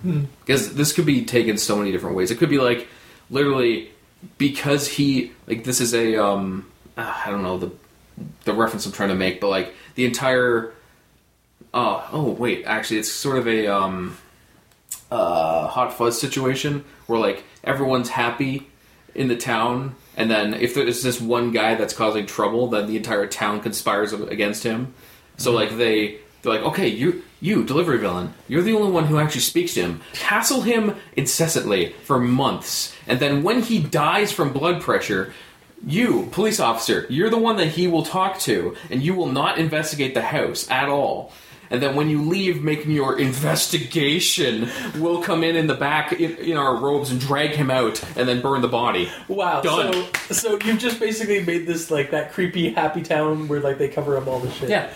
Hmm. 0.02 0.24
Because 0.40 0.74
this 0.74 0.92
could 0.92 1.06
be 1.06 1.24
taken 1.24 1.58
so 1.58 1.76
many 1.76 1.92
different 1.92 2.14
ways. 2.16 2.30
It 2.30 2.36
could 2.38 2.50
be 2.50 2.58
like 2.58 2.86
literally 3.30 3.90
because 4.38 4.86
he 4.88 5.32
like 5.46 5.64
this 5.64 5.80
is 5.80 5.92
a 5.94 6.16
um 6.16 6.70
ah, 6.96 7.22
I 7.26 7.30
don't 7.30 7.42
know 7.42 7.58
the 7.58 7.72
the 8.44 8.52
reference 8.54 8.86
I'm 8.86 8.92
trying 8.92 9.08
to 9.10 9.14
make, 9.14 9.40
but 9.40 9.48
like 9.48 9.74
the 9.96 10.04
entire 10.04 10.72
uh 11.72 12.06
oh 12.12 12.30
wait 12.38 12.64
actually 12.66 12.98
it's 13.00 13.10
sort 13.10 13.38
of 13.38 13.48
a 13.48 13.66
um 13.66 14.16
uh 15.14 15.68
hot 15.68 15.92
fuzz 15.92 16.20
situation 16.20 16.84
where 17.06 17.20
like 17.20 17.44
everyone's 17.62 18.08
happy 18.08 18.68
in 19.14 19.28
the 19.28 19.36
town 19.36 19.94
and 20.16 20.28
then 20.28 20.54
if 20.54 20.74
there's 20.74 21.04
this 21.04 21.20
one 21.20 21.52
guy 21.52 21.76
that's 21.76 21.94
causing 21.94 22.26
trouble 22.26 22.66
then 22.66 22.88
the 22.88 22.96
entire 22.96 23.26
town 23.26 23.60
conspires 23.60 24.12
against 24.12 24.64
him. 24.64 24.92
So 25.36 25.52
like 25.52 25.76
they 25.76 26.18
they're 26.42 26.52
like 26.52 26.62
okay 26.62 26.88
you 26.88 27.22
you 27.40 27.62
delivery 27.62 27.98
villain 27.98 28.34
you're 28.48 28.62
the 28.62 28.74
only 28.74 28.90
one 28.90 29.06
who 29.06 29.18
actually 29.18 29.42
speaks 29.42 29.74
to 29.74 29.82
him. 29.82 30.00
Hassle 30.14 30.62
him 30.62 30.96
incessantly 31.16 31.92
for 32.02 32.18
months 32.18 32.92
and 33.06 33.20
then 33.20 33.44
when 33.44 33.62
he 33.62 33.78
dies 33.80 34.32
from 34.32 34.52
blood 34.52 34.82
pressure 34.82 35.32
you 35.86 36.28
police 36.32 36.58
officer 36.58 37.06
you're 37.08 37.30
the 37.30 37.38
one 37.38 37.56
that 37.56 37.68
he 37.68 37.86
will 37.86 38.02
talk 38.02 38.40
to 38.40 38.76
and 38.90 39.00
you 39.00 39.14
will 39.14 39.30
not 39.30 39.58
investigate 39.58 40.14
the 40.14 40.22
house 40.22 40.68
at 40.70 40.88
all 40.88 41.30
and 41.74 41.82
then 41.82 41.96
when 41.96 42.08
you 42.08 42.22
leave 42.22 42.62
making 42.62 42.92
your 42.92 43.18
investigation, 43.18 44.70
we'll 44.96 45.20
come 45.20 45.42
in 45.42 45.56
in 45.56 45.66
the 45.66 45.74
back 45.74 46.12
in, 46.12 46.36
in 46.36 46.56
our 46.56 46.76
robes 46.76 47.10
and 47.10 47.20
drag 47.20 47.50
him 47.50 47.68
out 47.68 48.00
and 48.16 48.28
then 48.28 48.40
burn 48.40 48.60
the 48.62 48.68
body. 48.68 49.10
Wow. 49.26 49.60
Done. 49.60 49.92
So 50.28 50.34
so 50.34 50.58
you've 50.64 50.78
just 50.78 51.00
basically 51.00 51.42
made 51.42 51.66
this 51.66 51.90
like 51.90 52.12
that 52.12 52.32
creepy 52.32 52.70
happy 52.70 53.02
town 53.02 53.48
where 53.48 53.58
like 53.58 53.78
they 53.78 53.88
cover 53.88 54.16
up 54.16 54.28
all 54.28 54.38
the 54.38 54.52
shit. 54.52 54.70
Yeah. 54.70 54.88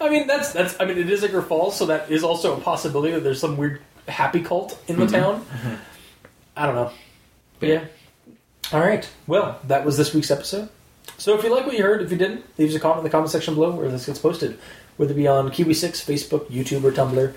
I 0.00 0.08
mean 0.08 0.26
that's 0.26 0.54
that's 0.54 0.74
I 0.80 0.86
mean 0.86 0.96
it 0.96 1.10
is 1.10 1.22
Ichor 1.22 1.42
Falls, 1.42 1.76
so 1.76 1.84
that 1.84 2.10
is 2.10 2.24
also 2.24 2.56
a 2.56 2.60
possibility 2.62 3.12
that 3.12 3.20
there's 3.20 3.40
some 3.40 3.58
weird 3.58 3.82
happy 4.08 4.40
cult 4.40 4.82
in 4.88 4.98
the 4.98 5.04
mm-hmm. 5.04 5.14
town. 5.14 5.40
Mm-hmm. 5.44 5.74
I 6.56 6.64
don't 6.64 6.76
know. 6.76 6.92
But 7.60 7.68
yeah. 7.68 7.84
All 8.72 8.80
right. 8.80 9.06
Well, 9.26 9.60
that 9.64 9.84
was 9.84 9.98
this 9.98 10.14
week's 10.14 10.30
episode. 10.30 10.70
So 11.18 11.36
if 11.36 11.44
you 11.44 11.54
like 11.54 11.66
what 11.66 11.76
you 11.76 11.82
heard, 11.82 12.00
if 12.00 12.10
you 12.10 12.16
didn't, 12.16 12.44
leave 12.58 12.70
us 12.70 12.74
a 12.74 12.80
comment 12.80 13.00
in 13.00 13.04
the 13.04 13.10
comment 13.10 13.30
section 13.30 13.54
below 13.54 13.72
where 13.72 13.88
this 13.90 14.06
gets 14.06 14.18
posted, 14.18 14.58
whether 14.96 15.12
it 15.12 15.16
be 15.16 15.26
on 15.26 15.50
Kiwi 15.50 15.74
Six, 15.74 16.04
Facebook, 16.04 16.46
YouTube, 16.46 16.84
or 16.84 16.92
Tumblr. 16.92 17.34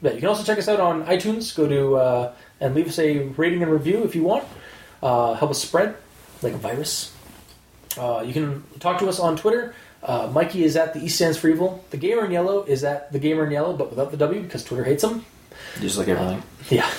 But 0.00 0.14
you 0.14 0.20
can 0.20 0.28
also 0.28 0.44
check 0.44 0.58
us 0.58 0.68
out 0.68 0.80
on 0.80 1.04
iTunes. 1.06 1.54
Go 1.54 1.68
to 1.68 1.96
uh, 1.96 2.32
and 2.60 2.74
leave 2.74 2.88
us 2.88 2.98
a 2.98 3.20
rating 3.36 3.62
and 3.62 3.72
review 3.72 4.04
if 4.04 4.14
you 4.14 4.22
want. 4.22 4.44
Uh, 5.02 5.34
help 5.34 5.50
us 5.50 5.62
spread 5.62 5.96
like 6.42 6.52
a 6.52 6.58
virus. 6.58 7.14
Uh, 7.96 8.22
you 8.24 8.32
can 8.32 8.62
talk 8.78 8.98
to 8.98 9.08
us 9.08 9.18
on 9.18 9.36
Twitter. 9.36 9.74
Uh, 10.02 10.28
Mikey 10.32 10.62
is 10.62 10.76
at 10.76 10.94
the 10.94 11.00
East 11.00 11.16
stands 11.16 11.36
for 11.36 11.48
evil. 11.48 11.84
The 11.90 11.96
gamer 11.96 12.24
in 12.24 12.30
yellow 12.30 12.62
is 12.62 12.84
at 12.84 13.12
the 13.12 13.18
gamer 13.18 13.46
in 13.46 13.50
yellow, 13.50 13.76
but 13.76 13.90
without 13.90 14.10
the 14.10 14.16
W 14.16 14.42
because 14.42 14.62
Twitter 14.62 14.84
hates 14.84 15.02
them. 15.02 15.24
Just 15.80 15.98
like 15.98 16.08
everything. 16.08 16.42
Yeah. 16.70 16.90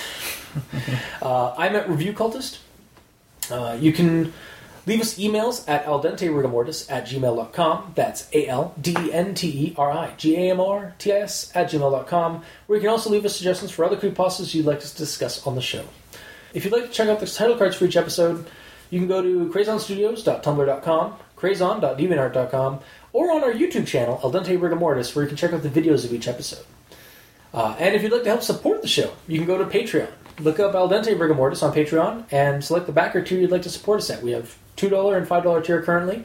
uh, 1.21 1.53
I'm 1.55 1.75
at 1.75 1.87
Review 1.87 2.11
Cultist. 2.11 2.57
Uh, 3.51 3.77
you 3.79 3.93
can 3.93 4.33
leave 4.89 5.01
us 5.01 5.19
emails 5.19 5.63
at 5.69 5.85
aldenterigamortis 5.85 6.91
at 6.91 7.05
gmail.com. 7.05 7.93
That's 7.95 8.27
A 8.33 8.47
L 8.47 8.73
D 8.81 9.13
N 9.13 9.35
T 9.35 9.47
E 9.47 9.75
R 9.77 9.91
I 9.91 10.13
G 10.17 10.35
A 10.35 10.49
M 10.49 10.59
R 10.59 10.95
T 10.97 11.13
I 11.13 11.17
S 11.19 11.51
at 11.55 11.69
gmail.com, 11.69 12.43
where 12.65 12.77
you 12.77 12.81
can 12.81 12.89
also 12.89 13.11
leave 13.11 13.23
us 13.23 13.35
suggestions 13.35 13.71
for 13.71 13.85
other 13.85 13.95
creepypastas 13.95 14.53
you'd 14.53 14.65
like 14.65 14.79
us 14.79 14.91
to 14.91 14.97
discuss 14.97 15.45
on 15.45 15.53
the 15.53 15.61
show. 15.61 15.85
If 16.53 16.65
you'd 16.65 16.73
like 16.73 16.85
to 16.85 16.89
check 16.89 17.07
out 17.07 17.19
the 17.19 17.27
title 17.27 17.55
cards 17.55 17.75
for 17.75 17.85
each 17.85 17.95
episode, 17.95 18.47
you 18.89 18.99
can 18.99 19.07
go 19.07 19.21
to 19.21 19.51
crazonstudios.tumblr.com, 19.53 21.13
crazon.deviantart.com, 21.35 22.79
or 23.13 23.31
on 23.31 23.43
our 23.43 23.53
YouTube 23.53 23.85
channel, 23.85 24.17
Dente 24.17 24.57
Rigamortis, 24.59 25.15
where 25.15 25.23
you 25.23 25.29
can 25.29 25.37
check 25.37 25.53
out 25.53 25.61
the 25.61 25.69
videos 25.69 26.03
of 26.03 26.11
each 26.11 26.27
episode. 26.27 26.65
Uh, 27.53 27.75
and 27.77 27.93
if 27.95 28.01
you'd 28.01 28.11
like 28.11 28.23
to 28.23 28.29
help 28.29 28.41
support 28.41 28.81
the 28.81 28.87
show, 28.87 29.13
you 29.27 29.37
can 29.37 29.45
go 29.45 29.59
to 29.59 29.65
Patreon. 29.65 30.09
Look 30.39 30.59
up 30.59 30.73
Al 30.73 30.89
Rigamortis 30.89 31.61
on 31.61 31.73
Patreon 31.73 32.25
and 32.31 32.63
select 32.63 32.87
the 32.87 32.91
backer 32.91 33.21
tier 33.21 33.39
you'd 33.39 33.51
like 33.51 33.63
to 33.63 33.69
support 33.69 33.99
us 33.99 34.09
at. 34.09 34.23
We 34.23 34.31
have 34.31 34.57
$2 34.79 35.17
and 35.17 35.27
$5 35.27 35.63
tier 35.65 35.81
currently, 35.81 36.23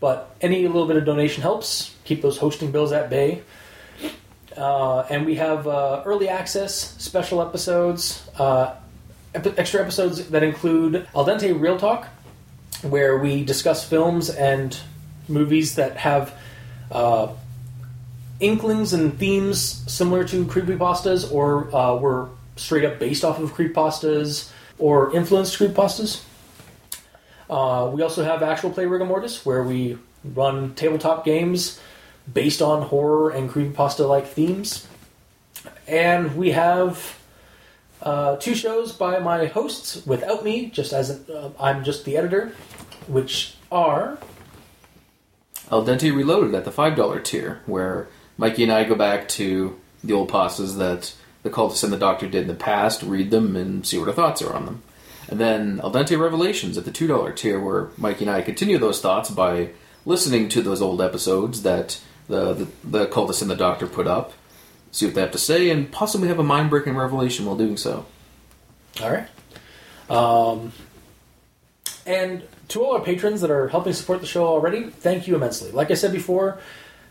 but 0.00 0.34
any 0.40 0.66
little 0.66 0.86
bit 0.86 0.96
of 0.96 1.04
donation 1.04 1.42
helps. 1.42 1.94
Keep 2.04 2.22
those 2.22 2.38
hosting 2.38 2.70
bills 2.70 2.92
at 2.92 3.10
bay. 3.10 3.42
Uh, 4.56 5.00
and 5.10 5.24
we 5.24 5.36
have 5.36 5.66
uh, 5.68 6.02
early 6.04 6.28
access, 6.28 6.74
special 7.02 7.40
episodes, 7.40 8.28
uh, 8.38 8.74
ep- 9.34 9.58
extra 9.58 9.80
episodes 9.80 10.28
that 10.30 10.42
include 10.42 11.06
Al 11.14 11.24
Dente 11.24 11.58
Real 11.58 11.78
Talk, 11.78 12.08
where 12.82 13.18
we 13.18 13.44
discuss 13.44 13.84
films 13.88 14.30
and 14.30 14.76
movies 15.28 15.76
that 15.76 15.96
have 15.96 16.34
uh, 16.90 17.28
inklings 18.40 18.92
and 18.92 19.18
themes 19.18 19.60
similar 19.90 20.24
to 20.24 20.44
creepypastas 20.46 21.32
or 21.32 21.74
uh, 21.74 21.96
were 21.96 22.28
straight 22.56 22.84
up 22.84 22.98
based 22.98 23.24
off 23.24 23.38
of 23.38 23.52
creepypastas 23.52 24.50
or 24.78 25.14
influenced 25.14 25.58
creepypastas. 25.58 26.22
Uh, 27.48 27.90
we 27.92 28.02
also 28.02 28.24
have 28.24 28.42
actual 28.42 28.70
play 28.70 28.86
rigor 28.86 29.04
mortis 29.04 29.44
where 29.44 29.62
we 29.62 29.98
run 30.24 30.74
tabletop 30.74 31.24
games 31.24 31.80
based 32.32 32.60
on 32.60 32.82
horror 32.82 33.30
and 33.30 33.50
creepypasta 33.50 34.06
like 34.08 34.26
themes. 34.26 34.86
And 35.86 36.36
we 36.36 36.50
have 36.50 37.18
uh, 38.02 38.36
two 38.36 38.54
shows 38.54 38.92
by 38.92 39.18
my 39.18 39.46
hosts 39.46 40.04
without 40.06 40.44
me, 40.44 40.66
just 40.66 40.92
as 40.92 41.10
uh, 41.28 41.50
I'm 41.58 41.84
just 41.84 42.04
the 42.04 42.16
editor, 42.16 42.52
which 43.06 43.56
are 43.72 44.18
Al 45.70 45.84
Dente 45.84 46.14
Reloaded 46.14 46.54
at 46.54 46.64
the 46.64 46.70
$5 46.70 47.24
tier, 47.24 47.60
where 47.66 48.08
Mikey 48.36 48.64
and 48.64 48.72
I 48.72 48.84
go 48.84 48.94
back 48.94 49.28
to 49.30 49.78
the 50.02 50.12
old 50.12 50.30
pastas 50.30 50.76
that 50.78 51.14
the 51.42 51.50
cultists 51.50 51.84
and 51.84 51.92
the 51.92 51.98
doctor 51.98 52.26
did 52.28 52.42
in 52.42 52.48
the 52.48 52.54
past, 52.54 53.02
read 53.02 53.30
them, 53.30 53.56
and 53.56 53.86
see 53.86 53.98
what 53.98 54.08
our 54.08 54.14
thoughts 54.14 54.42
are 54.42 54.54
on 54.54 54.66
them. 54.66 54.82
And 55.28 55.38
then 55.38 55.80
Al 55.82 55.92
Dente 55.92 56.18
Revelations 56.18 56.78
at 56.78 56.84
the 56.84 56.90
$2 56.90 57.36
tier, 57.36 57.60
where 57.60 57.88
Mikey 57.96 58.24
and 58.24 58.30
I 58.30 58.40
continue 58.42 58.78
those 58.78 59.00
thoughts 59.00 59.30
by 59.30 59.70
listening 60.06 60.48
to 60.48 60.62
those 60.62 60.80
old 60.80 61.02
episodes 61.02 61.62
that 61.62 62.00
the, 62.28 62.54
the, 62.54 62.68
the 62.84 63.06
cultists 63.06 63.42
and 63.42 63.50
the 63.50 63.56
doctor 63.56 63.86
put 63.86 64.06
up, 64.06 64.32
see 64.90 65.06
what 65.06 65.14
they 65.14 65.20
have 65.20 65.32
to 65.32 65.38
say, 65.38 65.70
and 65.70 65.92
possibly 65.92 66.28
have 66.28 66.38
a 66.38 66.44
mind 66.44 66.70
breaking 66.70 66.96
revelation 66.96 67.44
while 67.44 67.56
doing 67.56 67.76
so. 67.76 68.06
All 69.02 69.10
right. 69.10 69.28
Um, 70.10 70.72
and 72.06 72.42
to 72.68 72.82
all 72.82 72.94
our 72.94 73.02
patrons 73.02 73.42
that 73.42 73.50
are 73.50 73.68
helping 73.68 73.92
support 73.92 74.20
the 74.20 74.26
show 74.26 74.46
already, 74.46 74.84
thank 74.84 75.28
you 75.28 75.34
immensely. 75.34 75.70
Like 75.70 75.90
I 75.90 75.94
said 75.94 76.12
before, 76.12 76.58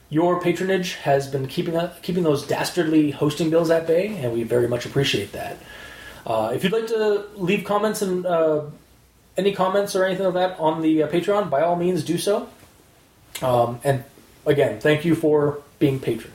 your 0.09 0.41
patronage 0.41 0.95
has 0.95 1.27
been 1.27 1.47
keeping 1.47 1.75
uh, 1.75 1.93
keeping 2.01 2.23
those 2.23 2.47
dastardly 2.47 3.11
hosting 3.11 3.49
bills 3.49 3.69
at 3.69 3.85
bay, 3.85 4.07
and 4.17 4.33
we 4.33 4.43
very 4.43 4.67
much 4.67 4.85
appreciate 4.85 5.33
that. 5.33 5.57
Uh, 6.27 6.51
if 6.53 6.61
you'd 6.61 6.73
like 6.73 6.87
to 6.87 7.23
leave 7.35 7.63
comments 7.63 8.01
and 8.01 8.25
uh, 8.25 8.63
any 9.37 9.53
comments 9.53 9.95
or 9.95 10.03
anything 10.03 10.25
like 10.25 10.33
that 10.33 10.59
on 10.59 10.81
the 10.81 11.03
uh, 11.03 11.07
Patreon, 11.07 11.49
by 11.49 11.61
all 11.61 11.77
means 11.77 12.03
do 12.03 12.17
so. 12.17 12.49
Um, 13.41 13.79
and 13.85 14.03
again, 14.45 14.81
thank 14.81 15.05
you 15.05 15.15
for 15.15 15.61
being 15.79 16.01
patron. 16.01 16.33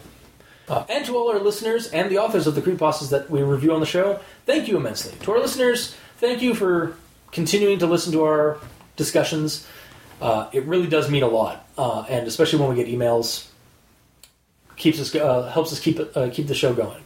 Uh, 0.66 0.86
and 0.89 1.05
to 1.05 1.14
all 1.14 1.31
our 1.31 1.40
listeners 1.40 1.89
and 1.89 2.10
the 2.10 2.16
authors 2.16 2.47
of 2.47 2.55
the 2.55 2.62
creepypastas 2.62 3.10
that 3.10 3.28
we 3.28 3.43
review 3.43 3.74
on 3.74 3.81
the 3.81 3.86
show, 3.86 4.19
thank 4.47 4.66
you 4.66 4.78
immensely. 4.78 5.14
To 5.24 5.32
our 5.32 5.40
listeners, 5.40 5.94
thank 6.16 6.40
you 6.40 6.55
for 6.55 6.97
continuing 7.31 7.78
to 7.81 7.86
listen 7.86 8.12
to 8.12 8.24
our 8.24 8.59
discussions. 8.97 9.66
Uh, 10.23 10.48
it 10.52 10.64
really 10.64 10.86
does 10.86 11.10
mean 11.10 11.23
a 11.23 11.28
lot, 11.28 11.69
uh, 11.77 12.06
and 12.09 12.27
especially 12.27 12.60
when 12.60 12.70
we 12.70 12.77
get 12.77 12.86
emails, 12.86 13.48
keeps 14.77 14.98
us 15.01 15.12
helps 15.12 15.73
us 15.73 15.81
keep 15.81 15.98
keep 16.32 16.47
the 16.47 16.55
show 16.55 16.73
going. 16.73 17.02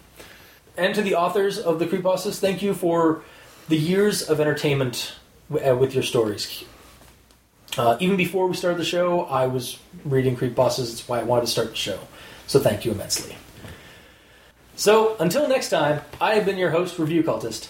And 0.77 0.95
to 0.95 1.03
the 1.03 1.15
authors 1.15 1.59
of 1.59 1.79
the 1.79 1.87
creepypastas, 1.87 2.39
thank 2.39 2.63
you 2.63 2.75
for 2.75 3.23
the 3.69 3.77
years 3.77 4.23
of 4.23 4.41
entertainment 4.41 5.15
w- 5.51 5.71
uh, 5.71 5.75
with 5.77 5.95
your 5.95 6.03
stories. 6.03 6.65
Uh, 7.79 7.97
even 8.01 8.17
before 8.17 8.47
we 8.47 8.55
started 8.55 8.79
the 8.79 8.85
show, 8.85 9.23
I 9.25 9.47
was 9.47 9.79
reading 10.05 10.37
creepypastas. 10.37 10.89
That's 10.91 11.09
why 11.09 11.21
I 11.21 11.23
wanted 11.25 11.43
to 11.47 11.51
start 11.51 11.71
the 11.71 11.77
show. 11.77 11.99
So 12.47 12.59
thank 12.61 12.85
you 12.85 12.93
immensely. 12.93 13.37
So 14.77 15.17
until 15.19 15.49
next 15.49 15.71
time, 15.71 16.03
I 16.21 16.35
have 16.35 16.45
been 16.45 16.59
your 16.59 16.71
host, 16.71 16.99
Review 16.99 17.23
Cultist, 17.23 17.69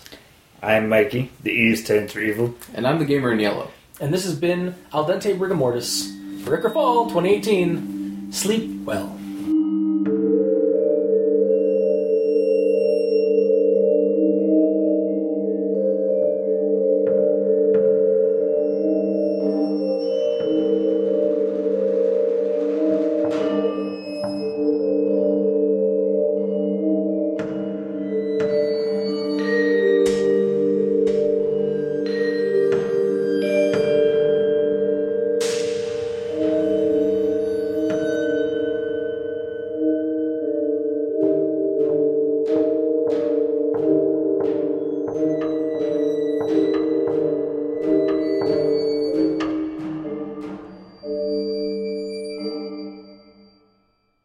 I'm 0.62 0.88
Mikey. 0.88 1.30
The 1.42 1.52
E 1.52 1.76
stands 1.76 2.12
for 2.12 2.20
evil. 2.20 2.54
And 2.74 2.86
I'm 2.86 2.98
the 2.98 3.04
gamer 3.04 3.30
in 3.32 3.38
yellow. 3.38 3.70
and 4.00 4.12
this 4.12 4.24
has 4.24 4.34
been 4.34 4.74
Al 4.92 5.06
Dente 5.06 5.38
Rigamortis 5.38 6.42
for 6.42 6.50
Ricker 6.52 6.70
Fall 6.70 7.04
2018. 7.04 8.32
Sleep 8.32 8.84
well. 8.84 9.16